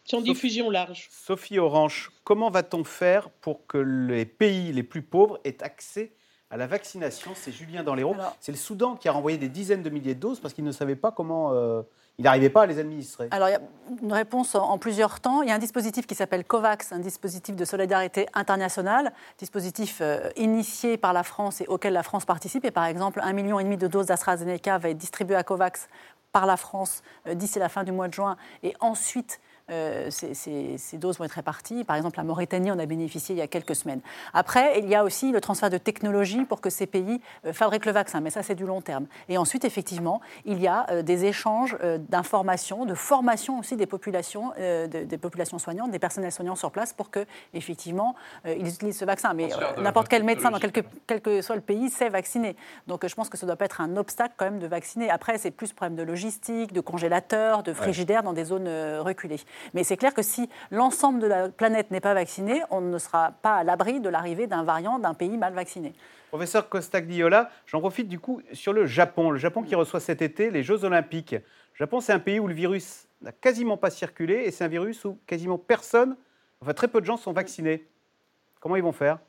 Sans 0.05 0.21
diffusion 0.21 0.69
large. 0.69 1.07
Sophie 1.11 1.59
Orange, 1.59 2.11
comment 2.23 2.49
va-t-on 2.49 2.83
faire 2.83 3.29
pour 3.29 3.65
que 3.67 3.77
les 3.77 4.25
pays 4.25 4.73
les 4.73 4.83
plus 4.83 5.03
pauvres 5.03 5.39
aient 5.43 5.61
accès 5.61 6.11
à 6.51 6.57
la 6.57 6.67
vaccination 6.67 7.31
C'est 7.33 7.51
Julien 7.51 7.83
Danléro. 7.83 8.15
C'est 8.39 8.51
le 8.51 8.57
Soudan 8.57 8.95
qui 8.95 9.07
a 9.07 9.11
renvoyé 9.11 9.37
des 9.37 9.49
dizaines 9.49 9.83
de 9.83 9.89
milliers 9.89 10.15
de 10.15 10.19
doses 10.19 10.39
parce 10.39 10.53
qu'il 10.53 10.65
ne 10.65 10.71
savait 10.71 10.95
pas 10.95 11.11
comment. 11.11 11.53
Euh, 11.53 11.81
il 12.17 12.25
n'arrivait 12.25 12.49
pas 12.49 12.63
à 12.63 12.65
les 12.65 12.77
administrer. 12.77 13.29
Alors, 13.31 13.47
il 13.47 13.53
y 13.53 13.55
a 13.55 13.61
une 14.03 14.13
réponse 14.13 14.53
en 14.53 14.77
plusieurs 14.77 15.21
temps. 15.21 15.41
Il 15.41 15.49
y 15.49 15.51
a 15.51 15.55
un 15.55 15.59
dispositif 15.59 16.05
qui 16.05 16.13
s'appelle 16.13 16.43
COVAX, 16.43 16.91
un 16.91 16.99
dispositif 16.99 17.55
de 17.55 17.65
solidarité 17.65 18.27
internationale, 18.33 19.13
dispositif 19.39 19.99
euh, 20.01 20.29
initié 20.35 20.97
par 20.97 21.13
la 21.13 21.23
France 21.23 21.61
et 21.61 21.67
auquel 21.67 21.93
la 21.93 22.03
France 22.03 22.25
participe. 22.25 22.65
Et 22.65 22.71
par 22.71 22.85
exemple, 22.85 23.21
un 23.23 23.33
million 23.33 23.59
et 23.59 23.63
demi 23.63 23.77
de 23.77 23.87
doses 23.87 24.07
d'AstraZeneca 24.07 24.77
va 24.77 24.89
être 24.89 24.97
distribué 24.97 25.35
à 25.35 25.43
COVAX 25.43 25.87
par 26.31 26.45
la 26.45 26.57
France 26.57 27.01
euh, 27.27 27.33
d'ici 27.33 27.59
la 27.59 27.69
fin 27.69 27.85
du 27.85 27.93
mois 27.93 28.09
de 28.09 28.13
juin. 28.13 28.35
Et 28.61 28.75
ensuite, 28.81 29.39
euh, 29.71 30.09
ces, 30.09 30.97
doses 30.97 31.17
vont 31.17 31.25
être 31.25 31.31
réparties. 31.31 31.83
Par 31.83 31.95
exemple, 31.95 32.17
la 32.17 32.23
Mauritanie 32.23 32.71
en 32.71 32.79
a 32.79 32.85
bénéficié 32.85 33.35
il 33.35 33.37
y 33.37 33.41
a 33.41 33.47
quelques 33.47 33.75
semaines. 33.75 34.01
Après, 34.33 34.79
il 34.79 34.89
y 34.89 34.95
a 34.95 35.03
aussi 35.03 35.31
le 35.31 35.39
transfert 35.39 35.69
de 35.69 35.77
technologie 35.77 36.43
pour 36.43 36.61
que 36.61 36.69
ces 36.69 36.85
pays 36.85 37.21
euh, 37.45 37.53
fabriquent 37.53 37.85
le 37.85 37.91
vaccin, 37.91 38.19
mais 38.19 38.29
ça, 38.29 38.43
c'est 38.43 38.55
du 38.55 38.65
long 38.65 38.81
terme. 38.81 39.05
Et 39.29 39.37
ensuite, 39.37 39.63
effectivement, 39.63 40.21
il 40.45 40.59
y 40.59 40.67
a 40.67 40.85
euh, 40.89 41.01
des 41.01 41.25
échanges 41.25 41.77
d'informations, 42.09 42.85
de 42.85 42.93
formation 42.93 43.59
aussi 43.59 43.75
des 43.75 43.85
populations, 43.85 44.51
des 44.57 45.17
populations 45.17 45.59
soignantes, 45.59 45.91
des 45.91 45.99
personnels 45.99 46.31
soignants 46.31 46.55
sur 46.55 46.71
place 46.71 46.93
pour 46.93 47.09
que, 47.09 47.25
effectivement, 47.53 48.15
ils 48.45 48.67
utilisent 48.67 48.97
ce 48.97 49.05
vaccin. 49.05 49.33
Mais 49.33 49.49
n'importe 49.77 50.07
quel 50.07 50.23
médecin, 50.23 50.51
dans 50.51 50.59
quel 50.59 51.21
que 51.21 51.41
soit 51.41 51.55
le 51.55 51.61
pays, 51.61 51.89
sait 51.89 52.09
vacciner. 52.09 52.55
Donc, 52.87 53.05
je 53.07 53.13
pense 53.15 53.29
que 53.29 53.37
ça 53.37 53.45
ne 53.45 53.51
doit 53.51 53.55
pas 53.55 53.65
être 53.65 53.81
un 53.81 53.97
obstacle 53.97 54.33
quand 54.37 54.45
même 54.45 54.59
de 54.59 54.67
vacciner. 54.67 55.09
Après, 55.09 55.37
c'est 55.37 55.51
plus 55.51 55.73
problème 55.73 55.95
de 55.95 56.03
logistique, 56.03 56.73
de 56.73 56.81
congélateurs, 56.81 57.63
de 57.63 57.73
frigidaires 57.73 58.23
dans 58.23 58.33
des 58.33 58.45
zones 58.45 58.69
reculées. 58.99 59.39
Mais 59.73 59.83
c'est 59.83 59.97
clair 59.97 60.13
que 60.13 60.21
si 60.21 60.49
l'ensemble 60.69 61.19
de 61.19 61.27
la 61.27 61.49
planète 61.49 61.91
n'est 61.91 62.01
pas 62.01 62.13
vacciné, 62.13 62.61
on 62.69 62.81
ne 62.81 62.97
sera 62.97 63.31
pas 63.41 63.57
à 63.57 63.63
l'abri 63.63 63.99
de 63.99 64.09
l'arrivée 64.09 64.47
d'un 64.47 64.63
variant 64.63 64.99
d'un 64.99 65.13
pays 65.13 65.37
mal 65.37 65.53
vacciné. 65.53 65.93
Professeur 66.29 66.69
Costagliola, 66.69 67.49
j'en 67.65 67.79
profite 67.81 68.07
du 68.07 68.19
coup 68.19 68.41
sur 68.53 68.73
le 68.73 68.85
Japon. 68.85 69.31
Le 69.31 69.37
Japon 69.37 69.63
qui 69.63 69.75
reçoit 69.75 69.99
cet 69.99 70.21
été 70.21 70.49
les 70.49 70.63
Jeux 70.63 70.85
Olympiques. 70.85 71.33
Le 71.33 71.77
Japon, 71.77 71.99
c'est 71.99 72.13
un 72.13 72.19
pays 72.19 72.39
où 72.39 72.47
le 72.47 72.53
virus 72.53 73.07
n'a 73.21 73.31
quasiment 73.31 73.77
pas 73.77 73.89
circulé 73.89 74.43
et 74.45 74.51
c'est 74.51 74.63
un 74.63 74.69
virus 74.69 75.03
où 75.05 75.17
quasiment 75.27 75.57
personne, 75.57 76.15
enfin 76.61 76.73
très 76.73 76.87
peu 76.87 77.01
de 77.01 77.05
gens 77.05 77.17
sont 77.17 77.33
vaccinés. 77.33 77.85
Comment 78.59 78.75
ils 78.75 78.83
vont 78.83 78.91
faire? 78.91 79.19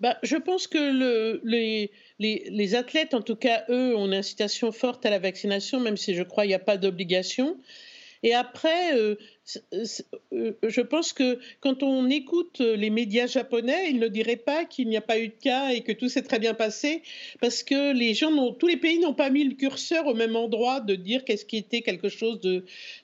Bah, 0.00 0.18
je 0.24 0.36
pense 0.36 0.66
que 0.66 0.78
le, 0.78 1.40
les, 1.44 1.92
les, 2.18 2.48
les, 2.50 2.74
athlètes, 2.74 3.14
en 3.14 3.22
tout 3.22 3.36
cas, 3.36 3.62
eux, 3.68 3.96
ont 3.96 4.06
une 4.06 4.14
incitation 4.14 4.72
forte 4.72 5.06
à 5.06 5.10
la 5.10 5.20
vaccination, 5.20 5.78
même 5.78 5.96
si 5.96 6.14
je 6.14 6.24
crois 6.24 6.42
qu'il 6.42 6.48
n'y 6.48 6.56
a 6.56 6.58
pas 6.58 6.76
d'obligation. 6.76 7.56
Et 8.22 8.34
après, 8.34 8.96
euh, 8.98 9.16
je 9.44 10.80
pense 10.80 11.12
que 11.12 11.38
quand 11.60 11.82
on 11.82 12.08
écoute 12.08 12.60
les 12.60 12.90
médias 12.90 13.26
japonais, 13.26 13.90
ils 13.90 13.98
ne 13.98 14.08
diraient 14.08 14.36
pas 14.36 14.64
qu'il 14.64 14.88
n'y 14.88 14.96
a 14.96 15.00
pas 15.00 15.18
eu 15.18 15.28
de 15.28 15.34
cas 15.34 15.70
et 15.70 15.80
que 15.80 15.92
tout 15.92 16.08
s'est 16.08 16.22
très 16.22 16.38
bien 16.38 16.54
passé, 16.54 17.02
parce 17.40 17.62
que 17.62 17.92
les 17.92 18.14
gens, 18.14 18.52
tous 18.52 18.68
les 18.68 18.76
pays 18.76 18.98
n'ont 19.00 19.14
pas 19.14 19.30
mis 19.30 19.44
le 19.44 19.54
curseur 19.54 20.06
au 20.06 20.14
même 20.14 20.36
endroit 20.36 20.80
de 20.80 20.94
dire 20.94 21.24
qu'est-ce 21.24 21.44
qui 21.44 21.56
était 21.56 21.82
quelque 21.82 22.08
chose 22.08 22.40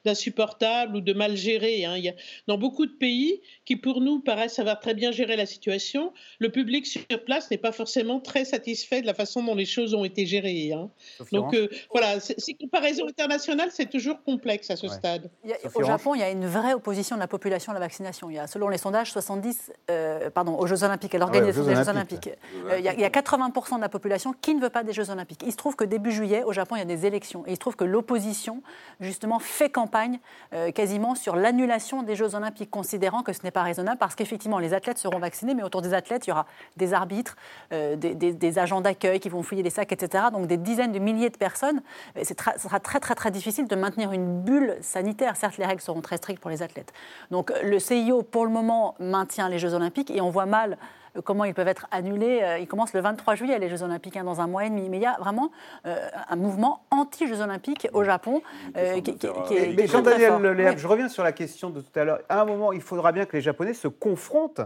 d'insupportable 0.04 0.96
ou 0.96 1.00
de 1.00 1.12
mal 1.12 1.36
géré. 1.36 1.84
Hein. 1.84 1.96
Il 1.96 2.04
y 2.04 2.08
a, 2.08 2.14
dans 2.46 2.56
beaucoup 2.56 2.86
de 2.86 2.92
pays 2.92 3.40
qui, 3.64 3.76
pour 3.76 4.00
nous, 4.00 4.20
paraissent 4.20 4.58
avoir 4.58 4.78
très 4.80 4.94
bien 4.94 5.10
géré 5.10 5.36
la 5.36 5.46
situation, 5.46 6.12
le 6.38 6.50
public 6.50 6.86
sur 6.86 7.02
place 7.24 7.50
n'est 7.50 7.58
pas 7.58 7.72
forcément 7.72 8.20
très 8.20 8.44
satisfait 8.44 9.02
de 9.02 9.06
la 9.06 9.14
façon 9.14 9.42
dont 9.42 9.54
les 9.54 9.66
choses 9.66 9.94
ont 9.94 10.04
été 10.04 10.24
gérées. 10.26 10.72
Hein. 10.72 10.90
Donc 11.32 11.54
euh, 11.54 11.68
voilà, 11.90 12.20
ces 12.20 12.54
comparaisons 12.54 13.06
internationales, 13.06 13.70
c'est 13.72 13.90
toujours 13.90 14.22
complexe 14.22 14.70
à 14.70 14.76
ce 14.76 14.88
stade. 14.88 15.30
au 15.74 15.82
Japon, 15.82 16.14
il 16.14 16.20
y 16.20 16.24
a 16.24 16.30
une 16.30 16.37
vraie 16.46 16.74
opposition 16.74 17.16
de 17.16 17.20
la 17.20 17.26
population 17.26 17.72
à 17.72 17.74
la 17.74 17.80
vaccination. 17.80 18.30
Il 18.30 18.36
y 18.36 18.38
a, 18.38 18.46
selon 18.46 18.68
les 18.68 18.78
sondages, 18.78 19.12
70, 19.12 19.72
euh, 19.90 20.30
pardon, 20.30 20.58
aux 20.58 20.66
Jeux 20.66 20.84
Olympiques, 20.84 21.14
à 21.14 21.18
l'organisation 21.18 21.64
des 21.64 21.74
Jeux 21.74 21.88
Olympiques. 21.88 22.30
Euh, 22.68 22.78
il, 22.78 22.84
y 22.84 22.88
a, 22.88 23.08
80% 23.08 23.76
de 23.76 23.80
la 23.80 23.88
population 23.88 24.34
qui 24.40 24.54
ne 24.54 24.60
veut 24.60 24.70
pas 24.70 24.82
des 24.82 24.92
Jeux 24.92 25.10
Olympiques. 25.10 25.42
Il 25.44 25.52
se 25.52 25.56
trouve 25.56 25.76
que 25.76 25.84
début 25.84 26.12
juillet, 26.12 26.42
au 26.44 26.52
Japon, 26.52 26.76
il 26.76 26.80
y 26.80 26.82
a 26.82 26.84
des 26.84 27.06
élections. 27.06 27.44
Et 27.46 27.50
il 27.50 27.54
se 27.54 27.60
trouve 27.60 27.76
que 27.76 27.84
l'opposition, 27.84 28.62
justement, 29.00 29.38
fait 29.38 29.70
campagne 29.70 30.20
euh, 30.52 30.70
quasiment 30.70 31.14
sur 31.14 31.36
l'annulation 31.36 32.02
des 32.02 32.16
Jeux 32.16 32.34
Olympiques, 32.34 32.70
considérant 32.70 33.22
que 33.22 33.32
ce 33.32 33.42
n'est 33.42 33.50
pas 33.50 33.62
raisonnable 33.62 33.98
parce 33.98 34.14
qu'effectivement, 34.14 34.58
les 34.58 34.74
athlètes 34.74 34.98
seront 34.98 35.18
vaccinés, 35.18 35.54
mais 35.54 35.62
autour 35.62 35.82
des 35.82 35.94
athlètes, 35.94 36.26
il 36.26 36.30
y 36.30 36.32
aura 36.32 36.46
des 36.76 36.94
arbitres, 36.94 37.36
des, 37.70 38.14
des, 38.14 38.58
agents 38.58 38.80
d'accueil 38.80 39.20
qui 39.20 39.28
vont 39.28 39.42
fouiller 39.42 39.62
les 39.62 39.70
sacs, 39.70 39.92
etc. 39.92 40.24
Donc 40.32 40.46
des 40.46 40.56
dizaines 40.56 40.92
de 40.92 40.98
milliers 40.98 41.30
de 41.30 41.36
personnes. 41.36 41.82
Ce 42.22 42.34
sera 42.34 42.80
très, 42.80 43.00
très, 43.00 43.14
très 43.14 43.30
difficile 43.30 43.68
de 43.68 43.76
maintenir 43.76 44.12
une 44.12 44.42
bulle 44.42 44.76
sanitaire. 44.80 45.36
Certes, 45.36 45.58
les 45.58 45.66
règles 45.66 45.80
seront 45.80 46.00
très 46.00 46.17
strictes 46.18 46.40
pour 46.40 46.50
les 46.50 46.62
athlètes. 46.62 46.92
Donc 47.30 47.50
le 47.62 47.78
CIO, 47.78 48.22
pour 48.22 48.44
le 48.44 48.50
moment, 48.50 48.94
maintient 49.00 49.48
les 49.48 49.58
Jeux 49.58 49.72
Olympiques 49.72 50.10
et 50.10 50.20
on 50.20 50.30
voit 50.30 50.46
mal 50.46 50.76
euh, 51.16 51.22
comment 51.22 51.44
ils 51.44 51.54
peuvent 51.54 51.68
être 51.68 51.86
annulés. 51.90 52.40
Euh, 52.42 52.58
ils 52.58 52.66
commencent 52.66 52.92
le 52.92 53.00
23 53.00 53.34
juillet, 53.34 53.58
les 53.58 53.68
Jeux 53.68 53.82
Olympiques, 53.82 54.16
hein, 54.16 54.24
dans 54.24 54.40
un 54.40 54.46
mois 54.46 54.64
et 54.64 54.70
demi. 54.70 54.88
Mais 54.88 54.98
il 54.98 55.02
y 55.02 55.06
a 55.06 55.16
vraiment 55.18 55.50
euh, 55.86 56.08
un 56.28 56.36
mouvement 56.36 56.84
anti-Jeux 56.90 57.40
Olympiques 57.40 57.88
au 57.92 58.04
Japon 58.04 58.42
qui, 58.74 58.80
est, 58.80 59.76
Mais 59.76 59.86
Jean-Daniel 59.86 60.78
je 60.78 60.86
reviens 60.86 61.08
sur 61.08 61.24
la 61.24 61.32
question 61.32 61.70
de 61.70 61.80
tout 61.80 61.98
à 61.98 62.04
l'heure. 62.04 62.20
À 62.28 62.40
un 62.40 62.44
moment, 62.44 62.72
il 62.72 62.80
faudra 62.80 63.12
bien 63.12 63.24
que 63.24 63.36
les 63.36 63.42
Japonais 63.42 63.74
se 63.74 63.88
confrontent 63.88 64.60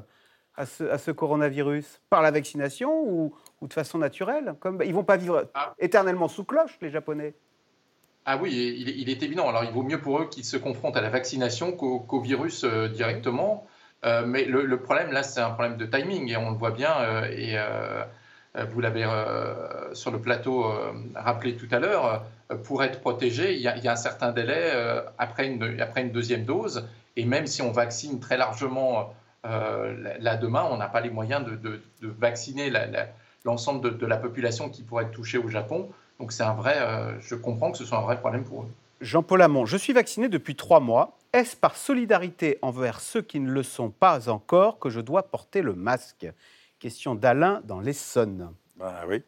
à 0.55 0.66
ce, 0.66 1.11
coronavirus 1.11 2.03
par 2.11 2.20
la 2.20 2.30
vaccination 2.30 3.03
ou, 3.03 3.34
de 3.62 3.72
façon 3.72 3.98
naturelle 3.98 4.55
comme, 4.61 4.82
Ils 4.82 4.90
ne 4.90 4.94
vont 4.94 5.05
pas 5.05 5.16
vivre 5.16 5.48
ah. 5.55 5.74
éternellement 5.78 6.28
sous 6.28 6.44
cloche, 6.44 6.76
les 6.82 6.90
Japonais. 6.90 7.34
Ah 8.24 8.36
oui, 8.36 8.52
il 8.78 9.10
est, 9.10 9.22
évident. 9.22 9.48
Alors, 9.48 9.64
il 9.64 9.72
vaut 9.72 9.82
mieux 9.82 10.00
pour 10.00 10.20
eux 10.20 10.28
qu'ils 10.28 10.44
se 10.44 10.56
confrontent 10.56 10.96
à 10.96 11.00
la 11.00 11.10
vaccination 11.10 11.72
qu'au 11.72 12.20
virus 12.20 12.62
euh, 12.62 12.88
directement. 12.88 13.66
Euh, 14.04 14.24
mais 14.24 14.44
le, 14.44 14.80
problème, 14.80 15.10
là, 15.10 15.24
c'est 15.24 15.40
un 15.40 15.50
problème 15.50 15.76
de 15.76 15.86
timing, 15.86 16.30
et 16.30 16.36
on 16.36 16.50
le 16.50 16.56
voit 16.56 16.70
bien. 16.70 16.92
Euh, 17.00 17.24
et 17.26 17.56
vous 18.66 18.80
l'avez 18.80 19.06
sur 19.94 20.10
le 20.10 20.20
plateau 20.20 20.70
rappelé 21.14 21.56
tout 21.56 21.68
à 21.70 21.78
l'heure. 21.78 22.24
pour 22.64 22.84
être 22.84 23.00
protégé, 23.00 23.54
il 23.54 23.60
y, 23.60 23.66
a, 23.66 23.92
un 23.92 23.96
certain 23.96 24.30
délai 24.30 24.70
après, 25.18 25.46
une, 25.46 25.80
après 25.80 26.02
une 26.02 26.12
deuxième 26.12 26.44
dose. 26.44 26.86
Et 27.16 27.24
même 27.24 27.46
si 27.46 27.62
on 27.62 27.72
vaccine 27.72 28.20
très 28.20 28.36
largement 28.36 29.14
là 29.42 30.36
demain, 30.36 30.68
on 30.70 30.76
n'a 30.76 30.88
pas 30.88 31.00
les 31.00 31.08
moyens 31.10 31.46
de, 31.46 31.80
vacciner 32.02 32.70
l'ensemble 33.44 33.80
de, 33.80 33.90
de 33.90 34.06
la 34.06 34.18
population 34.18 34.68
qui 34.68 34.82
pourrait 34.82 35.04
être 35.04 35.12
touchée 35.12 35.38
au 35.38 35.48
Japon. 35.48 35.90
Donc 36.22 36.30
c'est 36.30 36.44
un 36.44 36.54
vrai, 36.54 36.78
euh, 36.78 37.18
je 37.18 37.34
comprends 37.34 37.72
que 37.72 37.78
ce 37.78 37.84
soit 37.84 37.98
un 37.98 38.02
vrai 38.02 38.16
problème 38.20 38.44
pour 38.44 38.62
eux. 38.62 38.68
Jean-Paul 39.00 39.42
Hamon, 39.42 39.66
je 39.66 39.76
suis 39.76 39.92
vacciné 39.92 40.28
depuis 40.28 40.54
trois 40.54 40.78
mois. 40.78 41.18
Est-ce 41.32 41.56
par 41.56 41.76
solidarité 41.76 42.60
envers 42.62 43.00
ceux 43.00 43.22
qui 43.22 43.40
ne 43.40 43.50
le 43.50 43.64
sont 43.64 43.90
pas 43.90 44.28
encore 44.28 44.78
que 44.78 44.88
je 44.88 45.00
dois 45.00 45.24
porter 45.24 45.62
le 45.62 45.74
masque? 45.74 46.28
Question 46.78 47.16
d'Alain 47.16 47.60
dans 47.64 47.80
l'Essonne. 47.80 48.52
Bah 48.76 49.00
oui. 49.08 49.24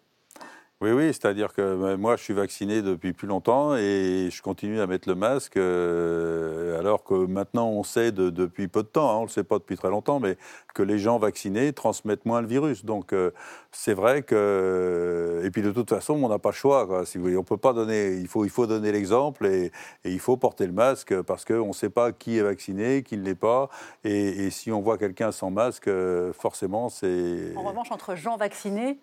Oui, 0.85 0.91
oui, 0.91 1.07
c'est-à-dire 1.07 1.55
que 1.55 1.62
euh, 1.62 1.97
moi, 1.97 2.16
je 2.16 2.22
suis 2.22 2.35
vacciné 2.35 2.82
depuis 2.82 3.14
plus 3.14 3.26
longtemps 3.26 3.74
et 3.74 4.28
je 4.30 4.43
continue 4.43 4.82
à 4.82 4.87
mettre 4.87 5.09
le 5.09 5.14
masque, 5.14 5.57
euh, 5.57 6.78
alors 6.78 7.05
que 7.05 7.14
maintenant, 7.14 7.70
on 7.70 7.82
sait 7.82 8.12
depuis 8.12 8.68
peu 8.68 8.82
de 8.82 8.89
temps, 8.89 9.11
hein, 9.11 9.14
on 9.14 9.20
ne 9.20 9.26
le 9.26 9.30
sait 9.30 9.45
pas 9.45 9.59
depuis 9.59 9.78
très 9.78 9.89
longtemps, 9.89 10.20
mais 10.20 10.37
que 10.74 10.82
les 10.82 10.99
gens 10.99 11.18
vaccinés 11.18 11.72
transmettent 11.72 12.26
moins 12.26 12.43
le 12.43 12.47
virus. 12.47 12.85
Donc, 12.85 13.14
euh, 13.14 13.30
c'est 13.72 13.95
vrai 13.95 14.24
que... 14.24 15.41
Et 15.43 15.51
puis, 15.51 15.62
de 15.62 15.70
toute 15.70 15.89
façon, 15.89 16.22
on 16.22 16.28
n'a 16.28 16.39
pas 16.39 16.51
le 16.51 16.55
choix. 16.55 17.07
si 17.07 17.16
voulez. 17.16 17.39
On 17.39 17.45
peut 17.45 17.57
pas 17.57 17.72
donner... 17.72 18.16
Il 18.16 18.28
faut, 18.28 18.45
il 18.45 18.51
faut 18.51 18.66
donner 18.66 18.93
l'exemple 18.93 19.47
et, 19.47 19.72
il 20.05 20.20
faut 20.20 20.37
porter 20.37 20.66
le 20.66 20.74
masque 20.74 21.18
parce 21.22 21.47
qu'on 21.47 21.68
ne 21.68 21.72
sait 21.72 21.89
pas 21.89 22.12
qui 22.12 22.37
est 22.37 22.43
vacciné, 22.43 23.03
qui 23.03 23.16
ne 23.16 23.22
l'est 23.22 23.35
pas. 23.35 23.70
Et, 24.05 24.45
et 24.45 24.51
si 24.51 24.70
on 24.70 24.82
voit 24.82 24.99
quelqu'un 24.99 25.32
sans 25.32 25.51
masque, 25.51 25.89
forcément, 26.35 26.91
c'est... 26.91 27.55
En 27.57 27.62
revanche, 27.62 27.91
entre 27.91 28.16
gens 28.16 28.37
vaccinés 28.37 28.99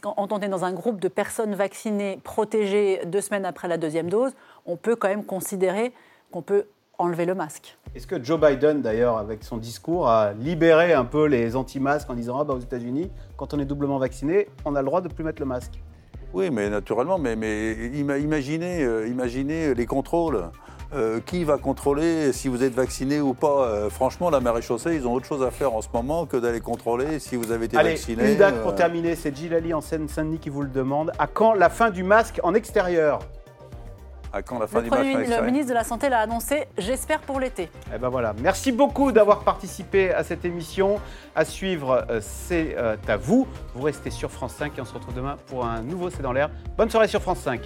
quand 0.00 0.14
on 0.16 0.40
est 0.40 0.48
dans 0.48 0.64
un 0.64 0.72
groupe 0.72 1.00
de 1.00 1.08
personnes 1.08 1.54
vaccinées, 1.54 2.20
protégées 2.22 3.00
deux 3.06 3.20
semaines 3.20 3.44
après 3.44 3.68
la 3.68 3.78
deuxième 3.78 4.08
dose, 4.08 4.32
on 4.66 4.76
peut 4.76 4.96
quand 4.96 5.08
même 5.08 5.24
considérer 5.24 5.92
qu'on 6.30 6.42
peut 6.42 6.66
enlever 6.98 7.24
le 7.24 7.34
masque. 7.34 7.76
Est-ce 7.94 8.06
que 8.06 8.22
Joe 8.22 8.40
Biden, 8.40 8.80
d'ailleurs, 8.80 9.18
avec 9.18 9.42
son 9.42 9.56
discours, 9.56 10.08
a 10.08 10.32
libéré 10.34 10.92
un 10.92 11.04
peu 11.04 11.26
les 11.26 11.56
anti-masques 11.56 12.08
en 12.10 12.14
disant 12.14 12.38
ah 12.38 12.44
bah 12.44 12.54
aux 12.54 12.60
États-Unis, 12.60 13.10
quand 13.36 13.54
on 13.54 13.58
est 13.58 13.64
doublement 13.64 13.98
vacciné, 13.98 14.48
on 14.64 14.76
a 14.76 14.80
le 14.82 14.86
droit 14.86 15.00
de 15.00 15.08
plus 15.08 15.24
mettre 15.24 15.42
le 15.42 15.46
masque? 15.46 15.80
Oui, 16.32 16.50
mais 16.50 16.70
naturellement, 16.70 17.18
mais, 17.18 17.36
mais 17.36 17.72
imaginez, 17.92 18.84
euh, 18.84 19.06
imaginez 19.06 19.74
les 19.74 19.86
contrôles. 19.86 20.50
Euh, 20.94 21.20
qui 21.24 21.42
va 21.44 21.56
contrôler 21.56 22.34
si 22.34 22.48
vous 22.48 22.62
êtes 22.62 22.74
vacciné 22.74 23.18
ou 23.20 23.32
pas? 23.32 23.64
Euh, 23.64 23.88
Franchement, 23.88 24.28
la 24.28 24.40
marée 24.40 24.60
chaussée, 24.60 24.94
ils 24.94 25.06
ont 25.06 25.14
autre 25.14 25.24
chose 25.24 25.42
à 25.42 25.50
faire 25.50 25.72
en 25.74 25.80
ce 25.80 25.88
moment 25.94 26.26
que 26.26 26.36
d'aller 26.36 26.60
contrôler 26.60 27.18
si 27.18 27.34
vous 27.36 27.50
avez 27.50 27.64
été 27.64 27.78
Allez, 27.78 27.92
vacciné. 27.92 28.32
Une 28.32 28.36
date 28.38 28.62
pour 28.62 28.74
terminer, 28.74 29.16
c'est 29.16 29.34
Gilali 29.34 29.72
en 29.72 29.80
Seine-Saint-Denis 29.80 30.38
qui 30.38 30.50
vous 30.50 30.60
le 30.60 30.68
demande. 30.68 31.10
À 31.18 31.26
quand 31.26 31.54
la 31.54 31.70
fin 31.70 31.88
du 31.88 32.02
masque 32.02 32.40
en 32.42 32.52
extérieur? 32.52 33.20
À 34.34 34.42
quand 34.42 34.58
la 34.58 34.66
fin 34.66 34.78
le, 34.78 34.84
du 34.84 34.90
Premier- 34.90 35.14
match 35.14 35.28
le 35.30 35.46
ministre 35.46 35.68
de 35.70 35.74
la 35.74 35.84
Santé 35.84 36.10
l'a 36.10 36.18
annoncé, 36.20 36.66
j'espère 36.76 37.20
pour 37.20 37.40
l'été. 37.40 37.70
Eh 37.94 37.98
ben 37.98 38.10
voilà. 38.10 38.34
Merci 38.42 38.70
beaucoup 38.70 39.12
d'avoir 39.12 39.44
participé 39.44 40.12
à 40.12 40.24
cette 40.24 40.44
émission. 40.44 41.00
À 41.34 41.46
suivre, 41.46 42.04
euh, 42.10 42.20
c'est 42.20 42.74
euh, 42.76 42.96
à 43.08 43.16
vous. 43.16 43.46
Vous 43.74 43.82
restez 43.82 44.10
sur 44.10 44.30
France 44.30 44.54
5 44.58 44.76
et 44.76 44.80
on 44.82 44.84
se 44.84 44.92
retrouve 44.92 45.14
demain 45.14 45.36
pour 45.46 45.64
un 45.64 45.80
nouveau 45.80 46.10
C'est 46.10 46.22
dans 46.22 46.32
l'air. 46.34 46.50
Bonne 46.76 46.90
soirée 46.90 47.08
sur 47.08 47.22
France 47.22 47.38
5. 47.40 47.60